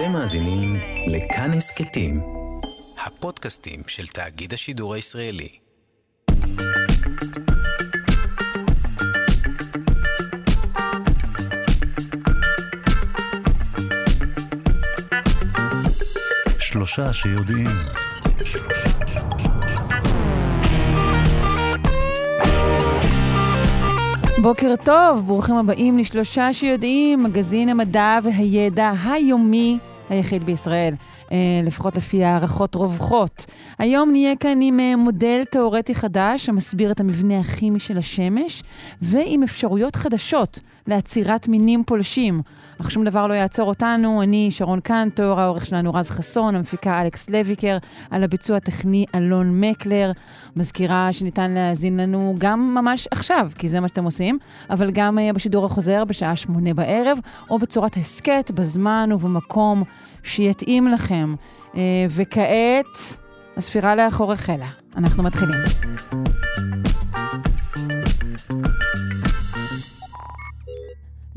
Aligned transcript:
אתם 0.00 0.12
מאזינים 0.12 0.76
לכאן 1.06 1.50
הסכתים, 1.52 2.20
הפודקאסטים 3.06 3.80
של 3.86 4.06
תאגיד 4.06 4.52
השידור 4.52 4.94
הישראלי. 4.94 5.48
שלושה 16.58 17.12
שיודעים. 17.12 17.70
בוקר 24.42 24.74
טוב, 24.84 25.26
ברוכים 25.26 25.56
הבאים 25.56 25.98
לשלושה 25.98 26.52
שיודעים, 26.52 27.22
מגזין 27.22 27.68
המדע 27.68 28.18
והידע 28.22 28.92
היומי 29.04 29.78
היחיד 30.10 30.44
בישראל, 30.44 30.94
אה, 31.32 31.36
לפחות 31.64 31.96
לפי 31.96 32.24
הערכות 32.24 32.74
רווחות. 32.74 33.46
היום 33.78 34.10
נהיה 34.10 34.36
כאן 34.36 34.58
עם 34.62 34.80
אה, 34.80 34.96
מודל 34.96 35.42
תאורטי 35.50 35.94
חדש 35.94 36.48
המסביר 36.48 36.90
את 36.90 37.00
המבנה 37.00 37.40
הכימי 37.40 37.80
של 37.80 37.98
השמש, 37.98 38.62
ועם 39.02 39.42
אפשרויות 39.42 39.96
חדשות 39.96 40.60
לעצירת 40.86 41.48
מינים 41.48 41.84
פולשים. 41.84 42.42
אך 42.80 42.90
שום 42.90 43.04
דבר 43.04 43.26
לא 43.26 43.34
יעצור 43.34 43.68
אותנו. 43.68 44.22
אני 44.22 44.50
שרון 44.50 44.80
קנטור, 44.80 45.40
העורך 45.40 45.66
שלנו 45.66 45.94
רז 45.94 46.10
חסון, 46.10 46.54
המפיקה 46.54 47.02
אלכס 47.02 47.30
לויקר, 47.30 47.78
על 48.10 48.24
הביצוע 48.24 48.56
הטכני 48.56 49.04
אלון 49.14 49.60
מקלר. 49.60 50.12
מזכירה 50.56 51.12
שניתן 51.12 51.50
להאזין 51.50 51.96
לנו 51.96 52.34
גם 52.38 52.74
ממש 52.74 53.08
עכשיו, 53.10 53.50
כי 53.58 53.68
זה 53.68 53.80
מה 53.80 53.88
שאתם 53.88 54.04
עושים, 54.04 54.38
אבל 54.70 54.90
גם 54.90 55.18
uh, 55.18 55.32
בשידור 55.32 55.64
החוזר 55.64 56.04
בשעה 56.04 56.36
שמונה 56.36 56.74
בערב, 56.74 57.18
או 57.50 57.58
בצורת 57.58 57.96
הסכת, 57.96 58.50
בזמן 58.54 59.10
ובמקום 59.12 59.82
שיתאים 60.22 60.88
לכם. 60.88 61.34
Uh, 61.72 61.76
וכעת, 62.10 63.18
הספירה 63.56 63.96
לאחור 63.96 64.32
החלה. 64.32 64.68
אנחנו 64.96 65.22
מתחילים. 65.22 65.60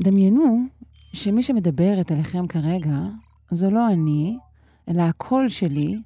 דמיינו 0.02 0.66
שמי 1.12 1.42
שמדברת 1.42 2.12
אליכם 2.12 2.46
כרגע 2.46 2.96
זו 3.50 3.70
לא 3.70 3.88
אני, 3.88 4.36
אלא 4.88 5.02
הקול 5.02 5.48
שלי, 5.48 5.96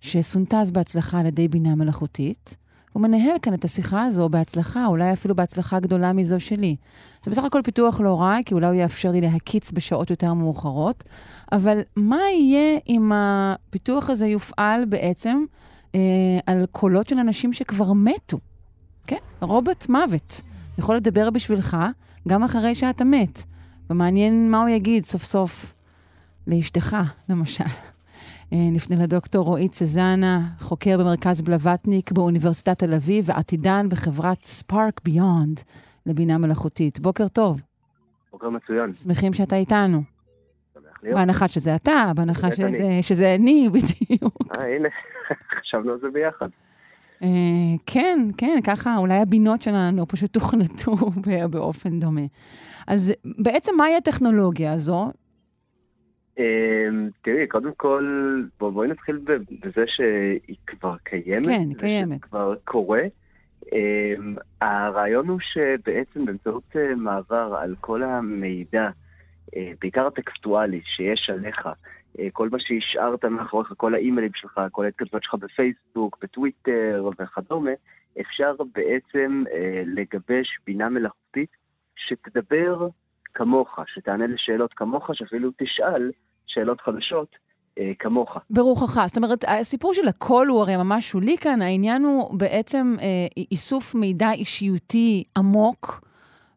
שסונטז 0.00 0.70
בהצלחה 0.70 1.20
על 1.20 1.26
ידי 1.26 1.48
בינה 1.48 1.74
מלאכותית, 1.74 2.56
הוא 2.92 3.02
מנהל 3.02 3.36
כאן 3.42 3.54
את 3.54 3.64
השיחה 3.64 4.04
הזו 4.04 4.28
בהצלחה, 4.28 4.86
אולי 4.86 5.12
אפילו 5.12 5.36
בהצלחה 5.36 5.80
גדולה 5.80 6.12
מזו 6.12 6.40
שלי. 6.40 6.76
זה 7.22 7.30
בסך 7.30 7.44
הכל 7.44 7.60
פיתוח 7.64 8.00
לא 8.00 8.20
רע, 8.20 8.36
כי 8.46 8.54
אולי 8.54 8.66
הוא 8.66 8.74
יאפשר 8.74 9.10
לי 9.10 9.20
להקיץ 9.20 9.72
בשעות 9.72 10.10
יותר 10.10 10.34
מאוחרות, 10.34 11.04
אבל 11.52 11.80
מה 11.96 12.20
יהיה 12.32 12.78
אם 12.88 13.12
הפיתוח 13.14 14.10
הזה 14.10 14.26
יופעל 14.26 14.84
בעצם 14.84 15.44
אה, 15.94 16.00
על 16.46 16.66
קולות 16.72 17.08
של 17.08 17.18
אנשים 17.18 17.52
שכבר 17.52 17.92
מתו? 17.92 18.38
כן, 19.06 19.16
רובוט 19.40 19.88
מוות. 19.88 20.40
יכול 20.78 20.96
לדבר 20.96 21.30
בשבילך 21.30 21.76
גם 22.28 22.42
אחרי 22.42 22.74
שאתה 22.74 23.04
מת. 23.04 23.42
ומעניין 23.90 24.50
מה 24.50 24.60
הוא 24.60 24.68
יגיד 24.68 25.04
סוף 25.04 25.24
סוף 25.24 25.74
לאשתך, 26.46 26.96
למשל. 27.28 27.64
אה, 28.52 28.70
נפנה 28.72 28.96
לדוקטור 29.02 29.44
רועי 29.44 29.68
צזנה, 29.68 30.40
חוקר 30.58 30.98
במרכז 30.98 31.42
בלווטניק 31.42 32.12
באוניברסיטת 32.12 32.78
תל 32.78 32.94
אביב 32.94 33.24
ועתידן 33.28 33.88
בחברת 33.88 34.44
ספארק 34.44 35.00
ביונד 35.04 35.60
לבינה 36.06 36.38
מלאכותית. 36.38 37.00
בוקר 37.00 37.28
טוב. 37.28 37.60
בוקר 38.32 38.50
מצוין. 38.50 38.92
שמחים 38.92 39.32
שאתה 39.32 39.56
איתנו. 39.56 40.02
בהנחה 41.02 41.48
שזה 41.48 41.74
אתה, 41.74 42.12
בהנחה 42.16 42.50
שזה, 42.50 42.98
שזה 43.02 43.34
אני, 43.34 43.68
בדיוק. 43.68 44.38
אה, 44.56 44.76
הנה, 44.76 44.88
חשבנו 45.60 45.92
על 45.92 45.98
זה 46.00 46.06
ביחד. 46.12 46.48
Uh, 47.20 47.24
כן, 47.86 48.28
כן, 48.36 48.56
ככה 48.64 48.96
אולי 48.96 49.14
הבינות 49.14 49.62
שלנו 49.62 50.08
פשוט 50.08 50.32
תוכנתו 50.32 50.96
באופן 51.50 52.00
דומה. 52.00 52.26
אז 52.86 53.12
בעצם 53.24 53.72
מהי 53.76 53.96
הטכנולוגיה 53.96 54.72
הזו? 54.72 55.10
אמ, 56.38 57.10
תראי, 57.22 57.46
קודם 57.46 57.72
כל, 57.76 58.42
בואי 58.60 58.88
נתחיל 58.88 59.20
בזה 59.62 59.84
שהיא 59.86 60.56
כבר 60.66 60.96
קיימת. 61.02 61.46
כן, 61.46 61.66
היא 61.68 61.78
קיימת. 61.78 62.22
כבר 62.22 62.54
קורה. 62.64 63.02
אמ, 63.72 64.34
הרעיון 64.60 65.28
הוא 65.28 65.38
שבעצם 65.40 66.24
באמצעות 66.24 66.76
אה, 66.76 66.94
מעבר 66.94 67.56
על 67.60 67.74
כל 67.80 68.02
המידע, 68.02 68.88
אה, 69.56 69.72
בעיקר 69.80 70.06
הטקסטואלי, 70.06 70.80
שיש 70.84 71.30
עליך, 71.30 71.68
אה, 72.18 72.28
כל 72.32 72.48
מה 72.48 72.58
שהשארת 72.60 73.24
מאחוריך, 73.24 73.72
כל 73.76 73.94
האימיילים 73.94 74.32
שלך, 74.34 74.60
כל 74.72 74.84
ההתכתבות 74.84 75.22
שלך 75.22 75.34
בפייסבוק, 75.34 76.18
בטוויטר 76.22 77.10
וכדומה, 77.18 77.70
אפשר 78.20 78.54
בעצם 78.74 79.44
לגבש 79.86 80.58
בינה 80.66 80.88
מלאכותית 80.88 81.50
שתדבר 81.96 82.88
כמוך, 83.34 83.78
שתענה 83.86 84.26
לשאלות 84.26 84.72
כמוך, 84.74 85.10
שאפילו 85.12 85.50
תשאל 85.58 86.10
שאלות 86.46 86.80
חדשות 86.80 87.36
אה, 87.78 87.92
כמוך. 87.98 88.36
ברוחך. 88.50 89.06
זאת 89.06 89.16
אומרת, 89.16 89.44
הסיפור 89.48 89.94
של 89.94 90.08
הקול 90.08 90.48
הוא 90.48 90.60
הרי 90.60 90.76
ממש 90.76 91.10
שולי 91.10 91.36
כאן, 91.40 91.62
העניין 91.62 92.04
הוא 92.04 92.38
בעצם 92.38 92.94
אה, 93.00 93.06
איסוף 93.50 93.94
מידע 93.94 94.30
אישיותי 94.32 95.24
עמוק, 95.38 96.00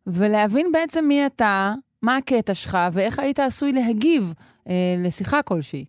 ולהבין 0.08 0.72
בעצם 0.72 1.06
מי 1.08 1.25
אתה, 1.25 1.74
מה 2.02 2.18
הקטע 2.18 2.53
שלך, 2.53 2.78
ואיך 2.94 3.19
היית 3.19 3.40
עשוי 3.40 3.72
להגיב 3.72 4.34
אה, 4.68 4.74
לשיחה 5.06 5.41
כלשהי. 5.41 5.85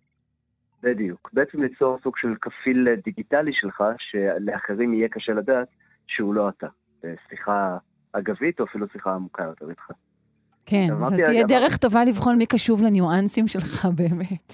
בדיוק. 0.83 1.29
בעצם 1.33 1.61
ליצור 1.61 1.97
סוג 2.03 2.17
של 2.17 2.35
כפיל 2.41 2.87
דיגיטלי 3.03 3.51
שלך, 3.53 3.83
שלאחרים 3.97 4.93
יהיה 4.93 5.09
קשה 5.09 5.33
לדעת 5.33 5.67
שהוא 6.07 6.33
לא 6.33 6.49
אתה. 6.49 6.67
שיחה 7.29 7.77
אגבית 8.11 8.59
או 8.59 8.65
אפילו 8.65 8.87
שיחה 8.93 9.13
עמוקה 9.13 9.43
יותר 9.43 9.69
איתך. 9.69 9.91
כן, 10.69 10.87
זאת 10.93 11.13
תהיה 11.25 11.43
דרך 11.43 11.77
טובה 11.77 12.05
לבחון 12.05 12.37
מי 12.37 12.45
קשוב 12.45 12.83
לניואנסים 12.83 13.47
שלך 13.47 13.85
באמת. 13.99 14.53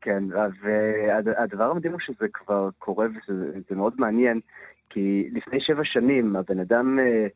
כן, 0.00 0.24
והדבר 0.62 1.70
המדהים 1.70 1.92
הוא 1.92 2.00
שזה 2.00 2.28
כבר 2.32 2.68
קורה 2.78 3.06
וזה 3.06 3.74
מאוד 3.76 3.94
מעניין, 3.98 4.40
כי 4.90 5.28
לפני 5.32 5.60
שבע 5.60 5.84
שנים 5.84 6.36
הבן 6.36 6.60
אדם 6.60 6.98
אה, 6.98 7.26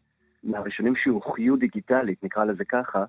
מהראשונים 0.44 0.96
שהוחיו 0.96 1.56
דיגיטלית, 1.56 2.24
נקרא 2.24 2.44
לזה 2.44 2.64
ככה, 2.64 3.04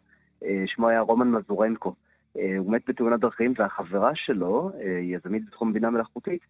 אה, 0.45 0.63
שמו 0.65 0.89
היה 0.89 0.99
רומן 0.99 1.31
מזורנקו. 1.31 1.93
אה, 2.37 2.55
הוא 2.57 2.71
מת 2.71 2.81
בתאונת 2.87 3.19
דרכים, 3.19 3.53
והחברה 3.57 4.11
שלו, 4.15 4.71
יזמית 5.01 5.45
בתחום 5.45 5.73
בינה 5.73 5.89
מלאכותית, 5.89 6.41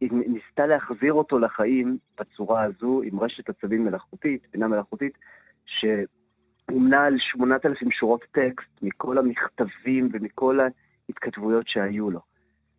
היא 0.00 0.10
ניסתה 0.12 0.66
להחזיר 0.66 1.12
אותו 1.12 1.38
לחיים 1.38 1.98
בצורה 2.20 2.62
הזו, 2.62 3.02
עם 3.04 3.20
רשת 3.20 3.48
עצבים 3.48 3.84
מלאכותית, 3.84 4.46
בינה 4.52 4.68
מלאכותית, 4.68 5.18
שהומנה 6.70 7.04
על 7.04 7.16
8,000 7.18 7.90
שורות 7.90 8.24
טקסט 8.32 8.82
מכל 8.82 9.18
המכתבים 9.18 10.08
ומכל 10.12 10.58
ההתכתבויות 11.08 11.68
שהיו 11.68 12.10
לו. 12.10 12.20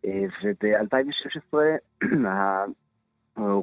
אה, 0.04 0.24
וב-2016 0.44 1.56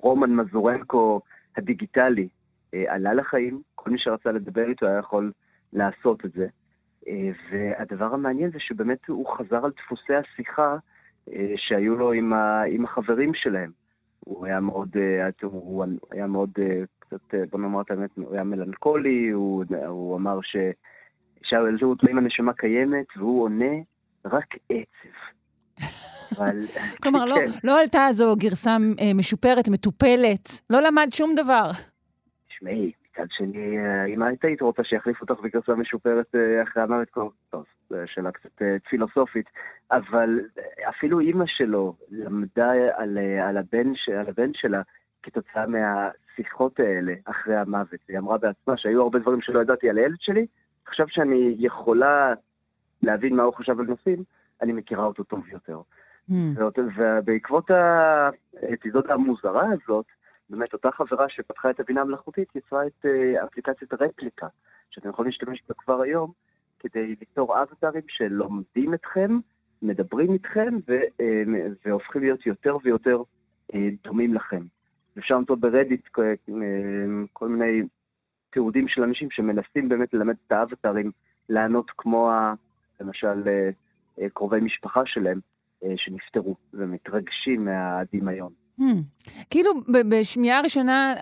רומן 0.03 0.35
מזורנקו 0.35 1.21
הדיגיטלי 1.57 2.27
אה, 2.73 2.83
עלה 2.87 3.13
לחיים, 3.13 3.61
כל 3.75 3.89
מי 3.89 3.99
שרצה 3.99 4.31
לדבר 4.31 4.69
איתו 4.69 4.85
היה 4.85 4.99
יכול 4.99 5.31
לעשות 5.73 6.25
את 6.25 6.31
זה. 6.31 6.47
אה, 7.07 7.29
והדבר 7.51 8.13
המעניין 8.13 8.51
זה 8.51 8.59
שבאמת 8.59 9.07
הוא 9.07 9.37
חזר 9.37 9.65
על 9.65 9.71
דפוסי 9.77 10.13
השיחה 10.15 10.77
שהיו 11.55 11.95
לו 11.95 12.11
עם, 12.11 12.33
עם 12.67 12.85
החברים 12.85 13.33
שלהם. 13.33 13.71
הוא 14.19 14.45
היה 14.45 14.59
מאוד, 14.59 14.89
הוא 15.41 15.85
היה 16.11 16.27
מאוד 16.27 16.51
קצת, 17.17 17.33
אה, 17.33 17.43
בוא 17.51 17.59
נאמר 17.59 17.81
את 17.81 17.91
האמת, 17.91 18.09
הוא 18.15 18.33
היה 18.33 18.43
מלנכולי, 18.43 19.29
הוא, 19.29 19.65
הוא 19.87 20.17
אמר 20.17 20.39
ששאלו 20.41 21.89
אותו 21.89 22.07
אם 22.11 22.17
הנשמה 22.17 22.53
קיימת, 22.53 23.05
והוא 23.17 23.43
עונה 23.43 23.75
רק 24.25 24.55
עצב. 24.69 25.15
אבל... 26.37 26.61
כלומר, 27.03 27.25
לא, 27.25 27.35
כן. 27.35 27.51
לא 27.63 27.79
עלתה 27.79 28.07
זו 28.11 28.35
גרסה 28.35 28.71
אה, 28.71 29.13
משופרת, 29.15 29.69
מטופלת, 29.69 30.49
לא 30.69 30.79
למד 30.81 31.07
שום 31.13 31.35
דבר. 31.35 31.71
תשמעי, 32.47 32.91
מצד 33.11 33.27
שני, 33.29 33.77
אה, 33.77 34.05
אם 34.05 34.23
היית 34.23 34.45
היית 34.45 34.61
רוצה 34.61 34.83
שיחליף 34.83 35.21
אותך 35.21 35.41
בגרסה 35.43 35.75
משופרת 35.75 36.35
אחרי 36.63 36.83
המוות, 36.83 37.07
טוב, 37.49 37.65
זו 37.89 37.95
שאלה 38.05 38.31
קצת 38.31 38.61
פילוסופית, 38.89 39.45
אבל 39.91 40.39
אפילו 40.89 41.19
אימא 41.19 41.45
שלו 41.47 41.95
למדה 42.11 42.71
על, 42.71 43.17
על, 43.41 43.57
הבן, 43.57 43.93
על 44.19 44.25
הבן 44.27 44.51
שלה 44.53 44.81
כתוצאה 45.25 45.65
מהשיחות 45.67 46.79
האלה 46.79 47.13
אחרי 47.25 47.55
המוות. 47.55 47.99
היא 48.07 48.17
אמרה 48.17 48.37
בעצמה 48.37 48.77
שהיו 48.77 49.01
הרבה 49.01 49.19
דברים 49.19 49.41
שלא 49.41 49.59
ידעתי 49.61 49.89
על 49.89 49.97
הילד 49.97 50.17
שלי, 50.19 50.45
עכשיו 50.85 51.05
שאני 51.09 51.55
יכולה 51.59 52.33
להבין 53.01 53.35
מה 53.35 53.43
הוא 53.43 53.53
חשב 53.53 53.79
על 53.79 53.85
נושאים, 53.85 54.23
אני 54.61 54.73
מכירה 54.73 55.05
אותו 55.05 55.23
טוב 55.23 55.47
יותר. 55.47 55.81
Mm. 56.29 56.33
ובעקבות 56.97 57.71
האפיזודה 57.71 59.13
המוזרה 59.13 59.65
הזאת, 59.71 60.05
באמת 60.49 60.73
אותה 60.73 60.91
חברה 60.91 61.29
שפתחה 61.29 61.69
את 61.69 61.79
הבינה 61.79 62.01
המלאכותית 62.01 62.55
יצרה 62.55 62.87
את 62.87 63.05
אה, 63.05 63.43
אפליקציית 63.43 63.93
הרפליקה, 63.93 64.47
שאתם 64.89 65.09
יכולים 65.09 65.31
להשתמש 65.31 65.63
בה 65.69 65.75
כבר 65.77 66.01
היום, 66.01 66.31
כדי 66.79 67.15
ליצור 67.19 67.61
אבטרים 67.61 68.03
שלומדים 68.07 68.93
אתכם 68.93 69.39
מדברים 69.81 70.33
איתכם 70.33 70.75
ו, 70.87 70.93
אה, 71.21 71.43
והופכים 71.85 72.21
להיות 72.21 72.45
יותר 72.45 72.77
ויותר 72.83 73.21
אה, 73.73 73.89
דומים 74.03 74.33
לכם. 74.33 74.61
אפשר 75.19 75.35
למצוא 75.35 75.55
ברדיט 75.55 76.07
כל, 76.07 76.23
כל 77.33 77.47
מיני 77.47 77.81
תיעודים 78.49 78.87
של 78.87 79.03
אנשים 79.03 79.27
שמנסים 79.31 79.89
באמת 79.89 80.13
ללמד 80.13 80.35
את 80.47 80.51
האבטרים 80.51 81.11
לענות 81.49 81.91
כמו, 81.97 82.31
ה, 82.31 82.53
למשל, 82.99 83.43
קרובי 84.33 84.59
משפחה 84.59 85.01
שלהם 85.05 85.39
שנפטרו 85.95 86.55
ומתרגשים 86.73 87.65
מהדמיון. 87.65 88.51
Hmm. 88.79 88.83
כאילו, 89.49 89.71
בשמיעה 90.09 90.59
הראשונה 90.59 91.13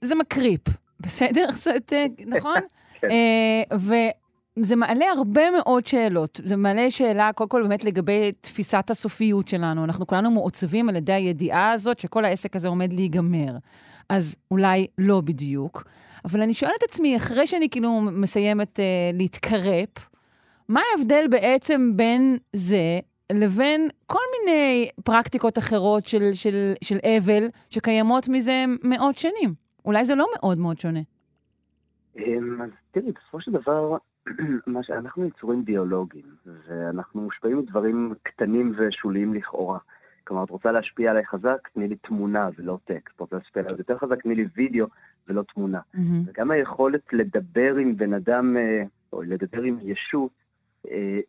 זה 0.00 0.14
מקריפ, 0.14 0.60
בסדר? 1.00 1.50
זאת, 1.64 1.92
נכון? 2.26 2.60
כן. 3.00 3.08
וזה 4.58 4.76
מעלה 4.76 5.04
הרבה 5.16 5.50
מאוד 5.50 5.86
שאלות. 5.86 6.40
זה 6.44 6.56
מעלה 6.56 6.90
שאלה, 6.90 7.30
קודם 7.32 7.48
כל, 7.48 7.62
באמת 7.62 7.84
לגבי 7.84 8.32
תפיסת 8.40 8.90
הסופיות 8.90 9.48
שלנו. 9.48 9.84
אנחנו 9.84 10.06
כולנו 10.06 10.30
מעוצבים 10.30 10.88
על 10.88 10.96
ידי 10.96 11.12
הידיעה 11.12 11.72
הזאת 11.72 11.98
שכל 11.98 12.24
העסק 12.24 12.56
הזה 12.56 12.68
עומד 12.68 12.92
להיגמר. 12.92 13.56
אז 14.08 14.36
אולי 14.50 14.86
לא 14.98 15.20
בדיוק. 15.20 15.84
אבל 16.24 16.42
אני 16.42 16.54
שואלת 16.54 16.74
את 16.78 16.82
עצמי, 16.82 17.16
אחרי 17.16 17.46
שאני 17.46 17.68
כאילו 17.70 18.00
מסיימת 18.00 18.78
uh, 18.78 19.16
להתקרפ, 19.18 20.08
מה 20.68 20.80
ההבדל 20.92 21.26
בעצם 21.30 21.92
בין 21.96 22.36
זה 22.52 22.98
לבין 23.32 23.88
כל 24.06 24.18
מיני 24.38 24.88
פרקטיקות 25.04 25.58
אחרות 25.58 26.06
של, 26.06 26.34
של, 26.34 26.72
של 26.84 26.96
אבל 27.04 27.46
שקיימות 27.70 28.28
מזה 28.28 28.64
מאות 28.84 29.18
שנים? 29.18 29.54
אולי 29.84 30.04
זה 30.04 30.14
לא 30.14 30.26
מאוד 30.34 30.58
מאוד 30.58 30.80
שונה. 30.80 31.00
אמ, 32.16 32.62
אז 32.62 32.70
תראי, 32.90 33.12
בסופו 33.12 33.40
של 33.40 33.50
דבר, 33.50 33.96
אנחנו 34.98 35.26
יצורים 35.26 35.64
ביולוגיים, 35.64 36.26
ואנחנו 36.46 37.20
מושפעים 37.20 37.58
מדברים 37.58 38.14
קטנים 38.22 38.72
ושוליים 38.76 39.34
לכאורה. 39.34 39.78
כלומר, 40.24 40.44
את 40.44 40.50
רוצה 40.50 40.72
להשפיע 40.72 41.10
עליי 41.10 41.26
חזק, 41.26 41.68
תני 41.74 41.88
לי 41.88 41.96
תמונה 41.96 42.48
ולא 42.58 42.78
טקסט. 42.84 43.14
את 43.16 43.20
רוצה 43.20 43.36
להשפיע 43.36 43.62
עליי 43.62 43.74
יותר 43.78 43.98
חזק, 43.98 44.22
תני 44.22 44.34
לי 44.34 44.46
וידאו 44.56 44.86
ולא 45.28 45.42
תמונה. 45.54 45.80
Mm-hmm. 45.94 45.98
וגם 46.26 46.50
היכולת 46.50 47.12
לדבר 47.12 47.76
עם 47.76 47.96
בן 47.96 48.14
אדם, 48.14 48.56
אה, 48.56 48.82
או 49.12 49.22
לדבר 49.22 49.62
עם 49.62 49.78
ישות, 49.82 50.30
אה, 50.90 51.20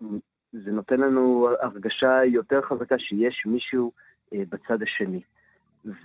זה 0.51 0.71
נותן 0.71 0.99
לנו 0.99 1.49
הרגשה 1.61 2.25
יותר 2.25 2.61
חזקה 2.61 2.99
שיש 2.99 3.43
מישהו 3.45 3.91
אה, 4.33 4.43
בצד 4.49 4.83
השני. 4.83 5.21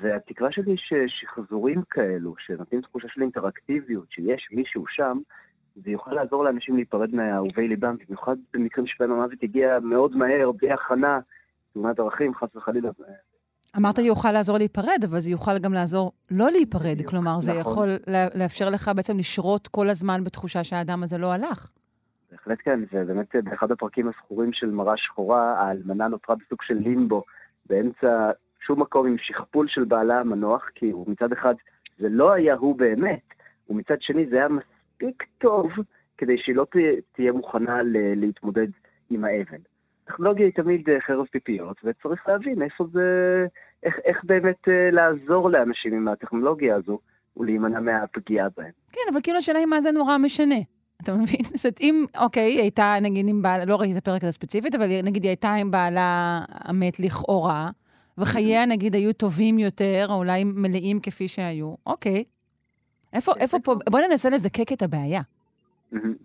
והתקווה 0.00 0.52
שלי 0.52 0.76
ששחזורים 0.76 1.82
כאלו, 1.90 2.34
שנותנים 2.38 2.80
תחושה 2.80 3.08
של 3.08 3.22
אינטראקטיביות, 3.22 4.10
שיש 4.10 4.48
מישהו 4.52 4.84
שם, 4.88 5.18
זה 5.84 5.90
יוכל 5.90 6.12
לעזור 6.12 6.44
לאנשים 6.44 6.76
להיפרד 6.76 7.14
מאהובי 7.14 7.68
ליבם, 7.68 7.96
במיוחד 8.06 8.36
במקרים 8.54 8.86
שבהם 8.86 9.12
המוות 9.12 9.42
הגיע 9.42 9.78
מאוד 9.82 10.16
מהר, 10.16 10.52
בלי 10.52 10.72
הכנה, 10.72 11.20
תאונת 11.72 11.96
דרכים, 11.96 12.34
חס 12.34 12.56
וחלילה. 12.56 12.90
אמרת 13.76 13.98
יוכל 13.98 14.32
לעזור 14.32 14.58
להיפרד, 14.58 15.00
אבל 15.10 15.18
זה 15.18 15.30
יוכל 15.30 15.58
גם 15.58 15.72
לעזור 15.72 16.12
לא 16.30 16.50
להיפרד. 16.50 17.02
כלומר, 17.08 17.40
זה 17.40 17.52
נכון. 17.52 17.60
יכול 17.60 17.88
לאפשר 18.34 18.70
לך 18.70 18.90
בעצם 18.96 19.18
לשרות 19.18 19.68
כל 19.68 19.88
הזמן 19.88 20.24
בתחושה 20.24 20.64
שהאדם 20.64 21.02
הזה 21.02 21.18
לא 21.18 21.32
הלך. 21.32 21.72
בהחלט 22.32 22.58
כן, 22.64 22.80
ובאמת 22.92 23.36
באחד 23.44 23.70
הפרקים 23.70 24.08
הזכורים 24.08 24.52
של 24.52 24.70
מראה 24.70 24.96
שחורה, 24.96 25.60
האלמנה 25.60 26.08
נותרה 26.08 26.36
בסוג 26.36 26.62
של 26.62 26.74
לימבו, 26.74 27.24
באמצע 27.66 28.30
שום 28.66 28.80
מקום 28.80 29.06
עם 29.06 29.16
שכפול 29.18 29.68
של 29.68 29.84
בעלה 29.84 30.20
המנוח, 30.20 30.68
כי 30.74 30.90
הוא 30.90 31.10
מצד 31.10 31.32
אחד, 31.32 31.54
זה 31.98 32.08
לא 32.08 32.32
היה 32.32 32.54
הוא 32.54 32.76
באמת, 32.76 33.20
ומצד 33.70 33.96
שני 34.00 34.26
זה 34.30 34.36
היה 34.36 34.48
מספיק 35.02 35.24
טוב 35.38 35.66
כדי 36.18 36.38
שהיא 36.38 36.56
לא 36.56 36.66
תהיה 37.12 37.32
מוכנה 37.32 37.78
להתמודד 38.16 38.66
עם 39.10 39.24
האבן. 39.24 39.58
טכנולוגיה 40.04 40.46
היא 40.46 40.54
תמיד 40.54 40.88
אה, 40.90 41.00
חרב 41.00 41.26
פיפיות, 41.26 41.76
וצריך 41.84 42.28
להבין 42.28 42.62
איפה 42.62 42.84
זה, 42.92 43.46
איך, 43.82 43.94
איך 44.04 44.24
באמת 44.24 44.68
אה, 44.68 44.90
לעזור 44.90 45.50
לאנשים 45.50 45.94
עם 45.94 46.08
הטכנולוגיה 46.08 46.76
הזו 46.76 46.98
ולהימנע 47.36 47.80
מהפגיעה 47.80 48.48
בהם. 48.56 48.70
כן, 48.92 49.00
אבל 49.12 49.20
כאילו 49.22 49.38
השאלה 49.38 49.58
היא 49.58 49.66
מה 49.66 49.80
זה 49.80 49.92
נורא 49.92 50.18
משנה. 50.18 50.58
אתה 51.02 51.12
מבין? 51.12 51.44
זאת 51.44 51.64
אומרת, 51.64 51.80
אם, 51.80 52.04
אוקיי, 52.20 52.42
היא 52.42 52.60
הייתה, 52.60 52.94
נגיד, 53.02 53.26
עם 53.28 53.42
בעלה, 53.42 53.64
לא 53.64 53.76
ראיתי 53.76 53.92
את 53.92 53.98
הפרק 53.98 54.22
הזה 54.22 54.32
ספציפית, 54.32 54.74
אבל 54.74 54.86
נגיד 55.04 55.22
היא 55.22 55.30
הייתה 55.30 55.54
עם 55.54 55.70
בעלה 55.70 56.40
המת 56.50 57.00
לכאורה, 57.00 57.70
וחייה 58.18 58.66
נגיד 58.66 58.94
היו 58.94 59.12
טובים 59.12 59.58
יותר, 59.58 60.06
או 60.08 60.14
אולי 60.14 60.44
מלאים 60.44 61.00
כפי 61.00 61.28
שהיו, 61.28 61.74
אוקיי. 61.86 62.24
איפה, 63.12 63.34
כן, 63.34 63.40
איפה 63.40 63.58
פה, 63.64 63.74
בוא 63.90 64.00
ננסה 64.00 64.30
לזקק 64.30 64.72
את 64.72 64.82
הבעיה. 64.82 65.20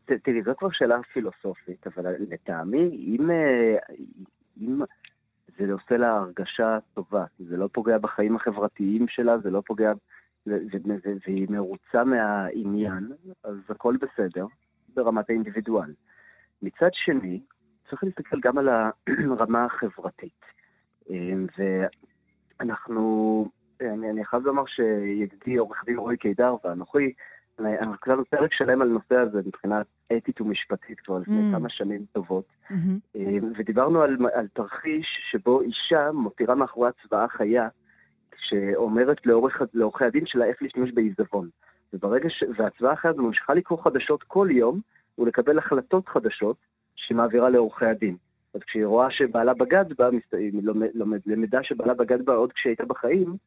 תראי, 0.06 0.44
זו 0.44 0.52
כבר 0.58 0.70
שאלה 0.72 1.04
פילוסופית, 1.14 1.88
אבל 1.88 2.16
לטעמי, 2.20 2.90
אם, 3.18 3.32
אה, 3.32 3.76
אם 4.62 4.82
זה 5.58 5.74
עושה 5.74 5.98
לה 5.98 6.18
הרגשה 6.18 6.78
טובה, 6.94 7.26
זה 7.40 7.58
לא 7.58 7.70
פוגע 7.72 7.98
בחיים 7.98 8.36
החברתיים 8.36 9.08
שלה, 9.08 9.38
זה 9.38 9.50
לא 9.50 9.62
פוגע, 9.66 9.92
והיא 11.26 11.48
מרוצה 11.50 12.04
מהעניין, 12.04 13.12
אז 13.44 13.56
הכל 13.70 13.96
בסדר, 13.98 14.46
ברמת 14.94 15.30
האינדיבידואל. 15.30 15.94
מצד 16.62 16.90
שני, 16.94 17.40
צריך 17.90 18.04
להסתכל 18.04 18.40
גם 18.40 18.58
על 18.58 18.70
הרמה 19.18 19.66
החברתית. 19.76 20.42
אמ, 21.10 21.48
ואנחנו, 22.60 23.50
אני, 23.84 24.10
אני 24.10 24.26
חייב 24.26 24.46
לומר 24.46 24.64
שידידי 24.66 25.56
עורך 25.56 25.84
דין 25.86 25.98
רועי 25.98 26.18
קידר 26.18 26.56
ואנוכי, 26.64 27.14
אנחנו 27.60 27.96
כתבנו 28.02 28.26
פרק 28.26 28.54
שלם 28.54 28.82
על 28.82 28.90
הנושא 28.90 29.16
הזה 29.16 29.42
מבחינה 29.46 29.82
אתית 30.18 30.42
ומשפטית 30.42 31.00
כבר 31.00 31.20
לפני 31.20 31.52
mm. 31.52 31.56
כמה 31.56 31.70
שנים 31.70 32.06
טובות, 32.12 32.46
mm-hmm. 32.72 33.16
ודיברנו 33.58 34.02
על, 34.02 34.18
על 34.34 34.48
תרחיש 34.48 35.08
שבו 35.32 35.62
אישה 35.62 36.12
מותירה 36.12 36.56
מאחורי 36.56 36.90
הצבעה 36.90 37.28
חיה, 37.28 37.68
שאומרת 38.38 39.18
לעורכי 39.74 40.06
הדין 40.06 40.26
שלה 40.26 40.46
איך 40.46 40.62
להשתמש 40.62 40.92
בעיזבון. 40.92 41.50
וברגע 41.94 42.30
ש... 42.30 42.44
והצבעה 42.58 42.94
הזו 43.04 43.22
ממשיכה 43.22 43.54
לקרוא 43.54 43.84
חדשות 43.84 44.24
כל 44.24 44.48
יום 44.52 44.80
ולקבל 45.18 45.58
החלטות 45.58 46.08
חדשות 46.08 46.58
שהיא 46.96 47.18
מעבירה 47.18 47.50
לעורכי 47.50 47.86
הדין. 47.86 48.16
אז 48.54 48.62
כשהיא 48.62 48.86
רואה 48.86 49.12
שבעלה 49.12 49.54
בגד 49.54 49.86
בה, 49.98 50.10
היא 50.32 50.62
למדה 51.26 51.64
שבעלה 51.64 51.94
בגד 51.94 52.26
בה 52.26 52.34
עוד 52.34 52.54
כשהיא 52.54 52.72
הייתה 52.72 52.86
בחיים, 52.86 53.38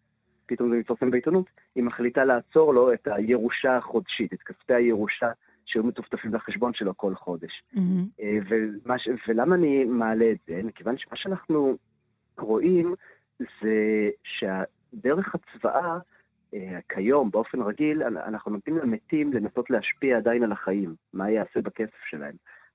פתאום 0.47 0.71
זה 0.71 0.77
מתפרסם 0.77 1.11
בעיתונות, 1.11 1.47
היא 1.75 1.85
מחליטה 1.85 2.25
לעצור 2.25 2.75
לו 2.75 2.93
את 2.93 3.09
הירושה 3.11 3.77
החודשית, 3.77 4.33
את 4.33 4.43
כספי 4.43 4.75
הירושה 4.75 5.31
שהיו 5.67 5.85
מטופטפים 5.85 6.35
לחשבון 6.35 6.75
שלו 6.75 6.97
כל 6.97 7.15
חודש. 7.15 7.63
Mm-hmm. 7.75 8.23
ומה, 8.49 8.95
ולמה 9.29 9.55
אני 9.55 9.85
מעלה 9.85 10.31
את 10.31 10.39
זה? 10.47 10.61
מכיוון 10.65 10.99
שמה 10.99 11.17
שאנחנו 11.17 11.77
רואים 12.39 12.95
זה 13.39 14.11
שהדרך 14.25 15.35
הצבאה, 15.35 15.99
אה, 16.55 16.79
כיום, 16.89 17.31
באופן 17.31 17.63
רגיל, 17.63 18.03
אנחנו 18.03 18.51
נותנים 18.51 18.79
למתים 18.79 19.33
לנסות 19.33 19.71
להשפיע 19.71 20.17
עדיין 20.17 20.43
על 20.43 20.53
החיים, 20.53 20.95
מה 21.13 21.31
יעשה 21.31 21.61
בכסף 21.61 22.05
שלהם. 22.11 22.35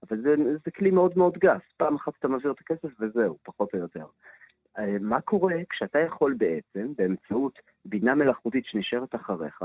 אבל 0.09 0.21
זה, 0.21 0.35
זה 0.65 0.71
כלי 0.71 0.91
מאוד 0.91 1.17
מאוד 1.17 1.37
גס. 1.37 1.61
פעם 1.77 1.95
אחת 1.95 2.13
אתה 2.19 2.27
מעביר 2.27 2.51
את 2.51 2.59
הכסף 2.59 2.89
וזהו, 2.99 3.37
פחות 3.43 3.73
או 3.73 3.79
יותר. 3.79 4.05
אה, 4.77 4.97
מה 5.01 5.21
קורה 5.21 5.55
כשאתה 5.69 5.99
יכול 5.99 6.33
בעצם, 6.37 6.93
באמצעות 6.97 7.59
בינה 7.85 8.15
מלאכותית 8.15 8.65
שנשארת 8.65 9.15
אחריך, 9.15 9.63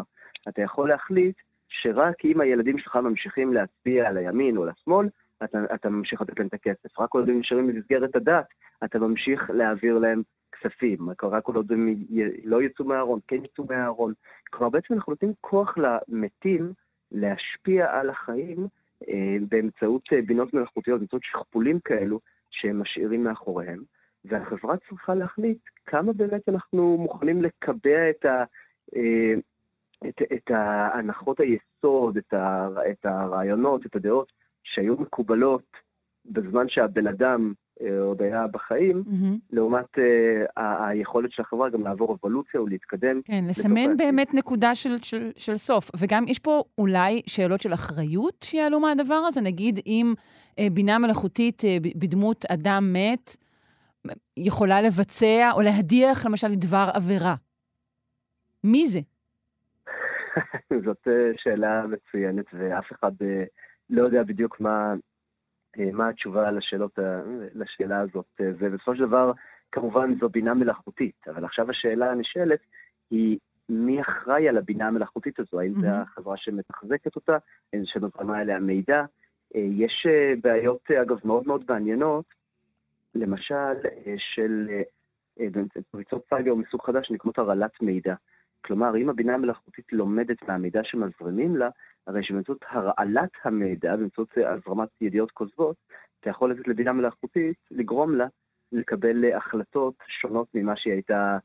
אתה 0.49 0.63
יכול 0.63 0.89
להחליט 0.89 1.37
שרק 1.69 2.25
אם 2.25 2.41
הילדים 2.41 2.79
שלך 2.79 2.97
ממשיכים 2.97 3.55
להצביע 3.55 4.09
על 4.09 4.17
הימין 4.17 4.57
או 4.57 4.67
לשמאל, 4.67 5.09
אתה, 5.45 5.59
אתה 5.75 5.91
ממשיך 5.91 6.21
לתת 6.21 6.39
להם 6.39 6.49
את 6.49 6.55
הכסף. 6.55 7.01
רק 7.01 7.15
עוד 7.15 7.29
הם 7.29 7.41
נשארים 7.41 7.67
במסגרת 7.67 8.17
הדת, 8.17 8.47
אתה 8.85 8.99
ממשיך 8.99 9.51
להעביר 9.51 9.99
להם 9.99 10.23
כספים. 10.53 11.09
רק 11.23 11.47
עוד 11.47 11.73
הם 11.73 11.95
לא 12.45 12.63
יצאו 12.63 12.85
מהארון, 12.85 13.21
כן 13.29 13.45
יצאו 13.45 13.65
מהארון. 13.71 14.13
כלומר, 14.51 14.71
בעצם 14.71 14.95
אנחנו 14.95 15.13
נותנים 15.13 15.33
כוח 15.41 15.75
למתים 15.79 16.73
להשפיע 17.13 17.99
על 18.01 18.11
החיים 18.11 18.67
אה, 19.09 19.37
באמצעות 19.49 20.03
אה, 20.13 20.23
בינות 20.23 20.55
מלאכותיות, 20.55 20.99
באמצעות 20.99 21.23
שכפולים 21.25 21.81
כאלו 21.81 22.21
שהם 22.51 22.81
משאירים 22.81 23.25
מאחוריהם, 23.25 23.83
והחברה 24.29 24.77
צריכה 24.89 25.15
להחליט 25.15 25.59
כמה 25.87 26.13
באמת 26.13 26.49
אנחנו 26.49 26.97
מוכנים 26.97 27.43
לקבע 27.43 28.11
את, 28.11 28.25
ה, 28.25 28.45
אה, 28.97 29.35
את, 30.09 30.23
את 30.33 30.51
ההנחות 30.51 31.41
היסוד, 31.41 32.17
את, 32.17 32.35
ה, 32.35 32.69
את 32.91 33.07
הרעיונות, 33.07 33.87
את 33.87 33.97
הדעות 33.97 34.33
שהיו 34.63 34.95
מקובלות 34.97 35.67
בזמן 36.25 36.69
שהבן 36.69 37.07
אדם 37.07 37.53
אה, 37.83 38.01
עוד 38.01 38.23
היה 38.23 38.47
בחיים, 38.47 39.03
mm-hmm. 39.07 39.39
לעומת 39.51 39.99
uh, 39.99 40.61
היכולת 40.61 41.33
של 41.33 41.43
החברה 41.43 41.71
גם 41.71 41.83
לעבור 41.83 42.15
אבולוציה 42.15 42.63
ולהתקדם. 42.63 43.21
כן, 43.25 43.45
לסמן 43.49 43.97
באמת 43.97 44.35
נקודה 44.35 44.75
של, 44.75 44.99
של, 45.03 45.31
של 45.37 45.57
סוף. 45.57 45.91
וגם 46.01 46.25
יש 46.29 46.39
פה 46.39 46.63
אולי 46.79 47.23
שאלות 47.27 47.61
של 47.61 47.75
אחריות 47.75 48.43
שיעלו 48.45 48.81
מהדבר 48.81 49.15
הזה? 49.15 49.41
נגיד 49.41 49.81
אם 49.87 50.15
uh, 50.17 50.63
בינה 50.73 50.99
מלאכותית 50.99 51.63
uh, 51.63 51.99
בדמות 51.99 52.45
אדם 52.45 52.93
מת 52.93 53.37
יכולה 54.37 54.83
לבצע 54.83 55.51
או 55.53 55.63
להדיח 55.63 56.27
למשל 56.27 56.55
דבר 56.55 56.87
עבירה. 56.95 57.35
מי 58.65 58.87
זה? 58.87 59.01
זאת 60.85 61.09
שאלה 61.37 61.87
מצוינת, 61.87 62.47
ואף 62.53 62.93
אחד 62.93 63.13
uh, 63.13 63.47
לא 63.91 64.03
יודע 64.03 64.23
בדיוק 64.23 64.61
מה 64.61 64.95
מה 65.93 66.09
התשובה 66.09 66.51
לשאלות, 66.51 66.99
לשאלה 67.55 68.01
הזאת. 68.01 68.41
ובסופו 68.41 68.97
של 68.97 69.07
דבר, 69.07 69.33
כמובן 69.73 70.19
זו 70.21 70.29
בינה 70.29 70.55
מלאכותית, 70.55 71.29
אבל 71.29 71.45
עכשיו 71.45 71.71
השאלה 71.71 72.11
הנשאלת 72.11 72.61
היא 73.11 73.39
מי 73.69 74.01
אחראי 74.01 74.49
על 74.49 74.59
הבינה 74.59 74.89
המלאכותית 74.89 75.41
הזו? 75.41 75.61
האם. 75.61 75.75
זו 75.75 75.89
החברה 75.89 76.37
שמתחזקת 76.37 77.17
אותה? 77.17 77.37
האם 77.73 77.81
זה 77.81 77.87
שנותרמה 77.87 78.41
אליה 78.41 78.59
מידע? 78.59 79.05
יש 79.55 80.07
בעיות, 80.43 80.91
אגב, 80.91 81.19
מאוד 81.25 81.47
מאוד 81.47 81.65
מעניינות, 81.69 82.25
למשל, 83.17 83.75
של 84.17 84.69
פריצות 85.91 86.23
סייבר 86.29 86.55
מסוג 86.55 86.83
חדש 86.83 87.09
שנקראות 87.09 87.39
הרעלת 87.39 87.83
מידע. 87.83 88.15
כלומר, 88.65 88.97
אם 88.97 89.09
הבינה 89.09 89.35
המלאכותית 89.35 89.93
לומדת 89.93 90.43
מהמידע 90.49 90.81
שמזרימים 90.85 91.57
לה, 91.57 91.69
הרי 92.07 92.25
שבאמצעות 92.25 92.65
הרעלת 92.69 93.31
המידע, 93.45 93.97
באמצעות 93.97 94.29
הזרמת 94.37 94.89
ידיעות 95.01 95.31
כוזבות, 95.31 95.77
אתה 96.21 96.31
יכול 96.31 96.51
לתת 96.51 96.69
לבינה 96.69 96.93
מלאכותית 96.93 97.57
לגרום 97.71 98.15
לה 98.15 98.27
לקבל 98.73 99.33
החלטות 99.35 99.95
שונות 100.07 100.49
ממה 100.55 100.77
שהיא 100.77 100.93
הייתה 100.93 101.39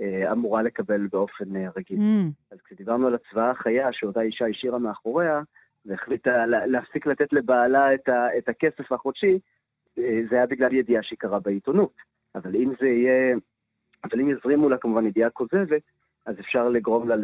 אה, 0.00 0.32
אמורה 0.32 0.62
לקבל 0.62 1.06
באופן 1.06 1.56
אה, 1.56 1.68
רגיל. 1.76 1.98
Mm. 1.98 2.52
אז 2.52 2.58
כשדיברנו 2.64 3.06
על 3.06 3.14
הצבאה 3.14 3.50
החיה 3.50 3.88
שאותה 3.92 4.20
אישה 4.20 4.46
השאירה 4.46 4.78
מאחוריה, 4.78 5.42
והחליטה 5.86 6.46
להפסיק 6.46 7.06
לתת 7.06 7.32
לבעלה 7.32 7.94
את, 7.94 8.08
ה, 8.08 8.38
את 8.38 8.48
הכסף 8.48 8.92
החודשי, 8.92 9.32
אה, 9.34 9.38
זה 10.30 10.36
היה 10.36 10.46
בגלל 10.46 10.72
ידיעה 10.72 11.02
שהיא 11.02 11.18
קראה 11.18 11.40
בעיתונות. 11.40 12.14
אבל 12.34 12.56
אם 12.56 12.72
זה 12.80 12.86
יהיה, 12.86 13.36
אבל 14.04 14.20
אם 14.20 14.30
יזרימו 14.30 14.68
לה 14.68 14.78
כמובן 14.78 15.06
ידיעה 15.06 15.30
כוזבת, 15.30 15.82
אז 16.26 16.40
אפשר 16.40 16.68
לגרום 16.68 17.08
לה 17.08 17.14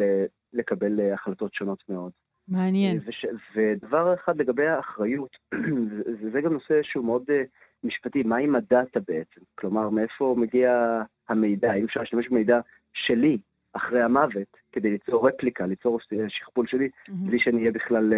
לקבל 0.53 0.99
אה, 0.99 1.13
החלטות 1.13 1.53
שונות 1.53 1.83
מאוד. 1.89 2.11
מעניין. 2.47 2.97
אה, 2.97 3.03
וש, 3.05 3.25
ודבר 3.55 4.13
אחד 4.13 4.37
לגבי 4.37 4.67
האחריות, 4.67 5.37
וזה 6.21 6.41
גם 6.41 6.53
נושא 6.53 6.79
שהוא 6.83 7.05
מאוד 7.05 7.23
uh, 7.29 7.33
משפטי, 7.83 8.23
מה 8.23 8.37
עם 8.37 8.55
הדאטה 8.55 8.99
בעצם? 9.07 9.41
כלומר, 9.55 9.89
מאיפה 9.89 10.35
מגיע 10.37 11.01
המידע? 11.29 11.71
האם 11.71 11.85
אפשר 11.85 11.99
להשתמש 11.99 12.27
במידע 12.27 12.59
שלי 12.93 13.37
אחרי 13.73 14.01
המוות 14.01 14.57
כדי 14.71 14.89
ליצור 14.89 15.27
רפליקה, 15.27 15.65
ליצור 15.65 15.99
שכפול 16.27 16.67
שלי, 16.67 16.89
mm-hmm. 16.89 17.11
בלי 17.27 17.39
שאני 17.39 17.59
אהיה 17.59 17.71
בכלל... 17.71 18.13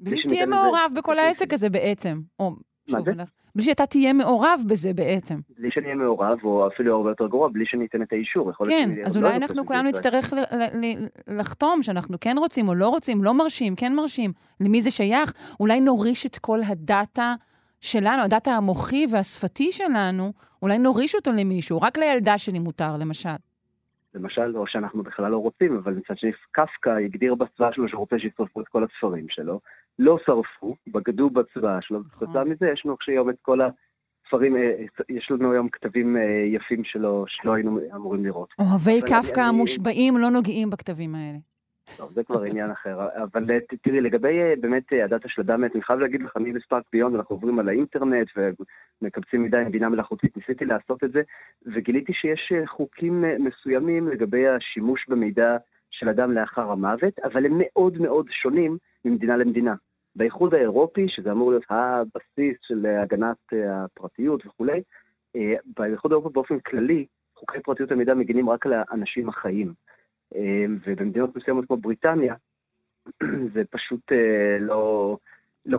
בלי 0.00 0.18
שתהיה 0.18 0.46
מעורב 0.46 0.90
בכל 0.96 1.18
העסק 1.18 1.52
הזה 1.52 1.70
בעצם. 1.70 2.20
או 2.38 2.56
מה 2.92 3.00
זה? 3.00 3.12
בלי 3.54 3.64
שאתה 3.64 3.86
תהיה 3.86 4.12
מעורב 4.12 4.60
בזה 4.66 4.92
בעצם. 4.94 5.34
בלי 5.58 5.70
שאני 5.70 5.86
אהיה 5.86 5.96
מעורב, 5.96 6.38
או 6.44 6.68
אפילו 6.68 6.96
הרבה 6.96 7.10
יותר 7.10 7.26
גרוע, 7.26 7.48
בלי 7.48 7.64
שאני 7.66 7.86
אתן 7.86 8.02
את 8.02 8.12
האישור. 8.12 8.52
כן, 8.68 8.90
אז 9.04 9.16
אולי 9.16 9.36
אנחנו 9.36 9.66
כולנו 9.66 9.88
נצטרך 9.88 10.32
לחתום 11.28 11.82
שאנחנו 11.82 12.16
כן 12.20 12.34
רוצים 12.38 12.68
או 12.68 12.74
לא 12.74 12.88
רוצים, 12.88 13.24
לא 13.24 13.34
מרשים, 13.34 13.76
כן 13.76 13.94
מרשים. 13.94 14.32
למי 14.60 14.82
זה 14.82 14.90
שייך? 14.90 15.32
אולי 15.60 15.80
נוריש 15.80 16.26
את 16.26 16.38
כל 16.38 16.58
הדאטה 16.68 17.34
שלנו, 17.80 18.22
הדאטה 18.22 18.50
המוחי 18.50 19.06
והשפתי 19.12 19.72
שלנו, 19.72 20.32
אולי 20.62 20.78
נוריש 20.78 21.14
אותו 21.14 21.30
למישהו, 21.40 21.80
רק 21.80 21.98
לילדה 21.98 22.38
שלי 22.38 22.58
מותר, 22.58 22.96
למשל. 23.00 23.28
למשל, 24.14 24.56
או 24.56 24.66
שאנחנו 24.66 25.02
בכלל 25.02 25.30
לא 25.30 25.36
רוצים, 25.36 25.76
אבל 25.76 25.92
מצד 25.92 26.18
שני, 26.18 26.30
קפקא 26.50 26.90
הגדיר 26.90 27.34
בצבא 27.34 27.72
שלו 27.72 27.88
שהוא 27.88 28.00
רוצה 28.00 28.18
שיצטרפו 28.18 28.60
את 28.60 28.68
כל 28.68 28.84
הספרים 28.84 29.26
שלו, 29.28 29.60
לא 30.00 30.18
שרפו, 30.26 30.76
בגדו 30.86 31.30
בצבא 31.30 31.78
שלו, 31.80 32.00
וכתוצאה 32.04 32.30
נכון. 32.30 32.48
מזה 32.48 32.66
יש 32.72 32.82
לנו 32.84 32.94
עכשיו 32.94 33.30
את 33.30 33.36
כל 33.42 33.60
הספרים, 33.60 34.56
אה, 34.56 34.72
יש 35.08 35.30
לנו 35.30 35.52
היום 35.52 35.68
כתבים 35.68 36.16
אה, 36.16 36.22
יפים 36.46 36.84
שלו, 36.84 37.24
שלא 37.28 37.54
היינו 37.54 37.80
אמורים 37.94 38.24
לראות. 38.24 38.48
אוהבי 38.58 39.00
קפקא 39.00 39.40
המושבעים 39.40 40.18
לא 40.18 40.30
נוגעים 40.30 40.70
בכתבים 40.70 41.14
האלה. 41.14 41.38
טוב, 41.96 42.10
זה 42.12 42.24
כבר 42.24 42.42
עניין 42.42 42.70
אחר. 42.70 42.98
אבל 43.22 43.50
אה, 43.50 43.58
תראי, 43.82 44.00
לגבי 44.00 44.56
באמת 44.60 44.82
הדאטה 45.04 45.28
של 45.28 45.40
הדאמת, 45.40 45.74
אני 45.74 45.82
חייב 45.82 45.98
להגיד 45.98 46.22
לך, 46.22 46.36
אני 46.36 46.52
בספארק 46.52 46.84
ביונד, 46.92 47.14
אנחנו 47.16 47.36
עוברים 47.36 47.58
על 47.58 47.68
האינטרנט 47.68 48.28
ומקבצים 49.02 49.42
מידע 49.42 49.60
עם 49.60 49.70
בינה 49.70 49.88
מלאכותית, 49.88 50.36
ניסיתי 50.36 50.64
לעשות 50.64 51.04
את 51.04 51.12
זה, 51.12 51.22
וגיליתי 51.66 52.12
שיש 52.12 52.52
חוקים 52.66 53.24
מסוימים 53.38 54.08
לגבי 54.08 54.48
השימוש 54.48 55.06
במידע 55.08 55.56
של 55.90 56.08
אדם 56.08 56.32
לאחר 56.32 56.70
המוות, 56.70 57.18
אבל 57.24 57.46
הם 57.46 57.52
מאוד 57.58 57.98
מאוד 57.98 58.26
שונים 58.30 58.78
ממדינה 59.04 59.36
למדינה. 59.36 59.74
באיחוד 60.16 60.54
האירופי, 60.54 61.08
שזה 61.08 61.32
אמור 61.32 61.50
להיות 61.50 61.64
הבסיס 61.70 62.56
של 62.62 62.86
הגנת 62.86 63.36
אה, 63.52 63.84
הפרטיות 63.84 64.46
וכולי, 64.46 64.82
אה, 65.36 65.54
באיחוד 65.76 66.12
האירופי 66.12 66.32
באופן 66.32 66.60
כללי, 66.60 67.06
חוקי 67.34 67.60
פרטיות 67.60 67.92
המידע 67.92 68.14
מגינים 68.14 68.50
רק 68.50 68.66
על 68.66 68.72
האנשים 68.72 69.28
החיים. 69.28 69.72
אה, 70.34 70.64
ובמדינות 70.86 71.36
מסוימות 71.36 71.66
כמו 71.66 71.76
בריטניה, 71.76 72.34
זה 73.54 73.62
פשוט 73.70 74.12
לא, 74.60 75.16
לא, 75.66 75.78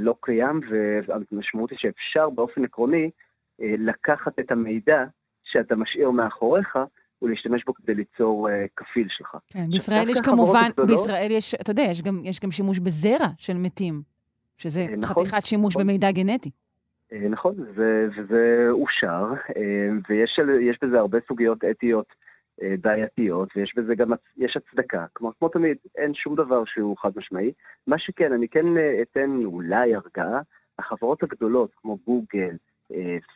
לא 0.00 0.14
קיים, 0.20 0.60
והמשמעות 1.06 1.70
היא 1.70 1.78
שאפשר 1.78 2.30
באופן 2.30 2.64
עקרוני 2.64 3.10
לקחת 3.58 4.38
את 4.38 4.50
המידע 4.50 5.04
שאתה 5.44 5.76
משאיר 5.76 6.10
מאחוריך, 6.10 6.78
ולהשתמש 7.22 7.64
בו 7.64 7.74
כדי 7.74 7.94
ליצור 7.94 8.48
uh, 8.48 8.52
כפיל 8.76 9.06
שלך. 9.10 9.36
כן, 9.50 9.70
בישראל 9.70 10.08
יש 10.08 10.20
כמובן, 10.20 10.68
גדולות, 10.72 10.90
בישראל 10.90 11.28
יש, 11.30 11.54
אתה 11.54 11.70
יודע, 11.70 11.82
יש 11.82 12.02
גם, 12.02 12.20
יש 12.24 12.40
גם 12.40 12.50
שימוש 12.50 12.78
בזרע 12.78 13.26
של 13.38 13.56
מתים, 13.56 14.02
שזה 14.58 14.86
uh, 14.88 14.96
נכון, 14.96 15.24
חתיכת 15.24 15.46
שימוש 15.46 15.76
נכון. 15.76 15.86
במידע 15.86 16.10
גנטי. 16.10 16.50
Uh, 16.50 17.14
נכון, 17.30 17.54
וזה, 17.74 18.66
אושר, 18.70 19.24
ויש 20.08 20.78
בזה 20.82 20.98
הרבה 20.98 21.18
סוגיות 21.28 21.64
אתיות 21.70 22.06
בעייתיות, 22.80 23.48
ויש 23.56 23.72
בזה 23.76 23.94
גם, 23.94 24.12
יש 24.36 24.56
הצדקה. 24.56 25.04
כמו, 25.14 25.32
כמו 25.38 25.48
תמיד, 25.48 25.76
אין 25.96 26.14
שום 26.14 26.34
דבר 26.36 26.62
שהוא 26.64 26.96
חד 26.98 27.10
משמעי. 27.16 27.52
מה 27.86 27.98
שכן, 27.98 28.32
אני 28.32 28.48
כן 28.48 28.66
אתן 29.02 29.40
אולי 29.44 29.94
הרגעה, 29.94 30.40
החברות 30.78 31.22
הגדולות, 31.22 31.70
כמו 31.76 31.98
גוגל, 32.06 32.56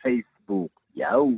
פייסבוק, 0.01 0.81
יאו, 0.95 1.31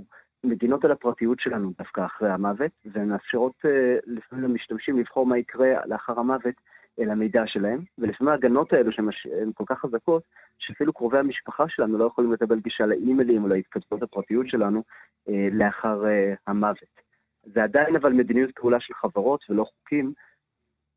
מגינות 0.43 0.85
על 0.85 0.91
הפרטיות 0.91 1.39
שלנו 1.39 1.71
דווקא 1.77 2.05
אחרי 2.05 2.29
המוות, 2.29 2.71
והן 2.85 3.09
מאפשרות 3.09 3.53
uh, 3.65 3.69
לפעמים 4.05 4.43
למשתמשים 4.43 4.99
לבחור 4.99 5.25
מה 5.25 5.37
יקרה 5.37 5.85
לאחר 5.85 6.19
המוות 6.19 6.55
אל 6.99 7.09
המידע 7.09 7.43
שלהם, 7.45 7.83
ולפעמים 7.97 8.31
ההגנות 8.31 8.73
האלו 8.73 8.91
שהן 8.91 9.51
כל 9.53 9.63
כך 9.67 9.79
חזקות, 9.79 10.23
שאפילו 10.59 10.93
קרובי 10.93 11.17
המשפחה 11.17 11.65
שלנו 11.67 11.97
לא 11.97 12.05
יכולים 12.05 12.33
לקבל 12.33 12.59
גישה 12.59 12.85
לאימיילים 12.85 13.43
או 13.43 13.47
להתכתבות 13.47 14.03
הפרטיות 14.03 14.47
שלנו 14.47 14.83
uh, 15.29 15.31
לאחר 15.51 16.03
uh, 16.03 16.37
המוות. 16.47 17.07
זה 17.43 17.63
עדיין 17.63 17.95
אבל 17.95 18.13
מדיניות 18.13 18.51
פעולה 18.55 18.79
של 18.79 18.93
חברות 18.93 19.43
ולא 19.49 19.63
חוקים, 19.63 20.13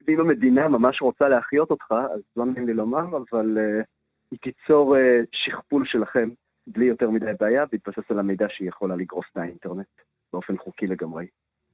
ואם 0.07 0.21
המדינה 0.21 0.69
ממש 0.69 1.03
רוצה 1.03 1.29
להחיות 1.29 1.71
אותך, 1.71 1.95
אז 2.15 2.21
לא 2.37 2.45
נעים 2.45 2.67
לי 2.67 2.75
לומר, 2.75 3.17
אבל 3.17 3.59
היא 4.31 4.39
תיצור 4.43 4.97
שכפול 5.33 5.87
שלכם 5.87 6.29
בלי 6.73 6.85
יותר 6.85 7.11
מדי 7.11 7.33
בעיה, 7.41 7.65
בהתבסס 7.73 8.11
על 8.11 8.19
המידע 8.19 8.47
שהיא 8.49 8.69
יכולה 8.69 8.97
לגרוס 8.97 9.27
מהאינטרנט 9.37 9.87
באופן 10.33 10.57
חוקי 10.57 10.87
לגמרי. 10.87 11.27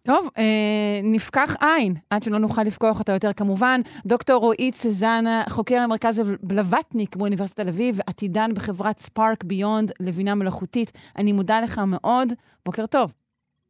טוב, 0.03 0.29
אה, 0.39 1.01
נפקח 1.03 1.57
עין, 1.61 1.95
עד 2.11 2.23
שלא 2.23 2.39
נוכל 2.39 2.63
לפקוח 2.63 2.99
אותה 3.01 3.13
יותר 3.13 3.33
כמובן. 3.33 3.81
דוקטור 4.07 4.41
רועי 4.41 4.71
צזנה, 4.71 5.43
חוקר 5.49 5.77
המרכז 5.77 6.39
בלווטניק 6.43 7.17
באוניברסיטת 7.17 7.61
תל 7.61 7.69
אביב, 7.69 7.99
עתידן 8.07 8.55
בחברת 8.55 8.99
ספארק 8.99 9.45
ביונד 9.45 9.93
לבינה 10.01 10.35
מלאכותית. 10.35 10.93
אני 11.19 11.33
מודה 11.33 11.61
לך 11.61 11.81
מאוד, 11.87 12.33
בוקר 12.67 12.87
טוב. 12.87 13.13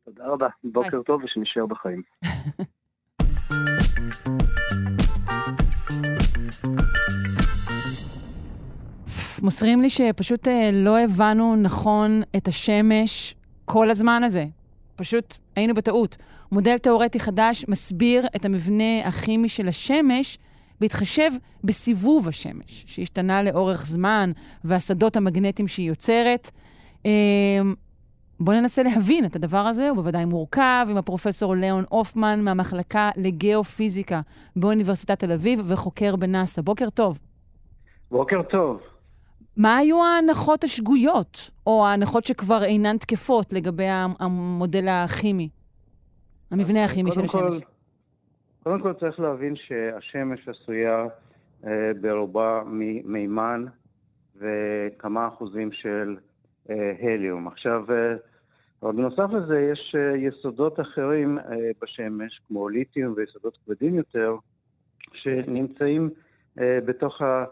תודה 0.05 0.27
רבה, 0.27 0.49
בוקר 0.65 0.91
ביי. 0.91 1.05
טוב 1.05 1.25
ושנשאר 1.25 1.67
בחיים. 1.67 2.03
מוסרים 9.43 9.83
לי 9.83 9.91
שפשוט 9.91 10.49
אה, 10.49 10.71
לא 10.73 10.99
הבנו 10.99 11.57
נכון 11.57 12.23
את 12.37 12.49
השמש 12.49 13.35
כל 13.65 13.91
הזמן 13.91 14.23
הזה. 14.25 14.47
פשוט 14.97 15.39
היינו 15.57 15.75
בטעות. 15.75 16.17
מודל 16.53 16.79
תאורטי 16.79 17.21
חדש 17.21 17.65
מסביר 17.69 18.27
את 18.37 18.45
המבנה 18.45 19.01
הכימי 19.05 19.49
של 19.49 19.69
השמש 19.69 20.39
בהתחשב 20.81 21.31
בסיבוב 21.65 22.29
השמש, 22.29 22.85
שהשתנה 22.87 23.43
לאורך 23.43 23.87
זמן, 23.87 24.33
והשדות 24.65 25.17
המגנטיים 25.17 25.69
שהיא 25.69 25.89
יוצרת. 25.89 26.51
אה, 27.07 27.11
בואו 28.41 28.61
ננסה 28.61 28.83
להבין 28.83 29.25
את 29.25 29.37
הדבר 29.37 29.59
הזה, 29.59 29.89
הוא 29.89 29.97
בוודאי 29.97 30.25
מורכב, 30.25 30.87
עם 30.91 30.97
הפרופסור 30.97 31.55
ליאון 31.55 31.85
הופמן 31.89 32.41
מהמחלקה 32.45 33.11
לגיאופיזיקה 33.17 34.21
באוניברסיטת 34.57 35.19
תל 35.19 35.33
אביב 35.33 35.61
וחוקר 35.67 36.17
בנאס"א. 36.17 36.63
בוקר 36.63 36.91
טוב. 36.91 37.19
בוקר 38.11 38.43
טוב. 38.43 38.96
מה 39.57 39.77
היו 39.77 40.05
ההנחות 40.05 40.65
השגויות, 40.65 41.51
או 41.67 41.87
ההנחות 41.87 42.25
שכבר 42.25 42.65
אינן 42.65 42.97
תקפות 42.99 43.53
לגבי 43.53 43.87
המודל 44.19 44.89
הכימי, 44.89 45.49
המבנה 46.51 46.85
הכימי 46.85 47.11
של 47.11 47.25
השמש? 47.25 47.63
קודם 48.63 48.83
כל 48.83 48.93
צריך 48.93 49.21
להבין 49.21 49.55
שהשמש 49.57 50.49
עשויה 50.49 51.07
אה, 51.67 51.91
ברובה 52.01 52.63
ממימן 52.67 53.65
וכמה 54.37 55.29
אחוזים 55.29 55.73
של 55.73 56.17
אה, 56.71 56.93
הליום. 57.03 57.49
עכשיו, 57.49 57.85
אה, 57.91 58.15
אבל 58.83 58.93
בנוסף 58.93 59.31
לזה 59.33 59.69
יש 59.73 59.95
אה, 59.99 60.17
יסודות 60.17 60.81
אחרים 60.81 61.39
אה, 61.39 61.45
בשמש, 61.83 62.41
כמו 62.49 62.69
ליתיום 62.69 63.15
ויסודות 63.17 63.59
כבדים 63.65 63.95
יותר, 63.95 64.37
שנמצאים 65.13 66.11
אה, 66.61 66.79
בתוך 66.85 67.23
ה... 67.23 67.45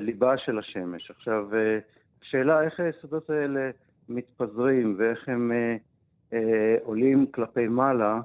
ליבה 0.00 0.36
של 0.36 0.58
השמש. 0.58 1.10
עכשיו, 1.10 1.48
השאלה 2.22 2.62
איך 2.62 2.80
היסודות 2.80 3.30
האלה 3.30 3.70
מתפזרים 4.08 4.94
ואיך 4.98 5.28
הם 5.28 5.52
עולים 6.82 7.26
כלפי 7.26 7.68
מעלה 7.68 8.20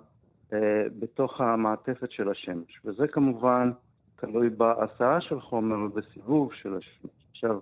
בתוך 0.99 1.41
המעטפת 1.41 2.11
של 2.11 2.29
השמש. 2.29 2.79
וזה 2.85 3.07
כמובן 3.07 3.71
תלוי 4.15 4.49
בהסעה 4.49 5.21
של 5.21 5.41
חומר 5.41 5.77
ובסיבוב 5.77 6.53
של 6.53 6.75
השמש. 6.75 7.11
עכשיו, 7.31 7.59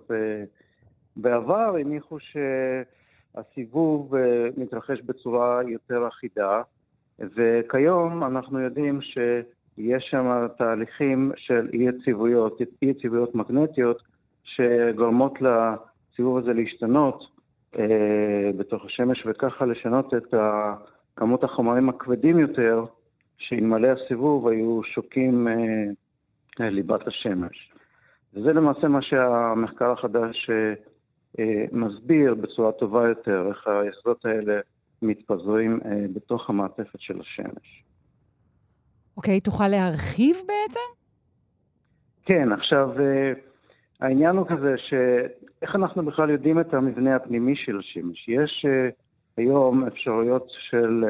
בעבר 1.16 1.76
הניחו 1.80 2.16
שהסיבוב 3.34 4.14
מתרחש 4.56 5.00
בצורה 5.00 5.60
יותר 5.68 6.08
אחידה, 6.08 6.62
וכיום 7.18 8.24
אנחנו 8.24 8.60
יודעים 8.60 9.00
שיש 9.78 10.04
שם 10.10 10.46
תהליכים 10.58 11.32
של 11.36 11.68
אי-יציבויות, 11.72 12.60
אי-יציבויות 12.82 13.34
מגנטיות, 13.34 14.02
שגורמות 14.44 15.38
לסיבוב 15.40 16.38
הזה 16.38 16.52
להשתנות 16.52 17.24
אה, 17.78 18.50
בתוך 18.56 18.84
השמש, 18.84 19.22
וככה 19.26 19.66
לשנות 19.66 20.14
את 20.14 20.34
כמות 21.16 21.44
החומרים 21.44 21.88
הכבדים 21.88 22.38
יותר, 22.38 22.84
שאלמלא 23.38 23.88
הסיבוב 23.88 24.48
היו 24.48 24.80
שוקים 24.84 25.48
אה, 25.48 26.70
ליבת 26.70 27.06
השמש. 27.06 27.72
וזה 28.34 28.52
למעשה 28.52 28.88
מה 28.88 29.02
שהמחקר 29.02 29.90
החדש 29.90 30.50
אה, 30.50 30.74
אה 31.38 31.64
מסביר 31.72 32.34
בצורה 32.34 32.72
טובה 32.72 33.08
יותר, 33.08 33.46
איך 33.48 33.66
היסודות 33.66 34.26
האלה 34.26 34.60
מתפזרים 35.02 35.80
אה, 35.84 36.06
בתוך 36.14 36.50
המעטפת 36.50 37.00
של 37.00 37.20
השמש. 37.20 37.84
אוקיי, 39.18 39.40
תוכל 39.40 39.68
להרחיב 39.68 40.36
בעצם? 40.36 40.88
כן, 42.24 42.52
עכשיו, 42.52 43.00
אה, 43.00 43.32
העניין 44.00 44.36
הוא 44.36 44.46
כזה 44.46 44.74
שאיך 44.78 45.74
אנחנו 45.74 46.04
בכלל 46.04 46.30
יודעים 46.30 46.60
את 46.60 46.74
המבנה 46.74 47.16
הפנימי 47.16 47.56
של 47.56 47.78
השמש? 47.78 48.28
יש 48.28 48.66
אה, 48.68 48.88
היום 49.36 49.86
אפשרויות 49.86 50.46
של 50.70 51.04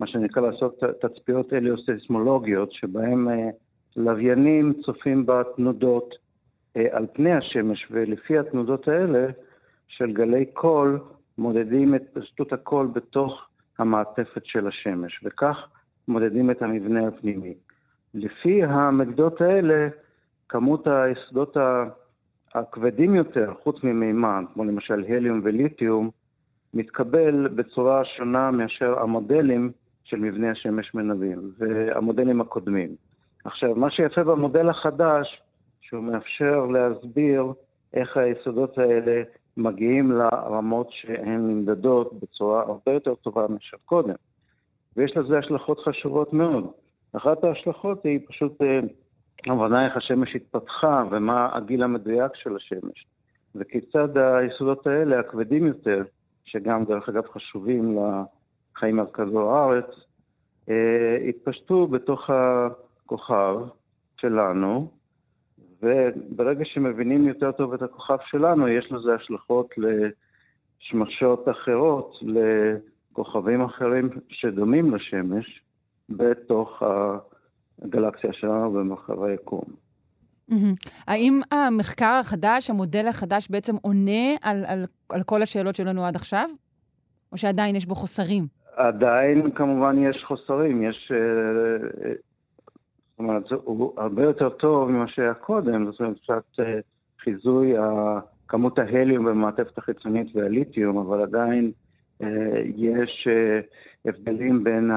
מה 0.00 0.06
שנקרא 0.06 0.42
לעשות 0.42 0.80
תצפיות 1.00 1.52
אליוסיסמולוגיות, 1.52 2.72
שבהן 2.72 3.26
לוויינים 3.96 4.72
צופים 4.84 5.26
בתנודות 5.26 6.14
על 6.74 7.06
פני 7.12 7.32
השמש, 7.32 7.86
ולפי 7.90 8.38
התנודות 8.38 8.88
האלה 8.88 9.26
של 9.88 10.12
גלי 10.12 10.46
קול, 10.46 11.00
מודדים 11.38 11.94
את 11.94 12.02
פשטות 12.12 12.52
הקול 12.52 12.86
בתוך 12.86 13.48
המעטפת 13.78 14.42
של 14.44 14.66
השמש, 14.66 15.20
וכך 15.24 15.66
מודדים 16.08 16.50
את 16.50 16.62
המבנה 16.62 17.08
הפנימי. 17.08 17.54
לפי 18.14 18.64
המדידות 18.64 19.40
האלה, 19.40 19.88
כמות 20.48 20.86
היסודות 20.86 21.56
הכבדים 22.54 23.14
יותר, 23.14 23.52
חוץ 23.62 23.84
ממימן, 23.84 24.44
כמו 24.54 24.64
למשל 24.64 25.04
הליום 25.08 25.40
וליתיום, 25.44 26.10
מתקבל 26.74 27.48
בצורה 27.48 28.04
שונה 28.04 28.50
מאשר 28.50 28.98
המודלים 29.00 29.72
של 30.04 30.16
מבנה 30.16 30.50
השמש 30.50 30.94
מנבאים, 30.94 31.52
והמודלים 31.58 32.40
הקודמים. 32.40 32.96
עכשיו, 33.44 33.74
מה 33.74 33.90
שיפה 33.90 34.24
במודל 34.24 34.68
החדש, 34.68 35.42
שהוא 35.80 36.04
מאפשר 36.04 36.66
להסביר 36.66 37.52
איך 37.94 38.16
היסודות 38.16 38.78
האלה 38.78 39.22
מגיעים 39.56 40.12
לרמות 40.12 40.88
שהן 40.90 41.48
נמדדות 41.48 42.20
בצורה 42.20 42.62
הרבה 42.62 42.92
יותר 42.92 43.14
טובה 43.14 43.46
מאשר 43.48 43.76
קודם. 43.84 44.14
ויש 44.96 45.16
לזה 45.16 45.38
השלכות 45.38 45.78
חשובות 45.78 46.32
מאוד. 46.32 46.70
אחת 47.12 47.44
ההשלכות 47.44 48.04
היא 48.04 48.20
פשוט 48.28 48.62
אה, 48.62 48.80
הבנה 49.46 49.86
איך 49.86 49.96
השמש 49.96 50.36
התפתחה 50.36 51.04
ומה 51.10 51.48
הגיל 51.52 51.82
המדויק 51.82 52.32
של 52.34 52.56
השמש. 52.56 53.06
וכיצד 53.54 54.18
היסודות 54.18 54.86
האלה, 54.86 55.20
הכבדים 55.20 55.66
יותר, 55.66 56.02
שגם 56.44 56.84
דרך 56.84 57.08
אגב 57.08 57.22
חשובים 57.26 57.98
לחיים 58.76 59.00
על 59.00 59.06
כדור 59.06 59.52
הארץ, 59.52 59.90
אה, 60.68 61.16
התפשטו 61.28 61.86
בתוך 61.86 62.30
הכוכב 62.30 63.56
שלנו, 64.20 64.90
וברגע 65.82 66.64
שמבינים 66.64 67.28
יותר 67.28 67.52
טוב 67.52 67.74
את 67.74 67.82
הכוכב 67.82 68.18
שלנו, 68.24 68.68
יש 68.68 68.92
לזה 68.92 69.14
השלכות 69.14 69.74
לשמשות 69.76 71.48
אחרות, 71.48 72.14
לכוכבים 73.12 73.62
אחרים 73.62 74.08
שדומים 74.28 74.94
לשמש, 74.94 75.62
בתוך 76.08 76.82
הגלקסיה 77.82 78.32
שלנו 78.32 78.72
במרחב 78.72 79.22
היקום. 79.22 79.64
האם 81.06 81.40
המחקר 81.50 82.18
החדש, 82.20 82.70
המודל 82.70 83.06
החדש, 83.08 83.50
בעצם 83.50 83.76
עונה 83.82 84.34
על, 84.42 84.64
על, 84.66 84.84
על 85.08 85.22
כל 85.22 85.42
השאלות 85.42 85.76
שלנו 85.76 86.04
עד 86.04 86.16
עכשיו? 86.16 86.48
או 87.32 87.36
שעדיין 87.38 87.76
יש 87.76 87.86
בו 87.86 87.94
חוסרים? 87.94 88.46
עדיין 88.76 89.50
כמובן 89.50 89.96
יש 89.98 90.24
חוסרים. 90.26 90.82
יש 90.82 91.12
uh, 91.12 92.22
אומרת, 93.22 93.42
הוא 93.64 93.92
הרבה 93.96 94.22
יותר 94.22 94.48
טוב 94.48 94.90
ממה 94.90 95.08
שהיה 95.08 95.34
קודם, 95.34 95.90
זאת 95.90 96.00
אומרת, 96.00 96.16
קצת 96.22 96.60
אה, 96.60 96.80
חיזוי 97.18 97.74
כמות 98.48 98.78
ההליום 98.78 99.24
במעטפת 99.24 99.78
החיצונית 99.78 100.36
והליתיום, 100.36 100.98
אבל 100.98 101.22
עדיין 101.22 101.64
אה, 101.64 101.70
יש 102.76 103.28
אה, 103.30 103.60
הבדלים 104.06 104.64
בין 104.64 104.90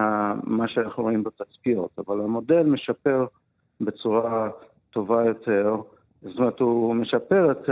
מה 0.43 0.67
שאנחנו 0.67 1.03
רואים 1.03 1.23
בתצפיות. 1.23 1.89
אבל 1.97 2.21
המודל 2.21 2.63
משפר 2.63 3.25
בצורה 3.81 4.49
טובה 4.89 5.25
יותר, 5.25 5.75
זאת 6.21 6.37
אומרת, 6.37 6.59
הוא 6.59 6.95
משפר 6.95 7.51
את 7.51 7.69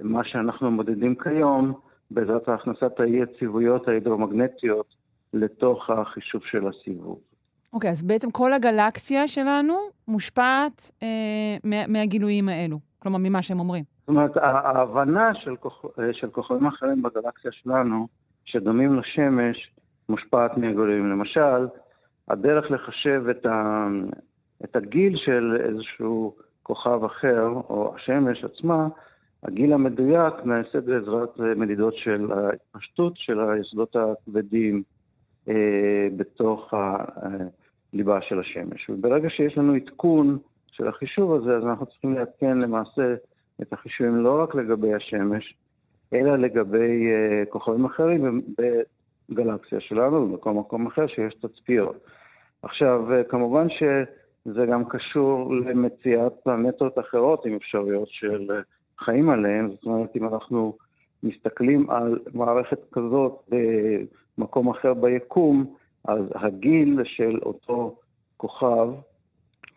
מה 0.00 0.24
שאנחנו 0.24 0.70
מודדים 0.70 1.14
כיום 1.14 1.72
בעזרת 2.10 2.48
הכנסת 2.48 3.00
האי-יציבויות 3.00 3.88
ההידרומגנטיות 3.88 4.94
לתוך 5.32 5.90
החישוב 5.90 6.42
של 6.44 6.68
הסיבוב. 6.68 7.18
אוקיי, 7.72 7.90
okay, 7.90 7.92
אז 7.92 8.02
בעצם 8.02 8.30
כל 8.30 8.52
הגלקסיה 8.52 9.28
שלנו 9.28 9.74
מושפעת 10.08 10.90
אה, 11.02 11.56
מה, 11.64 11.86
מהגילויים 11.88 12.48
האלו. 12.48 12.78
כלומר, 12.98 13.18
ממה 13.18 13.42
שהם 13.42 13.60
אומרים. 13.60 13.84
זאת 14.00 14.08
אומרת, 14.08 14.36
ההבנה 14.36 15.34
של, 15.34 15.56
כוכ... 15.56 15.84
אה, 15.98 16.12
של 16.12 16.30
כוכבים 16.30 16.66
אחרים 16.66 17.02
בגלקסיה 17.02 17.52
שלנו, 17.52 18.06
שדומים 18.44 18.98
לשמש, 18.98 19.70
מושפעת 20.08 20.56
מהגילויים. 20.56 21.10
למשל, 21.10 21.66
הדרך 22.28 22.70
לחשב 22.70 23.22
את, 23.30 23.46
ה... 23.46 23.86
את 24.64 24.76
הגיל 24.76 25.16
של 25.16 25.56
איזשהו 25.64 26.34
כוכב 26.62 27.04
אחר, 27.04 27.46
או 27.46 27.94
השמש 27.96 28.44
עצמה, 28.44 28.88
הגיל 29.42 29.72
המדויק 29.72 30.34
נעשה 30.44 30.80
בעזרת 30.80 31.38
מדידות 31.38 31.94
של 31.96 32.32
ההתפשטות 32.32 33.12
של 33.16 33.40
היסודות 33.40 33.96
הכבדים 33.96 34.82
אה, 35.48 36.08
בתוך 36.16 36.74
ה... 36.74 36.96
אה, 37.22 37.46
ליבה 37.94 38.22
של 38.22 38.40
השמש. 38.40 38.90
וברגע 38.90 39.30
שיש 39.30 39.58
לנו 39.58 39.74
עדכון 39.74 40.38
של 40.72 40.88
החישוב 40.88 41.34
הזה, 41.34 41.56
אז 41.56 41.64
אנחנו 41.64 41.86
צריכים 41.86 42.14
לעדכן 42.14 42.58
למעשה 42.58 43.14
את 43.62 43.72
החישובים 43.72 44.16
לא 44.16 44.42
רק 44.42 44.54
לגבי 44.54 44.94
השמש, 44.94 45.54
אלא 46.14 46.36
לגבי 46.36 47.06
uh, 47.08 47.50
כוכבים 47.50 47.84
אחרים 47.84 48.40
בגלקסיה 49.30 49.80
שלנו, 49.80 50.16
ובכל 50.16 50.50
מקום 50.50 50.86
אחר 50.86 51.06
שיש 51.06 51.34
תצפיות. 51.34 51.96
עכשיו, 52.62 53.04
uh, 53.08 53.24
כמובן 53.30 53.66
שזה 53.68 54.66
גם 54.66 54.84
קשור 54.84 55.54
למציאת 55.54 56.32
פלנטות 56.44 56.98
אחרות 56.98 57.46
עם 57.46 57.54
אפשרויות 57.54 58.08
של 58.08 58.46
uh, 58.50 59.04
חיים 59.04 59.30
עליהן, 59.30 59.70
זאת 59.70 59.84
אומרת, 59.84 60.16
אם 60.16 60.28
אנחנו 60.28 60.76
מסתכלים 61.22 61.90
על 61.90 62.18
מערכת 62.34 62.78
כזאת 62.92 63.50
במקום 64.38 64.68
אחר 64.70 64.94
ביקום, 64.94 65.74
אז 66.04 66.20
הגיל 66.34 67.00
של 67.04 67.38
אותו 67.42 67.96
כוכב 68.36 68.88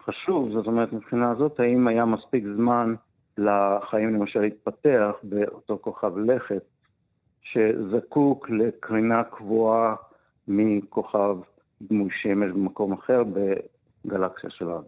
חשוב, 0.04 0.50
זאת 0.52 0.68
אומרת, 0.68 0.94
מבחינה 0.94 1.32
הזאת, 1.32 1.60
האם 1.60 1.88
היה 1.88 2.06
מספיק 2.06 2.44
זמן 2.56 2.96
לחיים 3.38 4.14
למשל 4.14 4.40
להתפתח 4.40 5.12
באותו 5.24 5.78
כוכב 5.82 6.18
לכת, 6.18 6.64
שזקוק 7.42 8.50
לקרינה 8.50 9.24
קבועה 9.24 9.96
מכוכב 10.48 11.38
דמוי 11.82 12.10
שמש 12.22 12.52
במקום 12.52 12.94
אחר 12.94 13.24
בגלקסיה 13.24 14.50
שלנו. 14.50 14.84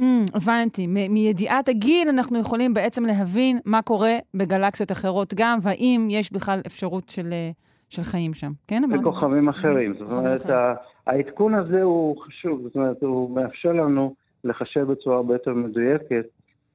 Mm, 0.00 0.04
הבנתי. 0.34 0.86
מ- 0.86 1.14
מידיעת 1.14 1.68
הגיל 1.68 2.08
אנחנו 2.08 2.38
יכולים 2.38 2.74
בעצם 2.74 3.04
להבין 3.04 3.58
מה 3.64 3.82
קורה 3.82 4.12
בגלקסיות 4.34 4.92
אחרות 4.92 5.34
גם, 5.36 5.58
והאם 5.62 6.08
יש 6.10 6.32
בכלל 6.32 6.60
אפשרות 6.66 7.08
של... 7.08 7.22
Uh... 7.22 7.70
של 7.90 8.02
חיים 8.02 8.34
שם, 8.34 8.50
כן? 8.68 8.82
בכוכבים 9.00 9.48
אחרים. 9.48 9.94
זאת 9.98 10.12
אומרת, 10.12 10.42
העדכון 11.06 11.54
הזה 11.54 11.82
הוא 11.82 12.20
חשוב, 12.20 12.62
זאת 12.62 12.76
אומרת, 12.76 13.02
הוא 13.02 13.30
מאפשר 13.30 13.72
לנו 13.72 14.14
לחשב 14.44 14.80
בצורה 14.80 15.16
הרבה 15.16 15.34
יותר 15.34 15.54
מדויקת 15.54 16.26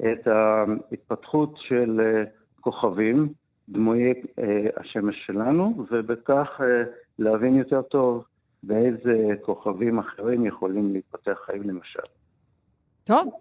את 0.01 0.27
ההתפתחות 0.27 1.55
של 1.57 2.01
אה, 2.03 2.23
כוכבים 2.61 3.33
דמויי 3.69 4.13
אה, 4.39 4.67
השמש 4.77 5.15
שלנו, 5.25 5.85
ובכך 5.91 6.47
אה, 6.61 6.83
להבין 7.19 7.55
יותר 7.55 7.81
טוב 7.81 8.23
באיזה 8.63 9.27
כוכבים 9.41 9.99
אחרים 9.99 10.45
יכולים 10.45 10.93
להתפתח 10.93 11.37
חיים 11.45 11.63
למשל. 11.63 11.99
טוב, 13.03 13.33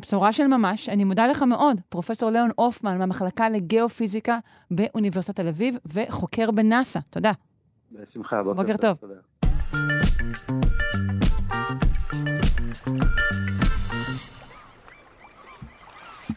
בשורה 0.00 0.32
של 0.32 0.46
ממש. 0.46 0.88
אני 0.88 1.04
מודה 1.04 1.26
לך 1.26 1.42
מאוד, 1.42 1.80
פרופ' 1.88 2.10
ליאון 2.22 2.50
הופמן, 2.56 2.98
מהמחלקה 2.98 3.48
לגיאופיזיקה 3.48 4.38
באוניברסיטת 4.70 5.40
תל 5.40 5.48
אביב, 5.48 5.76
וחוקר 5.94 6.50
בנאסא. 6.50 7.00
תודה. 7.10 7.32
בשמחה, 7.92 8.42
בוקר, 8.42 8.62
בוקר 8.62 8.76
טוב. 8.76 8.96
תודה. 8.96 9.14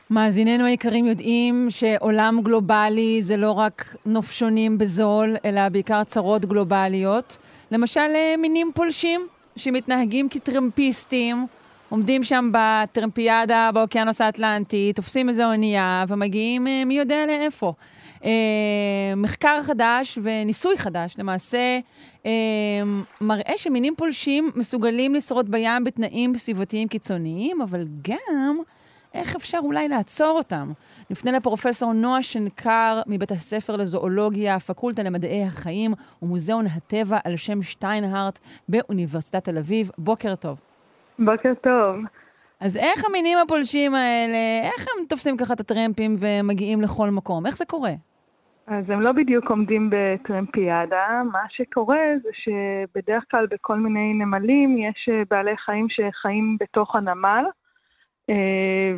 מאזיננו 0.10 0.66
היקרים 0.66 1.06
יודעים 1.06 1.68
שעולם 1.70 2.42
גלובלי 2.44 3.22
זה 3.22 3.38
לא 3.38 3.52
רק 3.52 3.96
נופשונים 4.06 4.78
בזול, 4.78 5.36
אלא 5.46 5.70
בעיקר 5.70 6.04
צרות 6.04 6.46
גלובליות. 6.46 7.38
למשל, 7.72 8.00
אה, 8.16 8.36
מינים 8.38 8.72
פולשים 8.76 9.28
שמתנהגים 9.56 10.30
כטרמפיסטים, 10.30 11.48
עומדים 11.90 12.24
שם 12.24 12.52
בטרמפיאדה 12.54 13.70
באוקיינוס 13.74 14.22
האטלנטי, 14.22 14.94
תופסים 14.96 15.30
איזו 15.30 15.44
אונייה 15.44 16.06
ומגיעים 16.08 16.68
אה, 16.68 16.86
מי 16.86 16.98
יודע 16.98 17.26
לאיפה. 17.26 17.74
אה, 18.26 19.14
מחקר 19.18 19.60
חדש 19.64 20.18
וניסוי 20.22 20.78
חדש, 20.78 21.16
למעשה, 21.18 21.80
אה, 22.26 22.32
מראה 23.22 23.54
שמינים 23.58 23.94
פולשים 23.98 24.52
מסוגלים 24.56 25.16
לשרוד 25.16 25.52
בים 25.52 25.84
בתנאים 25.84 26.38
סביבתיים 26.38 26.88
קיצוניים, 26.88 27.62
אבל 27.62 27.86
גם 28.02 28.58
איך 29.16 29.36
אפשר 29.36 29.60
אולי 29.64 29.88
לעצור 29.88 30.38
אותם. 30.38 30.68
נפנה 31.10 31.32
לפרופסור 31.32 31.94
נועה 31.94 32.24
שנקר 32.24 33.02
מבית 33.08 33.32
הספר 33.32 33.76
לזואולוגיה, 33.76 34.56
הפקולטה 34.56 35.04
למדעי 35.04 35.44
החיים 35.44 35.92
ומוזיאון 36.22 36.66
הטבע 36.78 37.18
על 37.26 37.36
שם 37.36 37.62
שטיינהארט 37.62 38.40
באוניברסיטת 38.70 39.44
תל 39.44 39.58
אביב. 39.58 39.90
בוקר 39.98 40.36
טוב. 40.36 40.60
בוקר 41.20 41.54
טוב. 41.62 41.96
אז 42.60 42.78
איך 42.78 43.06
המינים 43.10 43.38
הפולשים 43.38 43.96
האלה, 43.96 44.38
איך 44.64 44.88
הם 44.88 45.06
תופסים 45.06 45.38
ככה 45.38 45.54
את 45.54 45.60
הטרמפים 45.60 46.16
ומגיעים 46.20 46.82
לכל 46.82 47.10
מקום? 47.10 47.46
איך 47.46 47.58
זה 47.58 47.66
קורה? 47.66 47.92
אז 48.68 48.90
הם 48.90 49.02
לא 49.02 49.12
בדיוק 49.12 49.50
עומדים 49.50 49.90
בטרמפיאדה. 49.92 51.22
מה 51.32 51.44
שקורה 51.50 52.06
זה 52.24 52.30
שבדרך 52.34 53.24
כלל 53.32 53.48
בכל 53.52 53.76
מיני 53.76 54.14
נמלים 54.14 54.78
יש 54.78 55.10
אה, 55.12 55.22
בעלי 55.30 55.58
חיים 55.58 55.88
שחיים 55.90 56.58
בתוך 56.60 56.96
הנמל, 56.96 57.46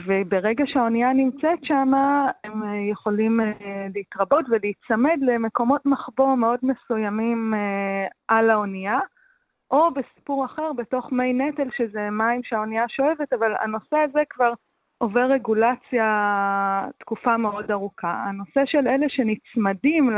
וברגע 0.05 0.63
שהאונייה 0.67 1.13
נמצאת 1.13 1.59
שם, 1.63 1.91
הם 2.43 2.63
אה, 2.63 2.89
יכולים 2.91 3.39
להתרבות 3.95 4.45
ולהיצמד 4.49 5.17
למקומות 5.21 5.85
מחבוא 5.85 6.35
מאוד 6.35 6.59
מסוימים 6.63 7.53
על 8.27 8.49
האונייה. 8.49 8.99
או 9.71 9.89
בסיפור 9.93 10.45
אחר, 10.45 10.73
בתוך 10.73 11.11
מי 11.11 11.33
נטל, 11.33 11.67
שזה 11.77 12.09
מים 12.09 12.41
שהאונייה 12.43 12.85
שואבת, 12.87 13.33
אבל 13.33 13.53
הנושא 13.59 13.97
הזה 13.97 14.19
כבר 14.29 14.53
עובר 14.97 15.25
רגולציה 15.31 16.85
תקופה 16.99 17.37
מאוד 17.37 17.71
ארוכה. 17.71 18.23
הנושא 18.27 18.61
של 18.65 18.87
אלה 18.87 19.05
שנצמדים 19.09 20.09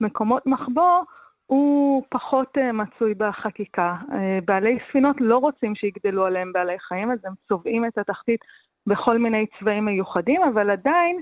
למקומות 0.00 0.46
מחבוא, 0.46 1.02
הוא 1.48 2.02
פחות 2.08 2.58
uh, 2.58 2.72
מצוי 2.72 3.14
בחקיקה. 3.14 3.96
Uh, 4.08 4.14
בעלי 4.44 4.78
ספינות 4.88 5.16
לא 5.20 5.38
רוצים 5.38 5.74
שיגדלו 5.74 6.26
עליהם 6.26 6.52
בעלי 6.52 6.78
חיים, 6.78 7.10
אז 7.10 7.18
הם 7.24 7.32
צובעים 7.48 7.84
את 7.84 7.98
התחתית 7.98 8.40
בכל 8.86 9.18
מיני 9.18 9.46
צבעים 9.60 9.84
מיוחדים, 9.84 10.42
אבל 10.42 10.70
עדיין 10.70 11.20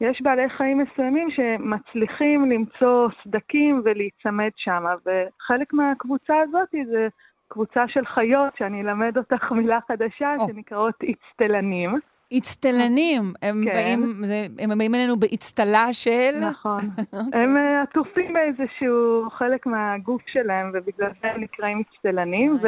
יש 0.00 0.22
בעלי 0.22 0.48
חיים 0.48 0.78
מסוימים 0.78 1.30
שמצליחים 1.30 2.50
למצוא 2.50 3.08
סדקים 3.24 3.82
ולהיצמד 3.84 4.50
שם, 4.56 4.84
וחלק 5.06 5.72
מהקבוצה 5.72 6.34
הזאת 6.40 6.68
זה 6.90 7.08
קבוצה 7.48 7.88
של 7.88 8.06
חיות, 8.06 8.56
שאני 8.56 8.82
אלמד 8.82 9.18
אותך 9.18 9.52
מילה 9.52 9.78
חדשה, 9.88 10.34
oh. 10.38 10.46
שנקראות 10.46 10.94
אצטלנים. 11.10 11.90
אצטלנים, 12.38 13.32
הם, 13.42 13.64
כן. 13.64 13.74
באים, 13.74 14.12
זה, 14.24 14.46
הם 14.58 14.78
באים 14.78 14.94
אלינו 14.94 15.16
באצטלה 15.16 15.92
של... 15.92 16.38
נכון. 16.40 16.78
אוקיי. 17.12 17.42
הם 17.42 17.56
אה, 17.56 17.82
עטופים 17.82 18.32
באיזשהו 18.32 19.30
חלק 19.30 19.66
מהגוף 19.66 20.22
שלהם, 20.26 20.70
ובגלל 20.74 21.10
זה 21.22 21.28
הם 21.28 21.40
נקראים 21.40 21.82
אצטלנים, 21.90 22.56
oh, 22.56 22.66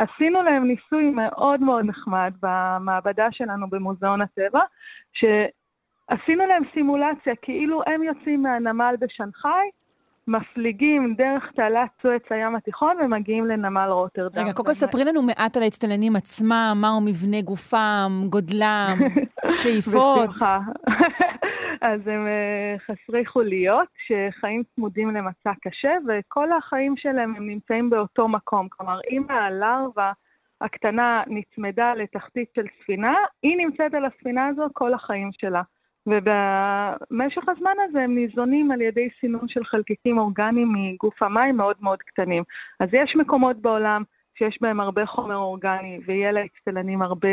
ועשינו 0.00 0.42
להם 0.42 0.64
ניסוי 0.66 1.10
מאוד 1.10 1.60
מאוד 1.60 1.84
נחמד 1.84 2.32
במעבדה 2.42 3.26
שלנו 3.30 3.70
במוזיאון 3.70 4.20
הטבע, 4.20 4.60
ש... 5.12 5.24
עשינו 6.08 6.46
להם 6.46 6.62
סימולציה, 6.74 7.34
כאילו 7.42 7.82
הם 7.86 8.02
יוצאים 8.02 8.42
מהנמל 8.42 8.94
בשנגחאי, 9.00 9.70
מפליגים 10.30 11.14
דרך 11.14 11.50
תעלת 11.54 11.88
סואץ 12.02 12.22
הים 12.30 12.56
התיכון 12.56 12.96
ומגיעים 13.00 13.46
לנמל 13.46 13.88
רוטרדם. 13.88 14.42
רגע, 14.42 14.52
קודם 14.52 14.66
כל 14.66 14.72
ספרי 14.72 15.04
לנו 15.04 15.22
מעט 15.22 15.56
על 15.56 15.62
האצטלנים 15.62 16.16
עצמם, 16.16 16.78
מהו 16.80 17.00
מבנה 17.00 17.42
גופם, 17.42 18.10
גודלם, 18.28 18.98
שאיפות. 19.62 20.28
בשמחה. 20.28 20.58
אז 21.80 22.00
הם 22.06 22.26
אה, 22.26 22.76
חסרי 22.78 23.26
חוליות 23.26 23.88
שחיים 24.06 24.62
צמודים 24.74 25.10
למצע 25.10 25.52
קשה, 25.62 25.92
וכל 26.08 26.52
החיים 26.52 26.94
שלהם 26.96 27.34
הם 27.36 27.48
נמצאים 27.48 27.90
באותו 27.90 28.28
מקום. 28.28 28.68
כלומר, 28.68 28.98
אם 29.10 29.22
הלרווה 29.28 30.12
הקטנה 30.60 31.22
נצמדה 31.26 31.94
לתחתית 31.94 32.48
של 32.56 32.66
ספינה, 32.82 33.14
היא 33.42 33.56
נמצאת 33.56 33.94
על 33.94 34.04
הספינה 34.04 34.46
הזו 34.46 34.62
כל 34.72 34.94
החיים 34.94 35.30
שלה. 35.32 35.62
ובמשך 36.10 37.48
הזמן 37.48 37.74
הזה 37.88 38.00
הם 38.00 38.14
ניזונים 38.14 38.70
על 38.70 38.80
ידי 38.80 39.08
סינון 39.20 39.48
של 39.48 39.64
חלקיקים 39.64 40.18
אורגניים 40.18 40.72
מגוף 40.72 41.22
המים 41.22 41.56
מאוד 41.56 41.76
מאוד 41.80 41.98
קטנים. 42.02 42.42
אז 42.80 42.88
יש 42.92 43.16
מקומות 43.16 43.56
בעולם 43.56 44.02
שיש 44.38 44.58
בהם 44.60 44.80
הרבה 44.80 45.06
חומר 45.06 45.36
אורגני 45.36 46.00
ויהיה 46.06 46.32
לאצטלנים 46.32 47.02
הרבה 47.02 47.28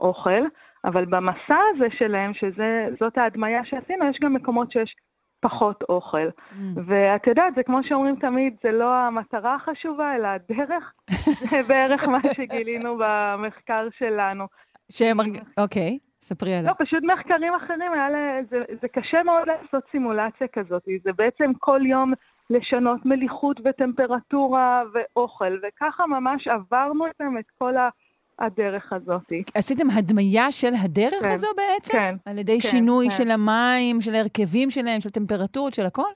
אוכל, 0.00 0.42
אבל 0.84 1.04
במסע 1.04 1.58
הזה 1.74 1.86
שלהם, 1.98 2.32
שזאת 2.34 3.18
ההדמיה 3.18 3.64
שעשינו, 3.64 4.10
יש 4.10 4.18
גם 4.22 4.34
מקומות 4.34 4.72
שיש 4.72 4.94
פחות 5.40 5.82
אוכל. 5.88 6.28
Mm. 6.28 6.54
ואת 6.86 7.26
יודעת, 7.26 7.54
זה 7.54 7.62
כמו 7.62 7.78
שאומרים 7.84 8.16
תמיד, 8.16 8.56
זה 8.62 8.72
לא 8.72 8.94
המטרה 8.94 9.54
החשובה, 9.54 10.16
אלא 10.16 10.28
הדרך. 10.28 10.92
זה 11.50 11.62
בערך 11.68 12.08
מה 12.08 12.18
שגילינו 12.36 12.98
במחקר 12.98 13.88
שלנו. 13.98 14.44
שהם... 14.92 15.16
אוקיי. 15.58 15.98
Okay. 16.02 16.09
ספרי 16.22 16.54
עליו. 16.54 16.70
לא, 16.70 16.84
פשוט 16.84 17.02
מחקרים 17.02 17.54
אחרים, 17.54 17.92
היה 17.92 18.10
לה, 18.10 18.40
זה, 18.50 18.56
זה 18.82 18.88
קשה 18.88 19.22
מאוד 19.22 19.48
לעשות 19.48 19.84
סימולציה 19.90 20.46
כזאת. 20.52 20.82
זה 21.04 21.10
בעצם 21.12 21.52
כל 21.58 21.80
יום 21.86 22.12
לשנות 22.50 23.06
מליחות 23.06 23.60
וטמפרטורה 23.64 24.82
ואוכל, 24.92 25.56
וככה 25.62 26.06
ממש 26.06 26.48
עברנו 26.48 27.06
אתם 27.06 27.38
את 27.38 27.44
כל 27.58 27.74
הדרך 28.38 28.92
הזאת. 28.92 29.32
עשיתם 29.54 29.90
הדמיה 29.98 30.52
של 30.52 30.72
הדרך 30.84 31.22
כן, 31.22 31.32
הזו 31.32 31.48
בעצם? 31.56 31.92
כן. 31.92 32.14
על 32.24 32.38
ידי 32.38 32.60
כן, 32.60 32.68
שינוי 32.68 33.08
כן. 33.08 33.16
של 33.16 33.30
המים, 33.30 34.00
של 34.00 34.14
ההרכבים 34.14 34.70
שלהם, 34.70 35.00
של 35.00 35.10
טמפרטורות, 35.10 35.74
של 35.74 35.86
הכל? 35.86 36.10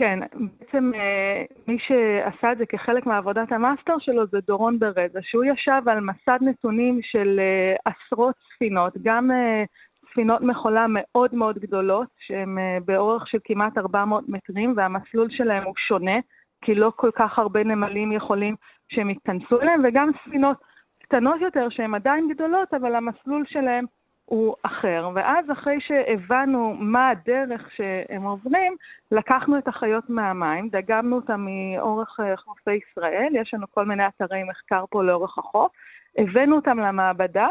כן, 0.00 0.18
בעצם 0.34 0.90
אה, 0.94 1.44
מי 1.68 1.78
שעשה 1.78 2.52
את 2.52 2.58
זה 2.58 2.66
כחלק 2.66 3.06
מעבודת 3.06 3.52
המאסטר 3.52 3.98
שלו 3.98 4.26
זה 4.26 4.38
דורון 4.46 4.78
ברזה, 4.78 5.18
שהוא 5.22 5.44
ישב 5.44 5.82
על 5.86 6.00
מסד 6.00 6.38
נתונים 6.40 7.00
של 7.02 7.40
אה, 7.40 7.92
עשרות 7.92 8.34
ספינות, 8.54 8.92
גם 9.02 9.30
אה, 9.30 9.64
ספינות 10.10 10.40
מכולה 10.42 10.86
מאוד 10.88 11.34
מאוד 11.34 11.58
גדולות, 11.58 12.08
שהן 12.18 12.58
באורך 12.84 13.28
של 13.28 13.38
כמעט 13.44 13.78
400 13.78 14.28
מטרים, 14.28 14.74
והמסלול 14.76 15.30
שלהם 15.30 15.64
הוא 15.64 15.74
שונה, 15.88 16.18
כי 16.64 16.74
לא 16.74 16.92
כל 16.96 17.10
כך 17.14 17.38
הרבה 17.38 17.64
נמלים 17.64 18.12
יכולים 18.12 18.54
שהם 18.88 19.10
יתכנסו 19.10 19.60
אליהם, 19.60 19.82
וגם 19.84 20.10
ספינות 20.24 20.56
קטנות 21.02 21.40
יותר 21.40 21.68
שהן 21.70 21.94
עדיין 21.94 22.28
גדולות, 22.28 22.74
אבל 22.74 22.94
המסלול 22.94 23.44
שלהם 23.46 23.84
הוא 24.30 24.54
אחר. 24.62 25.10
ואז 25.14 25.50
אחרי 25.52 25.80
שהבנו 25.80 26.74
מה 26.78 27.08
הדרך 27.08 27.70
שהם 27.76 28.22
עוברים, 28.22 28.76
לקחנו 29.12 29.58
את 29.58 29.68
החיות 29.68 30.10
מהמים, 30.10 30.68
דגמנו 30.68 31.16
אותם 31.16 31.46
מאורך 31.48 32.20
אה, 32.20 32.36
חופי 32.36 32.74
ישראל, 32.74 33.28
יש 33.32 33.54
לנו 33.54 33.66
כל 33.70 33.84
מיני 33.84 34.02
אתרי 34.06 34.42
מחקר 34.44 34.84
פה 34.90 35.02
לאורך 35.02 35.38
החוף, 35.38 35.72
הבאנו 36.18 36.56
אותם 36.56 36.78
למעבדה, 36.78 37.48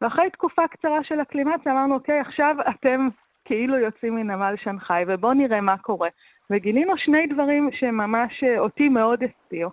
ואחרי 0.00 0.30
תקופה 0.30 0.68
קצרה 0.68 1.04
של 1.04 1.22
אקלימציה 1.22 1.72
אמרנו, 1.72 1.94
אוקיי, 1.94 2.20
עכשיו 2.20 2.56
אתם 2.70 3.08
כאילו 3.44 3.78
יוצאים 3.78 4.16
מנמל 4.16 4.54
שנגחאי, 4.56 5.04
ובואו 5.08 5.32
נראה 5.32 5.60
מה 5.60 5.78
קורה. 5.78 6.08
וגילינו 6.50 6.92
שני 6.96 7.26
דברים 7.26 7.70
שממש 7.72 8.44
אה, 8.44 8.58
אותי 8.58 8.88
מאוד 8.88 9.22
הפתיעו. 9.22 9.70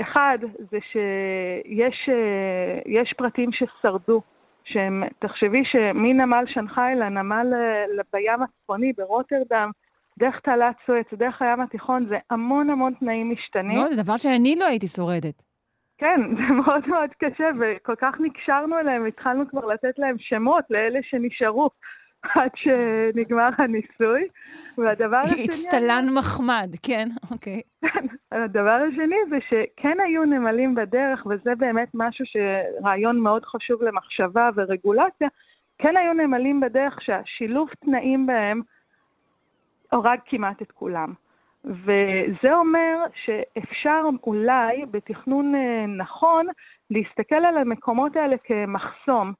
אחד, 0.00 0.38
זה 0.70 0.78
שיש 0.80 2.08
אה, 3.08 3.16
פרטים 3.16 3.50
ששרדו 3.52 4.22
שהם, 4.66 5.02
תחשבי 5.18 5.62
שמנמל 5.64 6.44
שנגחאי 6.46 6.94
לנמל 6.94 7.52
אה, 7.54 8.02
בים 8.12 8.42
הצפוני 8.42 8.92
ברוטרדם, 8.92 9.70
דרך 10.18 10.40
תעלת 10.40 10.76
סואץ, 10.86 11.06
דרך 11.12 11.42
הים 11.42 11.60
התיכון, 11.60 12.06
זה 12.08 12.16
המון 12.30 12.70
המון 12.70 12.92
תנאים 13.00 13.30
משתנים. 13.30 13.78
לא, 13.78 13.88
זה 13.88 14.02
דבר 14.02 14.16
שאני 14.16 14.56
לא 14.58 14.64
הייתי 14.64 14.86
שורדת. 14.86 15.42
כן, 15.98 16.20
זה 16.36 16.54
מאוד 16.54 16.88
מאוד 16.88 17.10
קשה, 17.18 17.48
וכל 17.60 17.94
כך 17.94 18.14
נקשרנו 18.20 18.78
אליהם, 18.78 19.06
התחלנו 19.06 19.48
כבר 19.48 19.66
לתת 19.66 19.98
להם 19.98 20.16
שמות 20.18 20.64
לאלה 20.70 20.98
שנשארו 21.02 21.70
עד 22.34 22.50
שנגמר 22.54 23.48
הניסוי. 23.58 24.28
והדבר 24.78 25.16
השני... 25.16 25.44
אצטלן 25.44 26.04
מחמד, 26.18 26.70
כן, 26.82 27.08
אוקיי. 27.30 27.60
הדבר 28.32 28.78
השני 28.88 29.16
זה 29.30 29.36
שכן 29.48 29.96
היו 30.04 30.24
נמלים 30.24 30.74
בדרך, 30.74 31.26
וזה 31.26 31.54
באמת 31.58 31.88
משהו 31.94 32.24
שרעיון 32.26 33.20
מאוד 33.20 33.44
חשוב 33.44 33.82
למחשבה 33.82 34.48
ורגולציה, 34.56 35.28
כן 35.78 35.96
היו 35.96 36.12
נמלים 36.12 36.60
בדרך 36.60 37.02
שהשילוב 37.02 37.68
תנאים 37.84 38.26
בהם 38.26 38.60
הרג 39.92 40.18
כמעט 40.26 40.62
את 40.62 40.72
כולם. 40.72 41.12
וזה 41.64 42.54
אומר 42.54 42.98
שאפשר 43.24 44.02
אולי 44.26 44.86
בתכנון 44.90 45.54
אה, 45.54 45.86
נכון 45.86 46.46
להסתכל 46.90 47.34
על 47.34 47.56
המקומות 47.56 48.16
האלה 48.16 48.36
כמחסום, 48.44 49.32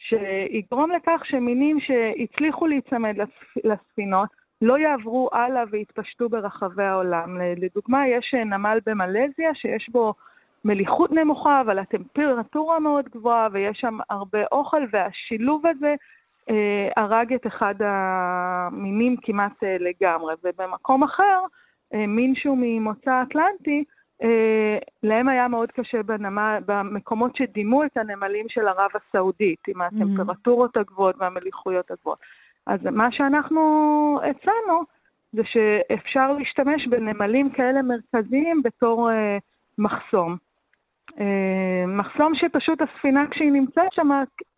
שיגרום 0.00 0.90
לכך 0.90 1.22
שמינים 1.24 1.80
שהצליחו 1.80 2.66
להיצמד 2.66 3.16
לספינות 3.64 4.28
לא 4.62 4.78
יעברו 4.78 5.28
הלאה 5.32 5.62
ויתפשטו 5.70 6.28
ברחבי 6.28 6.84
העולם. 6.84 7.38
לדוגמה, 7.56 8.08
יש 8.08 8.34
נמל 8.34 8.78
במלזיה 8.86 9.54
שיש 9.54 9.88
בו 9.88 10.14
מליחות 10.64 11.12
נמוכה, 11.12 11.60
אבל 11.60 11.78
הטמפרטורה 11.78 12.80
מאוד 12.80 13.08
גבוהה 13.08 13.48
ויש 13.52 13.78
שם 13.80 13.98
הרבה 14.10 14.38
אוכל, 14.52 14.82
והשילוב 14.90 15.66
הזה 15.66 15.94
אה, 16.50 16.88
הרג 16.96 17.32
את 17.32 17.46
אחד 17.46 17.74
המינים 17.80 19.16
כמעט 19.22 19.64
אה, 19.64 19.76
לגמרי. 19.80 20.34
ובמקום 20.44 21.02
אחר, 21.02 21.40
אה, 21.94 22.06
מין 22.06 22.34
שהוא 22.34 22.58
ממוצא 22.60 23.22
אטלנטי, 23.22 23.84
להם 25.02 25.28
היה 25.28 25.48
מאוד 25.48 25.72
קשה 25.72 26.02
בנמל, 26.02 26.58
במקומות 26.66 27.36
שדימו 27.36 27.84
את 27.84 27.96
הנמלים 27.96 28.46
של 28.48 28.68
ערב 28.68 28.90
הסעודית, 28.94 29.68
עם 29.68 29.80
הטמפרטורות 29.80 30.76
הגבוהות 30.76 31.16
והמליחויות 31.18 31.90
הגבוהות. 31.90 32.18
אז 32.66 32.80
מה 32.86 33.12
שאנחנו 33.12 33.60
הצענו 34.22 34.84
זה 35.32 35.42
שאפשר 35.44 36.32
להשתמש 36.32 36.86
בנמלים 36.86 37.50
כאלה 37.50 37.82
מרכזיים 37.82 38.62
בתור 38.62 39.10
אה, 39.10 39.38
מחסום. 39.78 40.36
אה, 41.20 41.84
מחסום 41.86 42.32
שפשוט 42.34 42.78
הספינה 42.80 43.24
כשהיא 43.30 43.52
נמצאת 43.52 43.92
שם, 43.92 44.08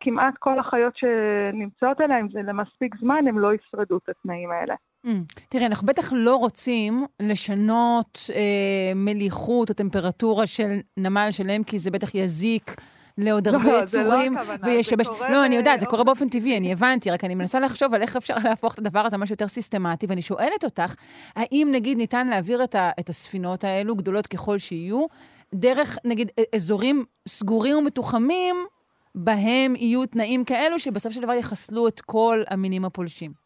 כמעט 0.01 0.35
כל 0.39 0.59
החיות 0.59 0.97
שנמצאות 0.97 2.01
עליה, 2.01 2.21
אם 2.21 2.29
זה 2.29 2.43
למספיק 2.43 2.97
זמן, 2.97 3.25
הם 3.29 3.39
לא 3.39 3.55
ישרדו 3.55 3.97
את 3.97 4.09
התנאים 4.09 4.51
האלה. 4.51 4.75
Mm. 5.07 5.09
תראה, 5.49 5.67
אנחנו 5.67 5.87
בטח 5.87 6.13
לא 6.13 6.37
רוצים 6.37 7.07
לשנות 7.21 8.31
אה, 8.35 8.93
מליחות 8.95 9.69
או 9.69 9.75
טמפרטורה 9.75 10.47
של 10.47 10.79
נמל 10.97 11.29
שלם, 11.31 11.65
כי 11.65 11.79
זה 11.79 11.91
בטח 11.91 12.15
יזיק 12.15 12.75
לעוד 13.19 13.49
הרבה 13.49 13.73
לא, 13.73 13.83
יצורים, 13.83 14.35
לא 14.35 14.43
וישבש... 14.67 15.07
לא, 15.31 15.47
אני 15.47 15.57
יודעת, 15.57 15.81
זה 15.81 15.87
קורה 15.87 16.05
באופן 16.05 16.29
טבעי, 16.29 16.57
אני 16.57 16.73
הבנתי, 16.73 17.11
רק 17.11 17.25
אני 17.25 17.35
מנסה 17.35 17.61
לחשוב 17.61 17.95
על 17.95 18.03
איך 18.03 18.17
אפשר 18.17 18.35
להפוך 18.45 18.75
את 18.75 18.79
הדבר 18.79 19.01
הזה 19.01 19.17
למשהו 19.17 19.33
יותר 19.33 19.49
סיסטמטי, 19.49 20.07
ואני 20.07 20.23
שואלת 20.23 20.65
אותך, 20.65 20.95
האם 21.37 21.69
נגיד 21.73 21.99
ניתן 21.99 22.27
להעביר 22.27 22.65
את, 22.65 22.75
ה, 22.75 22.91
את 23.01 23.09
הספינות 23.09 23.65
האלו, 23.65 23.97
גדולות 23.97 24.27
ככל 24.27 24.59
שיהיו, 24.59 25.07
דרך 25.55 25.99
נגיד 26.05 26.31
אזורים 26.55 27.05
סגורים 27.29 27.79
ומתוחמים, 27.79 28.57
בהם 29.15 29.77
יהיו 29.77 30.07
תנאים 30.07 30.45
כאלו 30.45 30.79
שבסוף 30.79 31.13
של 31.13 31.21
דבר 31.21 31.33
יחסלו 31.33 31.89
את 31.89 32.01
כל 32.01 32.43
המינים 32.51 32.85
הפולשים? 32.85 33.42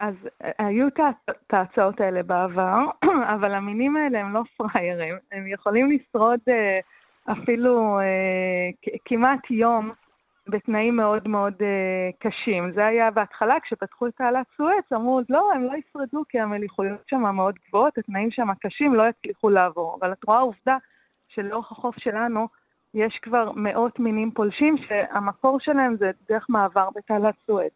אז 0.00 0.14
אה, 0.44 0.50
היו 0.58 0.88
את 0.88 1.52
ההצעות 1.52 2.00
האלה 2.00 2.22
בעבר, 2.22 2.78
אבל 3.34 3.54
המינים 3.54 3.96
האלה 3.96 4.20
הם 4.20 4.32
לא 4.32 4.42
פראיירים, 4.56 5.14
הם 5.32 5.46
יכולים 5.46 5.90
לשרוד... 5.90 6.40
Uh, 6.48 6.84
אפילו 7.32 8.00
אה, 8.00 8.90
כמעט 9.04 9.50
יום 9.50 9.90
בתנאים 10.48 10.96
מאוד 10.96 11.28
מאוד 11.28 11.54
אה, 11.60 12.10
קשים. 12.18 12.72
זה 12.72 12.86
היה 12.86 13.10
בהתחלה, 13.10 13.60
כשפתחו 13.62 14.06
את 14.06 14.14
תעלת 14.16 14.46
סואץ, 14.56 14.92
אמרו, 14.92 15.20
לא, 15.28 15.52
הם 15.54 15.64
לא 15.64 15.72
ישרדו 15.76 16.22
כי 16.28 16.40
המליחויות 16.40 17.00
שם 17.06 17.20
מאוד 17.20 17.54
גבוהות, 17.68 17.98
התנאים 17.98 18.30
שם 18.30 18.48
קשים, 18.60 18.94
לא 18.94 19.02
יצליחו 19.08 19.50
לעבור. 19.50 19.96
אבל 20.00 20.12
את 20.12 20.24
רואה 20.24 20.40
עובדה 20.40 20.76
שלאורך 21.28 21.72
החוף 21.72 21.96
שלנו 21.98 22.48
יש 22.94 23.18
כבר 23.22 23.52
מאות 23.54 23.98
מינים 23.98 24.30
פולשים, 24.30 24.76
שהמקור 24.78 25.60
שלהם 25.60 25.96
זה 25.96 26.10
דרך 26.28 26.46
מעבר 26.48 26.88
בתעלת 26.96 27.34
סואץ. 27.46 27.72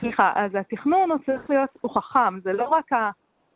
סליחה, 0.00 0.32
אז 0.34 0.54
התכנון 0.54 1.10
הוא 1.10 1.18
צריך 1.26 1.50
להיות, 1.50 1.70
הוא 1.80 1.90
חכם, 1.90 2.40
זה 2.40 2.52
לא 2.52 2.64
רק 2.64 2.90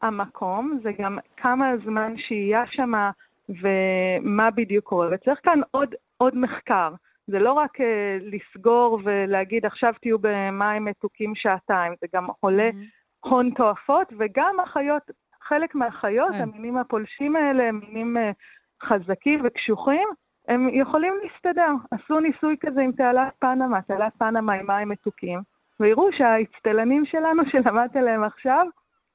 המקום, 0.02 0.78
זה 0.82 0.90
גם 0.98 1.18
כמה 1.36 1.72
זמן 1.84 2.14
שהייה 2.16 2.62
שמה, 2.66 3.10
ומה 3.48 4.50
בדיוק 4.50 4.84
קורה. 4.84 5.08
וצריך 5.12 5.38
כאן 5.42 5.60
עוד, 5.70 5.94
עוד 6.16 6.36
מחקר. 6.36 6.94
זה 7.26 7.38
לא 7.38 7.52
רק 7.52 7.80
uh, 7.80 7.84
לסגור 8.20 9.00
ולהגיד 9.04 9.66
עכשיו 9.66 9.92
תהיו 10.00 10.18
במים 10.18 10.84
מתוקים 10.84 11.34
שעתיים, 11.34 11.92
זה 12.00 12.06
גם 12.14 12.26
עולה 12.40 12.68
mm-hmm. 12.68 13.28
הון 13.30 13.50
תועפות, 13.50 14.12
וגם 14.18 14.60
החיות, 14.60 15.02
חלק 15.42 15.74
מהחיות, 15.74 16.32
כן. 16.32 16.42
המינים 16.42 16.76
הפולשים 16.76 17.36
האלה, 17.36 17.68
הם 17.68 17.80
מינים 17.86 18.16
uh, 18.16 18.86
חזקים 18.86 19.40
וקשוחים, 19.44 20.08
הם 20.48 20.68
יכולים 20.72 21.14
להסתדר. 21.22 21.72
עשו 21.90 22.20
ניסוי 22.20 22.56
כזה 22.60 22.80
עם 22.80 22.92
תעלת 22.92 23.32
פנמה, 23.38 23.82
תעלת 23.82 24.12
פנמה 24.18 24.52
עם 24.52 24.66
מים 24.66 24.88
מתוקים, 24.88 25.40
ויראו 25.82 26.12
שהאצטלנים 26.12 27.04
שלנו 27.06 27.42
שלמדת 27.50 27.96
עליהם 27.96 28.24
עכשיו, 28.24 28.66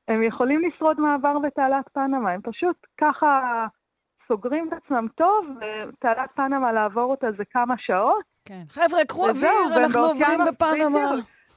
הם 0.08 0.23
יכולים 0.23 0.62
לשרוד 0.62 0.99
מעבר 0.99 1.39
בתעלת 1.39 1.89
פנמה, 1.93 2.32
הם 2.32 2.41
פשוט 2.41 2.75
ככה 2.97 3.65
סוגרים 4.27 4.67
את 4.67 4.73
עצמם 4.73 5.08
טוב, 5.15 5.45
ותעלת 5.58 6.30
פנמה 6.36 6.71
לעבור 6.71 7.12
אותה 7.12 7.27
זה 7.38 7.43
כמה 7.45 7.75
שעות. 7.77 8.23
כן. 8.45 8.62
חבר'ה, 8.69 9.06
קחו 9.08 9.30
אוויר, 9.30 9.51
אנחנו 9.77 10.03
עוברים 10.03 10.39
בפנמה. 10.47 11.12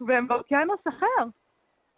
והם 0.06 0.28
באוקיינוס 0.28 0.80
אחר. 0.88 1.24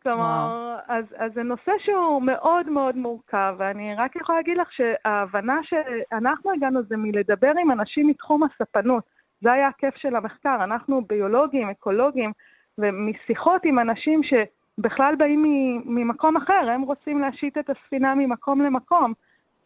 כלומר, 0.02 0.76
אז, 0.88 1.04
אז 1.16 1.32
זה 1.34 1.42
נושא 1.42 1.72
שהוא 1.78 2.22
מאוד 2.22 2.68
מאוד 2.68 2.96
מורכב, 2.96 3.54
ואני 3.58 3.94
רק 3.94 4.16
יכולה 4.16 4.38
להגיד 4.38 4.56
לך 4.56 4.68
שההבנה 4.72 5.60
שאנחנו 5.62 6.52
הגענו 6.52 6.82
זה 6.82 6.96
מלדבר 6.96 7.52
עם 7.60 7.70
אנשים 7.70 8.08
מתחום 8.08 8.42
הספנות. 8.42 9.04
זה 9.40 9.52
היה 9.52 9.68
הכיף 9.68 9.96
של 9.96 10.16
המחקר. 10.16 10.64
אנחנו 10.64 11.02
ביולוגים, 11.08 11.70
אקולוגים, 11.70 12.32
ומשיחות 12.78 13.62
עם 13.64 13.78
אנשים 13.78 14.20
שבכלל 14.22 15.14
באים 15.18 15.42
ממקום 15.86 16.36
אחר, 16.36 16.70
הם 16.74 16.82
רוצים 16.82 17.18
להשית 17.18 17.58
את 17.58 17.70
הספינה 17.70 18.14
ממקום 18.14 18.62
למקום. 18.62 19.12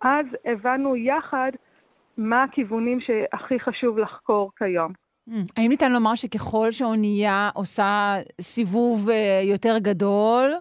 אז 0.02 0.26
הבנו 0.44 0.96
יחד 0.96 1.50
מה 2.16 2.42
הכיוונים 2.42 2.98
שהכי 3.00 3.60
חשוב 3.60 3.98
לחקור 3.98 4.50
כיום. 4.58 4.92
Mm. 5.28 5.32
האם 5.56 5.68
ניתן 5.68 5.92
לומר 5.92 6.14
שככל 6.14 6.70
שאונייה 6.70 7.50
עושה 7.54 8.14
סיבוב 8.40 9.10
אה, 9.10 9.40
יותר 9.44 9.78
גדול, 9.78 10.54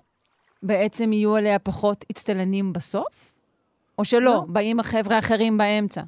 בעצם 0.64 1.14
יהיו 1.14 1.36
עליה 1.36 1.60
פחות 1.60 2.06
אצטלנים 2.12 2.74
בסוף? 2.74 3.34
או 3.98 4.06
שלא, 4.06 4.22
לא. 4.22 4.44
באים 4.48 4.80
החבר'ה 4.80 5.16
האחרים 5.16 5.58
באמצע? 5.58 6.02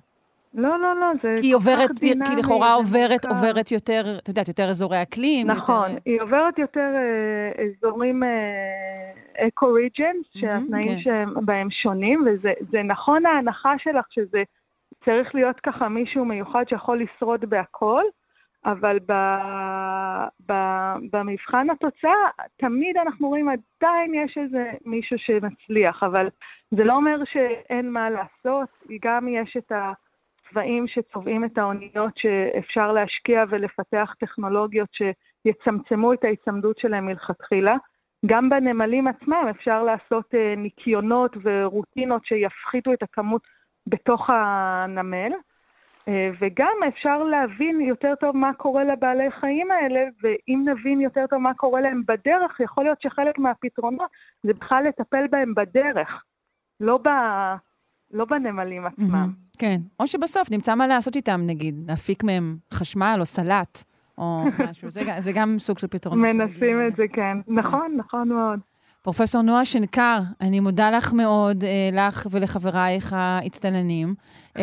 לא, 0.53 0.79
לא, 0.79 0.99
לא, 0.99 1.07
זה 1.23 1.35
כי 1.41 1.51
עוברת, 1.51 1.99
דינמי. 1.99 2.25
כי 2.25 2.35
לכאורה 2.35 2.73
עוברת, 2.73 3.25
עוברת 3.25 3.71
יותר, 3.71 4.03
את 4.23 4.27
יודעת, 4.27 4.47
יותר 4.47 4.69
אזורי 4.69 5.01
אקלים. 5.01 5.47
נכון, 5.47 5.89
יותר... 5.89 6.01
היא 6.05 6.21
עוברת 6.21 6.59
יותר 6.59 6.89
אה, 6.95 7.63
אזורים 7.65 8.23
אקו-ריג'נס, 9.37 10.25
אה, 10.35 10.41
שהתנאים 10.41 11.03
כן. 11.03 11.25
שבהם 11.41 11.67
שונים, 11.71 12.25
וזה 12.25 12.83
נכון 12.83 13.25
ההנחה 13.25 13.73
שלך 13.77 14.05
שזה 14.09 14.43
צריך 15.05 15.35
להיות 15.35 15.59
ככה 15.59 15.89
מישהו 15.89 16.25
מיוחד 16.25 16.63
שיכול 16.69 17.01
לשרוד 17.01 17.45
בהכל, 17.45 18.03
אבל 18.65 18.99
ב, 19.07 19.13
ב, 20.49 20.53
במבחן 21.11 21.69
התוצאה, 21.69 22.29
תמיד 22.57 22.97
אנחנו 22.97 23.27
רואים 23.27 23.49
עדיין 23.49 24.13
יש 24.13 24.37
איזה 24.37 24.71
מישהו 24.85 25.17
שמצליח, 25.19 26.03
אבל 26.03 26.27
זה 26.71 26.83
לא 26.83 26.93
אומר 26.93 27.17
שאין 27.25 27.89
מה 27.91 28.09
לעשות, 28.09 28.69
גם 29.01 29.27
יש 29.27 29.57
את 29.57 29.71
ה... 29.71 29.91
צבעים 30.49 30.87
שצובעים 30.87 31.45
את 31.45 31.57
האוניות 31.57 32.17
שאפשר 32.17 32.91
להשקיע 32.91 33.43
ולפתח 33.49 34.13
טכנולוגיות 34.19 34.89
שיצמצמו 34.93 36.13
את 36.13 36.23
ההיצמדות 36.23 36.77
שלהם 36.77 37.05
מלכתחילה. 37.05 37.75
גם 38.25 38.49
בנמלים 38.49 39.07
עצמם 39.07 39.45
אפשר 39.49 39.83
לעשות 39.83 40.35
אה, 40.35 40.53
ניקיונות 40.57 41.37
ורוטינות 41.43 42.25
שיפחיתו 42.25 42.93
את 42.93 43.03
הכמות 43.03 43.41
בתוך 43.87 44.29
הנמל. 44.29 45.31
אה, 46.07 46.29
וגם 46.39 46.73
אפשר 46.87 47.23
להבין 47.23 47.81
יותר 47.81 48.13
טוב 48.19 48.37
מה 48.37 48.53
קורה 48.53 48.83
לבעלי 48.83 49.31
חיים 49.31 49.71
האלה, 49.71 50.03
ואם 50.21 50.65
נבין 50.65 51.01
יותר 51.01 51.27
טוב 51.29 51.39
מה 51.39 51.53
קורה 51.53 51.81
להם 51.81 52.01
בדרך, 52.07 52.59
יכול 52.59 52.83
להיות 52.83 53.01
שחלק 53.01 53.39
מהפתרונות 53.39 54.09
זה 54.43 54.53
בכלל 54.53 54.83
לטפל 54.87 55.27
בהם 55.27 55.53
בדרך, 55.55 56.23
לא. 56.79 56.99
לא 58.11 58.25
בנמלים 58.25 58.85
עצמם. 58.85 59.31
כן, 59.57 59.81
או 59.99 60.07
שבסוף 60.07 60.51
נמצא 60.51 60.75
מה 60.75 60.87
לעשות 60.87 61.15
איתם, 61.15 61.41
נגיד, 61.47 61.75
להפיק 61.87 62.23
מהם 62.23 62.57
חשמל 62.73 63.17
או 63.19 63.25
סלט, 63.25 63.83
או 64.17 64.43
משהו. 64.69 64.89
זה, 64.91 65.01
זה 65.19 65.31
גם 65.31 65.55
סוג 65.57 65.79
של 65.79 65.87
פתרונות. 65.87 66.35
מנסים 66.35 66.87
את 66.87 66.95
זה, 66.95 67.03
כן. 67.13 67.37
נכון, 67.47 67.95
נכון 67.97 68.29
מאוד. 68.29 68.59
פרופסור 69.01 69.41
נועה 69.41 69.65
שנקר, 69.65 70.19
אני 70.41 70.59
מודה 70.59 70.91
לך 70.91 71.13
מאוד, 71.13 71.63
אה, 71.63 71.89
לך 71.93 72.27
ולחברייך 72.31 73.13
האצטלנים. 73.17 74.15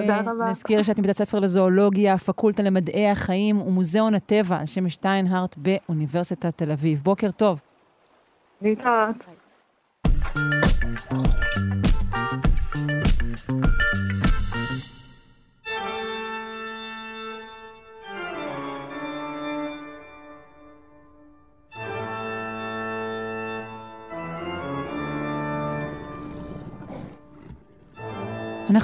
תודה 0.00 0.20
רבה. 0.20 0.44
אה, 0.44 0.50
נזכיר 0.50 0.82
שאת 0.82 0.98
מבית 0.98 1.10
הספר 1.10 1.38
לזואולוגיה, 1.38 2.18
פקולטה 2.18 2.62
למדעי 2.62 3.10
החיים 3.10 3.60
ומוזיאון 3.60 4.14
הטבע 4.14 4.56
על 4.56 4.66
שם 4.66 4.88
שטיינהארט 4.88 5.56
באוניברסיטת 5.56 6.58
תל 6.58 6.72
אביב. 6.72 7.02
בוקר 7.04 7.30
טוב. 7.30 7.60
להתראות. 8.62 9.16
אנחנו 13.50 13.62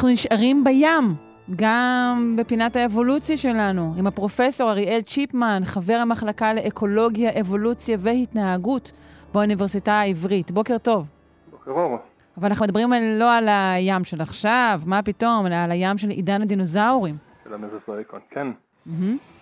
נשארים 0.08 0.64
בים, 0.64 1.14
גם 1.56 2.36
בפינת 2.38 2.76
האבולוציה 2.76 3.36
שלנו, 3.36 3.94
עם 3.98 4.06
הפרופסור 4.06 4.70
אריאל 4.70 5.00
צ'יפמן, 5.00 5.60
חבר 5.64 5.94
המחלקה 5.94 6.54
לאקולוגיה, 6.54 7.40
אבולוציה 7.40 7.96
והתנהגות 8.00 8.92
באוניברסיטה 9.34 9.92
העברית. 9.92 10.50
בוקר 10.50 10.78
טוב. 10.78 11.06
בוקר 11.50 11.70
אור. 11.70 12.11
אבל 12.38 12.48
אנחנו 12.48 12.64
מדברים 12.64 12.88
לא 13.20 13.36
על 13.36 13.48
הים 13.48 14.04
של 14.04 14.20
עכשיו, 14.20 14.80
מה 14.86 15.02
פתאום, 15.02 15.46
אלא 15.46 15.54
על 15.54 15.70
הים 15.70 15.98
של 15.98 16.08
עידן 16.08 16.42
הדינוזאורים. 16.42 17.14
של 17.44 17.54
המזוזואיקון, 17.54 18.20
כן. 18.30 18.46
Mm-hmm. 18.86 19.32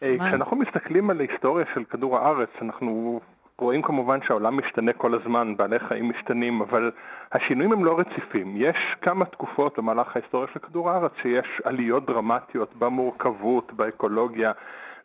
כשאנחנו 0.00 0.56
מסתכלים 0.56 1.10
על 1.10 1.20
ההיסטוריה 1.20 1.66
של 1.74 1.84
כדור 1.84 2.18
הארץ, 2.18 2.48
אנחנו 2.62 3.20
רואים 3.58 3.82
כמובן 3.82 4.18
שהעולם 4.26 4.58
משתנה 4.58 4.92
כל 4.92 5.14
הזמן, 5.14 5.56
בעלי 5.56 5.78
חיים 5.78 6.08
משתנים, 6.08 6.62
אבל 6.62 6.90
השינויים 7.32 7.72
הם 7.72 7.84
לא 7.84 7.98
רציפים. 7.98 8.54
יש 8.56 8.76
כמה 9.02 9.24
תקופות 9.24 9.78
במהלך 9.78 10.16
ההיסטוריה 10.16 10.48
של 10.52 10.58
כדור 10.58 10.90
הארץ 10.90 11.12
שיש 11.22 11.60
עליות 11.64 12.06
דרמטיות 12.06 12.74
במורכבות, 12.78 13.72
באקולוגיה. 13.72 14.52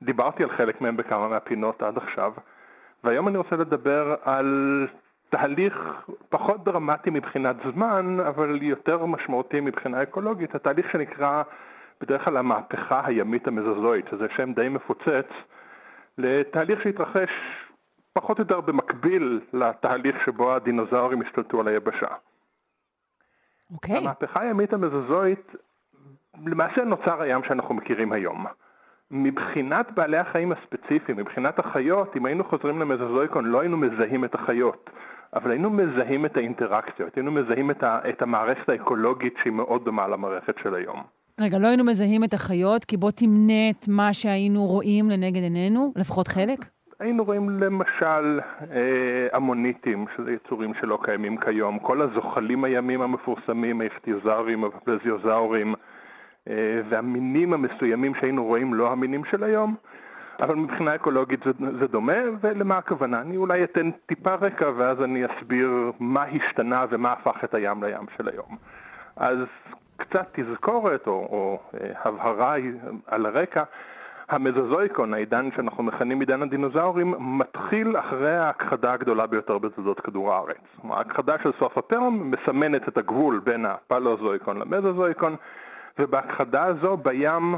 דיברתי 0.02 0.44
על 0.44 0.50
חלק 0.58 0.82
מהם 0.82 0.98
בכמה 0.98 1.28
מהפינות 1.28 1.84
עד 1.84 1.98
עכשיו, 1.98 2.34
והיום 3.04 3.28
אני 3.28 3.38
רוצה 3.38 3.56
לדבר 3.56 4.16
על 4.24 4.88
תהליך 5.30 5.74
פחות 6.30 6.64
דרמטי 6.64 7.10
מבחינת 7.10 7.56
זמן, 7.74 8.18
אבל 8.28 8.62
יותר 8.62 9.06
משמעותי 9.06 9.60
מבחינה 9.60 10.04
אקולוגית, 10.04 10.56
התהליך 10.56 10.92
שנקרא 10.92 11.44
בדרך 12.02 12.26
כלל 12.26 12.38
המהפכה 12.38 13.02
הימית 13.06 13.48
המזוזואית, 13.48 14.06
שזה 14.12 14.28
שם 14.36 14.54
די 14.54 14.70
מפוצץ, 14.70 15.28
לתהליך 16.18 16.82
שהתרחש 16.84 17.30
פחות 18.14 18.40
או 18.40 18.44
יותר 18.44 18.62
במקביל 18.62 19.42
לתהליך 19.54 20.16
שבו 20.26 20.56
הדינוזאורים 20.56 21.22
השתלטו 21.22 21.60
על 21.60 21.68
היבשה. 21.68 22.08
אוקיי. 23.74 23.96
Okay. 23.96 24.00
המהפכה 24.00 24.42
הימית 24.42 24.74
המזוזואית, 24.74 25.56
למעשה 26.46 26.84
נוצר 26.84 27.22
הים 27.22 27.44
שאנחנו 27.44 27.76
מכירים 27.76 28.12
היום. 28.12 28.46
מבחינת 29.12 29.92
בעלי 29.92 30.18
החיים 30.18 30.52
הספציפיים, 30.52 31.18
מבחינת 31.18 31.60
החיות, 31.60 32.18
אם 32.18 32.26
היינו 32.26 32.44
חוזרים 32.44 32.80
למזוזואיקון 32.80 33.46
לא 33.46 33.60
היינו 33.60 33.78
מזהים 33.78 34.26
את 34.26 34.36
החיות, 34.36 34.90
אבל 35.34 35.52
היינו 35.52 35.70
מזהים 35.70 36.26
את 36.26 36.38
האינטראקציות, 36.38 37.16
היינו 37.16 37.32
מזהים 37.32 37.72
את, 37.72 37.84
ה, 37.84 38.00
את 38.10 38.22
המערכת 38.22 38.70
האקולוגית 38.70 39.34
שהיא 39.42 39.54
מאוד 39.54 39.86
דומה 39.86 40.08
למערכת 40.08 40.56
של 40.64 40.76
היום. 40.76 41.04
רגע, 41.40 41.60
לא 41.60 41.68
היינו 41.68 41.84
מזהים 41.84 42.24
את 42.24 42.34
החיות, 42.34 42.86
כי 42.86 42.98
בוא 42.98 43.12
תמנה 43.12 43.70
את 43.72 43.88
מה 43.88 44.14
שהיינו 44.14 44.66
רואים 44.66 45.10
לנגד 45.10 45.42
עינינו, 45.42 45.94
לפחות 45.96 46.28
חלק? 46.28 46.60
היינו 47.00 47.24
רואים 47.24 47.50
למשל 47.50 48.40
אה, 48.72 49.38
אמוניטים, 49.38 50.06
שזה 50.18 50.32
יצורים 50.32 50.74
שלא 50.82 51.00
קיימים 51.04 51.38
כיום, 51.38 51.80
כל 51.80 52.02
הזוחלים 52.02 52.64
הימים 52.64 53.02
המפורסמים, 53.02 53.82
האכטיוזאורים, 53.82 54.64
הפלזיוזאורים, 54.64 55.76
אה, 56.50 56.82
והמינים 56.90 57.54
המסוימים 57.54 58.16
שהיינו 58.16 58.46
רואים 58.46 58.74
לא 58.74 58.92
המינים 58.92 59.22
של 59.32 59.44
היום, 59.44 59.76
אבל 60.42 60.56
מבחינה 60.56 60.96
אקולוגית 60.96 61.40
זה, 61.44 61.52
זה 61.80 61.88
דומה, 61.88 62.18
ולמה 62.42 62.78
הכוונה? 62.78 63.22
אני 63.22 63.38
אולי 63.38 63.64
אתן 63.64 63.92
טיפה 64.06 64.34
רקע 64.34 64.72
ואז 64.78 65.02
אני 65.02 65.26
אסביר 65.26 65.92
מה 66.00 66.24
השתנה 66.24 66.86
ומה 66.90 67.12
הפך 67.12 67.44
את 67.44 67.54
הים 67.54 67.84
לים 67.84 68.06
של 68.18 68.30
היום. 68.30 68.58
אז 69.16 69.38
קצת 69.98 70.28
תזכורת 70.32 71.08
או, 71.08 71.14
או 71.14 71.60
אה, 71.74 71.92
הבהרה 72.04 72.56
על 73.08 73.26
הרקע. 73.26 73.64
המזוזואיקון, 74.30 75.14
העידן 75.14 75.50
שאנחנו 75.56 75.84
מכנים 75.84 76.20
עידן 76.20 76.42
הדינוזאורים, 76.42 77.16
מתחיל 77.20 77.98
אחרי 78.00 78.38
ההכחדה 78.38 78.94
הגדולה 78.94 79.28
ביותר 79.28 79.58
בתולדות 79.58 80.00
כדור 80.00 80.34
הארץ. 80.34 80.58
ההכחדה 80.90 81.36
של 81.44 81.52
סוף 81.60 81.78
הפרם 81.78 82.32
מסמנת 82.32 82.88
את 82.88 82.98
הגבול 82.98 83.40
בין 83.44 83.66
הפלוזואיקון 83.66 84.60
למזוזואיקון, 84.60 85.36
ובהכחדה 86.00 86.64
הזו 86.64 86.98
בים 86.98 87.56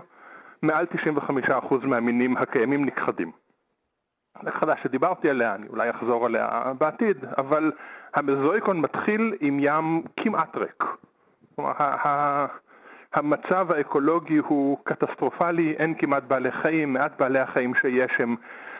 מעל 0.61 0.85
95% 0.85 1.85
מהמינים 1.85 2.37
הקיימים 2.37 2.85
נכחדים. 2.85 3.31
הכחדה 4.35 4.73
שדיברתי 4.83 5.29
עליה, 5.29 5.55
אני 5.55 5.67
אולי 5.67 5.89
אחזור 5.89 6.25
עליה 6.25 6.73
בעתיד, 6.77 7.17
אבל 7.37 7.71
המזוזואיקון 8.15 8.79
מתחיל 8.79 9.33
עם 9.39 9.59
ים 9.61 10.03
כמעט 10.17 10.55
ריק. 10.55 10.83
כלומר, 11.55 11.73
המצב 13.13 13.71
האקולוגי 13.71 14.37
הוא 14.37 14.77
קטסטרופלי, 14.83 15.73
אין 15.79 15.93
כמעט 15.97 16.23
בעלי 16.23 16.51
חיים, 16.51 16.93
מעט 16.93 17.11
בעלי 17.19 17.39
החיים 17.39 17.73
שיש 17.81 18.11
הם 18.19 18.35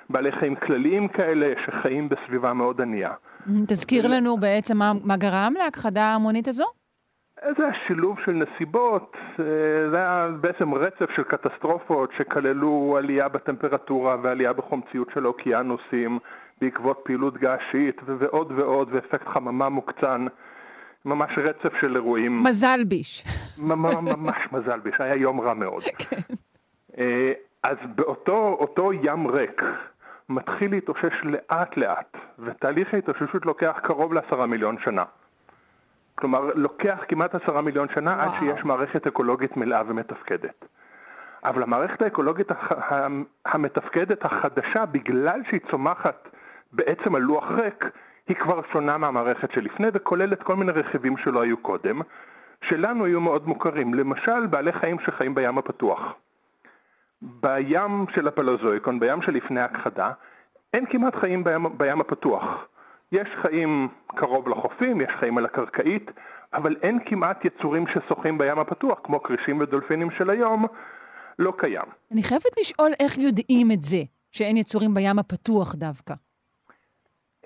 בעלי 0.09 0.31
חיים 0.31 0.55
כלליים 0.55 1.07
כאלה 1.07 1.53
שחיים 1.65 2.09
בסביבה 2.09 2.53
מאוד 2.53 2.81
ענייה. 2.81 3.13
תזכיר 3.67 4.07
לנו 4.07 4.37
בעצם 4.37 4.77
מה, 4.77 4.91
מה 5.03 5.17
גרם 5.17 5.53
להכחדה 5.57 6.03
ההמונית 6.03 6.47
הזו? 6.47 6.65
זה 7.57 7.67
השילוב 7.67 8.17
של 8.25 8.31
נסיבות, 8.31 9.15
אה, 9.39 9.45
זה 9.91 9.97
היה 9.97 10.27
בעצם 10.41 10.73
רצף 10.73 11.09
של 11.15 11.23
קטסטרופות 11.23 12.09
שכללו 12.17 12.95
עלייה 12.97 13.29
בטמפרטורה 13.29 14.17
ועלייה 14.21 14.53
בחומציות 14.53 15.07
של 15.13 15.27
אוקיינוסים 15.27 16.19
בעקבות 16.61 17.01
פעילות 17.03 17.37
געשית 17.37 18.01
ועוד 18.05 18.51
ועוד 18.51 18.89
ואפקט 18.91 19.27
חממה 19.27 19.69
מוקצן. 19.69 20.25
ממש 21.05 21.31
רצף 21.37 21.73
של 21.81 21.95
אירועים. 21.95 22.43
מזל 22.43 22.83
ביש. 22.87 23.23
ממש 23.57 24.37
מזל 24.51 24.79
ביש, 24.79 24.95
היה 24.99 25.15
יום 25.15 25.41
רע 25.41 25.53
מאוד. 25.53 25.83
כן. 25.99 26.33
אה, 26.97 27.31
אז 27.63 27.77
באותו 27.95 28.93
ים 28.93 29.27
ריק 29.27 29.61
מתחיל 30.29 30.71
להתאושש 30.71 31.13
לאט 31.23 31.77
לאט, 31.77 32.17
ותהליך 32.39 32.93
ההתאוששות 32.93 33.45
לוקח 33.45 33.79
קרוב 33.83 34.13
לעשרה 34.13 34.45
מיליון 34.45 34.75
שנה. 34.83 35.03
כלומר, 36.21 36.49
לוקח 36.55 36.99
כמעט 37.07 37.35
עשרה 37.35 37.61
מיליון 37.61 37.87
שנה 37.93 38.15
וואו. 38.15 38.29
עד 38.29 38.39
שיש 38.39 38.65
מערכת 38.65 39.07
אקולוגית 39.07 39.57
מלאה 39.57 39.81
ומתפקדת. 39.87 40.65
אבל 41.43 41.63
המערכת 41.63 42.01
האקולוגית 42.01 42.47
המתפקדת 43.45 44.25
החדשה, 44.25 44.85
בגלל 44.85 45.41
שהיא 45.49 45.59
צומחת 45.71 46.29
בעצם 46.73 47.15
על 47.15 47.21
לוח 47.21 47.51
ריק, 47.51 47.85
היא 48.27 48.35
כבר 48.35 48.61
שונה 48.71 48.97
מהמערכת 48.97 49.51
שלפני 49.51 49.87
וכוללת 49.93 50.43
כל 50.43 50.55
מיני 50.55 50.71
רכיבים 50.71 51.17
שלא 51.17 51.41
היו 51.41 51.57
קודם, 51.57 52.01
שלנו 52.63 53.05
היו 53.05 53.21
מאוד 53.21 53.47
מוכרים. 53.47 53.93
למשל, 53.93 54.45
בעלי 54.45 54.71
חיים 54.71 54.99
שחיים 54.99 55.35
בים 55.35 55.57
הפתוח. 55.57 56.13
בים 57.21 58.05
של 58.15 58.27
הפלוזויקון, 58.27 58.99
בים 58.99 59.21
שלפני 59.21 59.61
הכחדה, 59.61 60.11
אין 60.73 60.85
כמעט 60.85 61.15
חיים 61.15 61.43
בים, 61.43 61.77
בים 61.77 62.01
הפתוח. 62.01 62.65
יש 63.11 63.27
חיים 63.41 63.87
קרוב 64.15 64.49
לחופים, 64.49 65.01
יש 65.01 65.09
חיים 65.19 65.37
על 65.37 65.45
הקרקעית, 65.45 66.11
אבל 66.53 66.75
אין 66.81 66.99
כמעט 67.05 67.45
יצורים 67.45 67.85
ששוחים 67.87 68.37
בים 68.37 68.59
הפתוח, 68.59 68.99
כמו 69.03 69.23
כרישים 69.23 69.59
ודולפינים 69.59 70.11
של 70.17 70.29
היום, 70.29 70.65
לא 71.39 71.53
קיים. 71.57 71.85
אני 72.11 72.23
חייבת 72.23 72.59
לשאול 72.59 72.91
איך 72.99 73.17
יודעים 73.17 73.71
את 73.73 73.81
זה, 73.81 73.97
שאין 74.31 74.57
יצורים 74.57 74.93
בים 74.93 75.19
הפתוח 75.19 75.75
דווקא. 75.75 76.13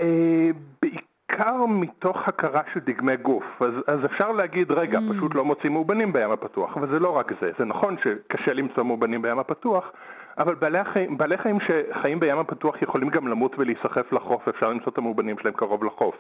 אה, 0.01 0.49
בעיקר 0.82 1.65
מתוך 1.65 2.17
הכרה 2.28 2.62
של 2.73 2.80
דגמי 2.80 3.17
גוף. 3.17 3.43
אז, 3.60 3.73
אז 3.88 4.06
אפשר 4.06 4.32
להגיד, 4.32 4.71
רגע, 4.71 4.99
mm. 4.99 5.13
פשוט 5.13 5.36
לא 5.36 5.45
מוצאים 5.45 5.73
מאובנים 5.73 6.13
בים 6.13 6.32
הפתוח, 6.32 6.78
אבל 6.78 6.88
זה 6.88 6.99
לא 6.99 7.10
רק 7.10 7.32
זה. 7.41 7.51
זה 7.60 7.65
נכון 7.65 7.95
שקשה 8.04 8.54
למצוא 8.54 8.84
מאובנים 8.84 9.21
בים 9.21 9.39
הפתוח, 9.39 9.91
אבל 10.38 10.56
בעלי, 10.56 10.80
החיים, 10.80 11.17
בעלי 11.17 11.38
חיים 11.38 11.58
שחיים 11.60 12.19
בים 12.19 12.38
הפתוח 12.38 12.82
יכולים 12.82 13.10
גם 13.10 13.28
למות 13.28 13.60
ולהיסחף 13.60 14.12
לחוף, 14.12 14.48
אפשר 14.48 14.69
למצוא 14.69 14.91
את 14.91 14.98
המאובנים 14.98 15.38
שלהם 15.39 15.54
קרוב 15.54 15.84
לחוף. 15.84 16.15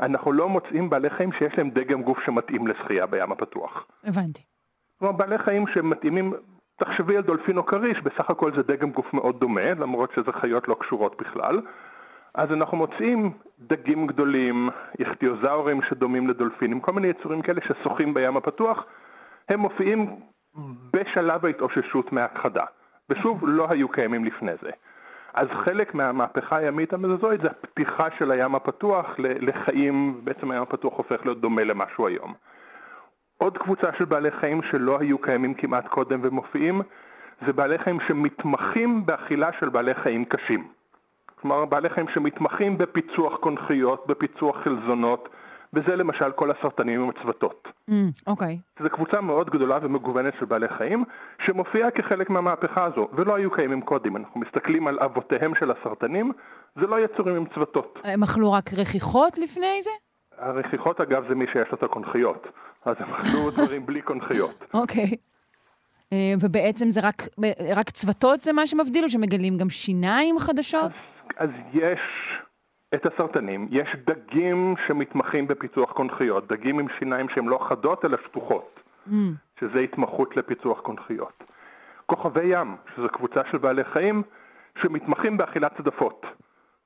אנחנו 0.00 0.32
לא 0.32 0.48
מוצאים 0.48 0.90
בעלי 0.90 1.10
חיים 1.10 1.32
שיש 1.32 1.58
להם 1.58 1.70
דגם 1.70 2.02
גוף 2.02 2.18
שמתאים 2.24 2.66
לשחייה 2.66 3.06
בים 3.06 3.32
הפתוח. 3.32 3.86
הבנתי. 4.04 4.42
כלומר, 4.98 5.16
בעלי 5.16 5.38
חיים 5.38 5.66
שמתאימים, 5.66 6.32
תחשבי 6.76 7.16
על 7.16 7.22
דולפין 7.22 7.56
או 7.56 7.66
כריש, 7.66 7.98
בסך 8.00 8.30
הכל 8.30 8.52
זה 8.56 8.62
דגם 8.62 8.90
גוף 8.90 9.14
מאוד 9.14 9.40
דומה, 9.40 9.74
למרות 9.74 10.10
שזה 10.14 10.32
חיות 10.32 10.68
לא 10.68 10.76
קשורות 10.80 11.20
בכלל. 11.20 11.60
אז 12.34 12.52
אנחנו 12.52 12.76
מוצאים 12.76 13.32
דגים 13.58 14.06
גדולים, 14.06 14.70
איכטיוזאורים 14.98 15.80
שדומים 15.88 16.28
לדולפינים, 16.28 16.80
כל 16.80 16.92
מיני 16.92 17.08
יצורים 17.08 17.42
כאלה 17.42 17.60
ששוחים 17.60 18.14
בים 18.14 18.36
הפתוח, 18.36 18.84
הם 19.48 19.60
מופיעים 19.60 20.20
בשלב 20.92 21.46
ההתאוששות 21.46 22.12
מהכחדה, 22.12 22.64
ושוב, 23.12 23.40
לא 23.42 23.66
היו 23.70 23.88
קיימים 23.88 24.24
לפני 24.24 24.52
זה. 24.62 24.70
אז 25.34 25.48
חלק 25.64 25.94
מהמהפכה 25.94 26.56
הימית 26.56 26.92
המזוזואית 26.92 27.40
זה 27.40 27.48
הפתיחה 27.48 28.08
של 28.18 28.30
הים 28.30 28.54
הפתוח 28.54 29.06
לחיים, 29.18 30.20
בעצם 30.24 30.50
הים 30.50 30.62
הפתוח 30.62 30.96
הופך 30.96 31.20
להיות 31.24 31.40
דומה 31.40 31.64
למשהו 31.64 32.06
היום. 32.06 32.34
עוד 33.38 33.58
קבוצה 33.58 33.86
של 33.98 34.04
בעלי 34.04 34.30
חיים 34.30 34.62
שלא 34.70 34.98
היו 35.00 35.18
קיימים 35.18 35.54
כמעט 35.54 35.86
קודם 35.86 36.20
ומופיעים, 36.22 36.82
זה 37.46 37.52
בעלי 37.52 37.78
חיים 37.78 37.98
שמתמחים 38.08 39.06
באכילה 39.06 39.50
של 39.60 39.68
בעלי 39.68 39.94
חיים 39.94 40.24
קשים. 40.24 40.68
כלומר 41.40 41.64
בעלי 41.64 41.88
חיים 41.88 42.08
שמתמחים 42.08 42.78
בפיצוח 42.78 43.36
קונכיות, 43.36 44.06
בפיצוח 44.06 44.56
חלזונות, 44.64 45.28
וזה 45.74 45.96
למשל 45.96 46.32
כל 46.32 46.50
הסרטנים 46.50 47.02
ומצוותות. 47.02 47.68
Mm, 47.90 47.92
אוקיי. 48.26 48.54
Mm, 48.54 48.80
okay. 48.80 48.82
זו 48.82 48.90
קבוצה 48.90 49.20
מאוד 49.20 49.50
גדולה 49.50 49.78
ומגוונת 49.82 50.34
של 50.38 50.44
בעלי 50.44 50.68
חיים, 50.78 51.04
שמופיעה 51.46 51.90
כחלק 51.90 52.30
מהמהפכה 52.30 52.84
הזו, 52.84 53.08
ולא 53.12 53.34
היו 53.34 53.50
קיימים 53.50 53.82
קודם. 53.82 54.16
אנחנו 54.16 54.40
מסתכלים 54.40 54.86
על 54.86 54.98
אבותיהם 55.00 55.52
של 55.60 55.70
הסרטנים, 55.70 56.32
זה 56.80 56.86
לא 56.86 57.04
יצורים 57.04 57.36
עם 57.36 57.44
צוותות. 57.54 57.98
הם 58.04 58.22
אכלו 58.22 58.52
רק 58.52 58.64
רכיכות 58.78 59.38
לפני 59.38 59.82
זה? 59.82 59.90
הרכיכות 60.38 61.00
אגב 61.00 61.28
זה 61.28 61.34
מי 61.34 61.46
שיש 61.46 61.68
לו 61.72 61.78
את 61.78 61.82
הקונכיות. 61.82 62.46
אז 62.84 62.96
הם 62.98 63.14
אכלו 63.14 63.50
דברים 63.56 63.86
בלי 63.86 64.02
קונכיות. 64.02 64.64
אוקיי. 64.74 65.16
אה, 66.12 66.34
ובעצם 66.40 66.90
זה 66.90 67.00
רק, 67.04 67.22
רק 67.76 67.90
צוותות 67.90 68.40
זה 68.40 68.52
מה 68.52 68.66
שמבדיל, 68.66 69.04
או 69.04 69.08
שמגלים 69.08 69.56
גם 69.56 69.70
שיניים 69.70 70.38
חדשות? 70.38 70.92
אז, 70.92 71.04
אז 71.36 71.50
יש 71.72 72.00
את 72.94 73.06
הסרטנים, 73.06 73.68
יש 73.70 73.96
דגים 74.06 74.74
שמתמחים 74.86 75.46
בפיצוח 75.46 75.92
קונכיות, 75.92 76.52
דגים 76.52 76.78
עם 76.78 76.86
שיניים 76.98 77.28
שהן 77.28 77.46
לא 77.46 77.66
חדות 77.68 78.04
אלא 78.04 78.18
שטוחות, 78.26 78.80
mm. 79.08 79.12
שזה 79.60 79.78
התמחות 79.78 80.36
לפיצוח 80.36 80.80
קונכיות. 80.80 81.44
כוכבי 82.06 82.44
ים, 82.44 82.76
שזו 82.96 83.08
קבוצה 83.08 83.40
של 83.50 83.58
בעלי 83.58 83.84
חיים 83.84 84.22
שמתמחים 84.82 85.36
באכילת 85.36 85.76
צדפות. 85.76 86.26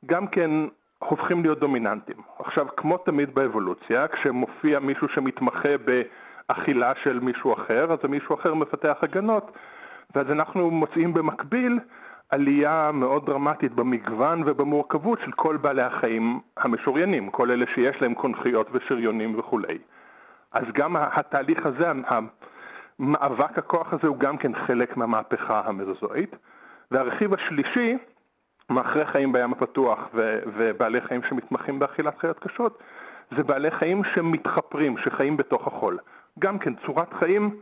גם 0.07 0.27
כן 0.27 0.51
הופכים 0.99 1.43
להיות 1.43 1.61
דומיננטים. 1.61 2.17
עכשיו, 2.39 2.67
כמו 2.77 2.99
תמיד 2.99 3.35
באבולוציה, 3.35 4.09
כשמופיע 4.09 4.79
מישהו 4.79 5.09
שמתמחה 5.09 5.69
באכילה 5.79 6.93
של 7.03 7.21
מישהו 7.21 7.53
אחר, 7.53 7.93
אז 7.93 7.99
מישהו 8.09 8.35
אחר 8.35 8.55
מפתח 8.55 8.97
הגנות, 9.03 9.57
ואז 10.15 10.31
אנחנו 10.31 10.71
מוצאים 10.71 11.15
במקביל 11.15 11.79
עלייה 12.31 12.91
מאוד 12.93 13.27
דרמטית 13.27 13.73
במגוון 13.73 14.43
ובמורכבות 14.47 15.19
של 15.25 15.33
כל 15.33 15.57
בעלי 15.57 15.83
החיים 15.83 16.41
המשוריינים, 16.57 17.31
כל 17.31 17.51
אלה 17.51 17.65
שיש 17.75 18.03
להם 18.03 18.15
קונכיות 18.15 18.69
ושריונים 18.73 19.39
וכולי. 19.39 19.79
אז 20.53 20.65
גם 20.75 20.97
התהליך 20.97 21.67
הזה, 21.67 21.93
מאבק 22.99 23.59
הכוח 23.59 23.93
הזה 23.93 24.07
הוא 24.07 24.17
גם 24.19 24.37
כן 24.37 24.53
חלק 24.67 24.97
מהמהפכה 24.97 25.63
המזוזואית. 25.65 26.37
והרכיב 26.91 27.35
השלישי, 27.35 27.97
מאחרי 28.71 29.07
חיים 29.07 29.33
בים 29.33 29.53
הפתוח 29.53 29.99
ו- 30.15 30.41
ובעלי 30.47 31.01
חיים 31.01 31.21
שמתמחים 31.29 31.79
באכילת 31.79 32.19
חיות 32.19 32.39
קשות, 32.39 32.83
זה 33.37 33.43
בעלי 33.43 33.71
חיים 33.71 34.03
שמתחפרים, 34.15 34.99
שחיים 34.99 35.37
בתוך 35.37 35.67
החול. 35.67 35.99
גם 36.39 36.59
כן 36.59 36.75
צורת 36.87 37.15
חיים 37.15 37.57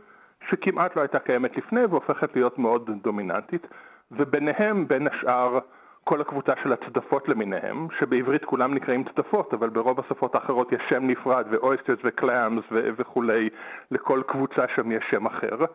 שכמעט 0.49 0.95
לא 0.95 1.01
הייתה 1.01 1.19
קיימת 1.19 1.57
לפני 1.57 1.85
והופכת 1.85 2.35
להיות 2.35 2.59
מאוד 2.59 2.89
דומיננטית, 3.03 3.67
וביניהם, 4.11 4.87
בין 4.87 5.07
השאר, 5.07 5.59
כל 6.03 6.21
הקבוצה 6.21 6.53
של 6.63 6.73
הצדפות 6.73 7.29
למיניהם, 7.29 7.87
שבעברית 7.99 8.45
כולם 8.45 8.73
נקראים 8.73 9.03
צדפות, 9.03 9.53
אבל 9.53 9.69
ברוב 9.69 9.99
השפות 9.99 10.35
האחרות 10.35 10.71
יש 10.71 10.81
שם 10.89 11.07
נפרד, 11.07 11.45
ואויסטרס 11.51 11.99
וקלאמס 12.03 12.63
וכולי, 12.71 13.49
לכל 13.91 14.21
קבוצה 14.27 14.65
שם 14.75 14.91
יש 14.91 15.03
שם 15.11 15.25
אחר. 15.25 15.65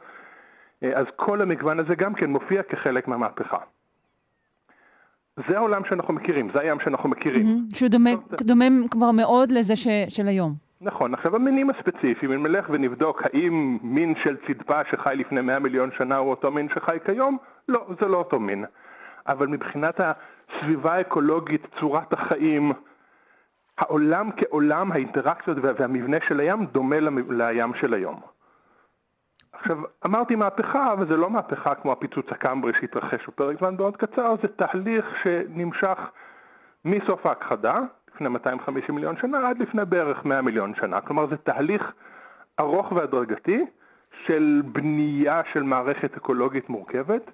אז 0.82 1.06
כל 1.16 1.42
המגוון 1.42 1.80
הזה 1.80 1.94
גם 1.94 2.14
כן 2.14 2.30
מופיע 2.30 2.62
כחלק 2.62 3.08
מהמהפכה. 3.08 3.58
זה 5.48 5.56
העולם 5.56 5.82
שאנחנו 5.88 6.14
מכירים, 6.14 6.50
זה 6.54 6.60
הים 6.60 6.78
שאנחנו 6.84 7.08
מכירים. 7.08 7.46
Mm-hmm, 7.46 7.76
שהוא 7.76 7.88
דומה, 7.88 8.10
דומה 8.40 8.64
כבר 8.90 9.10
מאוד 9.10 9.52
לזה 9.52 9.76
ש, 9.76 9.88
של 10.08 10.28
היום. 10.28 10.69
נכון, 10.82 11.14
עכשיו 11.14 11.36
המינים 11.36 11.70
הספציפיים, 11.70 12.32
אם 12.32 12.46
נלך 12.46 12.66
ונבדוק 12.70 13.22
האם 13.22 13.78
מין 13.82 14.14
של 14.22 14.36
צדפה 14.46 14.80
שחי 14.90 15.14
לפני 15.16 15.40
100 15.40 15.58
מיליון 15.58 15.90
שנה 15.98 16.16
הוא 16.16 16.30
אותו 16.30 16.50
מין 16.50 16.68
שחי 16.74 16.98
כיום, 17.04 17.38
לא, 17.68 17.86
זה 18.00 18.06
לא 18.06 18.16
אותו 18.16 18.40
מין. 18.40 18.64
אבל 19.26 19.46
מבחינת 19.46 20.00
הסביבה 20.00 20.94
האקולוגית, 20.94 21.66
צורת 21.80 22.12
החיים, 22.12 22.72
העולם 23.78 24.30
כעולם, 24.36 24.92
האינטראקציות 24.92 25.58
והמבנה 25.62 26.16
של 26.28 26.40
הים 26.40 26.66
דומה 26.66 26.96
לים 27.28 27.74
של 27.74 27.94
היום. 27.94 28.20
עכשיו, 29.52 29.78
אמרתי 30.06 30.34
מהפכה, 30.34 30.92
אבל 30.92 31.06
זה 31.06 31.16
לא 31.16 31.30
מהפכה 31.30 31.74
כמו 31.74 31.92
הפיצוץ 31.92 32.26
הקמברי 32.30 32.72
שהתרחש 32.80 33.26
בפרק 33.28 33.58
זמן 33.58 33.74
מאוד 33.78 33.96
קצר, 33.96 34.34
זה 34.42 34.48
תהליך 34.48 35.06
שנמשך 35.22 35.98
מסוף 36.84 37.26
ההכחדה, 37.26 37.78
לפני 38.20 38.28
250 38.28 38.94
מיליון 38.94 39.16
שנה, 39.20 39.48
עד 39.48 39.58
לפני 39.58 39.84
בערך 39.84 40.24
100 40.24 40.42
מיליון 40.42 40.72
שנה. 40.80 41.00
כלומר, 41.00 41.26
זה 41.30 41.36
תהליך 41.36 41.82
ארוך 42.60 42.92
והדרגתי 42.92 43.64
של 44.26 44.62
בנייה 44.72 45.40
של 45.52 45.62
מערכת 45.62 46.16
אקולוגית 46.16 46.68
מורכבת, 46.68 47.30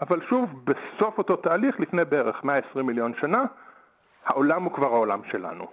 אבל 0.00 0.20
שוב, 0.28 0.50
בסוף 0.64 1.18
אותו 1.18 1.36
תהליך, 1.36 1.80
לפני 1.80 2.04
בערך 2.04 2.44
120 2.44 2.86
מיליון 2.86 3.12
שנה, 3.20 3.44
העולם 4.24 4.64
הוא 4.64 4.72
כבר 4.72 4.86
העולם 4.86 5.20
שלנו. 5.30 5.66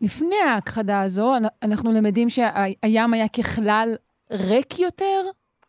לפני 0.00 0.36
ההכחדה 0.48 1.00
הזו, 1.00 1.32
אנחנו 1.62 1.90
למדים 1.98 2.28
שהים 2.28 3.14
היה 3.14 3.28
ככלל 3.28 3.88
ריק 4.30 4.78
יותר? 4.78 5.20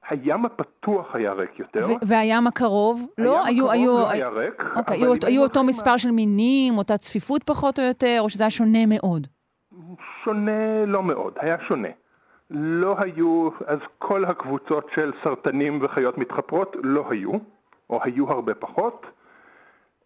הים 0.10 0.46
הפתוח 0.46 1.16
היה 1.16 1.34
ריק 1.34 1.60
יותר. 1.60 1.80
והים 2.08 2.48
הקרוב? 2.48 3.08
לא? 3.18 3.46
הים 3.46 3.66
הקרוב 3.66 3.72
היו, 3.72 3.98
לא 3.98 4.10
היה 4.10 4.30
ריק. 4.30 4.64
אוקיי, 4.76 4.98
היו, 4.98 5.14
היו 5.28 5.44
אותו 5.44 5.64
מספר 5.64 5.92
מה... 5.92 5.98
של 5.98 6.12
מינים, 6.12 6.78
אותה 6.78 6.98
צפיפות 6.98 7.44
פחות 7.44 7.80
או 7.80 7.84
יותר, 7.84 8.18
או 8.20 8.30
שזה 8.30 8.44
היה 8.44 8.50
שונה 8.50 8.86
מאוד? 8.88 9.28
שונה 10.24 10.86
לא 10.86 11.04
מאוד, 11.04 11.34
היה 11.40 11.56
שונה. 11.68 11.90
לא 12.50 12.96
היו, 13.00 13.50
אז 13.66 13.80
כל 14.00 14.26
הקבוצות 14.26 14.88
של 14.96 15.12
סרטנים 15.24 15.84
וחיות 15.84 16.18
מתחפרות 16.18 16.76
לא 16.84 17.06
היו, 17.10 17.32
או 17.90 18.00
היו 18.04 18.32
הרבה 18.32 18.54
פחות. 18.56 19.06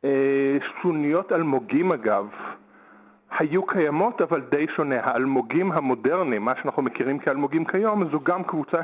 אה, 0.06 0.58
שוניות 0.82 1.32
אלמוגים 1.32 1.92
אגב, 1.92 2.28
היו 3.40 3.66
קיימות 3.66 4.22
אבל 4.22 4.42
די 4.42 4.66
שונה. 4.76 4.96
האלמוגים 5.04 5.72
המודרניים, 5.72 6.46
מה 6.46 6.54
שאנחנו 6.56 6.82
מכירים 6.82 7.20
כאלמוגים 7.20 7.66
כיום, 7.66 8.10
זו 8.12 8.20
גם 8.24 8.44
קבוצה 8.44 8.78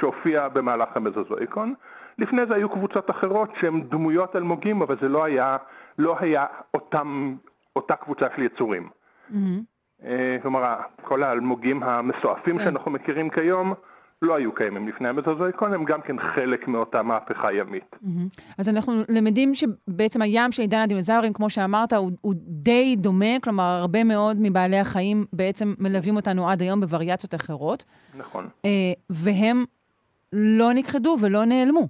שהופיעה 0.00 0.48
במהלך 0.48 0.88
המזוזואיקון. 0.96 1.74
לפני 2.18 2.46
זה 2.46 2.54
היו 2.54 2.68
קבוצות 2.68 3.10
אחרות 3.10 3.50
שהן 3.60 3.80
דמויות 3.80 4.36
אלמוגים, 4.36 4.82
אבל 4.82 4.96
זה 5.00 5.08
לא 5.08 5.24
היה, 5.24 5.56
לא 5.98 6.16
היה 6.20 6.46
אותם, 6.74 7.34
אותה 7.76 7.96
קבוצה 7.96 8.26
של 8.36 8.42
יצורים. 8.42 8.88
Mm-hmm. 9.30 10.04
כלומר, 10.42 10.76
כל 11.02 11.22
האלמוגים 11.22 11.82
המסועפים 11.82 12.58
כן. 12.58 12.64
שאנחנו 12.64 12.90
מכירים 12.90 13.30
כיום, 13.30 13.74
לא 14.24 14.36
היו 14.36 14.54
קיימים 14.54 14.88
לפני 14.88 15.08
המזוזואיקון, 15.08 15.74
הם 15.74 15.84
גם 15.84 16.00
כן 16.00 16.16
חלק 16.34 16.68
מאותה 16.68 17.02
מהפכה 17.02 17.52
ימית. 17.52 17.96
אז 18.58 18.68
אנחנו 18.68 18.92
למדים 19.08 19.54
שבעצם 19.54 20.22
הים 20.22 20.52
של 20.52 20.62
עידן 20.62 20.78
הדינוזאורים, 20.78 21.32
כמו 21.32 21.50
שאמרת, 21.50 21.92
הוא, 21.92 22.10
הוא 22.20 22.34
די 22.36 22.96
דומה, 22.96 23.40
כלומר, 23.44 23.78
הרבה 23.80 24.04
מאוד 24.04 24.36
מבעלי 24.40 24.78
החיים 24.78 25.24
בעצם 25.32 25.74
מלווים 25.78 26.16
אותנו 26.16 26.50
עד 26.50 26.62
היום 26.62 26.80
בווריאציות 26.80 27.34
אחרות. 27.34 27.84
נכון. 28.18 28.44
Uh, 28.44 28.68
והם 29.10 29.64
לא 30.32 30.72
נכחדו 30.74 31.16
ולא 31.22 31.44
נעלמו. 31.44 31.88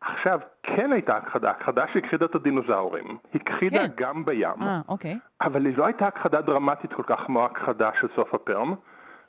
עכשיו, 0.00 0.38
כן 0.62 0.92
הייתה 0.92 1.16
הכחדה, 1.16 1.50
הכחדה 1.50 1.84
שהכחידה 1.92 2.24
את 2.24 2.34
הדינוזאורים. 2.34 3.18
הכחידה 3.34 3.88
כן. 3.88 3.94
גם 3.96 4.24
בים, 4.24 4.62
아, 4.62 4.88
אוקיי. 4.88 5.18
אבל 5.40 5.66
היא 5.66 5.76
לא 5.76 5.86
הייתה 5.86 6.06
הכחדה 6.06 6.40
דרמטית 6.40 6.92
כל 6.92 7.02
כך 7.06 7.20
כמו 7.26 7.44
הכחדה 7.44 7.90
של 8.00 8.06
סוף 8.16 8.34
הפרם. 8.34 8.74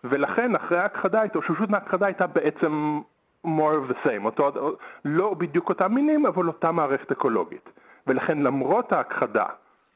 ולכן 0.04 0.56
אחרי 0.56 0.80
ההכחדה, 0.80 1.22
התאוששות 1.22 1.70
מההכחדה 1.70 2.06
הייתה 2.06 2.28
בעצם 2.28 3.01
more 3.45 3.49
of 3.49 3.91
the 3.91 4.08
same, 4.08 4.26
אותו, 4.26 4.76
לא 5.06 5.34
בדיוק 5.34 5.70
אותם 5.70 5.93
מינים, 5.93 6.26
אבל 6.26 6.47
אותה 6.47 6.72
מערכת 6.72 7.12
אקולוגית. 7.12 7.70
ולכן 8.08 8.38
למרות 8.38 8.91
ההכחדה 8.91 9.45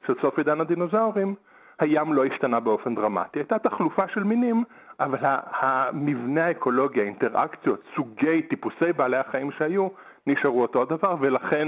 של 0.08 0.14
סוף 0.22 0.38
עידן 0.38 0.62
הדינוזאורים, 0.62 1.36
הים 1.80 2.14
לא 2.14 2.26
השתנה 2.26 2.60
באופן 2.60 2.96
דרמטי. 2.96 3.40
הייתה 3.40 3.60
תחלופה 3.60 4.08
של 4.14 4.24
מינים, 4.24 4.64
אבל 5.00 5.18
המבנה 5.60 6.46
האקולוגי, 6.46 7.02
האינטראקציות, 7.02 7.84
סוגי, 7.96 8.42
טיפוסי 8.42 8.94
בעלי 8.96 9.18
החיים 9.18 9.52
שהיו, 9.52 9.88
נשארו 10.28 10.62
אותו 10.62 10.82
הדבר, 10.82 11.16
ולכן 11.20 11.68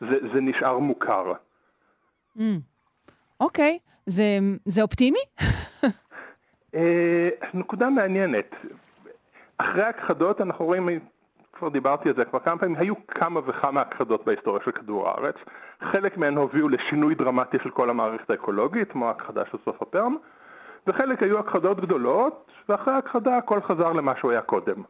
זה, 0.00 0.16
זה 0.34 0.40
נשאר 0.40 0.78
מוכר. 0.78 1.32
Mm. 2.36 2.40
אוקיי, 3.40 3.78
mm. 3.82 3.86
okay. 3.86 3.92
זה, 4.06 4.22
זה 4.64 4.82
אופטימי? 4.82 5.18
אה, 6.74 7.28
נקודה 7.54 7.90
מעניינת. 7.90 8.54
אחרי 9.58 9.82
הכחדות 9.82 10.40
אנחנו 10.40 10.64
רואים, 10.64 10.88
כבר 11.52 11.68
דיברתי 11.68 12.08
על 12.08 12.14
זה 12.14 12.24
כבר 12.24 12.38
כמה 12.38 12.58
פעמים, 12.58 12.76
היו 12.76 12.94
כמה 13.08 13.40
וכמה 13.46 13.80
הכחדות 13.80 14.24
בהיסטוריה 14.24 14.62
של 14.64 14.70
כדור 14.70 15.08
הארץ. 15.08 15.34
חלק 15.82 16.16
מהן 16.16 16.36
הובילו 16.36 16.68
לשינוי 16.68 17.14
דרמטי 17.14 17.56
של 17.62 17.70
כל 17.70 17.90
המערכת 17.90 18.30
האקולוגית, 18.30 18.92
כמו 18.92 19.08
ההכחדה 19.08 19.42
של 19.50 19.58
סוף 19.64 19.82
הפרם, 19.82 20.16
וחלק 20.86 21.22
היו 21.22 21.38
הכחדות 21.38 21.80
גדולות, 21.80 22.50
ואחרי 22.68 22.94
ההכחדה 22.94 23.36
הכל 23.36 23.60
חזר 23.60 23.92
למה 23.92 24.16
שהוא 24.16 24.30
היה 24.30 24.42
קודם. 24.42 24.82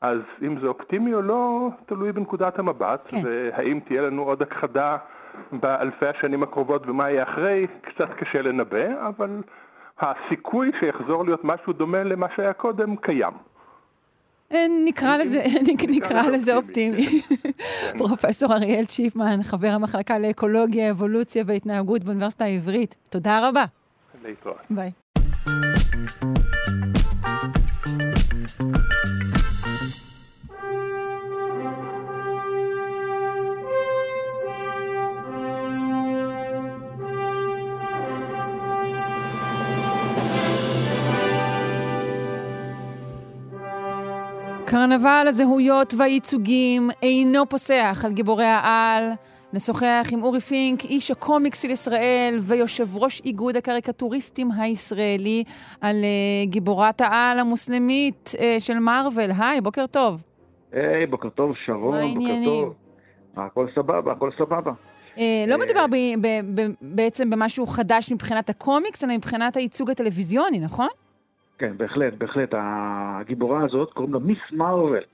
אז 0.00 0.18
אם 0.42 0.60
זה 0.60 0.66
אופטימי 0.66 1.14
או 1.14 1.22
לא, 1.22 1.68
תלוי 1.86 2.12
בנקודת 2.12 2.58
המבט, 2.58 3.10
כן. 3.10 3.16
והאם 3.24 3.80
תהיה 3.84 4.02
לנו 4.02 4.22
עוד 4.22 4.42
הכחדה 4.42 4.96
באלפי 5.52 6.06
השנים 6.06 6.42
הקרובות 6.42 6.88
ומה 6.88 7.10
יהיה 7.10 7.22
אחרי, 7.22 7.66
קצת 7.80 8.10
קשה 8.10 8.42
לנבא, 8.42 9.08
אבל 9.08 9.42
הסיכוי 10.02 10.70
שיחזור 10.80 11.24
להיות 11.24 11.44
משהו 11.44 11.72
דומה 11.72 12.02
למה 12.04 12.26
שהיה 12.36 12.52
קודם 12.52 12.96
קיים. 12.96 13.32
אה, 14.52 14.66
נקרא 14.84 15.16
לזה, 15.16 15.42
נקרא 15.88 16.22
לזה 16.22 16.56
אופטימי. 16.56 17.06
כן. 17.06 17.98
פרופסור 17.98 18.52
אריאל 18.52 18.84
צ'יפמן, 18.84 19.42
חבר 19.42 19.68
המחלקה 19.68 20.18
לאקולוגיה, 20.18 20.90
אבולוציה 20.90 21.44
והתנהגות 21.46 22.04
באוניברסיטה 22.04 22.44
העברית, 22.44 22.96
תודה 23.10 23.48
רבה. 23.48 23.64
להתראות. 24.22 24.56
ביי. 24.70 24.90
קרנבל 44.72 45.26
הזהויות 45.28 45.94
והייצוגים 45.98 46.90
אינו 47.02 47.48
פוסח 47.48 48.02
על 48.04 48.12
גיבורי 48.12 48.44
העל. 48.44 49.10
נשוחח 49.52 50.06
עם 50.12 50.22
אורי 50.22 50.40
פינק, 50.40 50.84
איש 50.84 51.10
הקומיקס 51.10 51.62
של 51.62 51.70
ישראל 51.70 52.38
ויושב 52.40 52.96
ראש 52.96 53.22
איגוד 53.24 53.56
הקריקטוריסטים 53.56 54.48
הישראלי, 54.58 55.44
על 55.80 55.96
uh, 55.96 56.48
גיבורת 56.48 57.00
העל 57.00 57.38
המוסלמית 57.38 58.34
uh, 58.34 58.60
של 58.60 58.78
מארוול. 58.78 59.30
היי, 59.38 59.60
בוקר 59.60 59.86
טוב. 59.86 60.22
היי, 60.72 61.06
בוקר 61.06 61.28
טוב, 61.28 61.52
שרון, 61.66 62.14
בוקר 62.14 62.34
טוב. 62.44 62.74
הכל 63.36 63.66
סבבה, 63.74 64.12
הכל 64.12 64.30
סבבה. 64.38 64.72
Uh, 65.16 65.20
לא 65.48 65.58
מדובר 65.58 65.86
ב- 65.86 66.26
ב- 66.26 66.60
ב- 66.60 66.72
בעצם 66.82 67.30
במשהו 67.30 67.66
חדש 67.66 68.12
מבחינת 68.12 68.50
הקומיקס, 68.50 69.04
אלא 69.04 69.14
מבחינת 69.16 69.56
הייצוג 69.56 69.90
הטלוויזיוני, 69.90 70.60
נכון? 70.60 70.88
כן, 71.62 71.76
בהחלט, 71.76 72.14
בהחלט. 72.14 72.54
הגיבורה 72.56 73.64
הזאת 73.64 73.92
קוראים 73.92 74.14
לה 74.14 74.18
מיס 74.18 74.38
מארוול. 74.52 75.04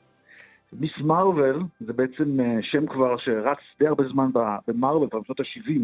מיס 0.73 0.93
מארוול 1.01 1.57
זה 1.81 1.93
בעצם 1.93 2.41
אה, 2.41 2.59
שם 2.63 2.87
כבר 2.87 3.17
שרץ 3.17 3.59
די 3.79 3.87
הרבה 3.87 4.05
זמן 4.09 4.31
במארוול, 4.69 5.11
כבר 5.11 5.21
בשנות 5.21 5.41
ה-70 5.41 5.81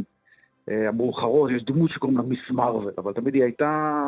אה, 0.69 0.89
המאוחרות, 0.89 1.51
יש 1.51 1.65
דמות 1.65 1.91
שקוראים 1.91 2.19
לה 2.19 2.23
מיס 2.23 2.51
מארוול, 2.51 2.95
אבל 2.99 3.12
תמיד 3.12 3.35
היא 3.35 3.43
הייתה, 3.43 4.03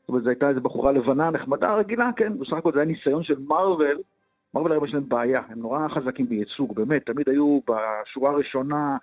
זאת 0.00 0.08
אומרת, 0.08 0.22
זו 0.22 0.28
הייתה 0.28 0.48
איזו 0.48 0.60
בחורה 0.60 0.92
לבנה, 0.92 1.30
נחמדה, 1.30 1.74
רגילה, 1.74 2.10
כן, 2.16 2.38
בסך 2.38 2.52
הכל 2.52 2.72
זה 2.72 2.78
היה 2.78 2.88
ניסיון 2.88 3.22
של 3.22 3.38
מארוול, 3.38 3.98
מארוול 4.54 4.84
יש 4.84 4.94
להם 4.94 5.08
בעיה, 5.08 5.42
הם 5.48 5.58
נורא 5.58 5.88
חזקים 5.88 6.26
בייצוג, 6.28 6.74
באמת, 6.74 7.06
תמיד 7.06 7.28
היו 7.28 7.60
בשורה 7.68 8.30
הראשונה, 8.30 8.96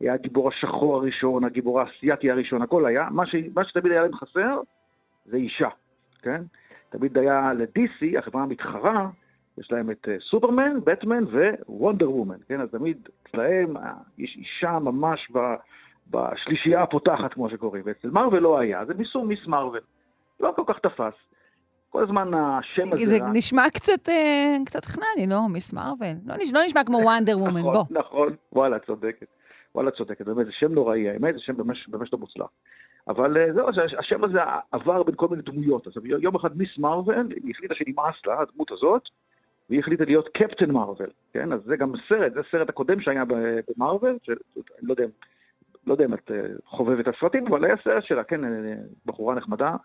היה 0.00 0.14
הגיבור 0.14 0.48
השחור 0.48 0.96
הראשון, 0.96 1.44
הגיבור 1.44 1.80
האסייתי 1.80 2.30
הראשון, 2.30 2.62
הכל 2.62 2.86
היה, 2.86 3.08
מה, 3.10 3.26
ש, 3.26 3.34
מה 3.54 3.64
שתמיד 3.64 3.92
היה 3.92 4.02
להם 4.02 4.14
חסר 4.14 4.60
זה 5.26 5.36
אישה. 5.36 5.68
כן? 6.20 6.42
תמיד 6.90 7.18
היה 7.18 7.52
ל-DC, 7.52 8.18
החברה 8.18 8.42
המתחרה, 8.42 9.08
יש 9.58 9.72
להם 9.72 9.90
את 9.90 10.08
סופרמן, 10.30 10.80
בטמן 10.84 11.24
ווונדר 11.68 12.10
וומן, 12.10 12.38
כן? 12.48 12.60
אז 12.60 12.68
תמיד 12.70 13.08
אצלהם 13.22 13.74
יש 14.18 14.36
אישה 14.36 14.78
ממש 14.78 15.30
ב, 15.32 15.38
בשלישייה 16.10 16.82
הפותחת, 16.82 17.32
כמו 17.32 17.50
שקוראים, 17.50 17.82
ואצל 17.86 18.10
מרוויל 18.10 18.42
לא 18.42 18.58
היה, 18.58 18.84
זה 18.86 18.94
ניסו 18.94 19.24
מיס 19.24 19.46
מרוויל. 19.46 19.82
לא 20.40 20.52
כל 20.56 20.62
כך 20.66 20.78
תפס. 20.78 21.14
כל 21.90 22.02
הזמן 22.02 22.34
השם 22.34 22.92
הזה... 22.92 23.06
זה 23.06 23.16
נשמע 23.32 23.62
קצת, 23.74 24.08
אה, 24.08 24.56
קצת 24.66 24.84
חנני, 24.84 25.26
לא? 25.30 25.38
מיס 25.52 25.72
מרוויל. 25.72 26.16
לא, 26.26 26.34
נשמע, 26.36 26.58
לא 26.58 26.64
נשמע 26.64 26.84
כמו 26.84 26.96
וונדר 27.06 27.38
וומן, 27.38 27.60
נכון, 27.60 27.72
בוא. 27.72 27.84
נכון, 27.90 28.36
וואלה, 28.52 28.78
צודקת. 28.78 29.26
וואלה, 29.74 29.90
צודקת, 29.90 30.26
באמת, 30.26 30.46
זה 30.46 30.52
שם 30.52 30.72
נוראי, 30.72 31.08
האמת, 31.08 31.34
זה 31.34 31.40
שם 31.40 31.52
ממש 31.58 32.12
לא 32.12 32.18
מוצלח. 32.18 32.46
אבל 33.08 33.36
אה, 33.36 33.52
זהו, 33.52 33.68
השם 33.98 34.24
הזה 34.24 34.38
עבר 34.72 35.02
בין 35.02 35.14
כל 35.14 35.28
מיני 35.28 35.42
דמויות. 35.42 35.86
אז 35.86 35.92
יום 36.04 36.34
אחד 36.34 36.58
מיס 36.58 36.78
מרוויל, 36.78 37.26
היא 37.44 37.52
החליטה 37.54 37.74
שנמאס 37.74 38.14
לה, 38.26 38.40
הדמות 38.40 38.70
הזאת, 38.70 39.02
והיא 39.70 39.80
החליטה 39.80 40.04
להיות 40.04 40.28
קפטן 40.28 40.70
מרוויל, 40.70 41.10
כן? 41.32 41.52
אז 41.52 41.60
זה 41.64 41.76
גם 41.76 41.92
סרט, 42.08 42.32
זה 42.32 42.40
הסרט 42.40 42.68
הקודם 42.68 43.00
שהיה 43.00 43.24
במרוויל, 43.24 44.18
שאני 44.22 44.36
לא 44.82 44.92
יודע, 44.92 45.04
לא 45.86 45.92
יודע 45.92 46.04
אם 46.04 46.14
את 46.14 46.30
אה, 46.30 46.40
חובבת 46.64 47.08
הסרטים, 47.08 47.46
אבל 47.46 47.64
היה 47.64 47.74
סרט 47.84 48.04
שלה, 48.04 48.24
כן, 48.24 48.44
אה, 48.44 48.74
בחורה 49.06 49.34
נחמדה, 49.34 49.76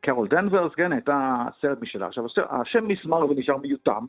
קרול 0.00 0.28
דנברס, 0.28 0.74
כן, 0.74 0.92
הייתה 0.92 1.44
סרט 1.60 1.78
משלה. 1.80 2.06
עכשיו, 2.06 2.24
השם 2.50 2.84
מיס 2.84 3.04
מרוויל 3.04 3.38
נשאר 3.38 3.56
מיותם, 3.56 4.04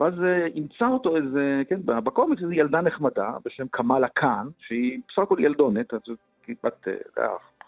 ואז 0.00 0.14
אימצה 0.54 0.88
אותו 0.88 1.16
איזה, 1.16 1.62
כן, 1.68 1.80
בקומיקס 1.84 2.42
איזו 2.42 2.52
ילדה 2.52 2.80
נחמדה 2.80 3.32
בשם 3.44 3.66
קמאלה 3.70 4.08
קאן, 4.08 4.46
שהיא 4.58 5.00
בסך 5.08 5.18
הכל 5.18 5.36
ילדונת, 5.40 5.94
אז 5.94 6.00
היא 6.46 6.56
בת 6.64 6.88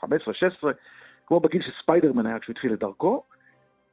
15-16, 0.04 0.08
כמו 1.26 1.40
בגיל 1.40 1.62
שספיידרמן 1.62 2.26
היה 2.26 2.38
כשהוא 2.38 2.52
התחיל 2.52 2.72
את 2.72 2.78
דרכו, 2.78 3.22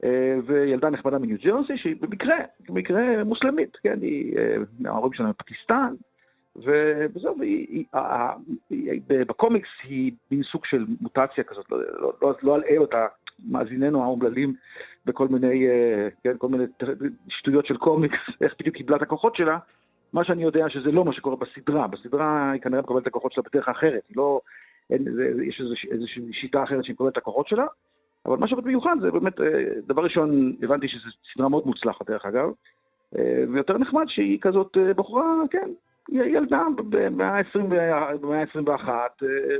אה, 0.03 0.35
וילדה 0.45 0.89
נחמדה 0.89 1.17
מניו 1.17 1.37
ג'רסי, 1.43 1.77
שהיא 1.77 1.95
במקרה, 1.99 2.37
במקרה 2.69 3.23
מוסלמית, 3.23 3.77
כן, 3.83 3.99
היא, 4.01 4.37
אה, 4.37 4.55
ההורים 4.85 5.13
שלה 5.13 5.27
מפקיסטן, 5.27 5.93
וזהו, 6.55 7.35
בקומיקס 9.07 9.69
היא 9.83 10.11
מין 10.31 10.43
סוג 10.43 10.65
של 10.65 10.85
מוטציה 11.01 11.43
כזאת, 11.43 11.71
לא, 11.71 11.77
לא, 11.99 12.13
לא, 12.21 12.33
לא 12.43 12.55
אלאה 12.55 12.77
אותה, 12.77 13.07
מאזיננו 13.47 14.03
האומללים, 14.03 14.53
בכל 15.05 15.27
מיני, 15.27 15.67
אה, 15.67 16.07
כן, 16.23 16.33
כל 16.37 16.47
מיני 16.47 16.63
שטויות 17.29 17.65
של 17.65 17.77
קומיקס, 17.77 18.19
איך 18.41 18.55
בדיוק 18.59 18.75
קיבלה 18.75 18.97
את 18.97 19.01
הכוחות 19.01 19.35
שלה, 19.35 19.57
מה 20.13 20.23
שאני 20.23 20.43
יודע 20.43 20.69
שזה 20.69 20.91
לא 20.91 21.05
מה 21.05 21.13
שקורה 21.13 21.35
בסדרה, 21.35 21.87
בסדרה 21.87 22.51
היא 22.51 22.61
כנראה 22.61 22.81
מקבלת 22.81 23.01
את 23.01 23.07
הכוחות 23.07 23.31
שלה 23.31 23.43
בדרך 23.43 23.69
אחרת, 23.69 24.01
היא 24.09 24.17
לא, 24.17 24.41
אין, 24.89 25.03
זה, 25.15 25.43
יש 25.43 25.61
איזוש, 25.61 25.85
איזושהי 25.91 26.33
שיטה 26.33 26.63
אחרת 26.63 26.83
שהיא 26.83 26.93
מקבלת 26.93 27.11
את 27.11 27.17
הכוחות 27.17 27.47
שלה, 27.47 27.65
אבל 28.25 28.37
מה 28.37 28.47
שבאמת 28.47 28.65
מיוחד 28.65 28.95
זה 29.01 29.11
באמת, 29.11 29.41
אה, 29.41 29.45
דבר 29.87 30.03
ראשון, 30.03 30.55
הבנתי 30.61 30.87
שזו 30.87 31.09
סדרה 31.33 31.49
מאוד 31.49 31.67
מוצלחת 31.67 32.09
דרך 32.09 32.25
אגב, 32.25 32.49
אה, 33.17 33.43
ויותר 33.51 33.77
נחמד 33.77 34.05
שהיא 34.07 34.39
כזאת 34.41 34.77
אה, 34.77 34.93
בחורה, 34.93 35.33
כן, 35.51 35.69
היא 36.07 36.21
ילדה 36.21 36.63
במאה 36.89 37.37
ה-21 37.37 38.89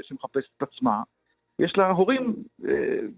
שמחפשת 0.01 0.49
את 0.57 0.63
עצמה. 0.63 1.01
יש 1.59 1.77
לה 1.77 1.89
הורים 1.89 2.33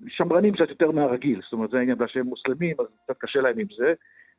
שמרנים 0.07 0.53
קצת 0.53 0.70
יותר 0.70 0.91
מהרגיל, 0.91 1.41
זאת 1.43 1.53
אומרת, 1.53 1.70
זה 1.70 1.78
העניין 1.78 1.97
בגלל 1.97 2.07
שהם 2.07 2.26
מוסלמים, 2.26 2.76
אז 2.80 2.86
קצת 3.03 3.18
קשה 3.20 3.41
להם 3.41 3.59
עם 3.59 3.68
זה, 3.78 3.93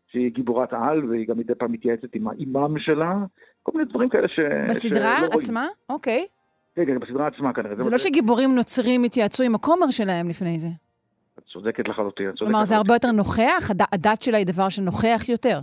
שהיא 0.06 0.30
גיבורת 0.30 0.72
על, 0.72 1.04
והיא 1.10 1.28
גם 1.28 1.38
מדי 1.38 1.54
פעם 1.54 1.72
מתייעצת 1.72 2.14
עם 2.14 2.28
האימאם 2.28 2.78
שלה, 2.78 3.14
כל 3.62 3.72
מיני 3.74 3.90
דברים 3.90 4.08
כאלה 4.08 4.28
ש... 4.28 4.40
בסדרה 4.68 5.18
שלא 5.18 5.38
עצמה? 5.38 5.66
אוקיי. 5.88 6.26
כן, 6.26 6.41
כן, 6.74 6.98
בסדרה 6.98 7.26
עצמה 7.26 7.52
כנראה. 7.52 7.76
זה 7.76 7.90
לא 7.90 7.98
שגיבורים 7.98 8.50
נוצרים 8.54 9.04
התייעצו 9.04 9.42
עם 9.42 9.54
הכומר 9.54 9.90
שלהם 9.90 10.28
לפני 10.28 10.58
זה. 10.58 10.68
את 11.38 11.42
צודקת 11.52 11.88
לחלוטין. 11.88 12.30
כלומר, 12.38 12.64
זה 12.64 12.76
הרבה 12.76 12.94
יותר 12.94 13.12
נוכח? 13.12 13.70
הדת 13.92 14.22
שלה 14.22 14.38
היא 14.38 14.46
דבר 14.46 14.68
שנוכח 14.68 15.28
יותר. 15.28 15.58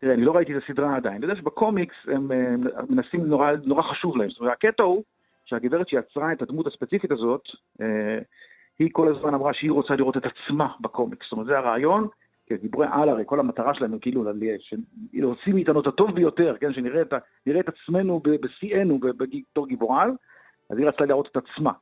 תראה, 0.00 0.14
אני 0.14 0.24
לא 0.24 0.32
ראיתי 0.32 0.56
את 0.56 0.62
הסדרה 0.62 0.96
עדיין. 0.96 1.16
אני 1.16 1.24
יודע 1.24 1.36
שבקומיקס 1.36 1.94
הם 2.08 2.30
מנסים, 2.88 3.26
נורא, 3.26 3.52
נורא 3.64 3.82
חשוב 3.82 4.16
להם. 4.16 4.30
זאת 4.30 4.40
אומרת, 4.40 4.52
הקטע 4.52 4.82
הוא 4.82 5.02
שהגברת 5.44 5.88
שיצרה 5.88 6.32
את 6.32 6.42
הדמות 6.42 6.66
הספציפית 6.66 7.10
הזאת, 7.10 7.42
אה, 7.80 8.18
היא 8.78 8.88
כל 8.92 9.16
הזמן 9.16 9.34
אמרה 9.34 9.54
שהיא 9.54 9.70
רוצה 9.70 9.94
לראות 9.94 10.16
את 10.16 10.22
עצמה 10.26 10.68
בקומיקס. 10.80 11.24
זאת 11.24 11.32
אומרת, 11.32 11.46
זה 11.46 11.58
הרעיון, 11.58 12.08
כי 12.46 12.56
גיבורי 12.56 12.86
על 12.92 13.08
הרי 13.08 13.22
כל 13.26 13.40
המטרה 13.40 13.74
שלהם 13.74 13.98
כאילו 13.98 14.24
להוציא 15.12 15.54
מאיתנו 15.54 15.80
את 15.80 15.86
הטוב 15.86 16.14
ביותר, 16.14 16.56
כן? 16.60 16.72
שנראה 16.72 17.02
את, 17.02 17.12
את 17.60 17.68
עצמנו 17.68 18.22
בשיאנו 18.24 18.98
בתור 18.98 19.68
גיבור 19.68 20.00
על, 20.00 20.10
אז 20.72 20.78
היא 20.78 20.86
רצתה 20.86 21.04
להראות 21.04 21.28
את 21.32 21.36
עצמה. 21.36 21.72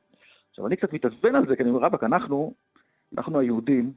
עכשיו, 0.49 0.67
אני 0.67 0.75
קצת 0.75 0.93
מתעצבן 0.93 1.35
על 1.35 1.47
זה, 1.47 1.55
כי 1.55 1.63
אני 1.63 1.69
אומר, 1.69 1.85
רבאק, 1.85 2.03
אנחנו, 2.03 2.53
אנחנו 3.17 3.39
היהודים, 3.39 3.91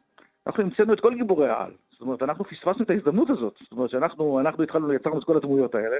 אנחנו 0.47 0.63
המצאנו 0.63 0.93
את 0.93 1.01
כל 1.01 1.15
גיבורי 1.15 1.49
העל. 1.49 1.73
זאת 1.93 2.01
אומרת, 2.01 2.23
אנחנו 2.23 2.45
פספסנו 2.45 2.83
את 2.85 2.91
ההזדמנות 2.91 3.31
הזאת. 3.31 3.55
זאת 3.63 3.73
אומרת, 3.73 3.91
שאנחנו 3.91 4.63
התחלנו, 4.63 4.93
יצרנו 4.93 5.19
את 5.19 5.25
כל 5.25 5.37
הדמויות 5.37 5.75
האלה. 5.75 5.97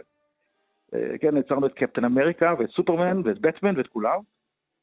אה, 0.95 1.19
כן, 1.21 1.37
יצרנו 1.37 1.67
את 1.67 1.73
קפטן 1.73 2.05
אמריקה, 2.05 2.55
ואת 2.59 2.71
סופרמן, 2.71 3.21
ואת 3.25 3.41
בטמן, 3.41 3.77
ואת 3.77 3.87
כולם, 3.87 4.19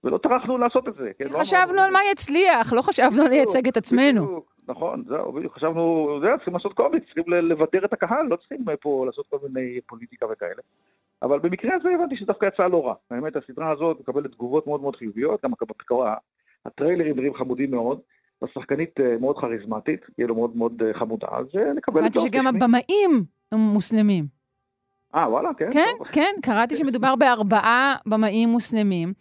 ולא 0.03 0.17
טרחנו 0.17 0.57
לעשות 0.57 0.87
את 0.87 0.95
זה. 0.95 1.11
כן, 1.19 1.25
לא 1.25 1.39
חשבנו 1.39 1.73
לא 1.73 1.85
על 1.85 1.91
מה 1.91 1.99
יצליח, 2.11 2.73
לא 2.73 2.81
חשבנו 2.81 3.23
לייצג 3.29 3.67
את 3.67 3.77
עצמנו. 3.77 4.25
בדיוק, 4.25 4.50
נכון, 4.67 5.03
זהו, 5.07 5.31
בדיוק, 5.31 5.55
חשבנו, 5.55 6.17
זהו, 6.21 6.35
צריכים 6.35 6.53
לעשות 6.53 6.73
קומיקס, 6.73 7.05
צריכים 7.05 7.33
לבדר 7.33 7.85
את 7.85 7.93
הקהל, 7.93 8.25
לא 8.25 8.35
צריכים 8.35 8.65
פה 8.81 9.05
לעשות 9.05 9.25
כל 9.29 9.37
מיני 9.47 9.81
פוליטיקה 9.87 10.25
וכאלה. 10.31 10.61
אבל 11.21 11.39
במקרה 11.39 11.75
הזה 11.75 11.89
הבנתי 11.95 12.17
שדווקא 12.17 12.45
יצא 12.45 12.67
לא 12.67 12.87
רע. 12.87 12.93
האמת, 13.11 13.35
הסדרה 13.35 13.71
הזאת 13.71 13.99
מקבלת 13.99 14.31
תגובות 14.31 14.67
מאוד 14.67 14.81
מאוד 14.81 14.95
חיוביות, 14.95 15.45
גם 15.45 15.51
הטריילרים 16.65 17.15
נראים 17.15 17.33
חמודים 17.33 17.71
מאוד, 17.71 17.99
והשחקנית 18.41 18.99
אה, 18.99 19.17
מאוד 19.19 19.37
כריזמטית, 19.37 20.01
כאילו 20.15 20.35
מאוד 20.35 20.57
מאוד 20.57 20.83
אה, 20.85 20.93
חמודה, 20.93 21.27
אז 21.31 21.45
אה, 21.55 21.73
נקבל 21.73 22.05
את 22.05 22.13
זה. 22.13 22.19
הבנתי 22.19 22.37
שגם 22.37 22.47
הבמאים 22.47 23.23
הם 23.51 23.59
מוסלמים. 23.59 24.25
אה, 25.15 25.29
וואלה, 25.29 25.49
כן? 25.57 25.69
כן, 25.71 25.95
כן, 26.11 26.31
קראתי 26.41 26.75
שמדובר 26.75 27.15
בארבעה 27.15 27.95
במאים 28.05 28.49
מוסלמים. 28.49 29.13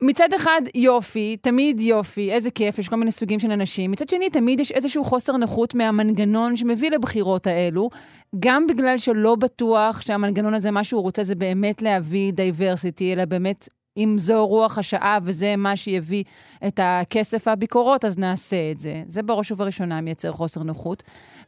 מצד 0.00 0.32
אחד 0.32 0.62
יופי, 0.74 1.36
תמיד 1.36 1.80
יופי, 1.80 2.32
איזה 2.32 2.50
כיף, 2.50 2.78
יש 2.78 2.88
כל 2.88 2.96
מיני 2.96 3.12
סוגים 3.12 3.40
של 3.40 3.50
אנשים. 3.50 3.90
מצד 3.90 4.08
שני, 4.08 4.30
תמיד 4.30 4.60
יש 4.60 4.72
איזשהו 4.72 5.04
חוסר 5.04 5.36
נוחות 5.36 5.74
מהמנגנון 5.74 6.56
שמביא 6.56 6.90
לבחירות 6.90 7.46
האלו, 7.46 7.90
גם 8.38 8.66
בגלל 8.66 8.98
שלא 8.98 9.34
בטוח 9.34 10.00
שהמנגנון 10.02 10.54
הזה, 10.54 10.70
מה 10.70 10.84
שהוא 10.84 11.02
רוצה 11.02 11.22
זה 11.22 11.34
באמת 11.34 11.82
להביא 11.82 12.32
diversity, 12.32 13.12
אלא 13.12 13.24
באמת, 13.24 13.68
אם 13.96 14.14
זו 14.18 14.46
רוח 14.46 14.78
השעה 14.78 15.18
וזה 15.22 15.56
מה 15.56 15.76
שיביא 15.76 16.24
את 16.66 16.80
הכסף 16.82 17.46
והביקורות, 17.46 18.04
אז 18.04 18.18
נעשה 18.18 18.70
את 18.72 18.80
זה. 18.80 19.02
זה 19.06 19.22
בראש 19.22 19.52
ובראשונה 19.52 20.00
מייצר 20.00 20.32
חוסר 20.32 20.62
נוחות. 20.62 21.02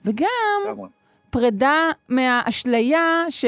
וגם 0.05 0.27
פרידה 1.31 1.91
מהאשליה 2.09 3.25
ש... 3.29 3.45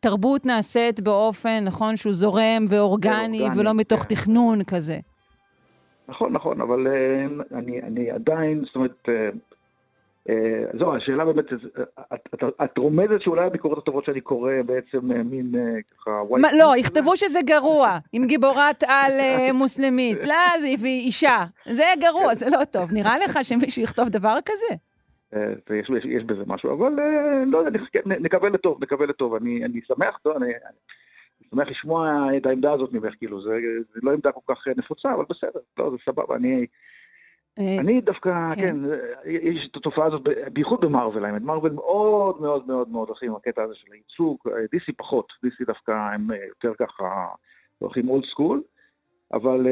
תרבות 0.00 0.46
נעשית 0.46 1.00
באופן, 1.00 1.64
נכון, 1.64 1.96
שהוא 1.96 2.12
זורם 2.12 2.64
ואורגני, 2.68 3.48
ולא 3.56 3.74
מתוך 3.74 4.00
כן. 4.02 4.08
תכנון 4.08 4.64
כזה. 4.64 4.98
נכון, 6.08 6.32
נכון, 6.32 6.60
אבל 6.60 6.86
uh, 6.86 7.54
אני, 7.54 7.82
אני 7.82 8.10
עדיין, 8.10 8.62
זאת 8.66 8.76
אומרת, 8.76 9.08
uh, 9.08 9.36
uh, 10.28 10.32
זו, 10.78 10.96
השאלה 10.96 11.24
באמת, 11.24 11.44
את, 12.14 12.20
את, 12.34 12.42
את 12.64 12.78
רומזת 12.78 13.20
שאולי 13.20 13.46
הביקורות 13.46 13.78
הטובות 13.78 14.04
שאני 14.04 14.20
קורא 14.20 14.52
בעצם 14.66 14.98
מין 15.24 15.52
ככה... 15.98 16.10
מה, 16.30 16.48
לא, 16.58 16.76
יכתבו 16.76 17.16
שזה 17.16 17.38
גרוע, 17.44 17.98
עם 18.12 18.26
גיבורת 18.26 18.82
על 18.86 19.12
מוסלמית. 19.54 20.26
לא, 20.26 20.60
זה 20.60 20.66
אישה. 20.84 21.44
זה 21.66 21.84
גרוע. 22.00 22.34
זה 22.34 22.46
לא 22.50 22.64
טוב. 22.64 22.92
נראה 22.92 23.18
לך 23.18 23.38
שמישהו 23.42 23.82
יכתוב 23.82 24.08
דבר 24.08 24.38
כזה? 24.46 24.74
אה, 25.34 25.52
ויש 25.70 25.90
יש 26.04 26.24
בזה 26.24 26.42
משהו, 26.46 26.72
אבל 26.72 26.92
לא 27.46 27.58
יודע, 27.58 27.80
נקווה 28.06 28.48
לטוב, 28.48 28.82
נקווה 28.82 29.06
לטוב. 29.06 29.34
אני, 29.34 29.64
אני 29.64 29.80
שמח, 29.86 30.18
לא, 30.24 30.36
אני, 30.36 30.46
אני 30.46 31.48
שמח 31.50 31.68
לשמוע 31.68 32.28
את 32.36 32.46
העמדה 32.46 32.72
הזאת 32.72 32.92
ממך, 32.92 33.14
כאילו, 33.18 33.42
זה, 33.42 33.50
זה 33.94 34.00
לא 34.02 34.12
עמדה 34.12 34.32
כל 34.32 34.54
כך 34.54 34.68
נפוצה, 34.76 35.14
אבל 35.14 35.24
בסדר, 35.30 35.60
לא, 35.78 35.90
זה 35.90 35.96
סבבה, 36.04 36.36
אני... 36.36 36.66
אני 37.58 38.00
דווקא, 38.00 38.30
כן. 38.54 38.60
כן, 38.60 38.76
יש 39.24 39.68
את 39.70 39.76
התופעה 39.76 40.06
הזאת, 40.06 40.22
בייחוד 40.52 40.80
במרוויל, 40.80 41.24
האמת, 41.24 41.42
מרוויל 41.42 41.72
מאוד 41.72 42.40
מאוד 42.40 42.66
מאוד 42.66 42.88
מאוד 42.88 43.08
הולכים 43.08 43.30
עם 43.30 43.36
הקטע 43.36 43.62
הזה 43.62 43.74
של 43.74 43.92
הייצוג, 43.92 44.38
דיסי 44.72 44.92
פחות, 44.92 45.32
דיסי 45.42 45.64
דווקא 45.64 45.92
הם 45.92 46.28
יותר 46.48 46.72
ככה 46.78 47.26
הולכים 47.78 48.08
אולד 48.08 48.24
סקול, 48.30 48.62
אבל 49.32 49.66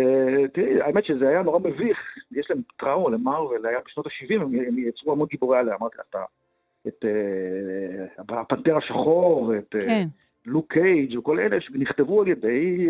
תראי, 0.52 0.82
האמת 0.82 1.04
שזה 1.04 1.28
היה 1.28 1.42
נורא 1.42 1.58
מביך, 1.58 1.98
יש 2.32 2.50
להם 2.50 2.60
טראומה 2.78 3.16
למרוויל, 3.16 3.66
היה 3.66 3.78
בשנות 3.86 4.06
ה-70, 4.06 4.42
הם 4.42 4.78
יצרו 4.78 5.12
המון 5.12 5.28
גיבורי 5.30 5.58
עליה, 5.58 5.74
אמרתי 5.80 5.96
לך, 5.98 6.24
את 6.86 7.04
הפנתר 8.28 8.76
השחור, 8.76 9.52
את... 9.58 9.74
כן. 9.80 10.06
לוק 10.48 10.72
קייג' 10.72 11.18
וכל 11.18 11.40
אלה 11.40 11.60
שנכתבו 11.60 12.22
על 12.22 12.28
ידי 12.28 12.88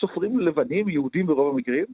סופרים 0.00 0.40
לבנים, 0.40 0.88
יהודים 0.88 1.26
ברוב 1.26 1.54
המקרים. 1.54 1.84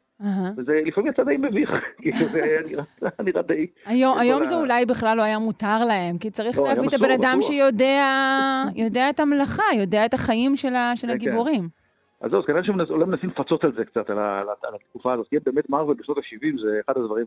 וזה 0.56 0.80
לפעמים 0.84 1.10
יצא 1.12 1.24
די 1.24 1.36
מביך, 1.36 1.70
כי 2.02 2.12
זה 2.12 2.60
נראה, 3.24 3.42
די... 3.42 3.66
היום, 3.86 4.44
זה. 4.44 4.56
אולי 4.56 4.86
בכלל 4.86 5.16
לא 5.16 5.22
היה 5.22 5.38
מותר 5.38 5.84
להם, 5.84 6.18
כי 6.18 6.30
צריך 6.30 6.58
לא, 6.58 6.64
להביא 6.64 6.88
את 6.88 6.94
הבן 6.94 7.10
אדם 7.10 7.38
שיודע 7.40 9.10
את 9.10 9.20
המלאכה, 9.20 9.64
יודע 9.74 10.04
את 10.04 10.14
החיים 10.14 10.56
של 10.56 10.68
כן, 10.68 10.94
כן. 11.02 11.10
הגיבורים. 11.10 11.83
כן. 12.24 12.26
אז 12.26 12.32
זהו, 12.32 12.40
אז 12.40 12.46
כנראה 12.46 12.64
שהם 12.64 12.80
אולי 12.90 13.04
מנסים 13.04 13.30
לפצות 13.30 13.64
על 13.64 13.72
זה 13.76 13.84
קצת, 13.84 14.10
על, 14.10 14.18
על, 14.18 14.48
על 14.62 14.74
התקופה 14.74 15.12
הזאת. 15.12 15.28
כי 15.28 15.36
באמת 15.46 15.70
מרוויל 15.70 15.96
בשנות 15.98 16.18
ה-70 16.18 16.62
זה 16.62 16.80
אחד 16.84 16.96
הדברים, 16.96 17.26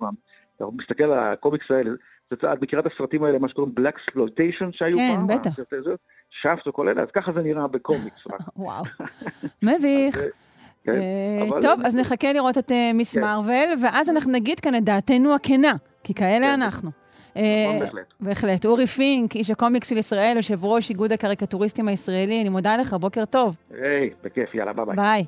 אתה 0.56 0.66
מסתכל 0.78 1.04
על 1.04 1.34
הקומיקס 1.34 1.66
האלה, 1.72 1.92
את 2.34 2.62
מכירה 2.62 2.82
את 2.82 2.92
הסרטים 2.94 3.24
האלה, 3.24 3.40
מה 3.40 3.50
שקוראים 3.50 3.76
blaxploitation 3.76 4.72
שהיו 4.72 4.98
כן, 4.98 5.16
פעם? 5.16 5.28
כן, 5.28 5.38
בטח. 5.38 5.50
Shaft 6.30 6.68
וכל 6.68 6.88
אלה, 6.88 7.02
אז 7.02 7.08
ככה 7.14 7.32
זה 7.32 7.42
נראה 7.42 7.68
בקומיקס. 7.68 8.28
וואו, 8.56 8.84
מביך. 9.64 10.18
כן, 10.84 10.92
אה, 10.92 11.62
טוב, 11.62 11.80
אז 11.86 11.96
נחכה 11.96 12.34
לראות 12.34 12.58
את 12.58 12.72
אה, 12.72 12.92
מיס 12.94 13.18
מרוויל, 13.18 13.70
ואז 13.84 14.10
אנחנו 14.10 14.32
נגיד 14.32 14.60
כאן 14.60 14.76
את 14.76 14.84
דעתנו 14.84 15.36
הכנה, 15.36 15.74
כי 16.04 16.14
כאלה 16.14 16.54
אנחנו. 16.54 16.90
נכון, 17.38 17.80
בהחלט. 17.80 18.14
בהחלט. 18.20 18.66
אורי 18.66 18.88
פינק, 18.88 19.36
איש 19.36 19.52
הקומיקס 19.52 19.90
של 19.90 19.98
ישראל, 19.98 20.34
יושב 20.36 20.66
ראש 20.66 20.90
איגוד 20.90 21.12
הקריקטוריסטים 21.12 21.88
הישראלי, 21.88 22.42
אני 22.42 22.50
מודה 22.50 22.78
לך, 22.78 22.94
בוקר 22.94 23.26
טוב. 23.26 23.56
היי, 23.72 24.10
בכיף, 24.24 24.56
יאללה, 24.56 24.74
ביי 24.74 24.86
ביי. 24.86 24.96
ביי. 24.96 25.26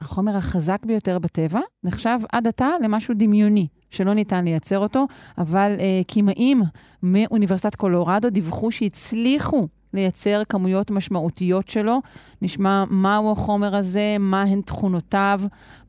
החומר 0.00 0.36
החזק 0.36 0.86
ביותר 0.86 1.18
בטבע 1.18 1.60
נחשב 1.84 2.18
עד 2.32 2.48
עתה 2.48 2.68
למשהו 2.82 3.14
דמיוני, 3.16 3.66
שלא 3.90 4.14
ניתן 4.14 4.44
לייצר 4.44 4.78
אותו, 4.78 5.06
אבל 5.38 5.72
כימאים 6.06 6.62
מאוניברסיטת 7.02 7.74
קולורדו 7.74 8.30
דיווחו 8.30 8.70
שהצליחו 8.70 9.68
לייצר 9.94 10.42
כמויות 10.48 10.90
משמעותיות 10.90 11.68
שלו. 11.68 12.00
נשמע 12.42 12.84
מהו 12.90 13.32
החומר 13.32 13.76
הזה, 13.76 14.16
מהן 14.20 14.60
תכונותיו, 14.60 15.40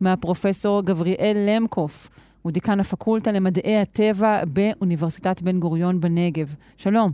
מהפרופסור 0.01 0.81
גבריאל 0.81 1.37
למקוף. 1.47 2.09
הוא 2.41 2.51
דיקן 2.51 2.79
הפקולטה 2.79 3.31
למדעי 3.31 3.77
הטבע 3.77 4.41
באוניברסיטת 4.53 5.41
בן 5.41 5.59
גוריון 5.59 5.99
בנגב. 5.99 6.55
שלום. 6.77 7.11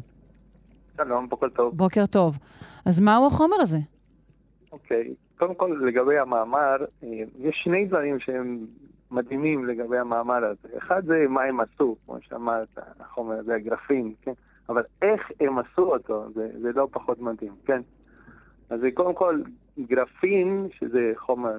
שלום, 0.98 1.30
בוקר 1.30 1.50
טוב. 1.50 1.78
בוקר 1.78 2.06
טוב. 2.06 2.38
אז 2.86 3.00
מהו 3.00 3.28
החומר 3.28 3.56
הזה? 3.60 3.78
אוקיי, 4.72 5.14
קודם 5.38 5.56
כל 5.56 5.80
לגבי 5.88 6.20
המאמר, 6.20 6.76
אה, 7.04 7.10
יש 7.40 7.62
שני 7.64 7.86
דברים 7.86 8.20
שהם 8.20 8.66
מדהימים 9.12 9.66
לגבי 9.66 9.98
המאמר 9.98 10.46
הזה. 10.46 10.78
אחד 10.78 11.06
זה 11.06 11.26
מה 11.30 11.44
הם 11.44 11.60
עשו, 11.60 11.96
כמו 12.06 12.18
שאמרת, 12.22 12.78
החומר 13.00 13.36
הזה, 13.36 13.56
הגרפים, 13.56 14.14
כן? 14.22 14.32
אבל 14.70 14.84
איך 15.02 15.32
הם 15.40 15.60
עשו 15.60 15.82
אותו, 15.94 16.26
זה, 16.34 16.50
זה 16.62 16.72
לא 16.76 16.88
פחות 16.92 17.20
מדהים, 17.20 17.54
כן? 17.66 17.82
אז 18.70 18.80
זה 18.80 18.90
קודם 18.94 19.14
כל, 19.14 19.42
גרפין, 19.80 20.68
שזה 20.80 21.14
חומר 21.16 21.58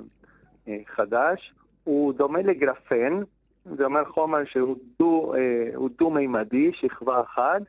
אה, 0.68 0.78
חדש, 0.86 1.54
הוא 1.84 2.12
דומה 2.12 2.42
לגרפן, 2.42 3.20
זה 3.64 3.84
אומר 3.84 4.04
חומר 4.04 4.44
שהוא 4.44 4.76
דו, 4.98 5.34
אה, 5.34 5.88
דו-מימדי, 5.98 6.70
שכבה 6.72 7.20
אחת, 7.20 7.62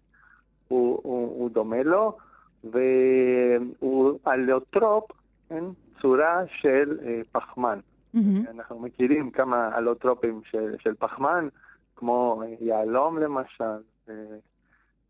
הוא, 0.67 0.99
הוא, 1.03 1.39
הוא 1.39 1.49
דומה 1.49 1.83
לו, 1.83 2.17
והוא 2.63 4.19
אלוטרופ, 4.27 5.11
כן? 5.49 5.63
צורה 6.01 6.41
של 6.47 6.97
אה, 7.05 7.21
פחמן. 7.31 7.79
Mm-hmm. 8.15 8.49
אנחנו 8.51 8.79
מכירים 8.79 9.31
כמה 9.31 9.77
אלוטרופים 9.77 10.41
של, 10.43 10.75
של 10.79 10.93
פחמן, 10.99 11.47
כמו 11.95 12.43
אה, 12.43 12.53
יהלום 12.59 13.17
למשל, 13.17 13.63
אה, 14.09 14.13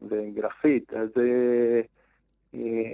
וגרפית. 0.01 0.93
אז 0.93 1.09
אה, 1.17 1.81
אה, 2.55 2.91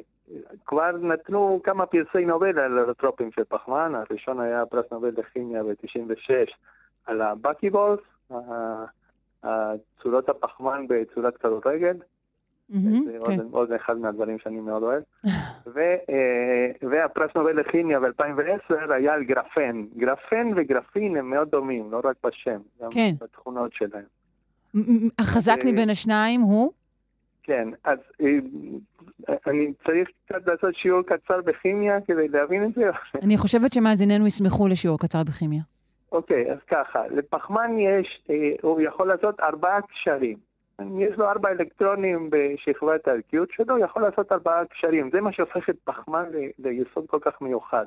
כבר 0.65 0.91
נתנו 0.91 1.61
כמה 1.63 1.85
פרסי 1.85 2.25
נובל 2.25 2.59
על 2.59 2.79
אלוטרופים 2.79 3.31
של 3.31 3.43
פחמן, 3.43 3.91
הראשון 3.95 4.39
היה 4.39 4.65
פרס 4.65 4.85
נובל 4.91 5.11
לכימיה 5.17 5.63
ב-96 5.63 6.51
על 7.05 7.21
הבאקיבולס, 7.21 7.99
צורות 10.01 10.29
הפחמן 10.29 10.85
בצורת 10.87 11.37
כדורגל. 11.37 11.97
זה 12.69 13.17
כן. 13.27 13.39
עוד 13.51 13.71
אחד 13.71 13.97
מהדברים 13.97 14.39
שאני 14.39 14.59
מאוד 14.59 14.83
אוהב. 14.83 15.03
אה, 15.77 16.89
והפרס 16.89 17.31
נובל 17.35 17.59
לכימיה 17.59 17.99
ב-2010 17.99 18.93
היה 18.93 19.13
על 19.13 19.23
גרפן. 19.23 19.85
גרפן 19.97 20.51
וגרפין 20.55 21.17
הם 21.17 21.29
מאוד 21.29 21.49
דומים, 21.49 21.91
לא 21.91 22.01
רק 22.03 22.15
בשם, 22.23 22.59
גם 22.81 22.89
כן. 22.91 23.11
בתכונות 23.21 23.73
שלהם. 23.73 24.05
החזק 25.19 25.57
אה, 25.65 25.71
מבין 25.71 25.89
השניים 25.89 26.41
הוא? 26.41 26.71
כן, 27.43 27.69
אז 27.83 27.99
אה, 28.21 29.35
אני 29.47 29.73
צריך 29.87 30.09
קצת 30.25 30.47
לעשות 30.47 30.75
שיעור 30.75 31.01
קצר 31.01 31.41
בכימיה 31.45 32.01
כדי 32.01 32.27
להבין 32.27 32.65
את 32.65 32.73
זה. 32.73 32.83
אני 33.21 33.37
חושבת 33.37 33.73
שמאזיננו 33.73 34.27
ישמחו 34.27 34.67
לשיעור 34.67 34.99
קצר 34.99 35.19
בכימיה. 35.27 35.61
אוקיי, 36.11 36.51
אז 36.51 36.57
ככה, 36.67 37.07
לפחמן 37.07 37.77
יש, 37.77 38.27
הוא 38.61 38.81
יכול 38.81 39.07
לעשות 39.07 39.39
ארבעה 39.39 39.81
קשרים. 39.81 40.37
יש 40.79 41.17
לו 41.17 41.29
ארבע 41.29 41.49
אלקטרונים 41.49 42.29
בשכבת 42.29 43.07
הערכיות 43.07 43.49
שלו, 43.51 43.75
הוא 43.75 43.85
יכול 43.85 44.01
לעשות 44.01 44.31
ארבעה 44.31 44.65
קשרים. 44.65 45.09
זה 45.13 45.21
מה 45.21 45.33
שהופך 45.33 45.69
את 45.69 45.75
פחמן 45.83 46.25
ליסוד 46.59 47.07
כל 47.07 47.19
כך 47.21 47.41
מיוחד. 47.41 47.85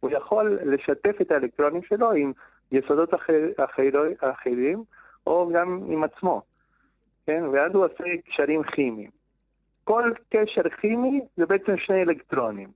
הוא 0.00 0.10
יכול 0.10 0.58
לשתף 0.64 1.20
את 1.20 1.30
האלקטרונים 1.30 1.82
שלו 1.82 2.12
עם 2.12 2.32
יסודות 2.72 3.14
אחר, 3.14 3.48
אחר, 3.56 3.90
אחרים, 4.20 4.84
או 5.26 5.50
גם 5.54 5.80
עם 5.88 6.04
עצמו. 6.04 6.42
כן? 7.28 7.44
ואז 7.52 7.74
הוא 7.74 7.84
עושה 7.84 8.04
קשרים 8.26 8.62
כימיים. 8.62 9.10
כל 9.84 10.12
קשר 10.30 10.68
כימי 10.80 11.20
זה 11.36 11.46
בעצם 11.46 11.76
שני 11.76 12.02
אלקטרונים. 12.02 12.68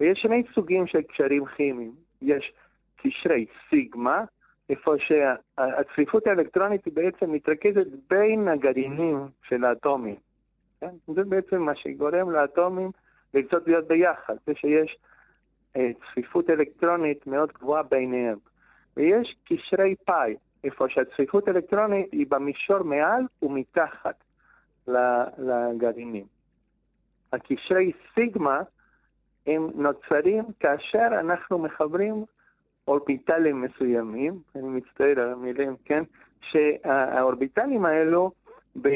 ויש 0.00 0.18
שני 0.18 0.42
סוגים 0.54 0.86
של 0.86 1.02
קשרים 1.02 1.44
כימיים. 1.46 1.92
יש 2.22 2.52
קשרי 2.96 3.46
סיגמה, 3.70 4.24
איפה 4.68 4.94
שהצפיפות 4.98 6.26
האלקטרונית 6.26 6.84
היא 6.84 6.94
בעצם 6.94 7.32
מתרכזת 7.32 7.86
בין 8.10 8.48
הגרעינים 8.48 9.18
של 9.48 9.64
האטומים. 9.64 10.16
כן? 10.80 10.94
זה 11.14 11.24
בעצם 11.24 11.62
מה 11.62 11.74
שגורם 11.74 12.30
לאטומים 12.30 12.90
לרצות 13.34 13.66
להיות 13.66 13.88
ביחד, 13.88 14.34
זה 14.46 14.52
שיש 14.54 14.96
אה, 15.76 15.90
צפיפות 16.00 16.50
אלקטרונית 16.50 17.26
מאוד 17.26 17.52
גבוהה 17.52 17.82
ביניהם. 17.82 18.38
ויש 18.96 19.36
קשרי 19.44 19.94
פאי, 20.04 20.36
איפה 20.64 20.88
שהצפיפות 20.88 21.48
האלקטרונית 21.48 22.12
היא 22.12 22.26
במישור 22.28 22.82
מעל 22.82 23.22
ומתחת 23.42 24.24
לגרעינים. 25.38 26.24
הקשרי 27.32 27.92
סיגמה 28.14 28.60
הם 29.46 29.70
נוצרים 29.74 30.44
כאשר 30.60 31.08
אנחנו 31.20 31.58
מחברים 31.58 32.24
אורביטלים 32.88 33.62
מסוימים, 33.62 34.38
אני 34.56 34.68
מצטער 34.68 35.20
על 35.20 35.32
המילים, 35.32 35.76
כן? 35.84 36.02
שהאורביטלים 36.40 37.84
האלו, 37.84 38.30
ב, 38.82 38.88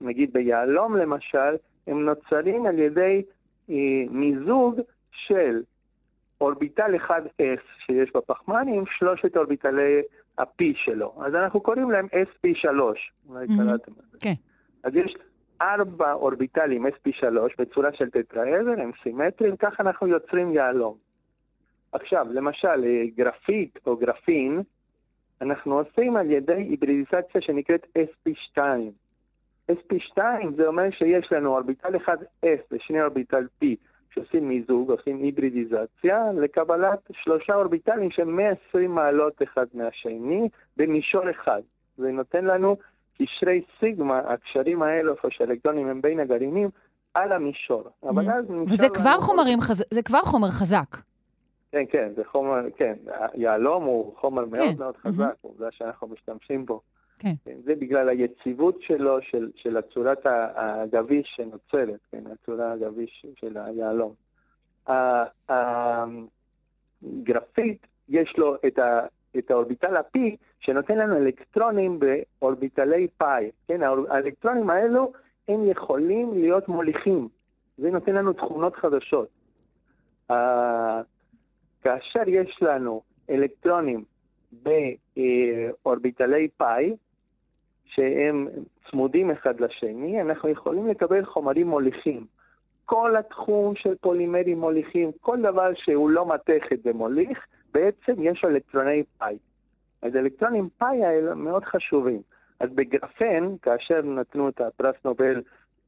נגיד 0.00 0.32
ביהלום 0.32 0.96
למשל, 0.96 1.56
הם 1.86 2.04
נוצרים 2.04 2.66
על 2.66 2.78
ידי 2.78 3.22
אה, 3.70 3.74
מיזוג 4.10 4.80
של 5.10 5.62
אורביטל 6.40 6.94
1S 6.94 7.60
שיש 7.78 8.10
בפחמן 8.14 8.68
עם 8.68 8.84
שלושת 8.98 9.36
אורביטלי 9.36 10.02
ה-P 10.38 10.64
שלו. 10.84 11.14
אז 11.26 11.34
אנחנו 11.34 11.60
קוראים 11.60 11.90
להם 11.90 12.06
SP3, 12.06 12.68
אולי. 13.28 13.46
קראתם 13.46 13.92
את 13.92 14.10
זה. 14.12 14.18
כן. 14.20 14.34
אז 14.84 14.96
יש 14.96 15.14
ארבע 15.62 16.12
אורביטלים 16.12 16.86
SP3 16.86 17.24
בצורה 17.58 17.90
של 17.92 18.10
טטראדר, 18.10 18.80
הם 18.80 18.90
סימטריים, 19.02 19.56
ככה 19.56 19.82
אנחנו 19.82 20.06
יוצרים 20.06 20.52
יהלום. 20.52 20.96
עכשיו, 21.92 22.26
למשל, 22.30 22.84
אה, 22.84 23.02
גרפית 23.16 23.78
או 23.86 23.96
גרפין, 23.96 24.62
אנחנו 25.40 25.78
עושים 25.78 26.16
על 26.16 26.30
ידי 26.30 26.54
היברידיזציה 26.54 27.40
שנקראת 27.40 27.86
SP2. 27.98 28.58
SP2 29.70 30.18
זה 30.56 30.66
אומר 30.66 30.90
שיש 30.90 31.32
לנו 31.32 31.54
אורביטל 31.56 31.96
אחד 31.96 32.16
S 32.44 32.60
ושני 32.70 33.02
אורביטל 33.02 33.46
P 33.62 33.66
שעושים 34.16 34.48
מיזוג, 34.48 34.90
עושים 34.90 35.18
היברידיזציה, 35.18 36.32
לקבלת 36.32 36.98
שלושה 37.12 37.54
אורביטלים 37.54 38.10
שהם 38.10 38.36
120 38.36 38.94
מעלות 38.94 39.42
אחד 39.42 39.66
מהשני 39.74 40.48
במישור 40.76 41.30
אחד. 41.30 41.60
זה 41.96 42.10
נותן 42.10 42.44
לנו 42.44 42.76
קשרי 43.18 43.62
סיגמה, 43.80 44.18
הקשרים 44.18 44.82
האלו, 44.82 45.12
איפה 45.12 45.28
שהאלקטרונים 45.30 45.88
הם 45.88 46.00
בין 46.02 46.20
הגרעינים, 46.20 46.68
על 47.14 47.32
המישור. 47.32 47.82
אבל 48.02 48.28
mm-hmm. 48.28 48.32
אז 48.32 48.50
וזה 48.68 48.86
כבר 48.88 49.18
חומרים, 49.18 49.60
חז... 49.60 49.84
זה 49.94 50.02
כבר 50.02 50.22
חומר 50.22 50.48
חזק. 50.48 50.96
כן, 51.72 51.84
כן, 51.90 52.08
זה 52.16 52.22
חומר, 52.24 52.60
כן. 52.76 52.94
יהלום 53.34 53.84
הוא 53.84 54.12
חומר 54.16 54.44
כן. 54.44 54.50
מאוד 54.50 54.78
מאוד 54.78 54.96
חזק, 54.96 55.24
mm-hmm. 55.24 55.48
עובדה 55.48 55.66
שאנחנו 55.70 56.08
משתמשים 56.08 56.66
בו. 56.66 56.80
כן. 57.18 57.34
כן. 57.44 57.56
זה 57.64 57.74
בגלל 57.74 58.08
היציבות 58.08 58.82
שלו, 58.82 59.22
של, 59.22 59.50
של 59.56 59.76
הצורת 59.76 60.26
הגביש 60.56 61.32
שנוצרת, 61.36 62.00
כן, 62.12 62.24
הצורה 62.32 62.72
הגביש 62.72 63.26
של 63.40 63.56
היהלום. 63.56 64.14
הגרפית, 67.02 67.86
יש 68.08 68.34
לו 68.38 68.56
את, 68.66 68.78
ה, 68.78 69.06
את 69.38 69.50
האורביטל 69.50 69.96
ה-P, 69.96 70.18
שנותן 70.60 70.98
לנו 70.98 71.16
אלקטרונים 71.16 71.98
באורביטלי 71.98 73.08
פאי. 73.18 73.50
כן, 73.68 73.80
האלקטרונים 74.08 74.70
האלו, 74.70 75.12
הם 75.48 75.68
יכולים 75.68 76.34
להיות 76.34 76.68
מוליכים. 76.68 77.28
זה 77.78 77.90
נותן 77.90 78.14
לנו 78.14 78.32
תכונות 78.32 78.76
חדשות. 78.76 79.28
Uh, 80.32 80.34
כאשר 81.82 82.22
יש 82.26 82.58
לנו 82.62 83.02
אלקטרונים 83.30 84.04
באורביטלי 84.52 86.48
פאי, 86.56 86.96
שהם 87.86 88.48
צמודים 88.90 89.30
אחד 89.30 89.60
לשני, 89.60 90.22
אנחנו 90.22 90.48
יכולים 90.48 90.86
לקבל 90.86 91.24
חומרים 91.24 91.66
מוליכים. 91.66 92.26
כל 92.84 93.16
התחום 93.16 93.76
של 93.76 93.94
פולימרים 94.00 94.60
מוליכים, 94.60 95.10
כל 95.20 95.42
דבר 95.42 95.70
שהוא 95.74 96.10
לא 96.10 96.28
מתכת 96.34 96.78
ומוליך, 96.84 97.46
בעצם 97.74 98.12
יש 98.18 98.44
אלקטרוני 98.44 99.02
פאי. 99.18 99.36
אז 100.02 100.16
אלקטרונים 100.16 100.68
פאי 100.78 101.04
האלה 101.04 101.34
מאוד 101.34 101.64
חשובים. 101.64 102.22
אז 102.60 102.70
בגרפן, 102.70 103.56
כאשר 103.62 104.02
נתנו 104.02 104.48
את 104.48 104.60
הפרס 104.60 104.96
נובל 105.04 105.42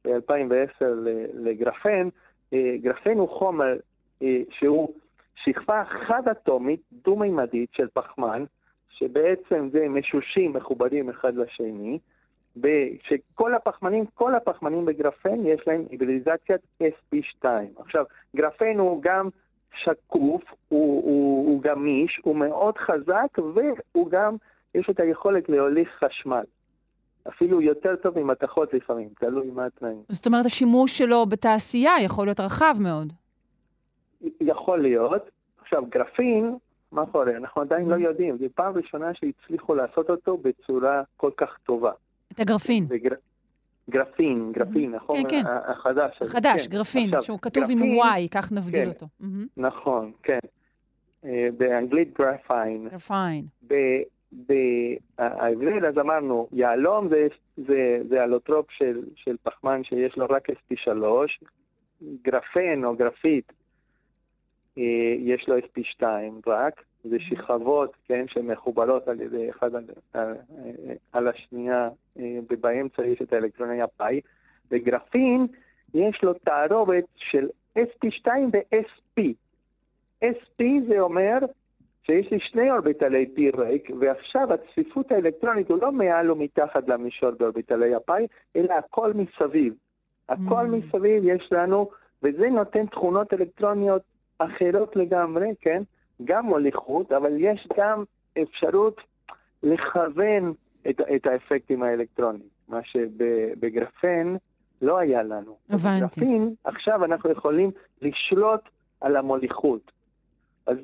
ב-2010 0.05 0.85
לגרפן, 1.33 2.09
אה, 2.53 2.75
גרפן 2.81 3.17
הוא 3.17 3.29
חומר 3.29 3.77
אה, 4.21 4.41
שהוא 4.49 4.93
שכבה 5.35 5.83
חד-אטומית, 5.85 6.81
דו-מימדית 6.91 7.69
של 7.73 7.87
פחמן, 7.93 8.43
שבעצם 8.99 9.69
זה 9.71 9.87
משושים 9.89 10.53
מחוברים 10.53 11.09
אחד 11.09 11.35
לשני, 11.35 11.99
שכל 13.07 13.53
הפחמנים, 13.53 14.05
כל 14.13 14.35
הפחמנים 14.35 14.85
בגרפן 14.85 15.45
יש 15.45 15.61
להם 15.67 15.85
היברידיזציית 15.89 16.61
sp2. 16.83 17.45
עכשיו, 17.77 18.05
גרפן 18.35 18.79
הוא 18.79 19.01
גם 19.01 19.29
שקוף, 19.83 20.41
הוא, 20.67 21.03
הוא, 21.03 21.47
הוא 21.47 21.61
גמיש, 21.61 22.19
הוא 22.23 22.35
מאוד 22.35 22.77
חזק, 22.77 23.37
והוא 23.37 24.09
גם, 24.09 24.35
יש 24.75 24.87
לו 24.87 24.93
את 24.93 24.99
היכולת 24.99 25.49
להוליך 25.49 25.89
חשמל. 26.03 26.43
אפילו 27.27 27.61
יותר 27.61 27.95
טוב 27.95 28.19
ממתכות 28.19 28.73
לפעמים, 28.73 29.09
תלוי 29.19 29.51
מה 29.51 29.65
התנאים. 29.65 30.03
זאת 30.09 30.27
אומרת, 30.27 30.45
השימוש 30.45 30.97
שלו 30.97 31.25
בתעשייה 31.25 31.93
יכול 32.03 32.27
להיות 32.27 32.39
רחב 32.39 32.73
מאוד. 32.83 33.13
יכול 34.41 34.81
להיות. 34.81 35.29
עכשיו, 35.61 35.85
גרפין, 35.85 36.57
מה 36.91 37.05
קורה? 37.05 37.37
אנחנו 37.37 37.61
עדיין 37.61 37.89
לא 37.89 37.95
mm-hmm. 37.95 37.99
יודעים. 37.99 38.37
זו 38.37 38.45
פעם 38.55 38.73
ראשונה 38.77 39.13
שהצליחו 39.13 39.75
לעשות 39.75 40.09
אותו 40.09 40.37
בצורה 40.37 41.01
כל 41.17 41.31
כך 41.37 41.57
טובה. 41.63 41.91
את 42.33 42.39
הגרפין. 42.39 42.85
וגר... 42.89 43.15
גרפין, 43.89 44.51
גרפין, 44.51 44.91
נכון? 44.91 45.17
כן, 45.17 45.29
כן. 45.29 45.43
החדש. 45.67 46.21
החדש, 46.21 46.67
כן. 46.67 46.71
גרפין, 46.71 47.05
עכשיו, 47.05 47.23
שהוא 47.23 47.39
כתוב 47.41 47.63
גרפין, 47.63 47.83
עם 47.83 47.99
Y, 47.99 48.29
כך 48.31 48.51
נבדיל 48.51 48.83
כן, 48.83 48.89
אותו. 48.89 49.05
Mm-hmm. 49.21 49.47
נכון, 49.57 50.11
כן. 50.23 50.39
אה, 51.25 51.47
באנגלית 51.57 52.17
גרפיין. 52.17 52.87
גרפיין. 52.91 53.45
בעברית, 54.31 55.83
אז 55.83 55.97
אמרנו, 55.97 56.47
יהלום 56.51 57.09
זה, 57.09 57.27
זה, 57.57 58.01
זה 58.09 58.23
אלוטרופ 58.23 58.71
של, 58.71 59.03
של 59.15 59.35
פחמן 59.43 59.83
שיש 59.83 60.17
לו 60.17 60.25
רק 60.29 60.49
sp3, 60.49 60.91
גרפן 62.23 62.83
או 62.83 62.95
גרפית 62.95 63.53
יש 65.19 65.47
לו 65.47 65.57
sp2 65.57 66.03
רק, 66.47 66.83
זה 67.03 67.19
שכבות, 67.19 67.93
כן, 68.07 68.25
שמחוברות 68.27 69.07
על 69.07 69.21
ידי 69.21 69.49
אחד 69.49 69.75
על, 69.75 69.83
על, 70.13 70.35
על 71.11 71.27
השנייה, 71.27 71.89
אה, 72.19 72.39
ובאמצע 72.49 73.05
יש 73.05 73.21
את 73.21 73.33
האלקטרוני 73.33 73.81
הפאי. 73.81 74.21
בגרפין 74.71 75.47
יש 75.93 76.23
לו 76.23 76.33
תערובת 76.33 77.03
של 77.15 77.47
sp2 77.77 78.27
ו-sp. 78.53 79.21
sp 80.23 80.63
זה 80.87 80.99
אומר 80.99 81.37
שיש 82.03 82.31
לי 82.31 82.39
שני 82.39 82.71
אורביטלי 82.71 83.25
p 83.35 83.49
ריק, 83.49 83.89
ועכשיו 83.99 84.53
הצפיפות 84.53 85.11
האלקטרונית 85.11 85.69
הוא 85.69 85.81
לא 85.81 85.91
מעל 85.91 86.31
ומתחת 86.31 86.87
למישור 86.87 87.31
באורביטלי 87.31 87.95
הפאי, 87.95 88.27
אלא 88.55 88.73
הכל 88.73 89.13
מסביב. 89.13 89.73
הכל 90.29 90.65
mm. 90.65 90.75
מסביב 90.75 91.23
יש 91.25 91.51
לנו, 91.51 91.89
וזה 92.23 92.49
נותן 92.49 92.85
תכונות 92.85 93.33
אלקטרוניות 93.33 94.01
אחרות 94.39 94.95
לגמרי, 94.95 95.47
כן? 95.61 95.83
גם 96.23 96.45
מוליכות, 96.45 97.11
אבל 97.11 97.31
יש 97.37 97.67
גם 97.77 98.03
אפשרות 98.41 99.01
לכוון 99.63 100.53
את, 100.89 101.01
את 101.15 101.25
האפקטים 101.25 101.83
האלקטרוניים, 101.83 102.49
מה 102.67 102.79
שבגרפן 102.83 104.35
לא 104.81 104.97
היה 104.97 105.23
לנו. 105.23 105.57
הבנתי. 105.69 106.21
בגרפין, 106.21 106.53
עכשיו 106.63 107.05
אנחנו 107.05 107.31
יכולים 107.31 107.71
לשלוט 108.01 108.61
על 109.01 109.15
המוליכות. 109.15 109.91
אז 110.67 110.77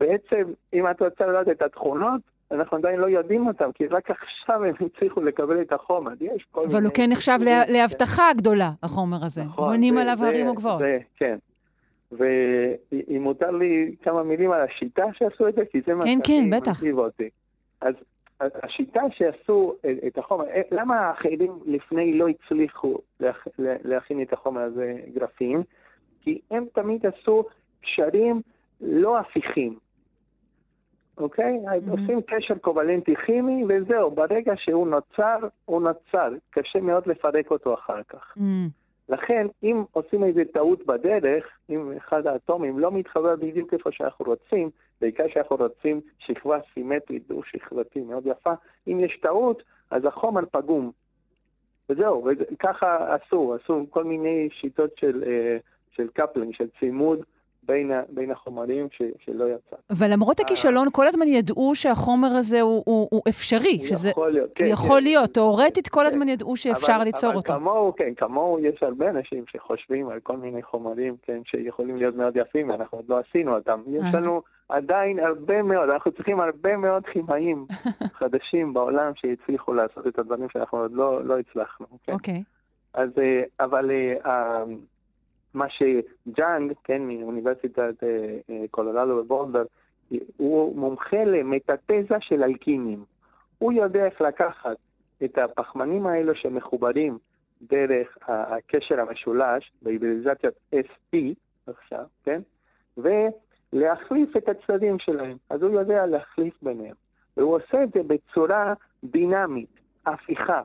בעצם, 0.00 0.52
אם 0.72 0.90
את 0.90 1.02
רוצה 1.02 1.26
לדעת 1.26 1.48
את 1.48 1.62
התכונות, 1.62 2.20
אנחנו 2.50 2.76
עדיין 2.76 2.98
לא 2.98 3.06
יודעים 3.06 3.46
אותם, 3.46 3.72
כי 3.72 3.86
רק 3.86 4.10
עכשיו 4.10 4.64
הם 4.64 4.74
הצליחו 4.86 5.22
לקבל 5.22 5.62
את 5.62 5.72
החומר. 5.72 6.12
יש 6.20 6.46
כל 6.50 6.60
מיני... 6.60 6.72
אבל 6.72 6.84
הוא 6.84 6.92
כן 6.94 7.10
נחשב 7.10 7.38
להבטחה 7.68 8.24
גדולה, 8.36 8.70
החומר 8.82 9.24
הזה. 9.24 9.44
נכון. 9.44 9.68
בונים 9.68 9.98
עליו 9.98 10.16
הרים 10.24 10.48
וגבוהות. 10.48 10.82
כן. 11.16 11.38
ואם 12.12 13.22
מותר 13.22 13.50
לי 13.50 13.94
כמה 14.02 14.22
מילים 14.22 14.52
על 14.52 14.60
השיטה 14.60 15.04
שעשו 15.12 15.48
את 15.48 15.54
זה, 15.54 15.62
כי 15.72 15.80
זה 15.86 15.94
מה 15.94 16.04
כן, 16.04 16.18
כן, 16.26 16.50
בטח. 16.50 16.80
אותי. 16.92 17.28
אז 17.80 17.94
השיטה 18.40 19.00
שעשו 19.10 19.74
את 20.06 20.18
החומר, 20.18 20.44
אה, 20.44 20.62
למה 20.70 20.96
האחרים 21.00 21.58
לפני 21.66 22.18
לא 22.18 22.28
הצליחו 22.28 22.98
להכין 23.58 24.22
את 24.22 24.32
החומר 24.32 24.60
הזה 24.60 24.94
גרפים? 25.14 25.62
כי 26.20 26.40
הם 26.50 26.64
תמיד 26.74 27.06
עשו 27.06 27.44
קשרים 27.82 28.42
לא 28.80 29.18
הפיכים. 29.18 29.78
אוקיי? 31.18 31.58
Mm-hmm. 31.64 31.90
עושים 31.90 32.20
קשר 32.22 32.58
קובלנטי 32.58 33.14
כימי, 33.26 33.64
וזהו, 33.68 34.10
ברגע 34.10 34.52
שהוא 34.56 34.88
נוצר, 34.88 35.38
הוא 35.64 35.82
נוצר. 35.82 36.28
קשה 36.50 36.80
מאוד 36.80 37.06
לפרק 37.06 37.50
אותו 37.50 37.74
אחר 37.74 38.02
כך. 38.08 38.34
Mm-hmm. 38.36 38.87
לכן, 39.08 39.46
אם 39.62 39.84
עושים 39.92 40.24
איזו 40.24 40.40
טעות 40.52 40.86
בדרך, 40.86 41.44
אם 41.70 41.92
אחד 41.96 42.26
האטומים 42.26 42.78
לא 42.78 42.92
מתחבר 42.92 43.36
בדיוק 43.36 43.74
איפה 43.74 43.92
שאנחנו 43.92 44.24
רוצים, 44.24 44.70
בעיקר 45.00 45.24
שאנחנו 45.28 45.56
רוצים 45.56 46.00
שכבה 46.18 46.58
סימטרית 46.74 47.28
דו-שכבתי 47.28 48.00
מאוד 48.00 48.26
יפה, 48.26 48.52
אם 48.88 49.00
יש 49.00 49.18
טעות, 49.22 49.62
אז 49.90 50.04
החומר 50.04 50.42
פגום. 50.50 50.90
וזהו, 51.90 52.24
וככה 52.24 53.14
עשו, 53.14 53.54
עשו 53.54 53.86
כל 53.90 54.04
מיני 54.04 54.48
שיטות 54.52 54.90
של, 54.96 55.24
אה, 55.26 55.56
של 55.90 56.08
קפלינג, 56.08 56.54
של 56.54 56.66
צימוד. 56.80 57.18
בין, 57.62 57.90
בין 58.08 58.30
החומרים 58.30 58.88
ש, 58.90 59.02
שלא 59.24 59.44
יצא. 59.44 59.76
אבל 59.90 60.12
למרות 60.12 60.40
הכישלון, 60.40 60.86
כל 60.92 61.06
הזמן 61.06 61.26
ידעו 61.28 61.74
שהחומר 61.74 62.28
הזה 62.28 62.60
הוא, 62.60 62.82
הוא, 62.86 63.08
הוא 63.10 63.22
אפשרי. 63.28 63.76
הוא 63.78 63.86
שזה, 63.86 64.10
יכול 64.10 64.32
להיות, 64.32 64.50
כן. 64.54 64.64
הוא 64.64 64.72
יכול 64.72 64.98
כן, 64.98 65.04
להיות, 65.04 65.30
תאורטית 65.30 65.88
כל 65.88 66.00
כן. 66.00 66.06
הזמן 66.06 66.28
ידעו 66.28 66.56
שאפשר 66.56 66.92
אבל, 66.96 67.04
ליצור 67.04 67.30
אבל 67.30 67.36
אותו. 67.36 67.52
אבל 67.52 67.60
כמוהו, 67.60 67.92
כן, 67.96 68.14
כמוהו 68.16 68.58
יש 68.58 68.82
הרבה 68.82 69.10
אנשים 69.10 69.44
שחושבים 69.52 70.08
על 70.08 70.20
כל 70.20 70.36
מיני 70.36 70.62
חומרים, 70.62 71.16
כן, 71.22 71.40
שיכולים 71.44 71.96
להיות 71.96 72.14
מאוד 72.14 72.36
יפים, 72.36 72.70
ואנחנו 72.70 72.98
עוד 72.98 73.08
לא 73.08 73.20
עשינו 73.28 73.54
אותם. 73.54 73.80
יש 73.88 74.14
לנו 74.14 74.42
עדיין 74.68 75.18
הרבה 75.18 75.62
מאוד, 75.62 75.88
אנחנו 75.90 76.12
צריכים 76.12 76.40
הרבה 76.40 76.76
מאוד 76.76 77.06
כימאים 77.06 77.66
חדשים 78.18 78.74
בעולם 78.74 79.12
שהצליחו 79.14 79.74
לעשות 79.74 80.06
את 80.06 80.18
הדברים 80.18 80.48
שאנחנו 80.52 80.78
עוד 80.78 80.92
לא, 80.92 81.24
לא 81.24 81.38
הצלחנו. 81.38 81.86
כן? 82.04 82.12
אוקיי. 82.12 82.34
Okay. 82.34 82.58
אז, 82.94 83.08
אה, 83.18 83.64
אבל... 83.64 83.90
מה 85.58 85.66
שג'אנג, 85.68 86.72
כן, 86.84 87.02
מאוניברסיטת 87.02 87.94
אה, 88.02 88.38
אה, 88.50 88.64
קולורדו 88.70 89.22
בבולדר, 89.22 89.64
הוא 90.36 90.76
מומחה 90.76 91.24
למטאטזה 91.24 92.16
של 92.20 92.42
אלקינים. 92.42 93.04
הוא 93.58 93.72
יודע 93.72 94.06
איך 94.06 94.20
לקחת 94.20 94.76
את 95.24 95.38
הפחמנים 95.38 96.06
האלו 96.06 96.34
שמחוברים 96.34 97.18
דרך 97.62 98.18
הקשר 98.22 99.00
המשולש, 99.00 99.72
בהיבריזציית 99.82 100.54
SP 100.86 101.16
עכשיו, 101.66 102.04
כן? 102.24 102.40
ולהחליף 102.96 104.36
את 104.36 104.48
הצדדים 104.48 104.98
שלהם. 104.98 105.36
אז 105.50 105.62
הוא 105.62 105.80
יודע 105.80 106.06
להחליף 106.06 106.54
ביניהם. 106.62 106.94
והוא 107.36 107.56
עושה 107.56 107.84
את 107.84 107.88
זה 107.94 108.00
בצורה 108.06 108.74
דינמית, 109.04 109.80
הפיכה. 110.06 110.62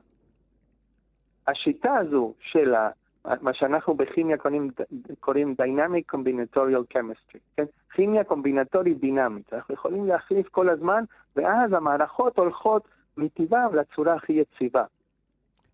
השיטה 1.46 1.94
הזו 1.94 2.34
של 2.40 2.74
מה 3.40 3.54
שאנחנו 3.54 3.94
בכימיה 3.94 4.36
קוראים, 4.36 4.70
קוראים 5.20 5.54
Dynamic 5.62 6.14
Combinatorial 6.16 6.96
Chemistry, 6.96 7.38
כן? 7.56 7.64
כימיה 7.94 8.24
קומבינטורית 8.24 9.00
דינמית. 9.00 9.52
אנחנו 9.52 9.74
יכולים 9.74 10.06
להחליף 10.06 10.48
כל 10.48 10.68
הזמן, 10.68 11.04
ואז 11.36 11.72
המערכות 11.72 12.38
הולכות 12.38 12.88
מטבעם 13.16 13.74
לצורה 13.74 14.14
הכי 14.14 14.32
יציבה. 14.32 14.84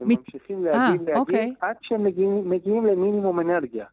הם 0.01 0.09
מת... 0.09 0.18
ממשיכים 0.18 0.66
אה, 0.66 0.72
להגיב, 0.72 1.09
אוקיי. 1.16 1.55
עד 1.61 1.76
שהם 1.82 2.05
מגיעים, 2.05 2.51
מגיעים 2.51 2.86
למינימום 2.86 3.40
אנרגיה. 3.40 3.86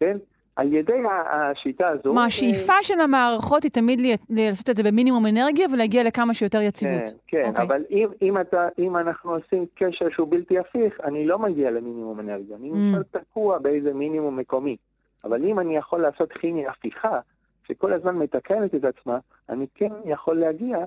כן? 0.00 0.16
על 0.56 0.72
ידי 0.72 0.92
השיטה 1.30 1.88
הזו... 1.88 2.02
כלומר, 2.02 2.20
אה, 2.20 2.26
השאיפה 2.26 2.72
של 2.82 3.00
המערכות 3.00 3.62
היא 3.62 3.70
תמיד 3.70 4.00
לעשות 4.30 4.70
את 4.70 4.76
זה 4.76 4.82
במינימום 4.82 5.26
אנרגיה 5.26 5.66
ולהגיע 5.72 6.02
לכמה 6.04 6.34
שיותר 6.34 6.60
יציבות. 6.60 7.02
כן, 7.26 7.42
כן, 7.42 7.48
אוקיי. 7.48 7.64
אבל 7.64 7.84
אם, 7.90 8.08
אם, 8.22 8.40
אתה, 8.40 8.68
אם 8.78 8.96
אנחנו 8.96 9.34
עושים 9.34 9.66
קשר 9.74 10.06
שהוא 10.10 10.28
בלתי 10.30 10.58
הפיך, 10.58 11.00
אני 11.04 11.26
לא 11.26 11.38
מגיע 11.38 11.70
למינימום 11.70 12.20
אנרגיה, 12.20 12.56
אני 12.56 12.70
Mm. 12.70 12.74
נשאר 12.74 13.02
תקוע 13.10 13.58
באיזה 13.58 13.94
מינימום 13.94 14.36
מקומי. 14.36 14.76
אבל 15.24 15.44
אם 15.44 15.58
אני 15.58 15.76
יכול 15.76 16.00
לעשות 16.02 16.32
כימיה 16.32 16.70
הפיכה, 16.70 17.20
שכל 17.68 17.92
הזמן 17.92 18.16
מתקנת 18.16 18.74
את 18.74 18.84
עצמה, 18.84 19.18
אני 19.48 19.66
כן 19.74 19.92
יכול 20.04 20.40
להגיע 20.40 20.78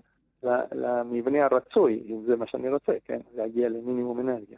למבנה 0.72 1.46
הרצוי, 1.46 2.04
אם 2.10 2.22
זה 2.28 2.36
מה 2.36 2.48
שאני 2.48 2.70
רוצה, 2.70 2.92
כן, 3.06 3.20
להגיע 3.36 3.70
למינימום 3.70 4.20
אנרגיה. 4.20 4.58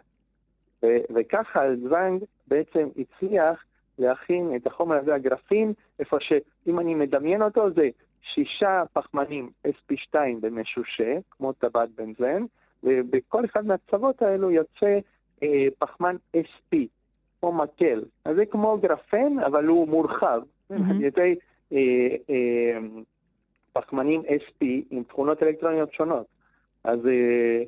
ו- 0.83 0.97
וככה 1.15 1.59
זוונג 1.83 2.23
בעצם 2.47 2.87
הצליח 2.97 3.63
להכין 3.99 4.55
את 4.55 4.67
החומר 4.67 4.95
הזה, 4.95 5.15
הגרפין, 5.15 5.73
איפה 5.99 6.17
שאם 6.19 6.79
אני 6.79 6.95
מדמיין 6.95 7.41
אותו, 7.41 7.71
זה 7.71 7.89
שישה 8.21 8.83
פחמנים 8.93 9.49
sp2 9.67 10.15
במשושה, 10.41 11.17
כמו 11.31 11.53
טבעת 11.53 11.89
בנזן, 11.89 12.43
ובכל 12.83 13.45
אחד 13.45 13.65
מהצוות 13.65 14.21
האלו 14.21 14.51
יוצא 14.51 14.99
אה, 15.43 15.67
פחמן 15.79 16.15
sp, 16.37 16.77
כמו 17.39 17.53
מקל. 17.53 18.03
אז 18.25 18.35
זה 18.35 18.45
כמו 18.45 18.77
גרפן, 18.77 19.39
אבל 19.45 19.65
הוא 19.65 19.87
מורחב, 19.87 20.41
מהמם. 20.69 20.83
על 20.91 21.03
ידי 21.03 21.35
אה, 21.73 22.15
אה, 22.29 22.77
פחמנים 23.73 24.21
sp 24.21 24.65
עם 24.89 25.03
תכונות 25.03 25.43
אלקטרוניות 25.43 25.93
שונות. 25.93 26.25
אז 26.83 26.99
אה, 27.07 27.63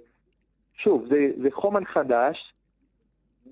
שוב, 0.78 1.06
זה, 1.10 1.32
זה 1.42 1.50
חומר 1.52 1.84
חדש, 1.84 2.54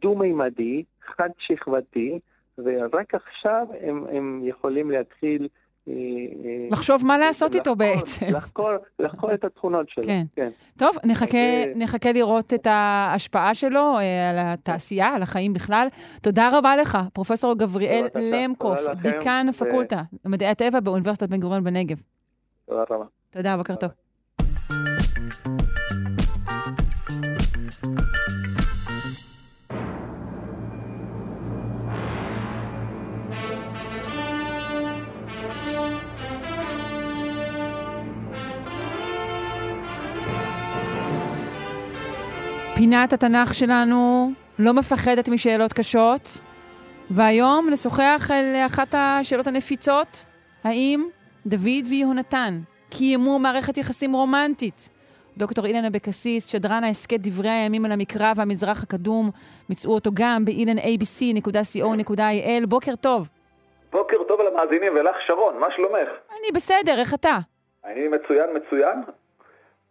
דו-מימדי, 0.02 0.84
חד-שכבתי, 1.02 2.20
ורק 2.66 3.16
עכשיו 3.16 3.68
הם, 3.82 4.06
הם 4.12 4.42
יכולים 4.46 4.92
להתחיל... 4.92 5.48
אה, 5.88 5.94
אה, 5.94 6.68
לחשוב 6.72 7.06
מה 7.06 7.18
לעשות 7.18 7.56
איתו 7.56 7.76
בעצם. 7.76 8.26
לחקור, 8.30 8.70
לחקור 9.00 9.34
את 9.34 9.44
התכונות 9.44 9.90
שלו. 9.90 10.04
כן. 10.04 10.26
כן. 10.36 10.50
טוב, 10.78 10.96
נחכה, 11.06 11.38
אה, 11.38 11.66
נחכה 11.76 12.12
לראות 12.12 12.54
את 12.54 12.68
ההשפעה 12.68 13.54
שלו 13.54 13.98
על 14.30 14.38
התעשייה, 14.40 15.08
על 15.08 15.22
החיים 15.22 15.54
בכלל. 15.54 15.88
תודה 16.22 16.50
רבה 16.54 16.78
לך, 16.78 16.98
פרופ' 17.14 17.32
גבריאל 17.58 18.08
למקוף, 18.16 18.80
דיקן 19.02 19.46
הפקולטה 19.50 20.02
למדעי 20.26 20.48
הטבע 20.48 20.80
באוניברסיטת 20.80 21.30
בן 21.30 21.40
גוריון 21.40 21.64
בנגב. 21.64 21.98
תודה 22.66 22.84
רבה. 22.90 23.06
תודה, 23.30 23.58
בוקר 23.58 23.76
טוב. 23.76 23.90
פינת 42.90 43.14
התנ"ך 43.14 43.54
שלנו 43.54 44.32
לא 44.60 44.74
מפחדת 44.74 45.30
משאלות 45.30 45.74
קשות, 45.74 46.40
והיום 47.12 47.70
נשוחח 47.72 48.30
על 48.34 48.56
אחת 48.66 48.96
השאלות 48.98 49.48
הנפיצות, 49.48 50.26
האם 50.64 51.06
דוד 51.46 51.86
ויהונתן 51.90 52.60
קיימו 52.90 53.40
מערכת 53.40 53.78
יחסים 53.78 54.14
רומנטית? 54.14 54.90
דוקטור 55.38 55.66
אילן 55.66 55.86
אבקסיס, 55.86 56.48
שדרן 56.48 56.84
ההסכת 56.84 57.20
דברי 57.20 57.50
הימים 57.50 57.86
על 57.86 57.92
המקרא 57.92 58.34
והמזרח 58.36 58.84
הקדום, 58.84 59.30
מצאו 59.70 59.94
אותו 59.94 60.12
גם 60.14 60.46
ב-ilanabc.co.il. 60.46 62.66
בוקר 62.68 62.96
טוב. 62.96 63.30
בוקר 63.92 64.18
טוב 64.28 64.40
למאזינים 64.42 64.94
ולך 64.96 65.16
שרון, 65.28 65.60
מה 65.60 65.68
שלומך? 65.76 66.10
אני 66.32 66.52
בסדר, 66.56 67.00
איך 67.00 67.14
אתה? 67.14 67.38
אני 67.86 68.08
מצוין 68.08 68.50
מצוין, 68.56 69.04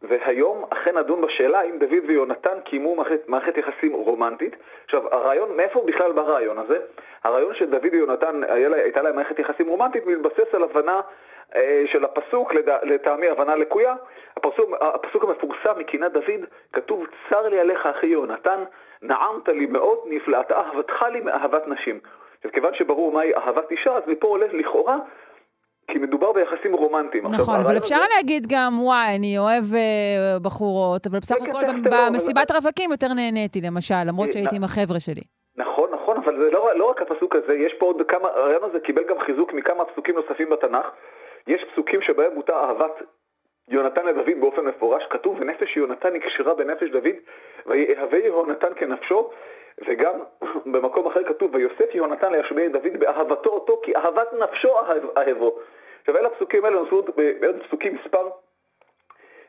והיום 0.03 0.65
אכן 0.71 0.99
נדון 0.99 1.21
בשאלה 1.21 1.63
אם 1.63 1.79
דוד 1.79 2.05
ויונתן 2.07 2.61
קיימו 2.65 2.95
מערכת, 2.95 3.29
מערכת 3.29 3.57
יחסים 3.57 3.93
רומנטית. 3.93 4.57
עכשיו, 4.85 5.15
הרעיון, 5.15 5.57
מאיפה 5.57 5.83
בכלל 5.87 6.13
בא 6.13 6.21
הרעיון 6.21 6.59
הזה? 6.59 6.79
הרעיון 7.25 7.55
שדוד 7.55 7.85
ויונתן 7.93 8.41
הייתה 8.73 9.03
להם 9.03 9.17
מערכת 9.17 9.39
יחסים 9.39 9.69
רומנטית 9.69 10.07
מתבסס 10.07 10.55
על 10.55 10.65
הבנה 10.65 11.01
אה, 11.57 11.83
של 11.87 12.05
הפסוק, 12.05 12.55
לד... 12.55 12.69
לטעמי 12.83 13.29
הבנה 13.29 13.57
לקויה. 13.57 13.95
הפסוק, 14.37 14.71
הפסוק 14.81 15.25
המפורסם 15.25 15.79
מקינת 15.79 16.13
דוד, 16.13 16.45
כתוב, 16.73 17.07
צר 17.31 17.49
לי 17.49 17.61
עליך 17.61 17.87
אחי 17.87 18.07
יונתן, 18.07 18.65
נעמת 19.03 19.49
לי 19.49 19.67
מאוד, 19.67 19.99
נפלאת 20.05 20.53
אהבתך 20.53 21.03
לי 21.13 21.21
מאהבת 21.21 21.69
נשים. 21.69 22.01
אז 22.45 22.51
כיוון 22.51 22.75
שברור 22.75 23.13
מהי 23.13 23.35
אהבת 23.35 23.71
אישה, 23.71 23.97
אז 23.97 24.03
מפה 24.07 24.27
עולה 24.27 24.47
לכאורה 24.53 24.97
כי 25.91 25.99
מדובר 25.99 26.33
ביחסים 26.33 26.73
רומנטיים. 26.75 27.25
נכון, 27.25 27.37
עכשיו, 27.55 27.55
אבל 27.71 27.77
אפשר 27.79 27.97
הזה- 27.97 28.05
להגיד 28.17 28.43
גם, 28.49 28.73
וואי, 28.81 29.17
אני 29.19 29.39
אוהב 29.39 29.65
אה, 29.75 30.39
בחורות, 30.43 31.07
אבל 31.07 31.19
בסך 31.19 31.35
הכל 31.37 31.65
במ- 31.69 31.85
לא, 31.85 31.89
אבל- 31.91 32.09
במסיבת 32.13 32.51
רווקים 32.51 32.91
יותר 32.91 33.07
נהניתי, 33.17 33.61
למשל, 33.67 33.95
למרות 34.09 34.27
אה, 34.29 34.33
שהייתי 34.33 34.57
עם 34.57 34.65
החבר'ה 34.65 35.01
שלי. 35.01 35.23
נכון, 35.57 35.91
נכון, 35.95 36.17
אבל 36.17 36.37
זה 36.39 36.51
לא, 36.51 36.79
לא 36.79 36.91
רק 36.91 37.03
הפסוק 37.03 37.35
הזה, 37.37 37.55
יש 37.55 37.73
פה 37.79 37.87
עוד 37.87 38.03
כמה, 38.09 38.29
הרעיון 38.29 38.65
הזה 38.65 38.81
קיבל 38.81 39.03
גם 39.09 39.17
חיזוק 39.27 39.53
מכמה 39.53 39.85
פסוקים 39.85 40.15
נוספים 40.15 40.51
בתנ"ך. 40.51 40.87
יש 41.47 41.65
פסוקים 41.73 42.03
שבהם 42.03 42.35
מותר 42.35 42.55
אהבת 42.55 42.93
יונתן 43.69 44.07
לדוד 44.07 44.41
באופן 44.41 44.61
מפורש, 44.65 45.03
כתוב, 45.11 45.37
ונפש 45.41 45.77
יונתן 45.77 46.13
נקשרה 46.15 46.55
בנפש 46.55 46.91
דוד, 46.91 47.17
ויהווה 47.67 48.19
יהונתן 48.19 48.69
כנפשו, 48.77 49.31
וגם 49.89 50.13
במקום 50.73 51.07
אחר 51.07 51.21
כתוב, 51.29 51.55
ויוסף 51.55 51.95
יהונתן 51.95 52.33
לישמעאל 52.33 52.69
דוד 52.69 52.97
באהבתו 52.99 53.51
אותו, 53.51 53.81
כי 53.85 53.97
אהבת 53.97 54.29
נפשו 54.43 54.69
אהב- 54.79 55.19
אהבו. 55.19 55.59
עכשיו, 56.07 56.21
אלה 56.21 56.29
הפסוקים 56.29 56.65
האלה 56.65 56.77
נוספו 56.77 57.03
בעוד 57.41 57.63
פסוקים 57.67 57.95
מספר 57.95 58.29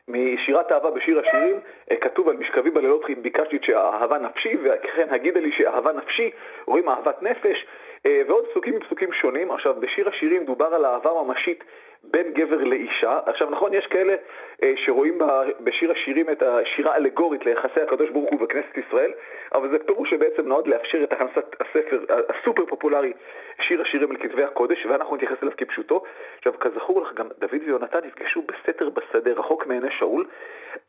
משירת 0.08 0.72
אהבה 0.72 0.90
בשיר 0.90 1.20
השירים, 1.20 1.60
אה, 1.90 1.96
כתוב 1.96 2.28
על 2.28 2.36
משכבי 2.36 2.70
בלילות 2.70 3.04
ביקשתי 3.22 3.58
שאהבה 3.62 4.18
נפשי, 4.18 4.56
וכן 4.62 5.08
הגידה 5.10 5.40
לי 5.40 5.52
שאהבה 5.52 5.92
נפשי, 5.92 6.30
רואים 6.66 6.88
אהבת 6.88 7.22
נפש, 7.22 7.66
אה, 8.06 8.22
ועוד 8.28 8.44
פסוקים 8.50 8.76
מפסוקים 8.76 9.12
שונים. 9.12 9.50
עכשיו, 9.50 9.74
בשיר 9.80 10.08
השירים 10.08 10.44
דובר 10.44 10.74
על 10.74 10.84
אהבה 10.84 11.10
ממשית 11.22 11.64
בין 12.04 12.32
גבר 12.32 12.64
לאישה. 12.64 13.18
עכשיו, 13.26 13.50
נכון, 13.50 13.74
יש 13.74 13.86
כאלה 13.86 14.14
אה, 14.62 14.72
שרואים 14.76 15.18
בשיר 15.60 15.92
השירים 15.92 16.30
את 16.30 16.42
השירה 16.42 16.92
האלגורית 16.92 17.46
ליחסי 17.46 17.80
הקדוש 17.80 18.10
ברוך 18.10 18.30
הוא 18.30 18.40
בכנסת 18.40 18.78
ישראל, 18.78 19.12
אבל 19.54 19.70
זה 19.70 19.78
פירוש 19.78 20.10
שבעצם 20.10 20.48
נועד 20.48 20.66
לאפשר 20.66 21.04
את 21.04 21.12
הכנסת 21.12 21.56
הספר 21.60 22.04
הסופר 22.28 22.64
פופולרי, 22.66 23.12
שיר 23.60 23.82
השירים 23.82 24.10
על 24.10 24.16
כתבי 24.16 24.44
הקודש, 24.44 24.86
ואנחנו 24.86 25.16
נתייחס 25.16 25.36
אליו 25.42 25.52
כפשוטו. 25.56 26.02
עכשיו, 26.38 26.52
כזכור 26.60 27.02
לך, 27.02 27.14
גם 27.14 27.26
דוד 27.38 27.60
ויונתן 27.66 27.98
נפגשו 28.04 28.42
בסתר 28.42 28.88
בשדה, 28.88 29.32
רחוק 29.32 29.66
מעיני 29.66 29.90
שאול. 29.90 30.26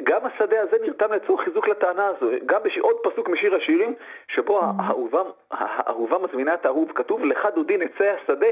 גם 0.03 0.19
השדה 0.25 0.61
הזה 0.61 0.77
נרתם 0.81 1.13
לצורך 1.13 1.41
חיזוק 1.41 1.67
לטענה 1.67 2.07
הזו. 2.07 2.27
גם 2.45 2.63
בשיר, 2.63 2.83
עוד 2.83 2.95
פסוק 3.03 3.29
משיר 3.29 3.55
השירים, 3.55 3.93
שבו 4.27 4.61
האהובה, 4.61 5.21
האהובה 5.51 6.17
מזמינה 6.17 6.53
את 6.53 6.65
האהוב, 6.65 6.91
כתוב, 6.95 7.25
לך 7.25 7.47
דודי 7.55 7.77
נצא 7.77 8.03
השדה, 8.03 8.47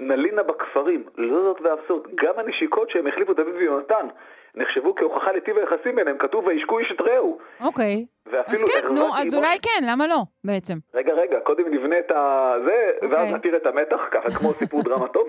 נלינה 0.00 0.42
בכפרים. 0.42 1.04
לא 1.16 1.42
זאת 1.42 1.60
זאת, 1.88 2.06
גם 2.14 2.32
הנשיקות 2.36 2.90
שהם 2.90 3.06
החליפו 3.06 3.34
דוד 3.34 3.54
ויונתן, 3.54 4.06
נחשבו 4.54 4.94
כהוכחה 4.94 5.32
לטיב 5.32 5.58
היחסים 5.58 5.96
ביניהם, 5.96 6.18
כתוב 6.18 6.46
וישקו 6.46 6.78
איש 6.78 6.92
את 6.92 7.00
רעהו. 7.00 7.38
אוקיי. 7.64 8.04
אז 8.46 8.64
כן, 8.64 8.94
נו, 8.94 9.16
אז 9.16 9.34
אולי 9.34 9.56
כן, 9.62 9.84
למה 9.90 10.06
לא, 10.06 10.20
בעצם? 10.44 10.74
רגע, 10.94 11.12
רגע, 11.12 11.40
קודם 11.40 11.74
נבנה 11.74 11.98
את 11.98 12.10
הזה, 12.10 12.92
ואז 13.02 13.12
אוקיי. 13.12 13.34
נתיר 13.34 13.56
את 13.56 13.66
המתח, 13.66 14.00
ככה 14.10 14.30
כמו 14.30 14.48
סיפור 14.48 14.82
דרמה 14.82 15.08
טוב. 15.08 15.28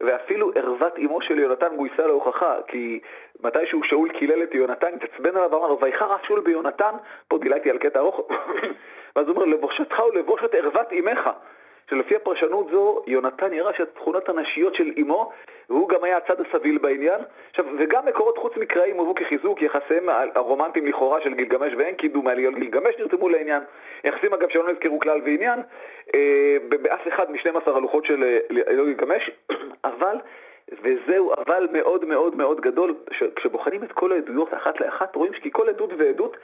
ואפילו 0.00 0.50
ערוות 0.54 0.98
אמו 0.98 1.22
של 1.22 1.38
יונתן 1.38 1.76
גויסה 1.76 2.06
להוכחה, 2.06 2.56
כי 2.66 3.00
מתישהו 3.44 3.80
שאול 3.84 4.08
קילל 4.18 4.42
את 4.42 4.54
יונתן, 4.54 4.94
התעצבן 4.94 5.36
עליו 5.36 5.50
ואמר 5.52 5.68
לו, 5.68 5.78
ויחר 5.80 6.14
אף 6.14 6.20
שאול 6.26 6.40
ביונתן, 6.40 6.94
פה 7.28 7.38
דילגתי 7.38 7.70
על 7.70 7.78
קטע 7.78 7.98
ארוך, 7.98 8.20
ואז 9.16 9.26
הוא 9.28 9.36
אומר, 9.36 9.44
לבושתך 9.44 9.98
ולבוש 9.98 10.40
את 10.44 10.54
ערוות 10.54 10.92
אמך. 10.92 11.30
שלפי 11.90 12.16
הפרשנות 12.16 12.66
זו, 12.70 13.02
יונתן 13.06 13.52
ירש 13.52 13.80
את 13.80 13.88
התכונות 13.88 14.28
הנשיות 14.28 14.74
של 14.74 14.92
אמו, 15.00 15.30
והוא 15.68 15.88
גם 15.88 16.04
היה 16.04 16.16
הצד 16.16 16.40
הסביל 16.40 16.78
בעניין. 16.78 17.20
עכשיו, 17.50 17.64
וגם 17.78 18.06
מקורות 18.06 18.38
חוץ 18.38 18.56
מקראיים 18.56 18.96
הובאו 18.96 19.14
כחיזוק 19.14 19.62
יחסיהם 19.62 20.08
הרומנטיים 20.34 20.86
לכאורה 20.86 21.20
של 21.20 21.34
גילגמש 21.34 21.72
ואין 21.78 21.94
קידום 21.94 22.24
מעליות 22.24 22.54
גילגמש 22.54 22.94
נרתמו 22.98 23.28
לעניין. 23.28 23.62
יחסים 24.04 24.34
אגב 24.34 24.48
שלא 24.48 24.72
נזכרו 24.72 24.98
כלל 24.98 25.20
ועניין, 25.24 25.60
אה, 26.14 26.56
באף 26.68 27.08
אחד 27.08 27.30
מ-12 27.30 27.70
הלוחות 27.70 28.04
של 28.04 28.24
אה, 28.24 28.38
אלוהים 28.68 28.94
גילגמש, 28.94 29.30
אבל, 29.84 30.16
וזהו 30.82 31.32
אבל 31.38 31.68
מאוד 31.72 32.04
מאוד 32.04 32.36
מאוד 32.36 32.60
גדול, 32.60 32.94
כשבוחנים 33.36 33.82
את 33.82 33.92
כל 33.92 34.12
העדויות 34.12 34.54
אחת 34.54 34.80
לאחת, 34.80 35.16
רואים 35.16 35.32
כי 35.32 35.50
כל 35.52 35.68
עדות 35.68 35.90
ועדות 35.98 36.36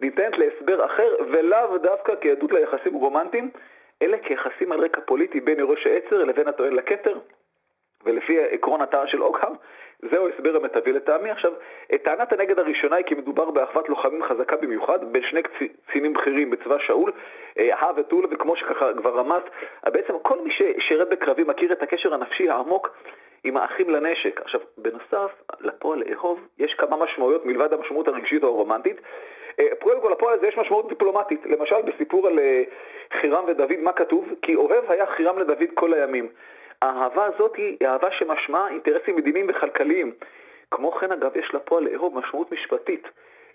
ניתנת 0.00 0.38
להסבר 0.38 0.84
אחר, 0.84 1.14
ולאו 1.30 1.78
דווקא 1.78 2.12
כעדות 2.20 2.52
ליחסים 2.52 2.94
רומנטיים, 2.94 3.50
אלא 4.02 4.16
כיחסים 4.16 4.72
על 4.72 4.84
רקע 4.84 5.00
פוליטי 5.00 5.40
בין 5.40 5.58
יורש 5.58 5.86
העצר 5.86 6.24
לבין 6.24 6.48
הטוען 6.48 6.72
לכתר, 6.72 7.18
ולפי 8.04 8.40
עקרון 8.40 8.80
הטען 8.80 9.06
של 9.06 9.22
אוקהאם, 9.22 9.52
זהו 10.10 10.28
ההסבר 10.28 10.56
המיטבי 10.56 10.92
לטעמי. 10.92 11.30
עכשיו, 11.30 11.52
טענת 12.02 12.32
הנגד 12.32 12.58
הראשונה 12.58 12.96
היא 12.96 13.04
כי 13.04 13.14
מדובר 13.14 13.50
באחוות 13.50 13.88
לוחמים 13.88 14.22
חזקה 14.24 14.56
במיוחד 14.56 15.12
בין 15.12 15.22
שני 15.22 15.40
קצינים 15.86 16.12
בכירים 16.12 16.50
בצבא 16.50 16.78
שאול, 16.78 17.12
הא 17.56 17.92
ותול, 17.96 18.26
וכמו 18.30 18.56
שככה 18.56 18.94
כבר 18.94 19.16
רמזת, 19.16 19.50
בעצם 19.86 20.18
כל 20.22 20.40
מי 20.40 20.50
ששירת 20.50 21.08
בקרבי 21.08 21.44
מכיר 21.44 21.72
את 21.72 21.82
הקשר 21.82 22.14
הנפשי 22.14 22.50
העמוק 22.50 22.96
עם 23.44 23.56
האחים 23.56 23.90
לנשק. 23.90 24.40
עכשיו, 24.40 24.60
בנוסף, 24.78 25.30
לפועל 25.60 26.02
לאהוב 26.06 26.40
יש 26.58 26.74
כמה 26.74 26.96
משמעויות 26.96 27.46
מלבד 27.46 27.72
המשמעות 27.72 28.08
הרגשית 28.08 28.42
או 28.42 28.48
הרומנטית. 28.48 28.96
קודם 29.80 30.00
כל, 30.00 30.10
לפועל 30.12 30.34
הזה 30.34 30.46
יש 30.46 30.58
משמעות 30.58 30.88
דיפלומטית. 30.88 31.46
למשל, 31.46 31.82
בסיפור 31.82 32.26
על 32.26 32.38
חירם 33.20 33.44
ודוד, 33.46 33.80
מה 33.82 33.92
כתוב? 33.92 34.28
כי 34.42 34.54
אוהב 34.54 34.90
היה 34.90 35.06
חירם 35.06 35.38
לדוד 35.38 35.70
כל 35.74 35.94
הימים. 35.94 36.28
האהבה 36.82 37.24
הזאת 37.24 37.56
היא 37.56 37.76
אהבה 37.82 38.10
שמשמעה 38.10 38.68
אינטרסים 38.68 39.16
מדיניים 39.16 39.46
וכלכליים. 39.48 40.12
כמו 40.70 40.92
כן, 40.92 41.12
אגב, 41.12 41.36
יש 41.36 41.54
לפועל 41.54 41.84
לאהוב 41.84 42.18
משמעות 42.18 42.52
משפטית. 42.52 43.08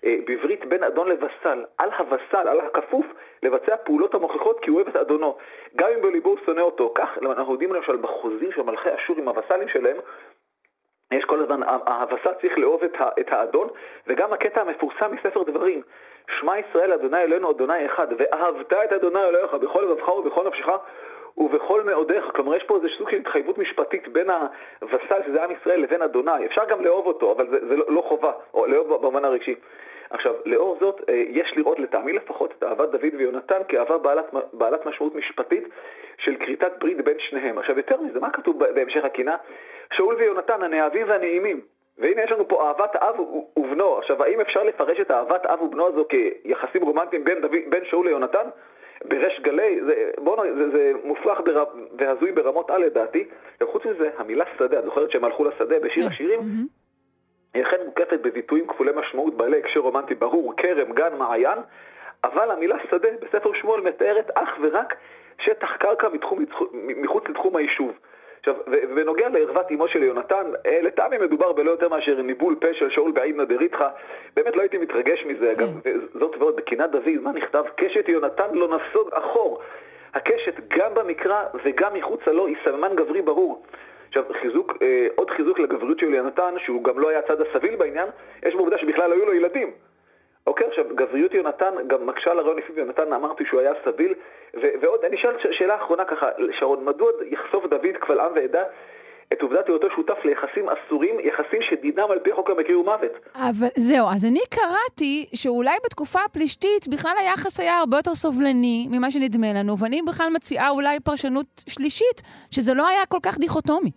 בברית 0.04 0.64
בין 0.64 0.84
אדון 0.84 1.08
לבסל, 1.08 1.64
על 1.78 1.90
הווסל, 1.98 2.48
על 2.48 2.60
הכפוף, 2.60 3.06
לבצע 3.42 3.76
פעולות 3.76 4.14
המוכיחות 4.14 4.60
כי 4.60 4.70
הוא 4.70 4.76
אוהב 4.76 4.88
את 4.88 4.96
אדונו, 4.96 5.36
גם 5.76 5.88
אם 5.96 6.02
בליבו 6.02 6.30
הוא 6.30 6.38
שונא 6.46 6.60
אותו. 6.60 6.92
כך, 6.94 7.18
אנחנו 7.22 7.52
יודעים 7.52 7.72
למשל 7.72 7.96
בחוזים 7.96 8.52
של 8.52 8.62
מלכי 8.62 8.88
אשור 8.94 9.16
עם 9.18 9.28
הווסלים 9.28 9.68
שלהם, 9.68 9.96
יש 11.12 11.24
כל 11.24 11.40
הזמן, 11.40 11.62
הווסל 11.86 12.32
צריך 12.40 12.58
לאהוב 12.58 12.82
את 13.20 13.32
האדון, 13.32 13.68
וגם 14.06 14.32
הקטע 14.32 14.60
המפורסם 14.60 15.14
מספר 15.14 15.42
דברים, 15.42 15.82
שמע 16.40 16.58
ישראל 16.58 16.92
אדוני 16.92 17.22
אלוהינו 17.22 17.50
אדוני 17.50 17.86
אחד, 17.86 18.06
ואהבת 18.18 18.72
את 18.72 18.92
אדוני 18.92 19.24
אלוהיך 19.24 19.54
בכל 19.54 19.82
לבבך 19.82 20.08
ובכל 20.08 20.46
נפשך 20.46 20.68
ובכל 21.36 21.82
מאודיך. 21.82 22.24
כלומר, 22.34 22.56
יש 22.56 22.62
פה 22.62 22.76
איזה 22.76 22.88
סוג 22.98 23.10
של 23.10 23.16
התחייבות 23.16 23.58
משפטית 23.58 24.08
בין 24.08 24.30
הווסל, 24.80 25.22
שזה 25.26 25.44
עם 25.44 25.50
ישראל, 25.50 25.80
לבין 25.80 26.02
אדוני. 26.02 26.46
אפשר 26.46 26.64
גם 26.64 26.84
לאהוב 26.84 27.06
אותו, 27.06 27.32
אבל 27.32 27.46
זה, 27.50 27.68
זה 27.68 27.76
לא, 27.76 27.84
לא 27.88 28.00
חובה, 28.00 28.32
או 28.54 28.66
לאהוב 28.66 28.94
במובן 28.94 29.24
הרגשי. 29.24 29.54
עכשיו, 30.10 30.34
לאור 30.44 30.76
זאת, 30.80 31.00
יש 31.28 31.52
לראות 31.56 31.78
לטעמי 31.78 32.12
לפחות 32.12 32.54
את 32.58 32.62
אהבת 32.62 32.88
דוד 32.88 33.14
ויונתן 33.18 33.60
כאהבה 33.68 33.98
בעלת, 33.98 34.24
בעלת 34.52 34.86
משמעות 34.86 35.14
משפטית 35.14 35.64
של 36.18 36.36
כריתת 36.36 36.72
ברית 36.78 37.04
בין 37.04 37.18
שניהם. 37.18 37.58
עכשיו, 37.58 37.76
יותר 37.76 38.00
מזה, 38.00 38.20
מה 38.20 38.30
כתוב 38.30 38.58
בהמשך 38.58 39.04
הקינה? 39.04 39.36
שאול 39.92 40.14
ויונתן, 40.14 40.62
הנאהבים 40.62 41.08
והנעימים. 41.08 41.60
והנה 41.98 42.22
יש 42.22 42.30
לנו 42.30 42.48
פה 42.48 42.68
אהבת 42.68 42.96
אב 42.96 43.20
ובנו. 43.56 43.98
עכשיו, 43.98 44.22
האם 44.22 44.40
אפשר 44.40 44.62
לפרש 44.62 45.00
את 45.00 45.10
אהבת 45.10 45.46
אב 45.46 45.62
ובנו 45.62 45.86
הזו 45.86 46.04
כיחסים 46.08 46.82
רומנטיים 46.82 47.24
בין, 47.24 47.40
דוד, 47.40 47.58
בין 47.68 47.84
שאול 47.84 48.06
ליונתן? 48.06 48.48
בריש 49.04 49.40
גלי, 49.40 49.80
זה, 49.86 50.10
בוא. 50.18 50.46
זה, 50.56 50.70
זה 50.70 50.92
מופרך 51.04 51.40
בר... 51.40 51.64
והזוי 51.98 52.32
ברמות 52.32 52.70
על 52.70 52.82
לדעתי. 52.82 53.24
וחוץ 53.60 53.86
מזה, 53.86 54.10
המילה 54.18 54.44
שדה, 54.58 54.78
את 54.78 54.84
זוכרת 54.84 55.10
שהם 55.10 55.24
הלכו 55.24 55.44
לשדה 55.44 55.78
בשיר 55.78 56.06
השירים? 56.06 56.40
היא 57.54 57.62
אכן 57.62 57.76
מוקפת 57.84 58.20
בביטויים 58.20 58.66
כפולי 58.66 58.92
משמעות 58.96 59.34
בעלי 59.34 59.58
הקשר 59.58 59.80
רומנטי 59.80 60.14
ברור, 60.14 60.54
כרם, 60.56 60.92
גן, 60.92 61.16
מעיין, 61.18 61.58
אבל 62.24 62.50
המילה 62.50 62.76
שדה 62.90 63.08
בספר 63.20 63.52
שמואל 63.54 63.80
מתארת 63.80 64.30
אך 64.34 64.58
ורק 64.62 64.94
שטח 65.38 65.76
קרקע 65.76 66.08
מתחום, 66.08 66.44
מחוץ 66.72 67.24
לתחום 67.28 67.56
היישוב. 67.56 67.92
עכשיו, 68.48 68.62
ובנוגע 68.66 69.28
לערוות 69.28 69.70
אמו 69.70 69.88
של 69.88 70.02
יונתן, 70.02 70.44
לטעמי 70.82 71.18
מדובר 71.18 71.52
בלא 71.52 71.70
יותר 71.70 71.88
מאשר 71.88 72.22
ניבול 72.22 72.54
פה 72.60 72.66
של 72.72 72.90
שאול 72.90 73.12
בעידנא 73.12 73.44
דריתחא. 73.44 73.88
באמת 74.36 74.56
לא 74.56 74.60
הייתי 74.60 74.78
מתרגש 74.78 75.24
מזה, 75.26 75.52
אגב, 75.52 75.68
זאת 76.14 76.36
ועוד, 76.38 76.56
בקינת 76.56 76.90
דוד, 76.90 77.22
מה 77.22 77.32
נכתב? 77.32 77.64
קשת 77.76 78.08
יונתן 78.08 78.54
לא 78.54 78.68
נסוג 78.68 79.10
אחור. 79.12 79.60
הקשת, 80.14 80.54
גם 80.68 80.94
במקרא 80.94 81.44
וגם 81.64 81.94
מחוצה 81.94 82.32
לו, 82.32 82.46
היא 82.46 82.56
סממן 82.64 82.96
גברי 82.96 83.22
ברור. 83.22 83.62
עכשיו, 84.08 84.24
חיזוק, 84.40 84.72
אה, 84.82 85.06
עוד 85.14 85.30
חיזוק 85.30 85.58
לגבריות 85.58 85.98
של 85.98 86.14
יונתן, 86.14 86.54
שהוא 86.58 86.84
גם 86.84 86.98
לא 86.98 87.08
היה 87.08 87.18
הצד 87.18 87.40
הסביל 87.40 87.76
בעניין, 87.76 88.08
יש 88.46 88.54
בעובדה 88.54 88.78
שבכלל 88.78 89.12
היו 89.12 89.26
לו 89.26 89.34
ילדים. 89.34 89.70
אוקיי, 90.48 90.66
עכשיו, 90.66 90.84
גבריות 90.94 91.34
יונתן 91.34 91.74
גם 91.86 92.06
מקשה 92.06 92.30
על 92.30 92.38
הרעיון 92.38 92.58
לפיו 92.58 92.78
יונתן, 92.78 93.12
אמרתי 93.12 93.44
שהוא 93.48 93.60
היה 93.60 93.72
סביל, 93.84 94.14
ועוד, 94.54 95.04
אני 95.04 95.16
אשאל 95.16 95.36
שאלה 95.52 95.76
אחרונה 95.76 96.04
ככה, 96.04 96.28
שרון, 96.58 96.84
מדוע 96.84 97.10
יחשוף 97.30 97.64
דוד 97.66 97.96
קבל 98.00 98.20
עם 98.20 98.32
ועדה 98.34 98.62
את 99.32 99.42
עובדת 99.42 99.66
היותו 99.66 99.86
שותף 99.96 100.18
ליחסים 100.24 100.66
אסורים, 100.68 101.20
יחסים 101.20 101.60
שדינם 101.70 102.10
על 102.10 102.18
פי 102.18 102.32
חוק 102.32 102.50
המקרה 102.50 102.78
ומוות. 102.78 103.12
אבל 103.34 103.66
זהו, 103.76 104.06
אז 104.14 104.24
אני 104.24 104.40
קראתי 104.50 105.26
שאולי 105.34 105.76
בתקופה 105.84 106.18
הפלישתית 106.26 106.88
בכלל 106.92 107.12
היחס 107.18 107.60
היה 107.60 107.78
הרבה 107.78 107.96
יותר 107.96 108.14
סובלני 108.14 108.88
ממה 108.92 109.10
שנדמה 109.10 109.46
לנו, 109.56 109.78
ואני 109.78 110.00
בכלל 110.08 110.26
מציעה 110.34 110.70
אולי 110.70 111.00
פרשנות 111.00 111.46
שלישית, 111.68 112.22
שזה 112.50 112.74
לא 112.74 112.88
היה 112.88 113.06
כל 113.08 113.18
כך 113.22 113.38
דיכוטומי. 113.38 113.90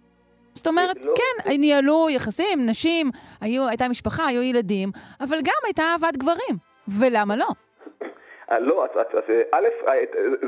זאת 0.55 0.67
אומרת, 0.67 1.05
לא. 1.05 1.13
כן, 1.15 1.51
ניהלו 1.59 2.07
יחסים, 2.09 2.59
נשים, 2.69 3.07
היו, 3.41 3.67
הייתה 3.69 3.85
משפחה, 3.89 4.25
היו 4.27 4.41
ילדים, 4.41 4.89
אבל 5.21 5.37
גם 5.37 5.61
הייתה 5.65 5.83
אהבת 5.83 6.17
גברים. 6.17 6.55
ולמה 6.99 7.35
לא? 7.35 7.47
לא, 8.59 8.85
אז 8.85 8.89
א', 9.51 9.67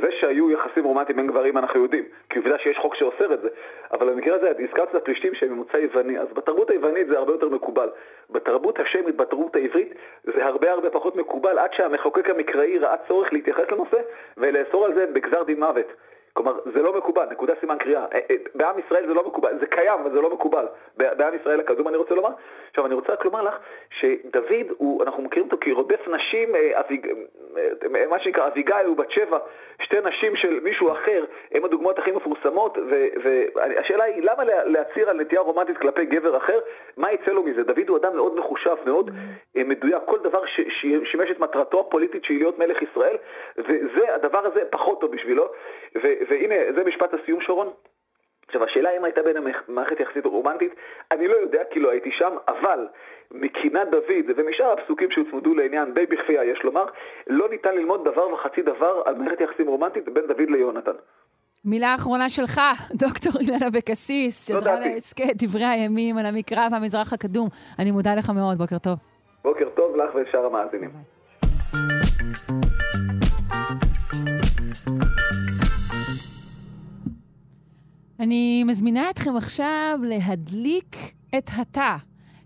זה 0.01 0.07
שהיו 0.19 0.51
יחסים 0.51 0.83
רומנטיים 0.83 1.17
בין 1.17 1.27
גברים 1.27 1.57
אנחנו 1.57 1.83
יודעים, 1.83 2.03
כי 2.29 2.39
עובדה 2.39 2.57
שיש 2.57 2.77
חוק 2.77 2.95
שאוסר 2.95 3.33
את 3.33 3.41
זה, 3.41 3.49
אבל 3.91 4.09
במקרה 4.09 4.35
הזה 4.35 4.51
הזכרת 4.59 4.89
את 4.89 4.95
הפלישתים 4.95 5.35
שהם 5.35 5.49
ממוצא 5.49 5.77
יווני, 5.77 6.19
אז 6.19 6.27
בתרבות 6.33 6.69
היוונית 6.69 7.07
זה 7.07 7.17
הרבה 7.17 7.31
יותר 7.31 7.49
מקובל. 7.49 7.89
בתרבות 8.29 8.79
השמית, 8.79 9.15
בתרבות 9.15 9.55
העברית, 9.55 9.93
זה 10.23 10.45
הרבה 10.45 10.71
הרבה 10.71 10.89
פחות 10.89 11.15
מקובל, 11.15 11.59
עד 11.59 11.73
שהמחוקק 11.73 12.29
המקראי 12.29 12.79
ראה 12.79 12.95
צורך 13.07 13.33
להתייחס 13.33 13.71
לנושא 13.71 13.97
ולאסור 14.37 14.85
על 14.85 14.93
זה 14.93 15.05
בגזר 15.13 15.43
דין 15.43 15.59
מוות. 15.59 15.87
כלומר, 16.33 16.59
זה 16.73 16.81
לא 16.81 16.97
מקובל, 16.97 17.25
נקודה 17.31 17.53
סימן 17.59 17.77
קריאה. 17.77 18.05
בעם 18.55 18.79
ישראל 18.79 19.07
זה 19.07 19.13
לא 19.13 19.27
מקובל, 19.27 19.59
זה 19.59 19.65
קיים, 19.65 19.99
אבל 19.99 20.11
זה 20.11 20.21
לא 20.21 20.33
מקובל. 20.33 20.65
בעם 20.97 21.33
ישראל 21.41 21.59
הקדום 21.59 21.87
אני 21.87 21.97
רוצה 21.97 22.15
לומר. 22.15 22.29
עכשיו, 22.69 22.85
אני 22.85 22.93
רוצה 22.93 23.13
רק 23.13 23.25
לומר 23.25 23.41
לך 23.41 23.57
שדוד, 23.89 24.67
הוא, 24.77 25.03
אנחנו 25.03 25.23
מכירים 25.23 25.45
אותו 25.51 25.57
כרודף 25.61 26.07
נשים, 26.07 26.49
אביג, 26.73 27.07
מה 28.09 28.19
שנקרא 28.19 28.47
אביגיל 28.47 28.87
ובת 28.87 29.11
שבע, 29.11 29.37
שתי 29.81 29.97
נשים 30.03 30.35
של 30.35 30.59
מישהו 30.59 30.91
אחר, 30.91 31.25
הן 31.51 31.65
הדוגמאות 31.65 31.99
הכי 31.99 32.11
מפורסמות, 32.11 32.77
והשאלה 33.23 34.03
היא, 34.03 34.23
למה 34.23 34.43
להצהיר 34.43 35.09
על 35.09 35.21
נטייה 35.21 35.41
רומנטית 35.41 35.77
כלפי 35.77 36.05
גבר 36.05 36.37
אחר? 36.37 36.59
מה 36.97 37.11
יצא 37.11 37.31
לו 37.31 37.43
מזה? 37.43 37.63
דוד 37.63 37.89
הוא 37.89 37.97
אדם 37.97 38.15
מאוד 38.15 38.35
מחושב, 38.35 38.75
מאוד 38.85 39.11
מדויק, 39.55 40.03
כל 40.05 40.19
דבר 40.19 40.45
ששימש 40.45 41.31
את 41.31 41.39
מטרתו 41.39 41.79
הפוליטית 41.79 42.23
שהיא 42.23 42.37
להיות 42.39 42.59
מלך 42.59 42.81
ישראל, 42.81 43.17
וזה, 43.57 44.15
הדבר 44.15 44.45
הזה 44.45 44.61
פחות 44.69 45.01
טוב 45.01 45.11
בשבילו. 45.11 45.47
והנה, 46.29 46.55
זה 46.75 46.83
משפט 46.83 47.13
הסיום, 47.13 47.41
שרון. 47.41 47.69
עכשיו, 48.47 48.63
השאלה 48.63 48.89
אם 48.97 49.03
הייתה 49.03 49.21
בין 49.21 49.37
המערכת 49.37 49.99
יחסית 49.99 50.25
רומנטית, 50.25 50.71
אני 51.11 51.27
לא 51.27 51.35
יודע 51.35 51.61
כי 51.71 51.79
לא 51.79 51.91
הייתי 51.91 52.11
שם, 52.11 52.33
אבל 52.47 52.87
מקינת 53.31 53.87
דוד 53.91 54.25
ומשאר 54.37 54.71
הפסוקים 54.71 55.11
שהוצמדו 55.11 55.53
לעניין 55.55 55.93
די 55.93 56.05
בכפייה, 56.05 56.43
יש 56.43 56.63
לומר, 56.63 56.85
לא 57.27 57.49
ניתן 57.49 57.75
ללמוד 57.75 58.05
דבר 58.05 58.33
וחצי 58.33 58.61
דבר 58.61 59.01
על 59.05 59.15
מערכת 59.15 59.41
יחסים 59.41 59.67
רומנטית 59.67 60.09
בין 60.09 60.27
דוד 60.27 60.49
ליונתן. 60.49 60.91
מילה 61.65 61.95
אחרונה 61.95 62.29
שלך, 62.29 62.61
דוקטור 63.03 63.33
אילנה 63.41 63.67
אבקסיס, 63.67 64.47
שדרה 64.47 64.79
להסכת 64.79 65.43
דברי 65.43 65.65
הימים 65.65 66.17
על 66.17 66.25
המקרא 66.25 66.67
והמזרח 66.71 67.13
הקדום. 67.13 67.47
אני 67.79 67.91
מודה 67.91 68.15
לך 68.15 68.29
מאוד, 68.29 68.57
בוקר 68.57 68.77
טוב. 68.77 68.95
בוקר 69.43 69.69
טוב 69.69 69.95
לך 69.95 70.15
ולשאר 70.15 70.45
המאזינים. 70.45 70.89
אני 78.19 78.63
מזמינה 78.63 79.09
אתכם 79.09 79.35
עכשיו 79.37 79.99
להדליק 80.03 80.95
את 81.37 81.49
התא. 81.59 81.95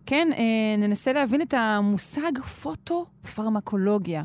כן, 0.06 0.28
אה, 0.34 0.88
ננסה 0.88 1.14
להבין 1.14 1.42
את 1.42 1.54
המושג 1.54 2.40
פוטו-פרמקולוגיה 2.40 4.20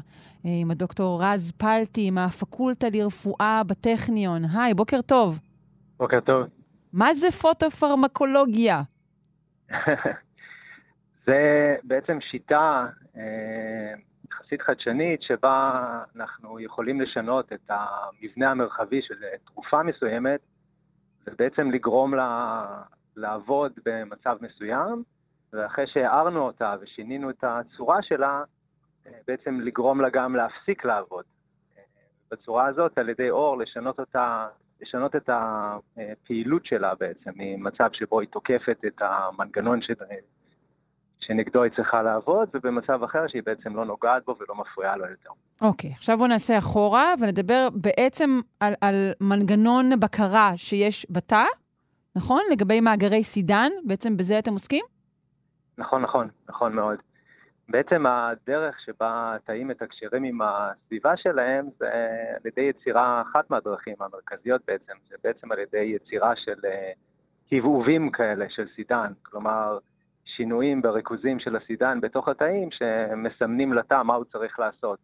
אה, 0.46 0.50
עם 0.60 0.70
הדוקטור 0.70 1.22
רז 1.22 1.52
פלטי 1.52 2.10
מהפקולטה 2.10 2.86
לרפואה 2.94 3.62
בטכניון. 3.66 4.42
היי, 4.54 4.74
בוקר 4.74 5.02
טוב. 5.02 5.38
בוקר 5.98 6.20
טוב. 6.20 6.46
מה 6.92 7.14
זה 7.14 7.30
פוטו-פרמקולוגיה? 7.30 8.82
זה 11.26 11.74
בעצם 11.84 12.18
שיטה 12.20 12.86
אה, 13.16 13.22
יחסית 14.28 14.62
חדשנית 14.62 15.22
שבה 15.22 15.80
אנחנו 16.16 16.60
יכולים 16.60 17.00
לשנות 17.00 17.52
את 17.52 17.70
המבנה 17.70 18.50
המרחבי 18.50 19.00
של 19.02 19.14
תרופה 19.44 19.82
מסוימת 19.82 20.40
ובעצם 21.26 21.70
לגרום 21.70 22.14
לה 22.14 22.64
לעבוד 23.16 23.72
במצב 23.84 24.36
מסוים, 24.40 25.02
ואחרי 25.52 25.86
שהערנו 25.86 26.40
אותה 26.40 26.74
ושינינו 26.80 27.30
את 27.30 27.44
הצורה 27.44 28.02
שלה, 28.02 28.42
בעצם 29.26 29.60
לגרום 29.60 30.00
לה 30.00 30.10
גם 30.10 30.36
להפסיק 30.36 30.84
לעבוד. 30.84 31.24
בצורה 32.30 32.66
הזאת, 32.66 32.98
על 32.98 33.08
ידי 33.08 33.30
אור, 33.30 33.58
לשנות 33.58 34.00
אותה, 34.00 34.48
לשנות 34.80 35.16
את 35.16 35.30
הפעילות 35.32 36.66
שלה 36.66 36.94
בעצם, 36.94 37.30
ממצב 37.34 37.88
שבו 37.92 38.20
היא 38.20 38.28
תוקפת 38.28 38.78
את 38.86 39.02
המנגנון 39.02 39.82
ש... 39.82 39.90
שנגדו 41.26 41.62
היא 41.62 41.72
צריכה 41.76 42.02
לעבוד, 42.02 42.48
ובמצב 42.54 43.02
אחר 43.02 43.28
שהיא 43.28 43.42
בעצם 43.46 43.76
לא 43.76 43.84
נוגעת 43.84 44.24
בו 44.24 44.36
ולא 44.40 44.54
מפריעה 44.54 44.96
לו 44.96 45.04
יותר. 45.04 45.30
אוקיי, 45.60 45.90
okay, 45.90 45.94
עכשיו 45.94 46.18
בואו 46.18 46.28
נעשה 46.28 46.58
אחורה 46.58 47.14
ונדבר 47.20 47.68
בעצם 47.82 48.40
על, 48.60 48.74
על 48.80 49.12
מנגנון 49.20 50.00
בקרה 50.00 50.52
שיש 50.56 51.06
בתא, 51.10 51.44
נכון? 52.16 52.40
לגבי 52.52 52.80
מאגרי 52.80 53.22
סידן, 53.22 53.70
בעצם 53.84 54.16
בזה 54.16 54.38
אתם 54.38 54.52
עוסקים? 54.52 54.84
נכון, 55.78 56.02
נכון, 56.02 56.28
נכון 56.48 56.72
מאוד. 56.72 56.98
בעצם 57.68 58.06
הדרך 58.06 58.80
שבה 58.84 59.36
התאים 59.36 59.68
מתקשרים 59.68 60.24
עם 60.24 60.38
הסביבה 60.42 61.16
שלהם 61.16 61.68
זה 61.78 61.90
על 62.34 62.46
ידי 62.46 62.60
יצירה, 62.60 63.22
אחת 63.22 63.50
מהדרכים 63.50 63.94
המרכזיות 64.00 64.60
בעצם, 64.66 64.92
זה 65.08 65.16
בעצם 65.24 65.52
על 65.52 65.58
ידי 65.58 65.92
יצירה 65.96 66.32
של 66.36 66.60
הבהובים 67.52 68.10
כאלה 68.10 68.46
של 68.48 68.66
סידן, 68.76 69.12
כלומר 69.22 69.78
שינויים 70.36 70.82
בריכוזים 70.82 71.38
של 71.38 71.56
הסידן 71.56 72.00
בתוך 72.00 72.28
התאים 72.28 72.68
שמסמנים 72.70 73.72
לתא 73.72 74.02
מה 74.02 74.14
הוא 74.14 74.24
צריך 74.24 74.58
לעשות. 74.58 74.98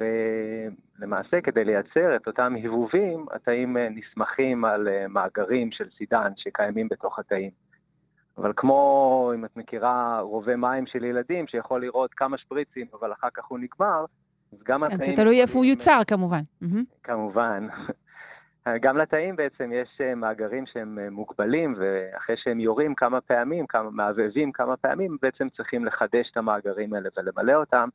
ולמעשה 0.00 1.40
כדי 1.40 1.64
לייצר 1.64 2.16
את 2.16 2.26
אותם 2.26 2.54
הבהובים, 2.58 3.26
התאים 3.32 3.76
נסמכים 3.76 4.64
על 4.64 4.88
מאגרים 5.08 5.72
של 5.72 5.88
סידן 5.98 6.32
שקיימים 6.36 6.88
בתוך 6.88 7.18
התאים. 7.18 7.50
אבל 8.38 8.52
כמו, 8.56 9.32
אם 9.34 9.44
את 9.44 9.56
מכירה, 9.56 10.20
רובה 10.20 10.56
מים 10.56 10.86
של 10.86 11.04
ילדים, 11.04 11.46
שיכול 11.46 11.80
לראות 11.80 12.14
כמה 12.14 12.38
שפריצים, 12.38 12.86
אבל 13.00 13.12
אחר 13.12 13.28
כך 13.34 13.44
הוא 13.44 13.58
נגמר, 13.58 14.04
אז 14.52 14.58
גם 14.64 14.86
כן, 14.86 14.94
התאים... 14.94 15.16
תלוי 15.16 15.42
איפה 15.42 15.58
הוא 15.58 15.64
יוצר, 15.64 16.00
כמובן. 16.06 16.40
כמובן. 17.02 17.66
גם 18.80 18.96
לתאים 18.98 19.36
בעצם 19.36 19.70
יש 19.72 20.00
אה, 20.00 20.14
מאגרים 20.14 20.66
שהם 20.66 20.98
אה, 20.98 21.10
מוגבלים, 21.10 21.74
ואחרי 21.78 22.36
שהם 22.36 22.60
יורים 22.60 22.94
כמה 22.94 23.20
פעמים, 23.20 23.66
כמה, 23.66 23.90
מעבבים 23.90 24.52
כמה 24.52 24.76
פעמים, 24.76 25.16
בעצם 25.22 25.48
צריכים 25.48 25.84
לחדש 25.84 26.30
את 26.32 26.36
המאגרים 26.36 26.94
האלה 26.94 27.08
ולמלא 27.16 27.54
אותם. 27.54 27.88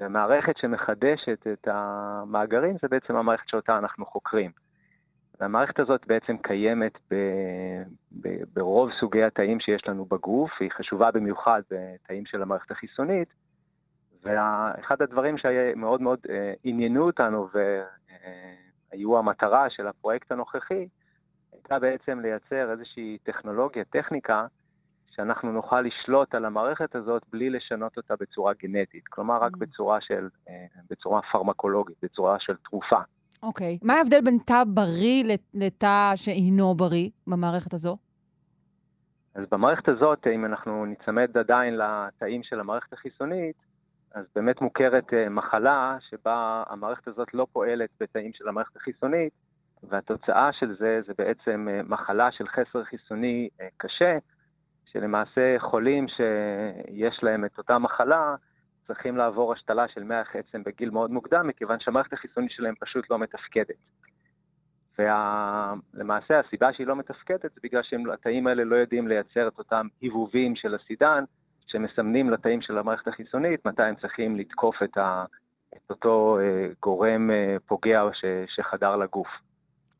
ומערכת 0.00 0.56
שמחדשת 0.56 1.46
את 1.52 1.68
המאגרים 1.70 2.76
זה 2.82 2.88
בעצם 2.88 3.16
המערכת 3.16 3.48
שאותה 3.48 3.78
אנחנו 3.78 4.06
חוקרים. 4.06 4.50
והמערכת 5.40 5.78
הזאת 5.80 6.06
בעצם 6.06 6.36
קיימת 6.36 6.98
ב, 7.10 7.14
ב, 8.22 8.28
ברוב 8.54 8.90
סוגי 9.00 9.22
התאים 9.22 9.60
שיש 9.60 9.88
לנו 9.88 10.04
בגוף, 10.04 10.50
היא 10.60 10.70
חשובה 10.70 11.10
במיוחד 11.10 11.62
בתאים 11.70 12.26
של 12.26 12.42
המערכת 12.42 12.70
החיסונית, 12.70 13.28
ואחד 14.22 15.02
הדברים 15.02 15.38
שמאוד 15.38 16.00
מאוד 16.00 16.18
אה, 16.30 16.52
עניינו 16.64 17.06
אותנו 17.06 17.48
והיו 18.92 19.18
המטרה 19.18 19.70
של 19.70 19.86
הפרויקט 19.86 20.32
הנוכחי, 20.32 20.88
הייתה 21.52 21.78
בעצם 21.78 22.20
לייצר 22.20 22.72
איזושהי 22.72 23.18
טכנולוגיה, 23.22 23.84
טכניקה, 23.84 24.46
שאנחנו 25.10 25.52
נוכל 25.52 25.80
לשלוט 25.80 26.34
על 26.34 26.44
המערכת 26.44 26.94
הזאת 26.94 27.22
בלי 27.32 27.50
לשנות 27.50 27.96
אותה 27.96 28.14
בצורה 28.20 28.52
גנטית, 28.62 29.08
כלומר 29.08 29.42
רק 29.42 29.52
mm. 29.52 29.58
בצורה 29.58 30.00
של, 30.00 30.28
אה, 30.48 30.54
בצורה 30.90 31.20
פרמקולוגית, 31.32 31.96
בצורה 32.02 32.36
של 32.40 32.56
תרופה. 32.56 33.00
אוקיי. 33.42 33.78
Okay. 33.82 33.86
מה 33.86 33.94
ההבדל 33.94 34.20
בין 34.24 34.38
תא 34.46 34.62
בריא 34.66 35.36
לתא 35.54 36.12
שאינו 36.16 36.74
בריא 36.74 37.08
במערכת 37.26 37.74
הזו? 37.74 37.96
אז 39.34 39.44
במערכת 39.50 39.88
הזאת, 39.88 40.26
אם 40.34 40.44
אנחנו 40.44 40.86
ניצמד 40.86 41.38
עדיין 41.38 41.74
לתאים 41.76 42.42
של 42.42 42.60
המערכת 42.60 42.92
החיסונית, 42.92 43.56
אז 44.14 44.24
באמת 44.34 44.60
מוכרת 44.60 45.14
אה, 45.14 45.28
מחלה 45.28 45.96
שבה 46.00 46.62
המערכת 46.66 47.08
הזאת 47.08 47.34
לא 47.34 47.46
פועלת 47.52 47.90
בתאים 48.00 48.32
של 48.32 48.48
המערכת 48.48 48.76
החיסונית, 48.76 49.32
והתוצאה 49.82 50.52
של 50.52 50.76
זה 50.78 51.00
זה 51.06 51.12
בעצם 51.18 51.68
אה, 51.70 51.80
מחלה 51.82 52.32
של 52.32 52.48
חסר 52.48 52.84
חיסוני 52.84 53.48
אה, 53.60 53.68
קשה, 53.76 54.18
שלמעשה 54.92 55.56
חולים 55.58 56.06
שיש 56.08 57.22
להם 57.22 57.44
את 57.44 57.58
אותה 57.58 57.78
מחלה, 57.78 58.34
צריכים 58.86 59.16
לעבור 59.16 59.52
השתלה 59.52 59.88
של 59.88 60.04
מח 60.04 60.36
עצם 60.36 60.62
בגיל 60.62 60.90
מאוד 60.90 61.10
מוקדם, 61.10 61.46
מכיוון 61.46 61.80
שהמערכת 61.80 62.12
החיסונית 62.12 62.50
שלהם 62.50 62.74
פשוט 62.80 63.10
לא 63.10 63.18
מתפקדת. 63.18 63.76
ולמעשה 64.98 66.34
וה... 66.34 66.40
הסיבה 66.40 66.72
שהיא 66.72 66.86
לא 66.86 66.96
מתפקדת 66.96 67.54
זה 67.54 67.60
בגלל 67.62 67.82
שהתאים 67.82 68.46
האלה 68.46 68.64
לא 68.64 68.76
יודעים 68.76 69.08
לייצר 69.08 69.48
את 69.48 69.58
אותם 69.58 69.86
היבובים 70.00 70.56
של 70.56 70.74
הסידן, 70.74 71.24
שמסמנים 71.70 72.30
לתאים 72.30 72.62
של 72.62 72.78
המערכת 72.78 73.08
החיסונית 73.08 73.66
מתי 73.66 73.82
הם 73.82 73.94
צריכים 73.94 74.36
לתקוף 74.36 74.82
את, 74.82 74.98
ה... 74.98 75.24
את 75.76 75.90
אותו 75.90 76.38
אה, 76.40 76.66
גורם 76.82 77.30
אה, 77.30 77.56
פוגע 77.66 78.02
ש... 78.12 78.24
שחדר 78.56 78.96
לגוף. 78.96 79.28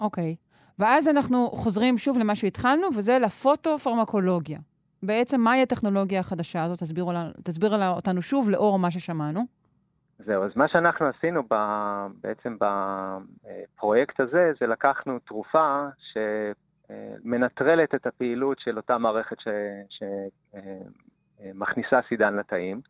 אוקיי. 0.00 0.36
Okay. 0.38 0.50
ואז 0.78 1.08
אנחנו 1.08 1.46
חוזרים 1.50 1.98
שוב 1.98 2.18
למה 2.18 2.34
שהתחלנו, 2.34 2.88
וזה 2.96 3.18
לפוטו-פרמקולוגיה. 3.18 4.58
בעצם 5.02 5.40
מהי 5.40 5.62
הטכנולוגיה 5.62 6.20
החדשה 6.20 6.64
הזאת? 6.64 6.78
תסבירו, 6.78 7.12
תסביר 7.42 7.88
אותנו 7.88 8.22
שוב 8.22 8.50
לאור 8.50 8.78
מה 8.78 8.90
ששמענו. 8.90 9.40
זהו, 10.18 10.44
אז 10.44 10.50
מה 10.56 10.68
שאנחנו 10.68 11.06
עשינו 11.06 11.42
ב, 11.50 11.54
בעצם 12.22 12.56
בפרויקט 12.60 14.20
הזה, 14.20 14.52
זה 14.60 14.66
לקחנו 14.66 15.18
תרופה 15.18 15.86
שמנטרלת 16.92 17.94
את 17.94 18.06
הפעילות 18.06 18.58
של 18.58 18.76
אותה 18.76 18.98
מערכת 18.98 19.36
שמכניסה 19.40 21.09
אה, 21.40 22.00
סידן 22.08 22.36
לתאים, 22.36 22.80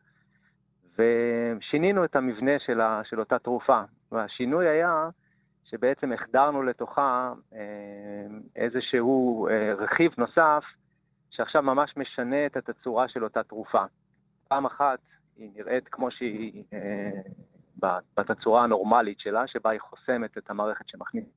ושינינו 0.98 2.04
את 2.04 2.16
המבנה 2.16 2.58
של, 2.66 2.80
ה, 2.80 3.00
של 3.04 3.20
אותה 3.20 3.38
תרופה. 3.38 3.82
והשינוי 4.12 4.68
היה 4.68 5.08
שבעצם 5.64 6.12
החדרנו 6.12 6.62
לתוכה 6.62 7.32
אה, 7.54 7.58
איזשהו 8.56 9.48
אה, 9.48 9.74
רכיב 9.74 10.12
נוסף, 10.18 10.64
שעכשיו 11.30 11.62
ממש 11.62 11.94
משנה 11.96 12.46
את 12.46 12.56
התצורה 12.56 13.08
של 13.08 13.24
אותה 13.24 13.42
תרופה. 13.42 13.84
פעם 14.48 14.66
אחת 14.66 14.98
היא 15.36 15.50
נראית 15.54 15.88
כמו 15.88 16.10
שהיא 16.10 16.64
אה, 16.72 17.20
בתצורה 18.16 18.64
הנורמלית 18.64 19.20
שלה, 19.20 19.46
שבה 19.46 19.70
היא 19.70 19.80
חוסמת 19.80 20.38
את 20.38 20.50
המערכת 20.50 20.88
שמכניסים. 20.88 21.30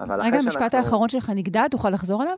רגע, 0.00 0.38
המשפט 0.38 0.60
שאנחנו... 0.60 0.78
האחרון 0.78 1.08
שלך 1.08 1.30
נגדע, 1.36 1.68
תוכל 1.70 1.90
לחזור 1.90 2.22
עליו? 2.22 2.36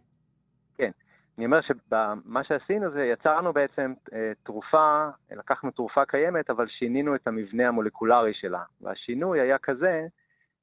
כן. 0.75 0.91
אני 1.39 1.47
אומר 1.47 1.61
שמה 1.61 2.45
שעשינו 2.45 2.91
זה, 2.91 3.05
יצרנו 3.05 3.53
בעצם 3.53 3.95
אה, 4.13 4.33
תרופה, 4.43 5.09
לקחנו 5.31 5.71
תרופה 5.71 6.05
קיימת, 6.05 6.51
אבל 6.51 6.69
שינינו 6.69 7.15
את 7.15 7.27
המבנה 7.29 7.69
המולקולרי 7.69 8.35
שלה. 8.35 8.63
והשינוי 8.81 9.41
היה 9.41 9.59
כזה, 9.59 10.07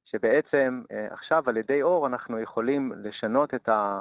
שבעצם 0.04 0.82
אה, 0.92 1.06
עכשיו 1.10 1.42
על 1.46 1.56
ידי 1.56 1.82
אור 1.82 2.06
אנחנו 2.06 2.40
יכולים 2.40 2.92
לשנות 2.96 3.54
את, 3.54 3.68
ה, 3.68 4.00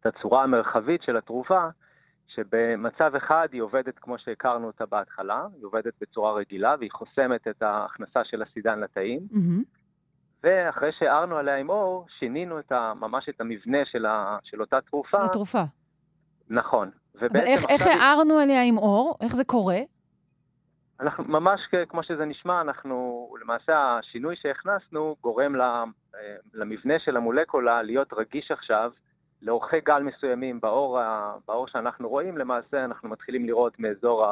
את 0.00 0.06
הצורה 0.06 0.42
המרחבית 0.42 1.02
של 1.02 1.16
התרופה, 1.16 1.68
שבמצב 2.26 3.14
אחד 3.16 3.48
היא 3.52 3.62
עובדת 3.62 3.98
כמו 3.98 4.18
שהכרנו 4.18 4.66
אותה 4.66 4.86
בהתחלה, 4.86 5.46
היא 5.56 5.64
עובדת 5.64 5.92
בצורה 6.00 6.32
רגילה 6.32 6.74
והיא 6.78 6.90
חוסמת 6.92 7.48
את 7.48 7.62
ההכנסה 7.62 8.24
של 8.24 8.42
הסידן 8.42 8.80
לתאים. 8.80 9.20
Mm-hmm. 9.32 9.76
ואחרי 10.42 10.90
שהערנו 10.98 11.36
עליה 11.36 11.56
עם 11.56 11.70
אור, 11.70 12.06
שינינו 12.18 12.58
את 12.58 12.72
ה, 12.72 12.92
ממש 13.00 13.28
את 13.28 13.40
המבנה 13.40 13.78
של, 13.84 14.06
ה, 14.06 14.38
של 14.42 14.60
אותה 14.60 14.80
תרופה. 14.80 15.16
של 15.16 15.24
התרופה. 15.24 15.62
נכון. 16.50 16.90
אבל 17.20 17.40
איך, 17.46 17.60
איך 17.68 17.86
הערנו 17.86 18.38
עליה 18.38 18.62
עם 18.62 18.78
אור? 18.78 19.16
איך 19.20 19.34
זה 19.34 19.44
קורה? 19.44 19.78
אנחנו 21.00 21.24
ממש 21.24 21.60
כמו 21.88 22.02
שזה 22.02 22.24
נשמע, 22.24 22.60
אנחנו, 22.60 23.28
למעשה 23.40 23.98
השינוי 23.98 24.36
שהכנסנו 24.36 25.16
גורם 25.20 25.60
אה, 25.60 25.84
למבנה 26.54 26.94
של 26.98 27.16
המולקולה 27.16 27.82
להיות 27.82 28.12
רגיש 28.12 28.50
עכשיו 28.50 28.90
לאורכי 29.42 29.80
גל 29.80 30.02
מסוימים 30.02 30.60
באור, 30.60 31.00
באור 31.48 31.68
שאנחנו 31.68 32.08
רואים, 32.08 32.38
למעשה 32.38 32.84
אנחנו 32.84 33.08
מתחילים 33.08 33.46
לראות 33.46 33.78
מאזור 33.78 34.26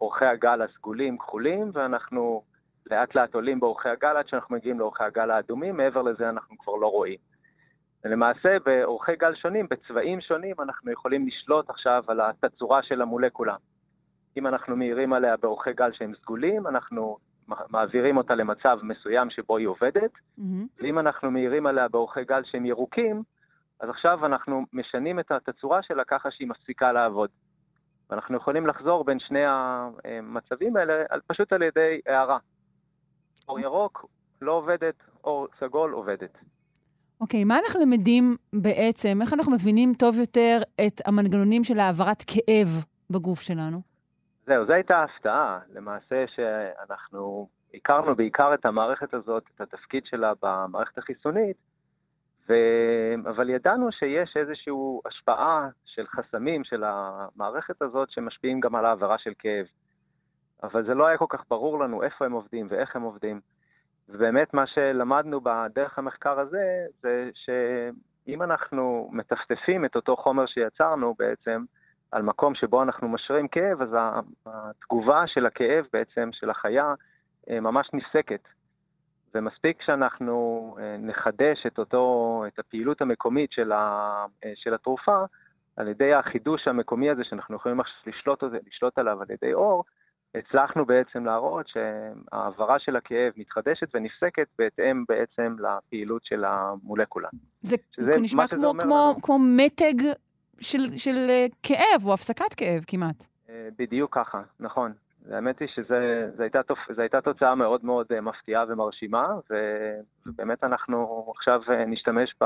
אורכי 0.00 0.24
הגל 0.24 0.62
הסגולים 0.62 1.18
כחולים, 1.18 1.70
ואנחנו 1.72 2.42
לאט 2.90 3.14
לאט 3.14 3.34
עולים 3.34 3.60
באורכי 3.60 3.88
הגל 3.88 4.16
עד 4.16 4.28
שאנחנו 4.28 4.54
מגיעים 4.54 4.78
לאורכי 4.78 5.04
הגל 5.04 5.30
האדומים, 5.30 5.76
מעבר 5.76 6.02
לזה 6.02 6.28
אנחנו 6.28 6.58
כבר 6.58 6.76
לא 6.76 6.86
רואים. 6.86 7.18
ולמעשה 8.04 8.56
באורכי 8.64 9.16
גל 9.16 9.34
שונים, 9.34 9.66
בצבעים 9.70 10.20
שונים, 10.20 10.56
אנחנו 10.58 10.92
יכולים 10.92 11.26
לשלוט 11.26 11.70
עכשיו 11.70 12.04
על 12.08 12.20
התצורה 12.20 12.82
של 12.82 13.02
המולקולה. 13.02 13.56
אם 14.36 14.46
אנחנו 14.46 14.76
מאירים 14.76 15.12
עליה 15.12 15.36
באורכי 15.36 15.72
גל 15.72 15.92
שהם 15.92 16.12
סגולים, 16.22 16.66
אנחנו 16.66 17.16
מעבירים 17.68 18.16
אותה 18.16 18.34
למצב 18.34 18.78
מסוים 18.82 19.30
שבו 19.30 19.56
היא 19.56 19.66
עובדת, 19.66 20.10
mm-hmm. 20.12 20.42
ואם 20.78 20.98
אנחנו 20.98 21.30
מאירים 21.30 21.66
עליה 21.66 21.88
באורכי 21.88 22.24
גל 22.24 22.42
שהם 22.44 22.66
ירוקים, 22.66 23.22
אז 23.80 23.88
עכשיו 23.88 24.26
אנחנו 24.26 24.64
משנים 24.72 25.20
את 25.20 25.32
התצורה 25.32 25.82
שלה 25.82 26.04
ככה 26.04 26.30
שהיא 26.30 26.48
מפסיקה 26.48 26.92
לעבוד. 26.92 27.30
ואנחנו 28.10 28.36
יכולים 28.36 28.66
לחזור 28.66 29.04
בין 29.04 29.18
שני 29.18 29.42
המצבים 29.44 30.76
האלה 30.76 31.04
פשוט 31.26 31.52
על 31.52 31.62
ידי 31.62 32.00
הערה. 32.06 32.38
אור 33.48 33.60
ירוק 33.60 34.06
לא 34.42 34.52
עובדת, 34.52 34.94
אור 35.24 35.48
סגול 35.60 35.92
עובדת. 35.92 36.38
אוקיי, 37.20 37.42
okay, 37.42 37.44
מה 37.44 37.58
אנחנו 37.58 37.80
למדים 37.80 38.36
בעצם, 38.52 39.18
איך 39.22 39.32
אנחנו 39.32 39.52
מבינים 39.52 39.92
טוב 39.98 40.18
יותר 40.18 40.58
את 40.86 41.00
המנגנונים 41.06 41.64
של 41.64 41.78
העברת 41.78 42.22
כאב 42.26 42.84
בגוף 43.10 43.40
שלנו? 43.40 43.80
זהו, 44.46 44.66
זו 44.66 44.72
הייתה 44.72 44.96
ההפתעה. 44.96 45.58
למעשה 45.74 46.24
שאנחנו 46.34 47.48
הכרנו 47.74 48.14
בעיקר 48.14 48.54
את 48.54 48.66
המערכת 48.66 49.14
הזאת, 49.14 49.42
את 49.54 49.60
התפקיד 49.60 50.02
שלה 50.06 50.32
במערכת 50.42 50.98
החיסונית, 50.98 51.56
ו... 52.48 52.54
אבל 53.28 53.50
ידענו 53.50 53.92
שיש 53.92 54.36
איזושהי 54.36 54.72
השפעה 55.06 55.68
של 55.84 56.06
חסמים 56.06 56.64
של 56.64 56.84
המערכת 56.86 57.82
הזאת 57.82 58.10
שמשפיעים 58.10 58.60
גם 58.60 58.74
על 58.74 58.86
העברה 58.86 59.18
של 59.18 59.32
כאב. 59.38 59.66
אבל 60.62 60.86
זה 60.86 60.94
לא 60.94 61.06
היה 61.06 61.18
כל 61.18 61.26
כך 61.28 61.44
ברור 61.50 61.80
לנו 61.80 62.02
איפה 62.02 62.24
הם 62.24 62.32
עובדים 62.32 62.66
ואיך 62.70 62.96
הם 62.96 63.02
עובדים. 63.02 63.40
ובאמת 64.08 64.54
מה 64.54 64.66
שלמדנו 64.66 65.40
בדרך 65.40 65.98
המחקר 65.98 66.40
הזה, 66.40 66.86
זה 67.02 67.30
שאם 67.34 68.42
אנחנו 68.42 69.08
מטפטפים 69.12 69.84
את 69.84 69.96
אותו 69.96 70.16
חומר 70.16 70.46
שיצרנו 70.46 71.14
בעצם, 71.18 71.64
על 72.12 72.22
מקום 72.22 72.54
שבו 72.54 72.82
אנחנו 72.82 73.08
משרים 73.08 73.48
כאב, 73.48 73.82
אז 73.82 73.96
התגובה 74.46 75.26
של 75.26 75.46
הכאב 75.46 75.86
בעצם, 75.92 76.30
של 76.32 76.50
החיה, 76.50 76.94
אה, 77.50 77.60
ממש 77.60 77.90
נפסקת. 77.92 78.40
ומספיק 79.34 79.82
שאנחנו 79.82 80.76
אה, 80.80 80.96
נחדש 80.98 81.66
את, 81.66 81.78
אותו, 81.78 82.44
את 82.46 82.58
הפעילות 82.58 83.02
המקומית 83.02 83.52
של, 83.52 83.72
ה, 83.72 84.24
אה, 84.44 84.52
של 84.54 84.74
התרופה, 84.74 85.24
על 85.76 85.88
ידי 85.88 86.14
החידוש 86.14 86.68
המקומי 86.68 87.10
הזה 87.10 87.24
שאנחנו 87.24 87.56
יכולים 87.56 87.80
לשלוט, 88.06 88.42
לשלוט 88.66 88.98
עליו 88.98 89.22
על 89.22 89.30
ידי 89.30 89.54
אור, 89.54 89.84
הצלחנו 90.34 90.84
בעצם 90.84 91.24
להראות 91.24 91.66
שהעברה 91.68 92.78
של 92.78 92.96
הכאב 92.96 93.32
מתחדשת 93.36 93.94
ונפסקת 93.94 94.46
בהתאם 94.58 95.04
בעצם 95.08 95.56
לפעילות 95.58 96.24
של 96.24 96.44
המולקולה. 96.44 97.28
זה 97.62 97.76
נשמע 98.20 98.48
כמו, 98.48 98.72
כמו, 98.78 99.14
כמו 99.22 99.38
מתג 99.38 100.02
של, 100.60 100.96
של 100.96 101.16
אה, 101.28 101.46
כאב 101.62 102.06
או 102.06 102.14
הפסקת 102.14 102.54
כאב 102.56 102.84
כמעט. 102.86 103.26
בדיוק 103.78 104.14
ככה, 104.14 104.42
נכון. 104.60 104.92
האמת 105.30 105.58
היא 105.60 105.68
שזו 105.68 105.94
הייתה, 106.38 106.60
הייתה 106.98 107.20
תוצאה 107.20 107.54
מאוד 107.54 107.84
מאוד 107.84 108.06
אה, 108.12 108.20
מפתיעה 108.20 108.64
ומרשימה, 108.68 109.28
ובאמת 110.26 110.64
אנחנו 110.64 111.26
עכשיו 111.36 111.60
אה, 111.70 111.84
נשתמש 111.84 112.34
ב, 112.40 112.44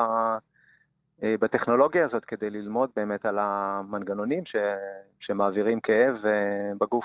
אה, 1.23 1.35
בטכנולוגיה 1.40 2.05
הזאת 2.05 2.24
כדי 2.24 2.51
ללמוד 2.51 2.90
באמת 2.97 3.27
על 3.27 3.39
המנגנונים 3.40 4.47
ש, 4.47 4.57
שמעבירים 5.20 5.81
כאב 5.81 6.15
בגוף. 6.81 7.05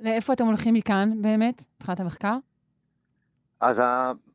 לאיפה 0.00 0.32
אתם 0.32 0.44
הולכים 0.44 0.74
מכאן 0.74 1.08
באמת, 1.22 1.62
מבחינת 1.80 2.00
המחקר? 2.00 2.36
אז 3.60 3.76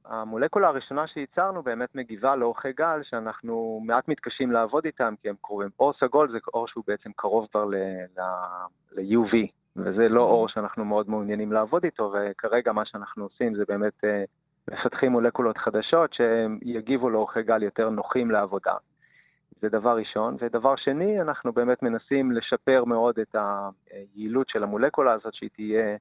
המולקולה 0.05 0.67
הראשונה 0.67 1.07
שייצרנו 1.07 1.63
באמת 1.63 1.95
מגיבה 1.95 2.35
לאורכי 2.35 2.73
גל 2.73 2.99
שאנחנו 3.03 3.81
מעט 3.85 4.07
מתקשים 4.07 4.51
לעבוד 4.51 4.85
איתם 4.85 5.13
כי 5.21 5.29
הם 5.29 5.35
קרובים. 5.41 5.69
אור 5.79 5.93
סגול 5.93 6.31
זה 6.31 6.37
אור 6.53 6.67
שהוא 6.67 6.83
בעצם 6.87 7.11
קרוב 7.15 7.47
כבר 7.51 7.65
ל-UV, 7.65 9.35
וזה 9.75 10.09
לא 10.09 10.21
אור 10.21 10.47
שאנחנו 10.49 10.85
מאוד 10.85 11.09
מעוניינים 11.09 11.51
לעבוד 11.51 11.83
איתו, 11.83 12.13
וכרגע 12.13 12.71
מה 12.71 12.85
שאנחנו 12.85 13.23
עושים 13.23 13.55
זה 13.55 13.63
באמת 13.67 14.03
אה, 14.03 14.23
מפתחים 14.67 15.11
מולקולות 15.11 15.57
חדשות 15.57 16.13
שיגיבו 16.13 17.09
לאורכי 17.09 17.43
גל 17.43 17.63
יותר 17.63 17.89
נוחים 17.89 18.31
לעבודה. 18.31 18.73
זה 19.61 19.69
דבר 19.69 19.97
ראשון. 19.97 20.37
ודבר 20.41 20.75
שני, 20.75 21.21
אנחנו 21.21 21.53
באמת 21.53 21.83
מנסים 21.83 22.31
לשפר 22.31 22.83
מאוד 22.85 23.19
את 23.19 23.35
היעילות 23.91 24.49
של 24.49 24.63
המולקולה 24.63 25.13
הזאת, 25.13 25.33
שהיא 25.33 25.49
תהיה 25.55 25.97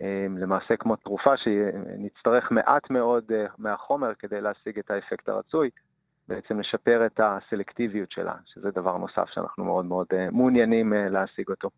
אה, 0.00 0.26
למעשה 0.38 0.76
כמו 0.76 0.96
תרופה, 0.96 1.36
שנצטרך 1.36 2.50
מעט 2.50 2.90
מאוד 2.90 3.24
אה, 3.32 3.46
מהחומר 3.58 4.14
כדי 4.18 4.40
להשיג 4.40 4.78
את 4.78 4.90
האפקט 4.90 5.28
הרצוי. 5.28 5.70
בעצם 6.28 6.60
לשפר 6.60 7.06
את 7.06 7.20
הסלקטיביות 7.22 8.12
שלה, 8.12 8.34
שזה 8.46 8.70
דבר 8.70 8.96
נוסף 8.96 9.24
שאנחנו 9.34 9.64
מאוד 9.64 9.84
מאוד 9.84 10.06
מעוניינים 10.32 10.92
להשיג 10.92 11.48
אותו. 11.48 11.70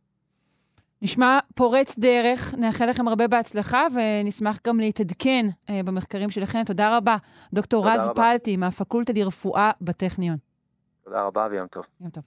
נשמע 1.03 1.39
פורץ 1.55 1.99
דרך, 1.99 2.55
נאחל 2.59 2.91
לכם 2.91 3.09
הרבה 3.09 3.29
בהצלחה 3.29 3.87
ונשמח 3.95 4.59
גם 4.67 4.81
להתעדכן 4.81 5.47
אה, 5.71 5.81
במחקרים 5.85 6.31
שלכם. 6.31 6.65
תודה 6.67 6.97
רבה, 6.97 7.17
דוקטור 7.53 7.89
רז 7.89 8.09
רבה. 8.09 8.15
פלטי 8.15 8.57
מהפקולטה 8.57 9.13
לרפואה 9.17 9.71
בטכניון. 9.81 10.37
תודה 11.11 11.23
רבה 11.23 11.47
ויום 11.51 11.67
טוב. 11.67 11.85
יום 12.01 12.11
טוב. 12.11 12.23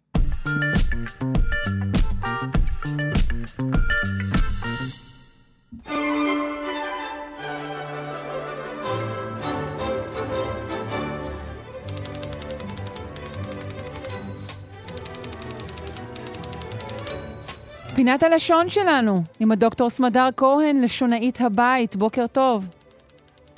פינת 17.95 18.23
הלשון 18.23 18.69
שלנו, 18.69 19.21
עם 19.39 19.51
הדוקטור 19.51 19.89
סמדר 19.89 20.29
כהן, 20.37 20.81
לשונאית 20.81 21.41
הבית. 21.41 21.95
בוקר 21.95 22.27
טוב. 22.27 22.69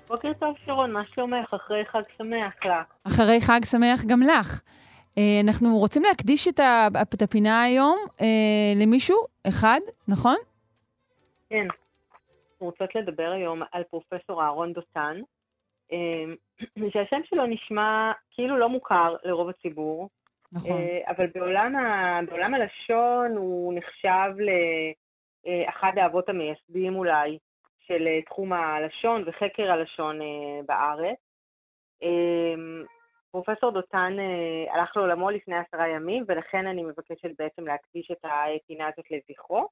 בוקר 0.08 0.34
טוב, 0.40 0.56
שרון, 0.66 0.92
מה 0.92 1.04
שלומך? 1.04 1.54
אחרי 1.54 1.86
חג 1.86 2.02
שמח 2.18 2.54
לך. 2.66 2.72
אחרי 3.04 3.42
חג 3.42 3.66
שמח 3.66 4.06
גם 4.06 4.22
לך. 4.22 4.62
אה, 5.18 5.42
אנחנו 5.44 5.78
רוצים 5.78 6.04
להקדיש 6.04 6.48
את, 6.48 6.60
את 7.14 7.22
הפינה 7.22 7.64
היום 7.64 7.98
אה, 8.22 8.74
למישהו, 8.82 9.18
אחד, 9.48 9.80
נכון? 10.08 10.36
כן. 11.50 11.68
רוצות 12.60 12.96
לדבר 12.96 13.32
היום 13.32 13.62
על 13.72 13.84
פרופסור 13.84 14.44
אהרון 14.44 14.74
דותן, 14.74 15.22
אה, 15.92 16.24
שהשם 16.90 17.22
שלו 17.24 17.46
נשמע 17.46 18.12
כאילו 18.32 18.58
לא 18.58 18.70
מוכר 18.70 19.16
לרוב 19.24 19.50
הציבור, 19.50 20.10
נכון. 20.52 20.82
אבל 21.08 21.28
בעולם, 21.36 21.76
ה... 21.76 22.20
בעולם 22.28 22.54
הלשון 22.54 23.38
הוא 23.38 23.74
נחשב 23.74 24.32
לאחד 25.46 25.92
האבות 25.98 26.30
המייסדים 26.30 26.96
אולי 26.96 27.38
של 27.88 28.08
תחום 28.26 28.54
הלשון 28.54 29.24
וחקר 29.28 29.72
הלשון 29.72 30.20
בארץ. 30.66 31.18
פרופסור 33.36 33.72
דותן 33.72 34.18
הלך 34.70 34.98
לעולמו 34.98 35.30
לפני 35.30 35.56
עשרה 35.56 35.88
ימים, 35.88 36.24
ולכן 36.28 36.68
אני 36.68 36.84
מבקשת 36.84 37.30
בעצם 37.40 37.68
להקדיש 37.68 38.12
את 38.12 38.18
הפינה 38.24 38.88
הזאת 38.88 39.06
לזכרו. 39.12 39.68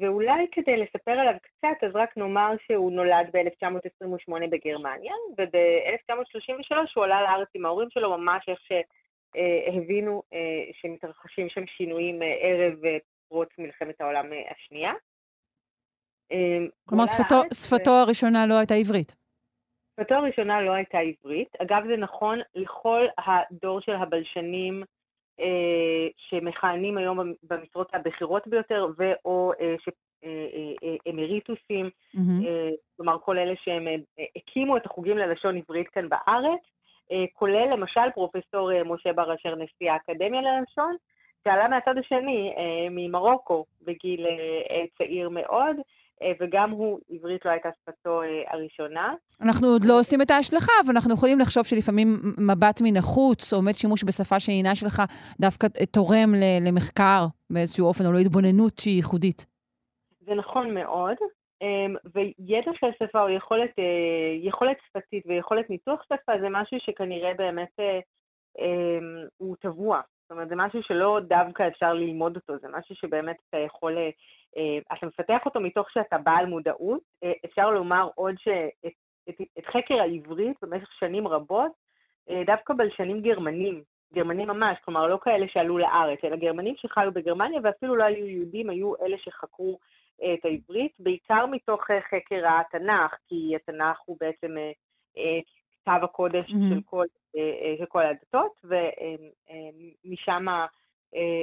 ואולי 0.00 0.46
כדי 0.52 0.76
לספר 0.76 1.10
עליו 1.10 1.34
קצת, 1.42 1.84
אז 1.86 1.90
רק 1.94 2.16
נאמר 2.16 2.50
שהוא 2.66 2.92
נולד 2.92 3.26
ב-1928 3.32 4.46
בגרמניה, 4.50 5.12
וב-1933 5.38 6.74
הוא 6.94 7.04
עלה 7.04 7.22
לארץ 7.22 7.48
עם 7.54 7.66
ההורים 7.66 7.90
שלו, 7.90 8.18
ממש 8.18 8.44
איך 8.48 8.60
ש... 8.60 8.72
אה, 9.36 9.80
אה, 10.32 10.72
שמתרחשים 10.80 11.48
שם 11.48 11.66
שינויים 11.66 12.22
אה, 12.22 12.26
ערב 12.40 12.74
פרוץ 13.28 13.48
מלחמת 13.58 14.00
העולם 14.00 14.26
השנייה. 14.50 14.92
כלומר, 16.88 17.06
שפתו, 17.06 17.34
לארץ, 17.34 17.66
שפתו 17.66 17.90
הראשונה 17.90 18.46
לא 18.46 18.58
הייתה 18.58 18.74
עברית. 18.74 19.27
שפתו 19.98 20.14
הראשונה 20.14 20.62
לא 20.62 20.72
הייתה 20.72 20.98
עברית. 20.98 21.48
אגב, 21.58 21.82
זה 21.86 21.96
נכון 21.96 22.38
לכל 22.54 23.06
הדור 23.18 23.80
של 23.80 23.94
הבלשנים 23.94 24.82
אה, 25.40 26.08
שמכהנים 26.16 26.98
היום 26.98 27.18
במשרות 27.42 27.94
הבכירות 27.94 28.46
ביותר, 28.46 28.86
ו/או 28.98 29.52
אה, 29.60 29.74
אמריטוסים, 31.10 31.86
mm-hmm. 31.86 32.46
אה, 32.46 32.70
כלומר, 32.96 33.18
כל 33.18 33.38
אלה 33.38 33.54
שהם 33.64 33.86
הקימו 34.36 34.76
את 34.76 34.86
החוגים 34.86 35.18
ללשון 35.18 35.56
עברית 35.56 35.88
כאן 35.88 36.08
בארץ. 36.08 36.60
אה, 37.12 37.24
כולל 37.32 37.72
למשל 37.72 38.10
פרופסור 38.14 38.72
אה, 38.72 38.84
משה 38.84 39.12
בר 39.12 39.34
אשר 39.34 39.54
נשיא 39.54 39.92
האקדמיה 39.92 40.40
ללשון, 40.40 40.96
שעלה 41.44 41.68
מהצד 41.68 41.98
השני, 41.98 42.52
אה, 42.56 42.86
ממרוקו, 42.90 43.64
בגיל 43.82 44.26
צעיר 44.98 45.28
מאוד, 45.28 45.76
וגם 46.40 46.70
הוא, 46.70 47.00
עברית 47.10 47.44
לא 47.44 47.50
הייתה 47.50 47.68
שפתו 47.80 48.20
הראשונה. 48.50 49.14
אנחנו 49.42 49.66
עוד 49.68 49.84
לא 49.84 49.98
עושים 49.98 50.22
את 50.22 50.30
ההשלכה, 50.30 50.72
אבל 50.86 50.94
אנחנו 50.94 51.14
יכולים 51.14 51.38
לחשוב 51.38 51.64
שלפעמים 51.64 52.08
מבט 52.38 52.80
מן 52.84 52.96
החוץ, 52.96 53.54
באמת 53.54 53.78
שימוש 53.78 54.04
בשפה 54.04 54.40
שאינה 54.40 54.74
שלך, 54.74 55.02
דווקא 55.40 55.66
תורם 55.92 56.34
למחקר 56.66 57.26
באיזשהו 57.50 57.86
אופן, 57.86 58.06
או 58.06 58.12
להתבוננות 58.12 58.78
שהיא 58.78 58.96
ייחודית. 58.96 59.46
זה 60.20 60.34
נכון 60.34 60.74
מאוד. 60.74 61.16
אמ, 61.62 61.94
וידע 62.14 62.70
של 62.80 62.86
שפה 63.02 63.22
או 63.22 63.28
יכולת, 63.28 63.78
אה, 63.78 63.84
יכולת 64.42 64.76
שפתית 64.88 65.26
ויכולת 65.26 65.70
ניתוח 65.70 66.02
שפה 66.02 66.32
זה 66.40 66.46
משהו 66.50 66.78
שכנראה 66.80 67.34
באמת 67.34 67.80
אה, 67.80 68.00
אמ, 68.58 69.26
הוא 69.36 69.56
טבוע. 69.60 70.00
זאת 70.28 70.32
אומרת, 70.32 70.48
זה 70.48 70.54
משהו 70.56 70.82
שלא 70.82 71.20
דווקא 71.28 71.68
אפשר 71.68 71.94
ללמוד 71.94 72.36
אותו, 72.36 72.58
זה 72.58 72.68
משהו 72.68 72.94
שבאמת 72.94 73.36
אתה 73.48 73.58
יכול, 73.58 73.98
אה, 74.56 74.96
אתה 74.96 75.06
מפתח 75.06 75.38
אותו 75.46 75.60
מתוך 75.60 75.90
שאתה 75.90 76.18
בעל 76.18 76.46
מודעות. 76.46 77.00
אפשר 77.44 77.70
לומר 77.70 78.08
עוד 78.14 78.34
שאת 78.38 78.92
את, 79.28 79.34
את 79.58 79.66
חקר 79.66 80.00
העברית 80.00 80.56
במשך 80.62 80.92
שנים 80.92 81.28
רבות, 81.28 81.72
דווקא 82.46 82.74
בלשנים 82.74 83.20
גרמנים, 83.20 83.82
גרמנים 84.14 84.48
ממש, 84.48 84.78
כלומר 84.84 85.06
לא 85.06 85.18
כאלה 85.22 85.46
שעלו 85.48 85.78
לארץ, 85.78 86.18
אלא 86.24 86.36
גרמנים 86.36 86.74
שחיו 86.76 87.10
בגרמניה 87.14 87.60
ואפילו 87.64 87.96
לא 87.96 88.04
היו 88.04 88.26
יהודים, 88.26 88.70
היו 88.70 88.92
אלה 88.96 89.16
שחקרו 89.18 89.78
את 90.24 90.44
העברית, 90.44 90.92
בעיקר 90.98 91.46
מתוך 91.46 91.90
אה, 91.90 92.00
חקר 92.00 92.42
התנ"ך, 92.48 93.14
כי 93.28 93.56
התנ"ך 93.56 94.00
הוא 94.04 94.16
בעצם 94.20 94.58
אה, 94.58 94.72
אה, 95.18 95.40
כתב 95.72 96.04
הקודש 96.04 96.50
mm-hmm. 96.50 96.74
של, 96.74 96.80
כל, 96.84 97.04
של 97.78 97.86
כל 97.88 98.02
הדתות, 98.06 98.64
ומשם 100.04 100.46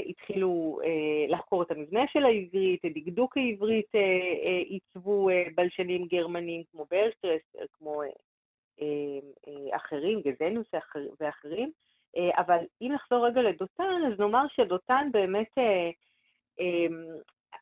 התחילו 0.09 0.79
לחקור 1.27 1.63
את 1.63 1.71
המבנה 1.71 2.07
של 2.07 2.25
העברית, 2.25 2.85
את 2.85 2.91
דקדוק 2.93 3.37
העברית 3.37 3.91
עיצבו 4.65 5.29
בלשנים 5.55 6.05
גרמנים 6.05 6.63
כמו 6.71 6.85
ברקטרס, 6.91 7.41
כמו 7.73 8.01
אחרים, 9.75 10.21
גזנוס 10.21 10.67
ואחרים. 11.19 11.71
אבל 12.37 12.57
אם 12.81 12.91
נחזור 12.95 13.27
רגע 13.27 13.41
לדותן, 13.41 14.01
אז 14.07 14.19
נאמר 14.19 14.45
שדותן 14.55 15.09
באמת, 15.11 15.57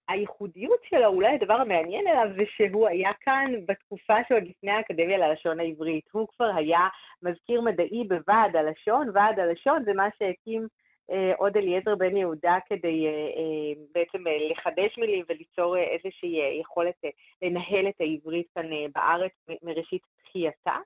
הייחודיות 0.07 0.79
שלו, 0.89 1.05
אולי 1.05 1.35
הדבר 1.35 1.53
המעניין 1.53 2.07
עליו, 2.07 2.27
זה 2.37 2.43
שהוא 2.47 2.87
היה 2.87 3.11
כאן 3.21 3.51
בתקופה 3.67 4.13
שעוד 4.27 4.43
לפני 4.43 4.71
האקדמיה 4.71 5.17
ללשון 5.17 5.59
העברית. 5.59 6.05
הוא 6.11 6.27
כבר 6.35 6.51
היה 6.55 6.87
מזכיר 7.23 7.61
מדעי 7.61 8.03
בוועד 8.07 8.55
הלשון, 8.55 9.09
ועד 9.13 9.39
הלשון 9.39 9.83
זה 9.85 9.93
מה 9.93 10.07
שהקים 10.19 10.67
אה, 11.11 11.31
עוד 11.37 11.57
אליעזר 11.57 11.95
בן 11.95 12.17
יהודה 12.17 12.57
כדי 12.69 13.07
אה, 13.07 13.11
אה, 13.11 13.83
בעצם 13.95 14.27
אה, 14.27 14.37
לחדש 14.51 14.97
מילים 14.97 15.25
וליצור 15.29 15.77
אה, 15.77 15.83
איזושהי 15.83 16.41
אה, 16.41 16.47
יכולת 16.61 16.95
אה, 17.05 17.09
לנהל 17.41 17.87
את 17.87 18.01
העברית 18.01 18.47
כאן 18.55 18.73
אה, 18.73 18.85
בארץ 18.95 19.31
מראשית 19.63 20.01
תחייתה. 20.23 20.77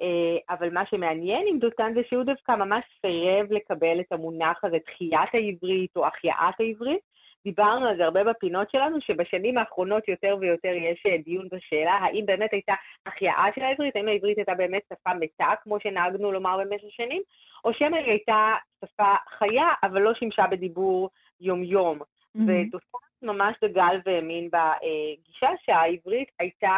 אה, 0.00 0.36
אבל 0.50 0.70
מה 0.70 0.86
שמעניין 0.86 1.46
עם 1.48 1.58
דותן 1.58 1.92
זה 1.94 2.00
שהוא 2.08 2.24
דווקא 2.24 2.52
ממש 2.52 2.84
סירב 3.00 3.52
לקבל 3.52 4.00
את 4.00 4.12
המונח 4.12 4.64
הזה, 4.64 4.78
תחיית 4.78 5.34
העברית 5.34 5.96
או 5.96 6.06
החייאת 6.06 6.60
העברית, 6.60 7.00
דיברנו 7.46 7.86
על 7.86 7.96
זה 7.96 8.04
הרבה 8.04 8.24
בפינות 8.24 8.70
שלנו, 8.70 9.00
שבשנים 9.00 9.58
האחרונות 9.58 10.08
יותר 10.08 10.36
ויותר 10.40 10.68
יש 10.68 11.02
אה, 11.06 11.16
דיון 11.24 11.48
בשאלה 11.52 11.92
האם 11.92 12.26
באמת 12.26 12.52
הייתה 12.52 12.74
החייאה 13.06 13.44
של 13.54 13.62
העברית, 13.62 13.96
האם 13.96 14.08
העברית 14.08 14.38
הייתה 14.38 14.54
באמת 14.54 14.82
שפה 14.92 15.14
מתה, 15.14 15.54
כמו 15.62 15.80
שנהגנו 15.80 16.32
לומר 16.32 16.58
במשך 16.58 16.90
שנים, 16.90 17.22
או 17.64 17.74
שמא 17.74 17.96
היא 17.96 18.10
הייתה 18.10 18.54
שפה 18.84 19.14
חיה, 19.38 19.68
אבל 19.82 20.00
לא 20.00 20.14
שימשה 20.14 20.46
בדיבור 20.50 21.10
יום-יום. 21.40 21.98
Mm-hmm. 22.36 22.78
ממש 23.22 23.56
דגל 23.64 24.00
והאמין 24.06 24.48
בגישה 24.48 25.50
שהעברית 25.64 26.28
הייתה, 26.38 26.76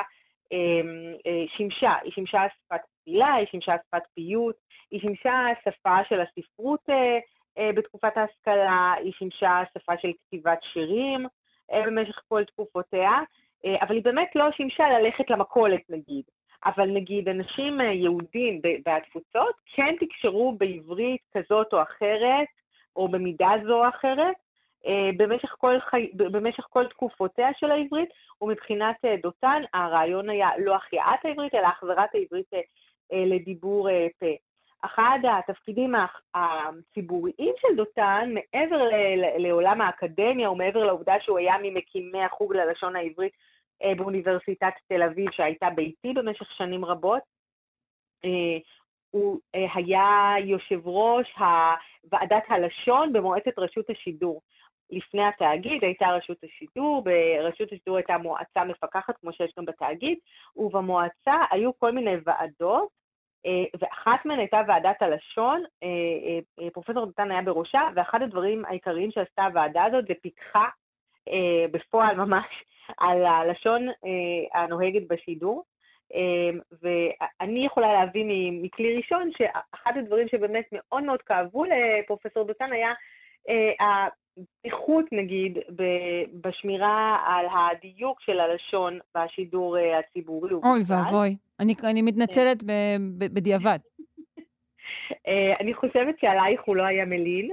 אמ, 0.53 1.15
אה, 1.27 1.45
שימשה, 1.57 1.93
היא 2.03 2.13
שימשה 2.13 2.43
שפת 2.57 2.81
תפילה, 3.01 3.35
היא 3.35 3.47
שימשה 3.51 3.73
שפת 3.87 4.03
פיוט, 4.15 4.57
היא 4.91 5.01
שימשה 5.01 5.47
שפה 5.65 5.97
של 6.09 6.21
הספרות 6.21 6.81
אה, 6.91 6.95
אה, 6.95 7.19
בתקופת 7.75 8.17
ההשכלה, 8.17 8.95
היא 8.99 9.13
שימשה 9.13 9.63
שפה 9.75 9.93
של 10.03 10.13
כתיבת 10.19 10.59
שירים 10.73 11.27
אה, 11.73 11.83
במשך 11.87 12.21
כל 12.29 12.45
תקופותיה, 12.45 13.13
אה, 13.65 13.77
אבל 13.83 13.95
היא 13.95 14.05
באמת 14.05 14.31
לא 14.35 14.45
שימשה 14.53 14.85
ללכת 14.89 15.31
למכולת 15.31 15.81
נגיד. 15.89 16.25
אבל 16.67 16.87
נגיד 16.87 17.29
אנשים 17.29 17.81
יהודים 17.81 18.61
בתפוצות 18.63 19.55
כן 19.75 19.95
תקשרו 20.01 20.53
בעברית 20.53 21.21
כזאת 21.37 21.73
או 21.73 21.83
אחרת, 21.83 22.49
או 22.97 23.09
במידה 23.09 23.51
זו 23.67 23.85
או 23.85 23.89
אחרת, 23.89 24.37
במשך 25.17 25.55
כל, 25.59 25.81
חי... 25.81 26.11
במשך 26.15 26.67
כל 26.71 26.87
תקופותיה 26.87 27.49
של 27.57 27.71
העברית, 27.71 28.09
ומבחינת 28.43 28.97
דותן 29.23 29.63
הרעיון 29.75 30.31
היה 30.31 30.49
לא 30.59 30.75
החייאת 30.75 31.25
העברית, 31.25 31.55
אלא 31.55 31.67
החזרת 31.67 32.15
העברית 32.15 32.47
לדיבור 33.13 33.89
פה. 34.19 34.48
אחד 34.81 35.19
התפקידים 35.39 35.95
הציבוריים 36.35 37.55
של 37.59 37.77
דותן, 37.77 38.35
מעבר 38.35 38.79
לעולם 39.39 39.81
האקדמיה 39.81 40.51
ומעבר 40.51 40.85
לעובדה 40.85 41.15
שהוא 41.21 41.39
היה 41.39 41.55
ממקימי 41.63 42.25
החוג 42.25 42.55
ללשון 42.55 42.97
העברית 42.97 43.33
אה, 43.83 43.95
באוניברסיטת 43.95 44.73
תל 44.89 45.03
אביב, 45.03 45.31
שהייתה 45.31 45.71
ביתי 45.71 46.13
במשך 46.13 46.53
שנים 46.53 46.85
רבות, 46.85 47.23
אה, 48.25 48.59
הוא 49.11 49.39
אה, 49.55 49.67
היה 49.75 50.35
יושב 50.45 50.87
ראש 50.87 51.35
ועדת 52.13 52.43
הלשון 52.49 53.13
במועצת 53.13 53.59
רשות 53.59 53.91
השידור. 53.91 54.43
לפני 54.91 55.25
התאגיד 55.25 55.85
הייתה 55.85 56.07
רשות 56.07 56.39
השידור, 56.45 57.05
ברשות 57.05 57.73
השידור 57.73 57.97
הייתה 57.97 58.19
מועצה 58.19 58.65
מפקחת, 58.65 59.17
כמו 59.21 59.33
שיש 59.33 59.53
גם 59.59 59.65
בתאגיד, 59.65 60.19
ובמועצה 60.57 61.45
היו 61.51 61.79
כל 61.79 61.93
מיני 61.93 62.15
ועדות 62.27 62.89
ואחת 63.81 64.25
מהן 64.25 64.39
הייתה 64.39 64.61
ועדת 64.69 65.03
הלשון, 65.03 65.65
אה, 65.83 65.89
אה, 66.65 66.71
פרופסור 66.71 67.07
דותן 67.07 67.31
היה 67.31 67.43
בראשה, 67.43 67.81
ואחד 67.95 68.23
הדברים 68.23 68.65
העיקריים 68.65 69.11
שעשתה 69.11 69.45
הוועדה 69.45 69.85
הזאת 69.85 70.05
זה 70.09 70.15
פיתחה 70.23 70.69
בפועל 71.71 72.17
ממש 72.17 72.47
על 72.99 73.27
הלשון 73.27 73.87
הנוהגת 74.55 75.03
בשידור. 75.09 75.65
ואני 76.83 77.67
יכולה 77.67 77.93
להביא 77.93 78.25
מכלי 78.63 78.97
ראשון 78.97 79.31
שאחד 79.39 79.93
הדברים 79.99 80.29
שבאמת 80.29 80.65
מאוד 80.73 81.03
מאוד 81.03 81.23
כאבו 81.23 81.65
לפרופסור 81.65 82.45
דותן 82.45 82.73
היה 82.73 82.93
הפתיחות, 84.43 85.05
נגיד, 85.13 85.59
בשמירה 86.41 87.19
על 87.27 87.47
הדיוק 87.53 88.21
של 88.21 88.41
הלשון 88.41 88.99
בשידור 89.17 89.77
הציבורי. 89.99 90.53
אוי 90.55 90.83
ואבוי. 90.87 91.37
אני, 91.61 91.75
אני 91.85 92.03
מתנצלת 92.03 92.63
בדיעבד. 93.19 93.79
אה, 95.29 95.53
אני 95.61 95.75
חושבת 95.75 96.19
שעלייך 96.21 96.61
הוא 96.65 96.77
לא 96.77 96.83
היה 96.83 97.05
מלין. 97.05 97.51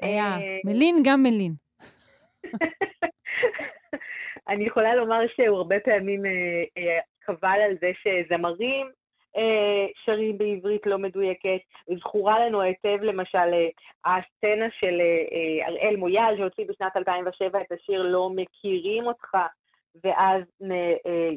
היה. 0.00 0.24
אה, 0.24 0.58
מלין 0.64 0.94
גם 1.04 1.22
מלין. 1.22 1.52
אני 4.48 4.66
יכולה 4.66 4.94
לומר 4.94 5.20
שהוא 5.36 5.56
הרבה 5.56 5.76
פעמים 5.84 6.26
אה, 6.26 6.98
קבל 7.20 7.58
על 7.68 7.76
זה 7.80 7.90
שזמרים 8.02 8.86
שרים 10.04 10.38
בעברית 10.38 10.86
לא 10.86 10.98
מדויקת. 10.98 11.60
זכורה 11.98 12.46
לנו 12.46 12.60
היטב, 12.60 13.02
למשל, 13.02 13.38
הסצנה 14.04 14.66
של 14.80 15.00
אראל 15.68 15.96
מויאל, 15.96 16.36
שהוציא 16.36 16.64
בשנת 16.68 16.96
2007 16.96 17.60
את 17.60 17.72
השיר 17.72 18.02
"לא 18.02 18.30
מכירים 18.30 19.06
אותך", 19.06 19.36
ואז 20.04 20.42
אה, 20.70 20.94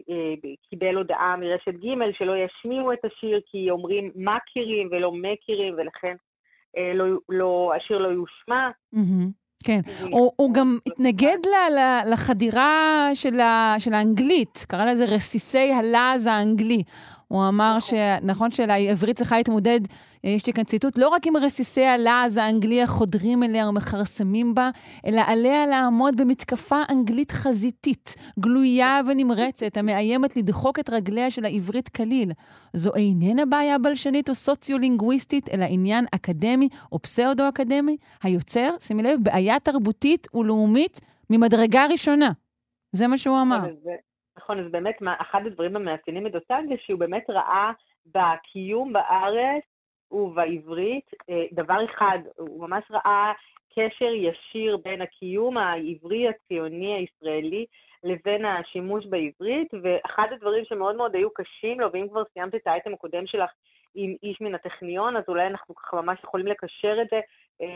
אה, 0.10 0.34
קיבל 0.70 0.96
הודעה 0.96 1.36
מרשת 1.38 1.74
ג' 1.74 2.12
שלא 2.18 2.34
ישמיעו 2.38 2.94
את 2.94 3.06
השיר 3.06 3.40
כי 3.52 3.70
אומרים 3.70 4.12
מכירים 4.16 4.90
ולא 4.92 5.12
מכירים, 5.12 5.74
ולכן 5.78 6.16
אה, 6.78 6.94
לא, 6.94 7.06
לא, 7.30 7.72
השיר 7.76 7.98
לא 7.98 8.08
יושמע. 8.08 8.70
כן, 9.66 9.80
הוא, 10.12 10.32
הוא 10.36 10.54
גם 10.54 10.78
התנגד 10.88 11.38
ל, 11.46 11.74
ל, 11.74 12.14
לחדירה 12.14 13.10
של, 13.14 13.40
ה, 13.40 13.76
של 13.80 13.94
האנגלית, 13.94 14.66
קרא 14.68 14.86
לזה 14.86 15.06
רסיסי 15.06 15.74
הלעז 15.74 16.28
האנגלי. 16.28 16.84
הוא 17.28 17.48
אמר, 17.48 17.78
נכון, 17.78 17.98
נכון 18.22 18.52
שהעברית 18.52 19.18
צריכה 19.18 19.38
להתמודד, 19.38 19.80
יש 20.24 20.48
לי 20.48 20.54
כאן 20.54 20.64
ציטוט, 20.64 20.98
לא 20.98 21.08
רק 21.08 21.28
עם 21.28 21.38
רסיסי 21.38 21.86
הלעז 21.86 22.38
האנגלי 22.38 22.82
החודרים 22.82 23.44
אליה 23.44 23.70
ומכרסמים 23.70 24.56
בה, 24.56 24.70
אלא 25.06 25.22
עליה 25.26 25.66
לעמוד 25.66 26.18
במתקפה 26.18 26.82
אנגלית 26.90 27.32
חזיתית, 27.32 28.16
גלויה 28.40 29.02
ונמרצת, 29.08 29.78
המאיימת 29.78 30.38
לדחוק 30.38 30.80
את 30.80 30.90
רגליה 30.90 31.32
של 31.32 31.46
העברית 31.46 31.90
כליל. 31.90 32.32
זו 32.74 32.96
איננה 32.96 33.46
בעיה 33.46 33.78
בלשנית 33.78 34.30
או 34.30 34.36
סוציו-לינגוויסטית, 34.36 35.50
אלא 35.50 35.66
עניין 35.70 36.06
אקדמי 36.16 36.70
או 36.92 37.00
פסאודו-אקדמי, 37.00 37.98
היוצר, 38.24 38.70
שימי 38.80 39.04
לב, 39.04 39.20
בעיה 39.24 39.60
תרבותית 39.60 40.28
ולאומית 40.34 41.02
ממדרגה 41.30 41.86
ראשונה. 41.92 42.32
זה 42.92 43.08
מה 43.08 43.18
שהוא 43.18 43.42
אמר. 43.42 43.60
נכון, 44.38 44.60
אז 44.60 44.72
באמת, 44.72 44.96
אחד 45.22 45.46
הדברים 45.46 45.76
המאפיינים 45.76 46.24
מדותן 46.24 46.66
זה 46.70 46.76
שהוא 46.86 47.00
באמת 47.00 47.30
ראה 47.30 47.72
בקיום 48.06 48.94
בארץ 48.94 49.64
ובעברית 50.12 51.12
אה, 51.30 51.44
דבר 51.52 51.86
אחד, 51.86 52.20
הוא 52.38 52.68
ממש 52.68 52.84
ראה 52.92 53.34
קשר 53.76 54.14
ישיר 54.14 54.78
בין 54.78 55.02
הקיום 55.02 55.58
העברי, 55.58 56.28
הציוני, 56.30 56.94
הישראלי, 56.94 57.66
לבין 58.04 58.46
השימוש 58.46 59.06
בעברית, 59.06 59.68
ואחד 59.84 60.28
הדברים 60.32 60.66
שמאוד 60.66 60.96
מאוד 60.96 61.16
היו 61.16 61.30
קשים 61.34 61.80
לו, 61.80 61.88
ואם 61.94 62.08
כבר 62.10 62.24
סיימת 62.34 62.56
את 62.56 62.68
האייטם 62.68 62.94
הקודם 62.94 63.28
שלך 63.28 63.50
עם 63.96 64.16
איש 64.24 64.42
מן 64.42 64.56
הטכניון, 64.56 65.18
אז 65.18 65.24
אולי 65.28 65.48
אנחנו 65.48 65.76
ככה 65.76 66.02
ממש 66.02 66.20
יכולים 66.24 66.48
לקשר 66.48 66.98
את 67.02 67.08
זה. 67.12 67.20
אה, 67.62 67.68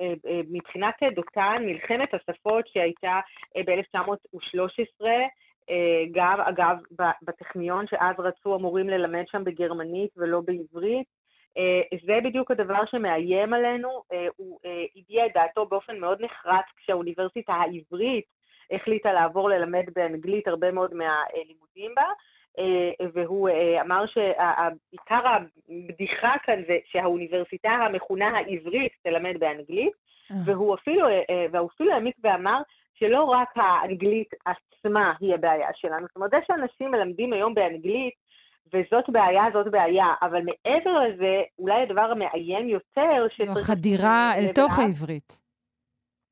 אה, 0.00 0.40
מבחינת 0.50 0.94
דותן, 1.14 1.62
מלחמת 1.66 2.14
השפות 2.14 2.66
שהייתה 2.66 3.20
ב-1913, 3.66 5.06
אה, 5.06 5.26
גם, 6.12 6.40
אגב, 6.40 6.76
בטכניון, 7.22 7.86
שאז 7.86 8.16
רצו 8.18 8.54
המורים 8.54 8.88
ללמד 8.88 9.24
שם 9.26 9.44
בגרמנית 9.44 10.10
ולא 10.16 10.40
בעברית. 10.40 11.06
אה, 11.58 11.98
זה 12.06 12.18
בדיוק 12.24 12.50
הדבר 12.50 12.86
שמאיים 12.86 13.52
עלינו. 13.52 14.02
אה, 14.12 14.26
הוא 14.36 14.58
הביע 14.96 15.26
את 15.26 15.30
דעתו 15.34 15.66
באופן 15.66 15.98
מאוד 15.98 16.22
נחרץ 16.22 16.64
כשהאוניברסיטה 16.76 17.52
העברית 17.52 18.24
החליטה 18.70 19.12
לעבור 19.12 19.48
ללמד 19.48 19.84
באנגלית 19.94 20.48
הרבה 20.48 20.70
מאוד 20.70 20.94
מהלימודים 20.94 21.94
בה, 21.94 22.06
והוא 23.14 23.48
אמר 23.80 24.04
שעיקר 24.06 25.20
הבדיחה 25.26 26.34
כאן 26.44 26.62
זה 26.66 26.78
שהאוניברסיטה 26.84 27.70
המכונה 27.70 28.28
העברית 28.38 28.92
תלמד 29.02 29.34
באנגלית, 29.38 29.92
והוא 30.46 30.74
אפילו, 30.74 31.06
והוא 31.52 31.68
אפילו 31.74 31.92
העמיק 31.92 32.16
ואמר 32.24 32.60
שלא 33.00 33.24
רק 33.24 33.48
האנגלית 33.56 34.28
עצמה 34.44 35.12
היא 35.20 35.34
הבעיה 35.34 35.68
שלנו. 35.74 36.06
זאת 36.06 36.16
אומרת, 36.16 36.30
זה 36.30 36.36
שאנשים 36.46 36.90
מלמדים 36.90 37.32
היום 37.32 37.54
באנגלית, 37.54 38.14
וזאת 38.72 39.04
בעיה, 39.08 39.44
זאת 39.52 39.70
בעיה, 39.70 40.06
אבל 40.22 40.42
מעבר 40.44 40.98
לזה, 40.98 41.42
אולי 41.58 41.82
הדבר 41.82 42.10
המאיים 42.10 42.68
יותר, 42.68 43.26
שצריך... 43.30 43.66
חדירה 43.66 44.32
אל 44.36 44.48
תוך 44.54 44.78
העברית. 44.78 45.40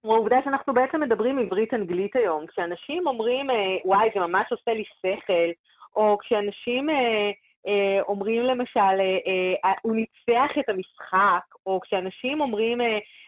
הוא 0.00 0.14
העובדה 0.14 0.36
שאנחנו 0.44 0.74
בעצם 0.74 1.00
מדברים 1.00 1.38
עברית-אנגלית 1.38 2.16
היום. 2.16 2.46
כשאנשים 2.46 3.06
אומרים, 3.06 3.50
אה, 3.50 3.56
וואי, 3.84 4.08
זה 4.14 4.20
ממש 4.20 4.46
עושה 4.50 4.70
לי 4.70 4.84
שכל, 4.84 5.50
או 5.96 6.18
כשאנשים 6.18 6.90
אה, 6.90 7.30
אה, 7.66 8.02
אומרים 8.02 8.42
למשל, 8.42 8.80
אה, 9.64 9.72
הוא 9.82 9.96
ניצח 9.96 10.58
את 10.58 10.68
המשחק, 10.68 11.54
או 11.66 11.80
כשאנשים 11.80 12.40
אומרים, 12.40 12.78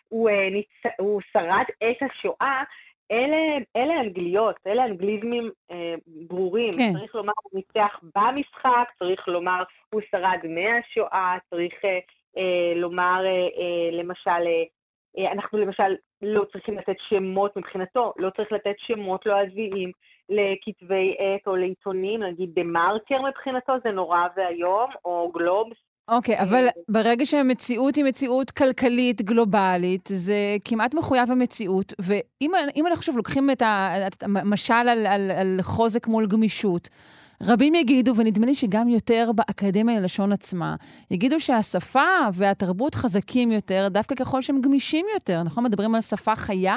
הוא, 0.08 0.30
ניצ... 0.30 0.94
הוא 0.98 1.20
שרד 1.32 1.64
את 1.78 1.96
השואה, 2.02 2.62
אלה, 3.10 3.36
אלה 3.76 4.00
אנגליות, 4.00 4.56
אלה 4.66 4.84
אנגליזמים 4.84 5.50
אה, 5.70 5.94
ברורים. 6.06 6.72
כן. 6.72 6.92
צריך 6.98 7.14
לומר, 7.14 7.32
הוא 7.42 7.50
ניצח 7.60 8.00
במשחק, 8.16 8.88
צריך 8.98 9.28
לומר, 9.28 9.62
הוא 9.94 10.00
שרד 10.10 10.38
מהשואה, 10.44 11.36
צריך 11.50 11.74
אה, 11.84 11.98
אה, 12.36 12.72
לומר, 12.76 13.22
אה, 13.24 13.30
אה, 13.30 13.90
למשל, 13.92 14.46
אה, 15.18 15.32
אנחנו 15.32 15.58
למשל 15.58 15.94
לא 16.22 16.44
צריכים 16.52 16.78
לתת 16.78 16.96
שמות 17.08 17.56
מבחינתו, 17.56 18.12
לא 18.16 18.30
צריך 18.30 18.52
לתת 18.52 18.74
שמות 18.78 19.26
לועזיים 19.26 19.92
לכתבי 20.28 21.16
עת 21.18 21.46
או 21.46 21.56
לעיתונים, 21.56 22.22
נגיד 22.22 22.50
דה 22.54 22.62
מרקר 22.62 23.22
מבחינתו 23.22 23.72
זה 23.84 23.90
נורא 23.90 24.26
ואיום, 24.36 24.90
או 25.04 25.32
גלובס. 25.34 25.76
אוקיי, 26.10 26.38
okay, 26.38 26.42
אבל 26.42 26.66
ברגע 26.88 27.26
שהמציאות 27.26 27.96
היא 27.96 28.04
מציאות 28.04 28.50
כלכלית 28.50 29.22
גלובלית, 29.22 30.08
זה 30.12 30.56
כמעט 30.64 30.94
מחויב 30.94 31.30
המציאות, 31.30 31.92
ואם 31.98 32.52
אנחנו 32.86 32.92
עכשיו 32.92 33.16
לוקחים 33.16 33.50
את 33.50 33.62
המשל 34.22 34.74
על, 34.74 35.06
על, 35.06 35.30
על 35.30 35.58
חוזק 35.62 36.06
מול 36.06 36.26
גמישות, 36.26 36.88
רבים 37.42 37.74
יגידו, 37.74 38.12
ונדמה 38.16 38.46
לי 38.46 38.54
שגם 38.54 38.88
יותר 38.88 39.30
באקדמיה 39.34 40.00
ללשון 40.00 40.32
עצמה, 40.32 40.76
יגידו 41.10 41.40
שהשפה 41.40 42.08
והתרבות 42.34 42.94
חזקים 42.94 43.52
יותר 43.52 43.88
דווקא 43.90 44.14
ככל 44.14 44.40
שהם 44.40 44.60
גמישים 44.60 45.06
יותר, 45.14 45.42
נכון? 45.42 45.64
מדברים 45.64 45.94
על 45.94 46.00
שפה 46.00 46.36
חיה? 46.36 46.76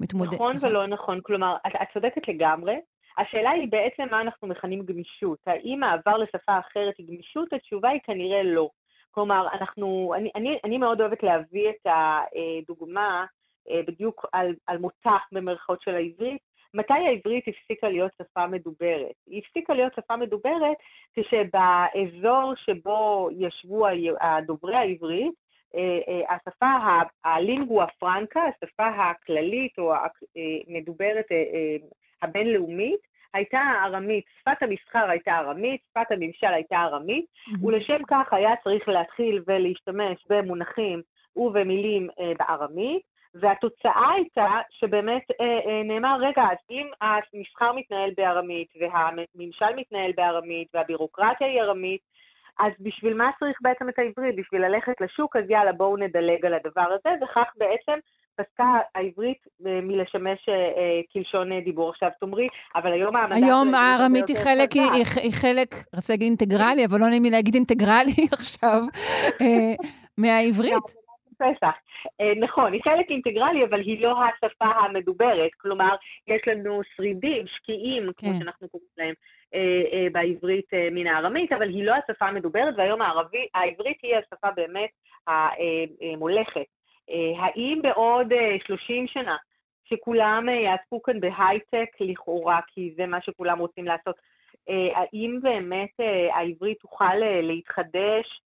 מתמודד... 0.00 0.34
נכון 0.34 0.56
ולא 0.60 0.86
נכון. 0.86 1.20
כלומר, 1.22 1.56
את, 1.66 1.72
את 1.82 1.88
צודקת 1.94 2.28
לגמרי. 2.28 2.74
השאלה 3.18 3.50
היא 3.50 3.68
בעצם 3.70 4.02
מה 4.10 4.20
אנחנו 4.20 4.48
מכנים 4.48 4.82
גמישות. 4.82 5.38
האם 5.46 5.80
מעבר 5.80 6.16
לשפה 6.16 6.58
אחרת 6.58 6.94
היא 6.98 7.06
גמישות? 7.06 7.52
התשובה 7.52 7.88
היא 7.88 8.00
כנראה 8.04 8.42
לא. 8.42 8.68
כלומר, 9.10 9.46
אנחנו, 9.52 10.12
אני, 10.16 10.30
אני, 10.34 10.58
אני 10.64 10.78
מאוד 10.78 11.00
אוהבת 11.00 11.22
להביא 11.22 11.70
את 11.70 11.86
הדוגמה 11.86 13.24
אה, 13.70 13.80
בדיוק 13.86 14.26
על, 14.32 14.54
על 14.66 14.78
מותה 14.78 15.16
במרכאות 15.32 15.82
של 15.82 15.94
העברית, 15.94 16.42
מתי 16.74 16.92
העברית 16.92 17.44
הפסיקה 17.48 17.88
להיות 17.88 18.12
שפה 18.18 18.46
מדוברת? 18.46 19.14
היא 19.26 19.42
הפסיקה 19.44 19.74
להיות 19.74 19.94
שפה 19.94 20.16
מדוברת 20.16 20.76
כשבאזור 21.14 22.52
שבו 22.56 23.28
ישבו 23.32 23.86
דוברי 24.46 24.76
העברית, 24.76 25.34
אה, 25.74 25.98
אה, 26.08 26.34
השפה, 26.34 26.66
הלינגואה 27.24 27.86
פרנקה, 27.98 28.40
השפה 28.42 28.86
הכללית 28.86 29.78
או 29.78 29.94
המדוברת 30.68 31.26
הבינלאומית, 32.22 33.00
הייתה 33.34 33.60
ארמית, 33.84 34.24
שפת 34.40 34.62
המסחר 34.62 35.10
הייתה 35.10 35.38
ארמית, 35.38 35.80
שפת 35.90 36.10
הממשל 36.10 36.46
הייתה 36.46 36.76
ארמית. 36.76 37.24
ולשם 37.64 37.98
כך 38.08 38.32
היה 38.32 38.50
צריך 38.64 38.88
להתחיל 38.88 39.42
ולהשתמש 39.46 40.24
במונחים 40.28 41.02
ובמילים 41.36 42.08
בארמית, 42.38 43.02
והתוצאה 43.34 44.12
הייתה 44.14 44.60
שבאמת 44.70 45.22
אה, 45.40 45.60
אה, 45.66 45.82
נאמר, 45.84 46.16
רגע, 46.20 46.42
אז 46.42 46.58
אם 46.70 46.86
המסחר 47.00 47.72
מתנהל 47.72 48.10
בארמית, 48.16 48.68
והממשל 48.80 49.76
מתנהל 49.76 50.12
בארמית, 50.16 50.68
והבירוקרטיה 50.74 51.46
היא 51.46 51.60
ארמית, 51.60 52.00
אז 52.58 52.72
בשביל 52.80 53.14
מה 53.14 53.30
צריך 53.38 53.58
בעצם 53.60 53.88
את 53.88 53.98
העברית? 53.98 54.36
בשביל 54.36 54.66
ללכת 54.66 55.00
לשוק, 55.00 55.36
אז 55.36 55.44
יאללה, 55.50 55.72
בואו 55.72 55.96
נדלג 55.96 56.46
על 56.46 56.54
הדבר 56.54 56.88
הזה, 56.92 57.24
וכך 57.24 57.52
בעצם 57.56 57.98
פסקה 58.36 58.78
העברית 58.94 59.46
אה, 59.66 59.80
מלשמש 59.82 60.48
אה, 60.48 60.54
אה, 60.54 61.00
כלשון 61.12 61.60
דיבור. 61.60 61.90
עכשיו 61.90 62.10
תאמרי, 62.20 62.48
אבל 62.74 62.92
היום 62.92 63.16
העמדה... 63.16 63.36
היום 63.36 63.74
הארמית 63.74 64.28
היא 64.28 64.36
חלק, 64.36 64.72
היא, 64.72 65.04
היא 65.22 65.32
חלק, 65.42 65.68
רציתי 65.96 66.12
להגיד 66.12 66.26
אינטגרלי, 66.26 66.86
אבל 66.86 67.00
לא 67.00 67.08
נעים 67.08 67.22
לי 67.22 67.30
להגיד 67.30 67.54
אינטגרלי 67.54 68.26
עכשיו, 68.38 68.80
מהעברית. 70.18 71.02
פסח. 71.38 71.74
אה, 72.20 72.34
נכון, 72.40 72.72
היא 72.72 72.82
חלק 72.84 73.10
אינטגרלי, 73.10 73.64
אבל 73.64 73.80
היא 73.80 74.02
לא 74.02 74.14
השפה 74.24 74.64
המדוברת. 74.64 75.50
כלומר, 75.60 75.94
יש 76.28 76.42
לנו 76.46 76.80
שרידים, 76.96 77.46
שקיעים, 77.46 78.02
כן. 78.02 78.12
כמו 78.28 78.38
שאנחנו 78.38 78.68
קוראים 78.68 78.88
להם 78.98 79.14
בעברית 80.12 80.70
מן 80.92 81.06
הארמית, 81.06 81.52
אבל 81.52 81.68
היא 81.68 81.84
לא 81.84 81.94
השפה 81.94 82.26
המדוברת, 82.26 82.74
והיום 82.76 83.02
הערבי, 83.02 83.46
העברית 83.54 83.98
היא 84.02 84.16
השפה 84.16 84.48
באמת 84.56 84.90
המולכת. 85.26 86.81
האם 87.38 87.78
בעוד 87.82 88.26
30 88.66 89.06
שנה, 89.06 89.36
שכולם 89.84 90.48
יעסקו 90.48 91.02
כאן 91.02 91.20
בהייטק 91.20 92.00
לכאורה, 92.00 92.60
כי 92.66 92.92
זה 92.96 93.06
מה 93.06 93.18
שכולם 93.22 93.58
רוצים 93.58 93.84
לעשות, 93.84 94.14
אה, 94.68 95.00
האם 95.00 95.38
באמת 95.42 95.90
אה, 96.00 96.36
העברית 96.36 96.78
תוכל 96.80 97.22
אה, 97.22 97.40
להתחדש 97.42 98.42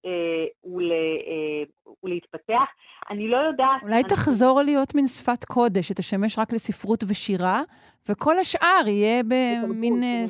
ולהתפתח? 2.04 2.70
אני 3.10 3.28
לא 3.28 3.38
יודעת. 3.38 3.84
אולי 3.84 3.96
אני... 3.96 4.04
תחזור 4.04 4.62
להיות 4.62 4.96
מין 4.96 5.08
שפת 5.08 5.44
קודש, 5.44 5.88
שתשמש 5.88 6.40
רק 6.40 6.54
לספרות 6.54 7.04
ושירה, 7.10 7.62
וכל 8.10 8.40
השאר 8.40 8.88
יהיה 8.88 9.24
במין 9.24 10.26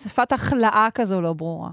שפת 0.00 0.32
החלאה 0.32 0.88
כזו 0.94 1.20
לא 1.20 1.32
ברורה. 1.32 1.70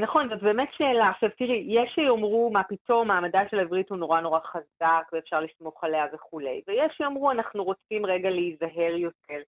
נכון, 0.00 0.28
זאת 0.28 0.42
באמת 0.42 0.68
שאלה. 0.72 1.08
עכשיו 1.08 1.30
תראי, 1.38 1.64
יש 1.68 1.90
שיאמרו, 1.94 2.50
מה 2.50 2.62
פתאום, 2.62 3.08
מעמדה 3.08 3.40
של 3.50 3.58
העברית 3.58 3.90
הוא 3.90 3.98
נורא 3.98 4.20
נורא 4.20 4.40
חזק 4.40 5.12
ואפשר 5.12 5.40
לסמוך 5.40 5.84
עליה 5.84 6.06
וכולי, 6.12 6.62
ויש 6.66 6.92
שיאמרו, 6.96 7.30
אנחנו 7.30 7.64
רוצים 7.64 8.06
רגע 8.06 8.30
להיזהר 8.30 8.96
יותר. 8.96 9.40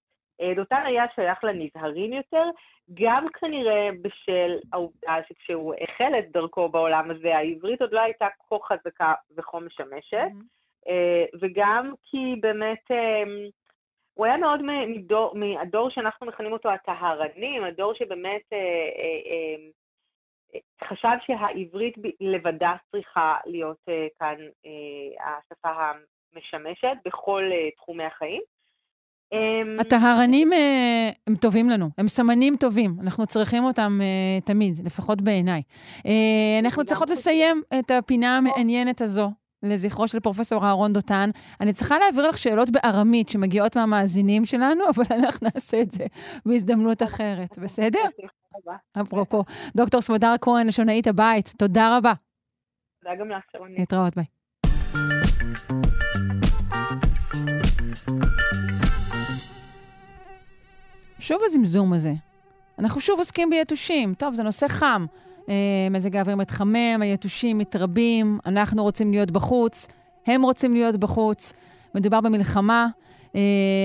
דותן 0.56 0.82
היה 0.86 1.05
שייך 1.15 1.44
לנזהרים 1.44 2.12
יותר, 2.12 2.44
גם 2.94 3.27
כנראה 3.40 3.89
בשל 4.02 4.56
העובדה 4.73 5.16
שכשהוא 5.28 5.74
החל 5.81 6.12
את 6.19 6.32
דרכו 6.32 6.69
בעולם 6.69 7.10
הזה, 7.10 7.36
העברית 7.36 7.81
עוד 7.81 7.93
לא 7.93 8.01
הייתה 8.01 8.27
כה 8.48 8.56
חזקה 8.62 9.15
וכה 9.36 9.60
משמשת, 9.60 10.31
mm-hmm. 10.32 10.89
וגם 11.40 11.93
כי 12.05 12.36
באמת 12.40 12.90
אמ, 12.90 13.48
הוא 14.15 14.27
היה 14.27 14.36
מאוד 14.36 14.60
מדור, 14.62 15.35
מהדור 15.35 15.90
שאנחנו 15.90 16.27
מכנים 16.27 16.52
אותו 16.52 16.70
הטהרנים, 16.70 17.65
הדור 17.65 17.94
שבאמת 17.94 18.43
אה, 18.52 18.59
אה, 18.59 19.55
אמ, 19.56 19.70
חשב 20.84 21.16
שהעברית 21.26 21.94
לבדה 22.20 22.74
צריכה 22.90 23.36
להיות 23.46 23.84
כאן 24.18 24.34
השפה 25.20 25.68
המשמשת 25.68 26.96
בכל 27.04 27.42
תחומי 27.76 28.04
החיים. 28.04 28.42
אמ, 29.32 29.80
הטהרנים 29.80 30.52
אה, 30.52 31.10
הם 31.26 31.36
טובים 31.36 31.70
לנו, 31.70 31.88
הם 31.98 32.08
סמנים 32.08 32.56
טובים, 32.56 32.96
אנחנו 33.02 33.26
צריכים 33.26 33.64
אותם 33.64 33.98
אה, 34.02 34.40
תמיד, 34.40 34.74
לפחות 34.84 35.22
בעיניי. 35.22 35.62
אה, 36.06 36.58
אנחנו 36.62 36.84
צריכות 36.84 37.10
לסיים 37.10 37.62
את 37.78 37.90
הפינה 37.90 38.36
המעניינת 38.36 39.00
הזו. 39.00 39.30
לזכרו 39.62 40.08
של 40.08 40.20
פרופסור 40.20 40.64
אהרון 40.64 40.92
דותן. 40.92 41.30
אני 41.60 41.72
צריכה 41.72 41.98
להעביר 41.98 42.28
לך 42.28 42.38
שאלות 42.38 42.70
בארמית 42.70 43.28
שמגיעות 43.28 43.76
מהמאזינים 43.76 44.44
שלנו, 44.44 44.84
אבל 44.96 45.04
אנחנו 45.18 45.48
נעשה 45.54 45.80
את 45.80 45.90
זה 45.90 46.06
בהזדמנות 46.46 47.02
אחרת, 47.02 47.58
בסדר? 47.58 47.98
אפרופו. 49.02 49.44
דוקטור 49.76 50.00
סמדר 50.00 50.34
כהן, 50.40 50.66
לשונאית 50.66 51.06
הבית, 51.06 51.54
תודה 51.58 51.96
רבה. 51.96 52.12
תודה 53.02 53.14
גם 53.20 53.30
לך, 53.30 53.44
שרונית. 53.52 53.78
להתראות, 53.78 54.16
ביי. 54.16 54.24
שוב 61.18 61.40
הזמזום 61.44 61.92
הזה. 61.92 62.12
אנחנו 62.78 63.00
שוב 63.00 63.18
עוסקים 63.18 63.50
ביתושים. 63.50 64.14
טוב, 64.14 64.34
זה 64.34 64.42
נושא 64.42 64.68
חם. 64.68 65.06
אה, 65.48 65.88
מזג 65.90 66.16
האוויר 66.16 66.36
מתחמם, 66.36 66.98
היתושים 67.02 67.58
מתרבים, 67.58 68.38
אנחנו 68.46 68.82
רוצים 68.82 69.10
להיות 69.10 69.30
בחוץ, 69.30 69.88
הם 70.26 70.42
רוצים 70.42 70.72
להיות 70.72 70.96
בחוץ. 70.96 71.52
מדובר 71.94 72.20
במלחמה, 72.20 72.86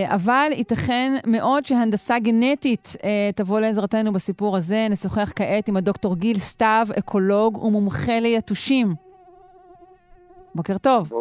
אבל 0.07 0.49
ייתכן 0.52 1.14
מאוד 1.28 1.65
שהנדסה 1.65 2.20
גנטית 2.20 2.88
אה, 3.03 3.30
תבוא 3.36 3.60
לעזרתנו 3.60 4.14
בסיפור 4.14 4.57
הזה. 4.57 4.88
נשוחח 4.90 5.32
כעת 5.36 5.68
עם 5.68 5.78
הדוקטור 5.78 6.15
גיל 6.15 6.38
סתיו, 6.38 6.88
אקולוג 6.99 7.64
ומומחה 7.64 8.20
ליתושים. 8.20 8.88
בוקר 10.56 10.78
טוב. 10.78 11.11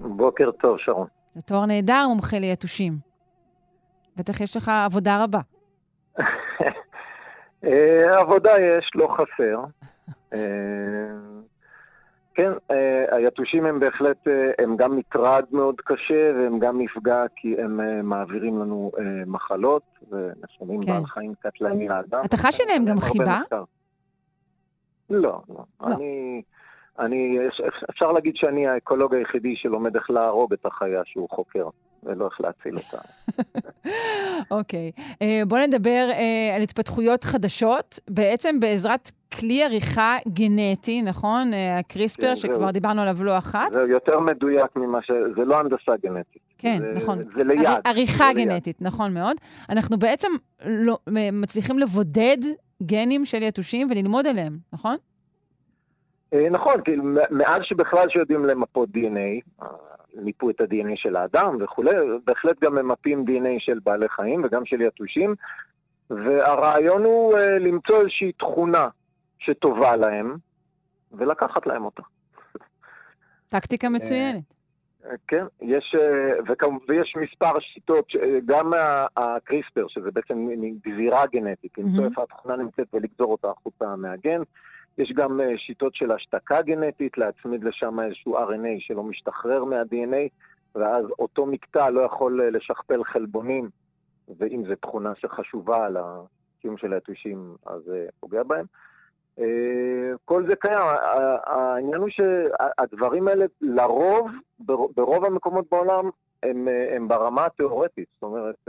בוקר 0.00 0.50
טוב, 0.50 0.78
שרון. 0.78 1.06
זה 1.30 1.42
תואר 1.42 1.66
נהדר, 1.66 2.06
מומחה 2.08 2.38
ליתושים. 2.38 2.92
בטח 4.16 4.40
יש 4.40 4.56
לך 4.56 4.70
עבודה 4.84 5.24
רבה. 5.24 5.40
אה, 7.64 8.20
עבודה 8.20 8.50
יש, 8.50 8.90
לא 8.94 9.08
חסר. 9.16 9.64
אה, 12.38 12.44
כן, 12.44 12.52
אה, 12.70 13.16
היתושים 13.16 13.66
הם 13.66 13.80
בהחלט, 13.80 14.26
הם 14.58 14.76
גם 14.76 14.96
מטרד 14.96 15.44
מאוד 15.52 15.80
קשה 15.84 16.32
והם 16.34 16.58
גם 16.58 16.78
מפגע 16.78 17.24
כי 17.36 17.54
הם 17.58 18.08
מעבירים 18.08 18.58
לנו 18.58 18.92
מחלות 19.26 19.82
ונשמים 20.10 20.82
כן. 20.82 20.92
בעל 20.92 21.06
חיים 21.06 21.34
קטלני 21.40 21.88
לאדם. 21.88 22.20
אתה 22.24 22.36
חש 22.36 22.60
עליהם 22.60 22.84
גם 22.84 23.00
חיבה? 23.00 23.40
לא, 25.10 25.20
לא. 25.20 25.40
לא. 25.48 25.86
אני... 25.86 26.42
אני, 26.98 27.38
אפשר 27.90 28.12
להגיד 28.12 28.36
שאני 28.36 28.66
האקולוג 28.66 29.14
היחידי 29.14 29.56
שלומד 29.56 29.96
איך 29.96 30.10
להרוג 30.10 30.52
את 30.52 30.66
החיה 30.66 31.02
שהוא 31.04 31.28
חוקר, 31.30 31.68
ולא 32.02 32.26
איך 32.26 32.40
להציל 32.40 32.74
אותה. 32.76 32.98
אוקיי. 34.58 34.92
okay. 34.96 35.00
uh, 35.14 35.46
בואו 35.48 35.66
נדבר 35.66 36.06
uh, 36.10 36.56
על 36.56 36.62
התפתחויות 36.62 37.24
חדשות. 37.24 37.98
בעצם 38.10 38.60
בעזרת 38.60 39.10
כלי 39.38 39.64
עריכה 39.64 40.16
גנטי, 40.28 41.02
נכון? 41.02 41.54
אה, 41.54 41.78
הקריספר, 41.78 42.26
כן, 42.26 42.36
שכבר 42.36 42.66
זה... 42.66 42.72
דיברנו 42.72 43.02
עליו 43.02 43.24
לא 43.24 43.38
אחת. 43.38 43.72
זה 43.72 43.80
יותר 43.80 44.20
מדויק 44.20 44.76
ממה 44.76 45.02
ש... 45.02 45.10
זה 45.36 45.44
לא 45.44 45.60
הנדסה 45.60 45.92
גנטית. 46.02 46.42
כן, 46.58 46.78
זה, 46.80 46.92
נכון. 46.96 47.18
זה 47.30 47.44
ליד. 47.44 47.68
עריכה 47.84 48.24
זה 48.34 48.40
גנטית, 48.40 48.80
ליד. 48.80 48.86
נכון 48.88 49.14
מאוד. 49.14 49.36
אנחנו 49.70 49.98
בעצם 49.98 50.28
לא, 50.66 50.98
מצליחים 51.32 51.78
לבודד 51.78 52.36
גנים 52.82 53.24
של 53.24 53.42
יתושים 53.42 53.86
וללמוד 53.90 54.26
עליהם, 54.26 54.52
נכון? 54.72 54.96
אה, 56.34 56.50
נכון, 56.50 56.74
כאילו, 56.84 57.04
מאז 57.30 57.60
שבכלל 57.62 58.08
שיודעים 58.08 58.44
למפות 58.44 58.88
DNA, 58.88 59.64
מיפו 60.14 60.50
את 60.50 60.60
ה-DNA 60.60 60.96
של 60.96 61.16
האדם 61.16 61.56
וכולי, 61.60 61.90
בהחלט 62.26 62.64
גם 62.64 62.74
ממפים 62.74 63.24
DNA 63.28 63.58
של 63.58 63.78
בעלי 63.84 64.08
חיים 64.08 64.44
וגם 64.44 64.64
של 64.64 64.80
יתושים, 64.80 65.34
והרעיון 66.10 67.04
הוא 67.04 67.38
למצוא 67.38 68.00
איזושהי 68.00 68.32
תכונה 68.32 68.86
שטובה 69.38 69.96
להם, 69.96 70.36
ולקחת 71.12 71.66
להם 71.66 71.84
אותה. 71.84 72.02
טקטיקה 73.46 73.88
מצוינת. 73.88 74.42
כן, 75.28 75.44
יש, 75.60 75.94
ויש 76.88 77.14
מספר 77.16 77.60
שיטות, 77.60 78.06
גם 78.46 78.72
הקריספר, 79.16 79.86
שזה 79.88 80.10
בעצם 80.10 80.48
גזירה 80.86 81.26
גנטית, 81.26 81.78
למצוא 81.78 82.04
איפה 82.04 82.22
התכונה 82.22 82.56
נמצאת 82.56 82.86
ולגזור 82.92 83.32
אותה 83.32 83.50
החוצה 83.50 83.96
מהגן. 83.96 84.42
יש 84.98 85.12
גם 85.12 85.40
שיטות 85.56 85.94
של 85.94 86.12
השתקה 86.12 86.62
גנטית, 86.62 87.18
להצמיד 87.18 87.64
לשם 87.64 88.00
איזשהו 88.00 88.38
RNA 88.38 88.76
שלא 88.78 89.02
משתחרר 89.02 89.64
מה-DNA, 89.64 90.28
ואז 90.74 91.04
אותו 91.18 91.46
מקטע 91.46 91.90
לא 91.90 92.00
יכול 92.00 92.48
לשכפל 92.52 93.04
חלבונים, 93.04 93.68
ואם 94.38 94.64
זו 94.68 94.74
תכונה 94.74 95.12
שחשובה 95.14 95.86
על 95.86 95.96
הקיום 95.96 96.76
של 96.76 96.92
היתושים, 96.92 97.54
אז 97.66 97.82
זה 97.82 98.06
פוגע 98.20 98.42
בהם. 98.42 98.66
כל 100.24 100.46
זה 100.46 100.56
קיים. 100.56 100.82
העניין 101.46 102.00
הוא 102.00 102.08
שהדברים 102.08 103.28
האלה 103.28 103.46
לרוב, 103.60 104.30
ברוב 104.96 105.24
המקומות 105.24 105.64
בעולם, 105.70 106.10
הם, 106.42 106.68
הם 106.96 107.08
ברמה 107.08 107.44
התיאורטית. 107.44 108.08
זאת 108.14 108.22
אומרת... 108.22 108.68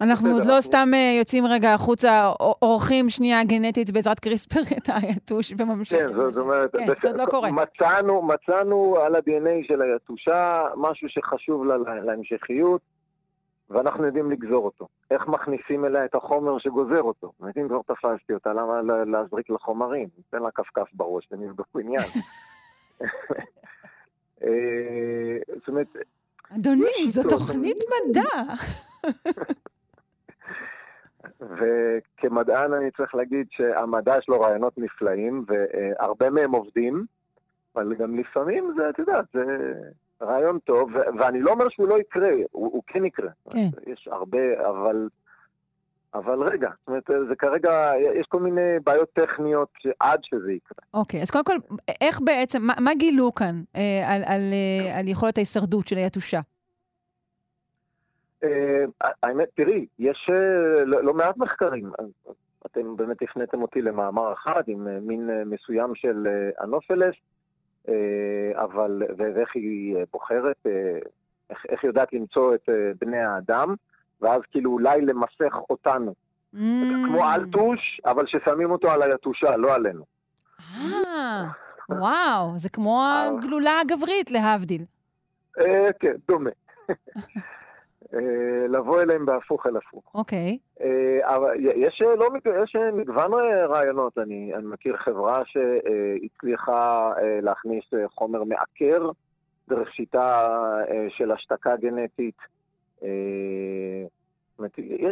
אנחנו 0.00 0.30
עוד 0.30 0.44
לא 0.44 0.60
סתם 0.60 0.88
יוצאים 1.18 1.44
רגע 1.46 1.74
החוצה, 1.74 2.32
עורכים 2.58 3.08
שנייה 3.08 3.44
גנטית 3.44 3.90
בעזרת 3.90 4.20
קריספר 4.20 4.60
את 4.76 4.88
היתוש 5.02 5.52
וממשיכים. 5.58 6.06
כן, 6.06 6.12
זאת 6.12 6.36
אומרת, 6.36 6.76
כן, 6.76 6.86
זה 7.00 7.08
עוד 7.08 7.20
לא 7.20 7.26
קורה. 7.34 7.50
מצאנו, 7.50 8.22
מצאנו 8.22 8.96
על 8.96 9.14
ה-DNA 9.14 9.66
של 9.68 9.82
היתושה 9.82 10.62
משהו 10.76 11.08
שחשוב 11.08 11.64
לה, 11.64 11.76
להמשכיות. 12.04 12.80
ואנחנו 13.70 14.06
יודעים 14.06 14.30
לגזור 14.30 14.64
אותו. 14.64 14.88
איך 15.10 15.28
מכניסים 15.28 15.84
אליה 15.84 16.04
את 16.04 16.14
החומר 16.14 16.58
שגוזר 16.58 17.02
אותו? 17.02 17.32
זאת 17.38 17.56
אם 17.56 17.68
כבר 17.68 17.80
תפסתי 17.82 18.32
אותה, 18.34 18.52
למה 18.52 18.82
להזריק 19.04 19.50
לה 19.50 19.58
חומרים? 19.58 20.08
ניתן 20.16 20.42
לה 20.42 20.50
כפכף 20.50 20.94
בראש 20.94 21.28
ונבדוק 21.30 21.66
עניין. 21.80 22.02
אה, 24.44 25.38
זאת 25.58 25.68
אומרת... 25.68 25.86
אדוני, 26.58 27.08
זו 27.08 27.22
תוכנית 27.28 27.76
מדע. 28.08 28.54
וכמדען 31.40 32.72
אני 32.72 32.90
צריך 32.90 33.14
להגיד 33.14 33.46
שהמדע 33.50 34.18
יש 34.18 34.28
לו 34.28 34.40
רעיונות 34.40 34.78
נפלאים, 34.78 35.44
והרבה 35.46 36.30
מהם 36.30 36.52
עובדים, 36.52 37.04
אבל 37.76 37.94
גם 37.94 38.18
לפעמים 38.18 38.72
זה, 38.76 38.90
את 38.90 38.98
יודעת, 38.98 39.24
זה... 39.32 39.42
רעיון 40.22 40.58
טוב, 40.58 40.90
ואני 41.18 41.40
לא 41.40 41.50
אומר 41.50 41.68
שהוא 41.68 41.88
לא 41.88 41.98
יקרה, 42.00 42.30
הוא, 42.50 42.70
הוא 42.72 42.82
כן 42.86 43.04
יקרה. 43.04 43.30
כן. 43.52 43.92
יש 43.92 44.08
הרבה, 44.12 44.68
אבל... 44.68 45.08
אבל 46.14 46.42
רגע, 46.42 46.70
זאת 46.78 46.88
אומרת, 46.88 47.28
זה 47.28 47.36
כרגע, 47.36 47.92
יש 48.20 48.26
כל 48.26 48.40
מיני 48.40 48.78
בעיות 48.84 49.08
טכניות 49.12 49.68
עד 50.00 50.20
שזה 50.22 50.52
יקרה. 50.52 50.84
אוקיי, 50.94 51.22
אז 51.22 51.30
קודם 51.30 51.44
כל, 51.44 51.56
איך 52.00 52.20
בעצם, 52.24 52.62
מה, 52.62 52.72
מה 52.80 52.94
גילו 52.94 53.34
כאן 53.34 53.62
אה, 53.76 54.14
על, 54.14 54.22
על, 54.26 54.40
אה, 54.52 54.98
על 54.98 55.08
יכולת 55.08 55.38
ההישרדות 55.38 55.88
של 55.88 55.96
היתושה? 55.96 56.40
אה, 58.44 58.84
האמת, 59.22 59.48
תראי, 59.54 59.86
יש 59.98 60.30
אה, 60.30 60.84
לא, 60.84 61.04
לא 61.04 61.14
מעט 61.14 61.36
מחקרים. 61.36 61.90
אתם 62.66 62.96
באמת 62.96 63.22
הפניתם 63.22 63.62
אותי 63.62 63.82
למאמר 63.82 64.32
אחד 64.32 64.62
עם 64.66 64.88
אה, 64.88 64.98
מין 65.00 65.30
אה, 65.30 65.44
מסוים 65.44 65.94
של 65.94 66.26
אה, 66.26 66.64
אנופלס. 66.64 67.14
אה, 67.88 68.62
אבל, 68.62 69.02
ואיך 69.16 69.50
היא 69.54 69.96
בוחרת, 70.12 70.56
אה, 70.66 70.98
איך, 71.50 71.66
איך 71.68 71.84
יודעת 71.84 72.12
למצוא 72.12 72.54
את 72.54 72.68
אה, 72.68 72.90
בני 73.00 73.18
האדם, 73.18 73.74
ואז 74.20 74.42
כאילו 74.50 74.72
אולי 74.72 75.00
למסך 75.00 75.56
אותנו. 75.70 76.14
Mm. 76.54 76.58
כמו 77.06 77.24
אלטוש, 77.34 78.00
אבל 78.04 78.26
ששמים 78.26 78.70
אותו 78.70 78.90
על 78.90 79.02
היתושה, 79.02 79.56
לא 79.56 79.74
עלינו. 79.74 80.04
אה, 80.60 81.44
וואו, 81.88 82.52
זה 82.56 82.68
כמו 82.70 83.04
הגלולה 83.04 83.80
הגברית, 83.80 84.30
להבדיל. 84.30 84.84
כן, 86.00 86.12
דומה. 86.28 86.50
אה, 88.14 88.66
לבוא 88.68 89.00
אליהם 89.00 89.26
בהפוך 89.26 89.66
אל 89.66 89.76
הפוך. 89.76 90.14
אוקיי. 90.14 90.58
אה, 90.80 91.36
אבל 91.36 91.54
יש, 91.58 92.02
לא, 92.02 92.28
יש 92.64 92.76
מגוון 92.92 93.30
רעיונות. 93.68 94.18
אני, 94.18 94.54
אני 94.54 94.66
מכיר 94.66 94.96
חברה 94.96 95.42
שהצליחה 95.44 97.12
אה, 97.22 97.40
להכניס 97.42 97.84
חומר 98.14 98.44
מעקר 98.44 99.10
דרך 99.68 99.94
שיטה 99.94 100.48
של 101.08 101.32
השתקה 101.32 101.76
גנטית. 101.76 102.36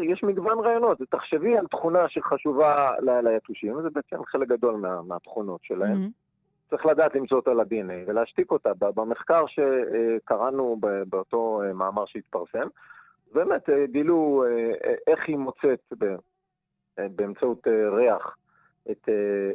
יש 0.03 0.23
מגוון 0.23 0.59
רעיונות. 0.59 0.99
תחשבי 1.11 1.59
על 1.59 1.67
תכונה 1.67 2.09
שחשובה 2.09 2.91
ליתושים, 3.25 3.77
וזה 3.77 3.89
בעצם 3.91 4.25
חלק 4.25 4.49
גדול 4.49 4.75
מה, 4.75 5.03
מהתכונות 5.03 5.61
שלהם. 5.63 5.97
Mm-hmm. 5.97 6.28
צריך 6.71 6.87
לדעת 6.87 7.15
למצוא 7.15 7.37
אותה 7.37 7.55
ל-DNA 7.55 8.07
ולהשתיק 8.07 8.51
אותה. 8.51 8.71
במחקר 8.75 9.45
שקראנו 9.47 10.77
באותו 11.09 11.63
מאמר 11.75 12.05
שהתפרסם, 12.07 12.69
באמת 13.33 13.71
אה, 13.71 13.87
גילו 13.87 14.45
אה, 14.47 14.73
אה, 14.85 14.95
איך 15.07 15.29
היא 15.29 15.37
מוצאת 15.37 15.93
באמצעות 16.99 17.67
ריח 17.93 18.37
את 18.91 19.09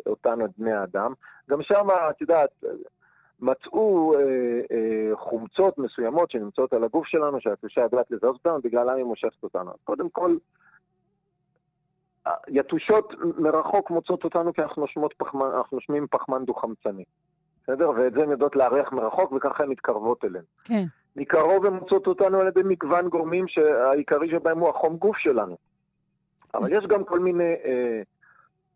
אותנו 0.06 0.45
בני 0.57 0.73
האדם. 0.73 1.14
גם 1.49 1.61
שם, 1.61 1.88
את 2.10 2.22
יודעת, 2.22 2.64
מצאו 3.40 4.14
חומצות 5.14 5.77
מסוימות 5.77 6.31
שנמצאות 6.31 6.73
על 6.73 6.84
הגוף 6.84 7.07
שלנו, 7.07 7.41
שהתושה 7.41 7.81
יודעת 7.81 8.11
לזהות 8.11 8.35
אותנו, 8.35 8.61
בגללם 8.61 8.95
היא 8.95 9.03
מושכת 9.03 9.44
אותנו. 9.44 9.72
קודם 9.84 10.10
כל, 10.10 10.35
יתושות 12.47 13.13
מרחוק 13.37 13.89
מוצאות 13.89 14.23
אותנו 14.23 14.53
כי 14.53 14.61
אנחנו 14.61 14.85
פחמן, 15.17 15.45
אנחנו 15.55 15.77
נושמים 15.77 16.07
פחמן 16.07 16.45
דו-חמצני. 16.45 17.03
בסדר? 17.63 17.89
ואת 17.89 18.13
זה 18.13 18.23
הן 18.23 18.31
יודעות 18.31 18.55
לארח 18.55 18.91
מרחוק, 18.91 19.31
וככה 19.31 19.63
הן 19.63 19.69
מתקרבות 19.69 20.25
אלינו. 20.25 20.45
כן. 20.63 20.83
מקרוב 21.15 21.65
הן 21.65 21.73
מוצאות 21.73 22.07
אותנו 22.07 22.39
על 22.39 22.47
ידי 22.47 22.61
מגוון 22.63 23.09
גורמים 23.09 23.47
שהעיקרי 23.47 24.29
שבהם 24.29 24.59
הוא 24.59 24.69
החום 24.69 24.97
גוף 24.97 25.17
שלנו. 25.17 25.57
אבל 26.53 26.67
יש 26.71 26.85
גם 26.85 27.03
כל 27.03 27.19
מיני 27.19 27.53
אה, 27.65 28.01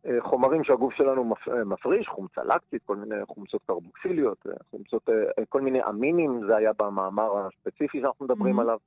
אה, 0.06 0.18
חומרים 0.22 0.64
שהגוף 0.64 0.94
שלנו 0.94 1.24
מפ, 1.24 1.48
אה, 1.48 1.64
מפריש, 1.64 2.08
חומצה 2.08 2.44
לקטית, 2.44 2.82
כל 2.86 2.96
מיני 2.96 3.16
חומצות 3.28 3.62
קרבוקסיליות, 3.68 4.38
אה, 4.48 4.54
חומצות, 4.72 5.10
אה, 5.10 5.46
כל 5.50 5.62
מיני 5.62 5.80
אמינים, 5.90 6.42
זה 6.48 6.56
היה 6.56 6.72
במאמר 6.80 7.48
הספציפי 7.48 8.02
שאנחנו 8.02 8.26
מדברים 8.26 8.60
mm-hmm. 8.60 8.62
עליו. 8.62 8.78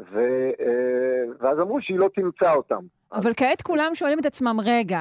ו, 0.00 0.18
אה, 0.60 1.24
ואז 1.40 1.58
אמרו 1.60 1.80
שהיא 1.80 1.98
לא 1.98 2.08
תמצא 2.14 2.54
אותם. 2.54 2.80
אבל 3.12 3.30
כעת 3.36 3.62
כולם 3.62 3.90
שואלים 3.94 4.18
את 4.18 4.26
עצמם, 4.26 4.56
רגע, 4.64 5.00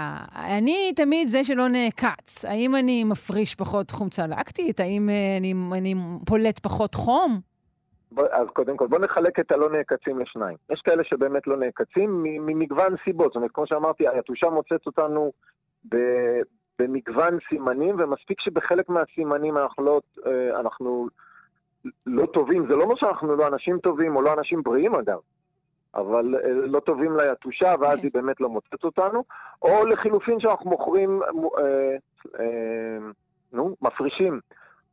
אני 0.57 0.93
תמיד 0.95 1.27
זה 1.27 1.43
שלא 1.43 1.67
נעקץ. 1.67 2.45
האם 2.45 2.75
אני 2.75 3.03
מפריש 3.03 3.55
פחות 3.55 3.91
חומצה 3.91 4.27
לקטית? 4.27 4.79
האם 4.79 5.09
אה, 5.09 5.37
אני, 5.39 5.53
אני 5.77 5.95
פולט 6.25 6.59
פחות 6.59 6.95
חום? 6.95 7.39
בוא, 8.11 8.25
אז 8.31 8.47
קודם 8.53 8.77
כל, 8.77 8.87
בואו 8.87 9.01
נחלק 9.01 9.39
את 9.39 9.51
הלא 9.51 9.69
נעקצים 9.69 10.19
לשניים. 10.19 10.57
יש 10.69 10.81
כאלה 10.81 11.03
שבאמת 11.03 11.47
לא 11.47 11.57
נעקצים 11.57 12.23
ממגוון 12.23 12.95
סיבות. 13.03 13.27
זאת 13.27 13.35
אומרת, 13.35 13.51
כמו 13.53 13.67
שאמרתי, 13.67 14.07
היתושה 14.07 14.49
מוצאת 14.49 14.85
אותנו 14.85 15.31
במגוון 16.79 17.37
סימנים, 17.49 17.95
ומספיק 17.99 18.41
שבחלק 18.41 18.89
מהסימנים 18.89 19.57
אנחנו 19.57 19.83
לא, 19.83 20.01
אה, 20.25 20.59
אנחנו 20.59 21.07
לא 22.05 22.25
טובים. 22.25 22.67
זה 22.67 22.75
לא 22.75 22.83
אומר 22.83 22.95
שאנחנו 22.95 23.35
לא 23.35 23.47
אנשים 23.47 23.79
טובים 23.79 24.15
או 24.15 24.21
לא 24.21 24.33
אנשים 24.33 24.63
בריאים, 24.63 24.95
אגב. 24.95 25.19
אבל 25.95 26.35
אה, 26.35 26.51
לא 26.51 26.79
טובים 26.79 27.17
ליתושה, 27.17 27.73
ואז 27.79 28.03
היא 28.03 28.11
באמת 28.13 28.41
לא 28.41 28.49
מוצאת 28.49 28.83
אותנו, 28.83 29.23
או 29.61 29.85
לחילופין 29.85 30.39
שאנחנו 30.39 30.69
מוכרים, 30.69 31.21
אה, 31.57 31.95
אה, 32.39 32.97
נו, 33.53 33.75
מפרישים 33.81 34.39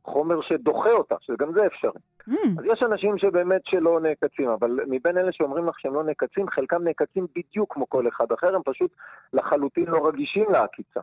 חומר 0.03 0.41
שדוחה 0.41 0.91
אותה, 0.91 1.15
שגם 1.21 1.53
זה 1.53 1.65
אפשרי. 1.65 1.91
Mm. 2.29 2.33
אז 2.59 2.65
יש 2.73 2.83
אנשים 2.83 3.17
שבאמת 3.17 3.61
שלא 3.65 3.99
נעקצים, 3.99 4.49
אבל 4.49 4.79
מבין 4.87 5.17
אלה 5.17 5.31
שאומרים 5.31 5.67
לך 5.67 5.79
שהם 5.79 5.93
לא 5.93 6.03
נעקצים, 6.03 6.49
חלקם 6.49 6.83
נעקצים 6.83 7.27
בדיוק 7.35 7.73
כמו 7.73 7.89
כל 7.89 8.07
אחד 8.07 8.31
אחר, 8.31 8.55
הם 8.55 8.61
פשוט 8.65 8.91
לחלוטין 9.33 9.85
לא 9.85 10.07
רגישים 10.07 10.45
לעקיצה. 10.49 10.99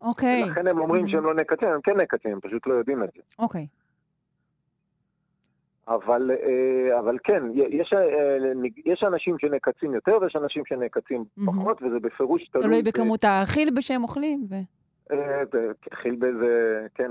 אוקיי. 0.00 0.42
Okay. 0.42 0.46
ולכן 0.46 0.66
הם 0.66 0.78
אומרים 0.78 1.04
mm-hmm. 1.04 1.10
שהם 1.10 1.24
לא 1.24 1.34
נעקצים, 1.34 1.68
הם 1.68 1.80
כן 1.80 1.96
נעקצים, 1.96 2.32
הם 2.32 2.40
פשוט 2.40 2.66
לא 2.66 2.74
יודעים 2.74 3.04
את 3.04 3.08
זה. 3.16 3.22
אוקיי. 3.38 3.66
Okay. 3.70 3.85
אבל, 5.88 6.30
אה, 6.30 6.98
אבל 6.98 7.16
כן, 7.24 7.42
יש, 7.54 7.92
אה, 7.92 8.36
יש 8.86 9.02
אנשים 9.02 9.38
שנעקצים 9.38 9.94
יותר 9.94 10.18
ויש 10.20 10.36
אנשים 10.36 10.62
שנעקצים 10.66 11.24
פחות, 11.46 11.82
וזה 11.82 12.00
בפירוש 12.00 12.48
תלוי... 12.48 12.64
תלוי 12.64 12.82
בכמות 12.82 13.24
החילבה 13.24 13.80
שהם 13.80 14.02
אוכלים. 14.02 14.46
ו... 14.50 14.54
אה, 15.12 15.42
חילבה 15.94 16.26
זה, 16.40 16.86
כן. 16.94 17.10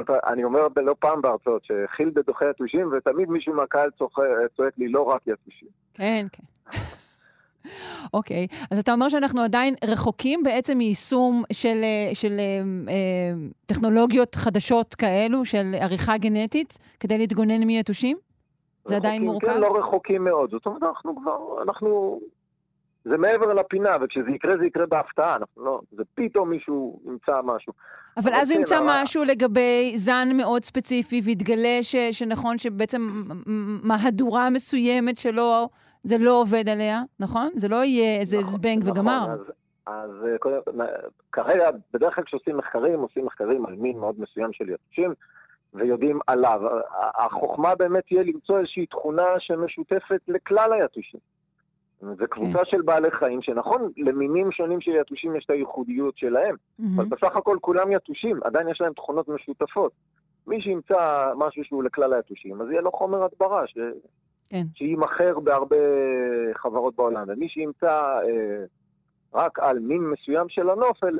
אני 0.32 0.44
אומר 0.44 0.60
לא 0.76 0.94
פעם 0.98 1.22
בהרצאות 1.22 1.64
שחילבה 1.64 2.22
דוחה 2.22 2.50
יתושים, 2.50 2.90
ותמיד 2.92 3.28
מישהו 3.28 3.54
מהקהל 3.54 3.90
צועק 4.56 4.78
לי 4.78 4.88
לא 4.88 5.02
רק 5.02 5.22
יתושים. 5.26 5.68
כן, 5.94 6.26
כן. 6.32 6.42
אוקיי, 8.14 8.46
okay. 8.50 8.66
אז 8.70 8.78
אתה 8.78 8.92
אומר 8.92 9.08
שאנחנו 9.08 9.40
עדיין 9.40 9.74
רחוקים 9.84 10.42
בעצם 10.42 10.78
מיישום 10.78 11.42
של, 11.52 11.80
אה, 11.82 12.14
של 12.14 12.36
אה, 12.38 12.62
אה, 12.92 13.32
טכנולוגיות 13.66 14.34
חדשות 14.34 14.94
כאלו, 14.94 15.44
של 15.44 15.74
עריכה 15.80 16.18
גנטית, 16.18 16.78
כדי 17.00 17.18
להתגונן 17.18 17.64
מיתושים? 17.64 18.16
זה 18.84 18.96
עדיין 18.96 19.22
מורכב? 19.22 19.46
כן, 19.46 19.60
לא 19.60 19.78
רחוקים 19.78 20.24
מאוד. 20.24 20.50
זאת 20.50 20.66
אומרת, 20.66 20.82
אנחנו 20.82 21.16
כבר, 21.16 21.62
אנחנו... 21.62 22.20
זה 23.04 23.16
מעבר 23.16 23.52
לפינה, 23.54 23.90
וכשזה 24.00 24.30
יקרה, 24.34 24.56
זה 24.58 24.66
יקרה 24.66 24.86
בהפתעה. 24.86 25.36
אנחנו 25.36 25.64
לא... 25.64 25.80
זה 25.92 26.02
פתאום 26.14 26.50
מישהו 26.50 27.00
ימצא 27.06 27.32
משהו. 27.44 27.72
אבל 28.16 28.32
אז 28.34 28.50
הוא 28.50 28.56
כן, 28.56 28.60
ימצא 28.60 28.80
משהו 28.84 29.24
לגבי 29.24 29.92
זן 29.96 30.28
מאוד 30.36 30.64
ספציפי, 30.64 31.20
ויתגלה 31.24 31.78
ש, 31.82 31.96
שנכון 31.96 32.58
שבעצם 32.58 33.24
מהדורה 33.82 34.50
מסוימת 34.50 35.18
שלו, 35.18 35.68
זה 36.02 36.16
לא 36.20 36.40
עובד 36.40 36.68
עליה, 36.68 37.02
נכון? 37.20 37.48
זה 37.54 37.68
לא 37.68 37.84
יהיה 37.84 38.20
איזה 38.20 38.38
נכון, 38.38 38.50
זבנג 38.50 38.78
נכון, 38.78 38.90
וגמר. 38.90 39.28
אז, 39.30 39.40
אז 39.86 40.10
אה, 40.80 40.86
כרגע, 41.32 41.70
בדרך 41.92 42.14
כלל 42.14 42.24
כשעושים 42.24 42.56
מחקרים, 42.56 43.00
עושים 43.00 43.24
מחקרים 43.24 43.66
על 43.66 43.74
מין 43.74 43.98
מאוד 43.98 44.14
מסוים 44.20 44.52
של 44.52 44.68
יתושים, 44.68 45.14
ויודעים 45.74 46.20
עליו. 46.26 46.60
החוכמה 47.14 47.74
באמת 47.74 48.04
תהיה 48.06 48.22
למצוא 48.22 48.58
איזושהי 48.58 48.86
תכונה 48.86 49.26
שמשותפת 49.38 50.20
לכלל 50.28 50.72
היתושים. 50.72 51.20
זה 52.00 52.26
קבוצה 52.26 52.58
כן. 52.58 52.64
של 52.64 52.82
בעלי 52.82 53.10
חיים, 53.10 53.42
שנכון, 53.42 53.92
למינים 53.96 54.52
שונים 54.52 54.80
של 54.80 54.90
יתושים 54.90 55.36
יש 55.36 55.44
את 55.44 55.50
הייחודיות 55.50 56.18
שלהם, 56.18 56.54
mm-hmm. 56.54 56.84
אבל 56.96 57.04
בסך 57.04 57.36
הכל 57.36 57.58
כולם 57.60 57.92
יתושים, 57.92 58.40
עדיין 58.44 58.68
יש 58.68 58.80
להם 58.80 58.92
תכונות 58.92 59.28
משותפות. 59.28 59.92
מי 60.46 60.62
שימצא 60.62 61.32
משהו 61.36 61.64
שהוא 61.64 61.84
לכלל 61.84 62.12
היתושים, 62.12 62.62
אז 62.62 62.70
יהיה 62.70 62.80
לו 62.80 62.92
חומר 62.92 63.24
הדברה, 63.24 63.66
ש... 63.66 63.78
כן. 64.50 64.66
שיימכר 64.74 65.38
בהרבה 65.40 65.76
חברות 66.54 66.96
בעולם, 66.96 67.24
ומי 67.28 67.48
שימצא 67.48 67.86
אה, 67.88 68.64
רק 69.34 69.58
על 69.58 69.78
מין 69.78 70.00
מסוים 70.00 70.48
של 70.48 70.70
הנופל, 70.70 71.18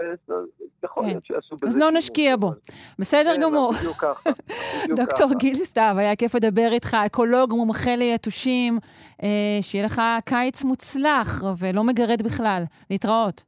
יכול 0.85 1.05
להיות 1.05 1.24
כן. 1.24 1.35
שיעשו 1.35 1.57
בזה... 1.57 1.69
אז 1.69 1.78
לא 1.78 1.90
נשקיע 1.90 2.36
בו. 2.36 2.51
בסדר 2.98 3.35
כן, 3.35 3.43
גמור. 3.43 3.73
בדיוק 3.73 3.97
ככה. 3.97 4.31
דוקטור 4.97 5.28
גיל 5.39 5.55
סתיו, 5.55 5.94
היה 5.98 6.16
כיף 6.16 6.35
לדבר 6.35 6.69
איתך, 6.73 6.97
אקולוג 7.07 7.52
מומחה 7.52 7.97
ליתושים, 7.97 8.78
אה, 9.23 9.59
שיהיה 9.61 9.85
לך 9.85 10.02
קיץ 10.24 10.65
מוצלח 10.65 11.43
ולא 11.59 11.85
מגרד 11.85 12.23
בכלל. 12.23 12.62
להתראות. 12.90 13.44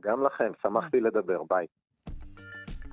גם 0.00 0.24
לכם, 0.24 0.52
שמחתי 0.62 1.00
לדבר, 1.00 1.42
ביי. 1.50 1.66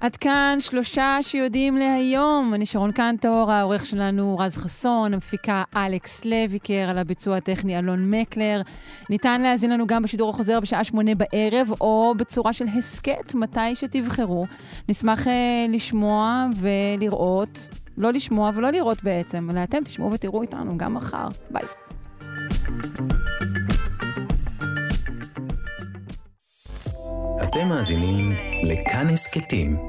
עד 0.01 0.15
כאן 0.15 0.57
שלושה 0.59 1.17
שיודעים 1.21 1.77
להיום. 1.77 2.51
אני 2.53 2.65
שרון 2.65 2.91
קנטור, 2.91 3.51
העורך 3.51 3.85
שלנו 3.85 4.37
רז 4.39 4.57
חסון, 4.57 5.13
המפיקה 5.13 5.63
אלכס 5.75 6.25
לויקר, 6.25 6.89
על 6.89 6.97
הביצוע 6.97 7.37
הטכני 7.37 7.79
אלון 7.79 8.11
מקלר. 8.11 8.61
ניתן 9.09 9.41
להאזין 9.41 9.71
לנו 9.71 9.87
גם 9.87 10.03
בשידור 10.03 10.29
החוזר 10.29 10.59
בשעה 10.59 10.83
שמונה 10.83 11.11
בערב, 11.15 11.71
או 11.81 12.13
בצורה 12.17 12.53
של 12.53 12.65
הסכת, 12.77 13.35
מתי 13.35 13.75
שתבחרו. 13.75 14.45
נשמח 14.89 15.27
uh, 15.27 15.29
לשמוע 15.69 16.45
ולראות, 16.55 17.69
לא 17.97 18.13
לשמוע 18.13 18.51
ולא 18.55 18.69
לראות 18.69 19.03
בעצם, 19.03 19.49
אלא 19.49 19.63
אתם 19.63 19.83
תשמעו 19.83 20.11
ותראו 20.11 20.41
איתנו 20.41 20.77
גם 20.77 20.93
מחר. 20.93 21.27
ביי. 21.51 21.63
אתם 27.43 27.67
מאזינים 27.67 28.31
לכאן 28.63 29.07
הסכתים, 29.09 29.88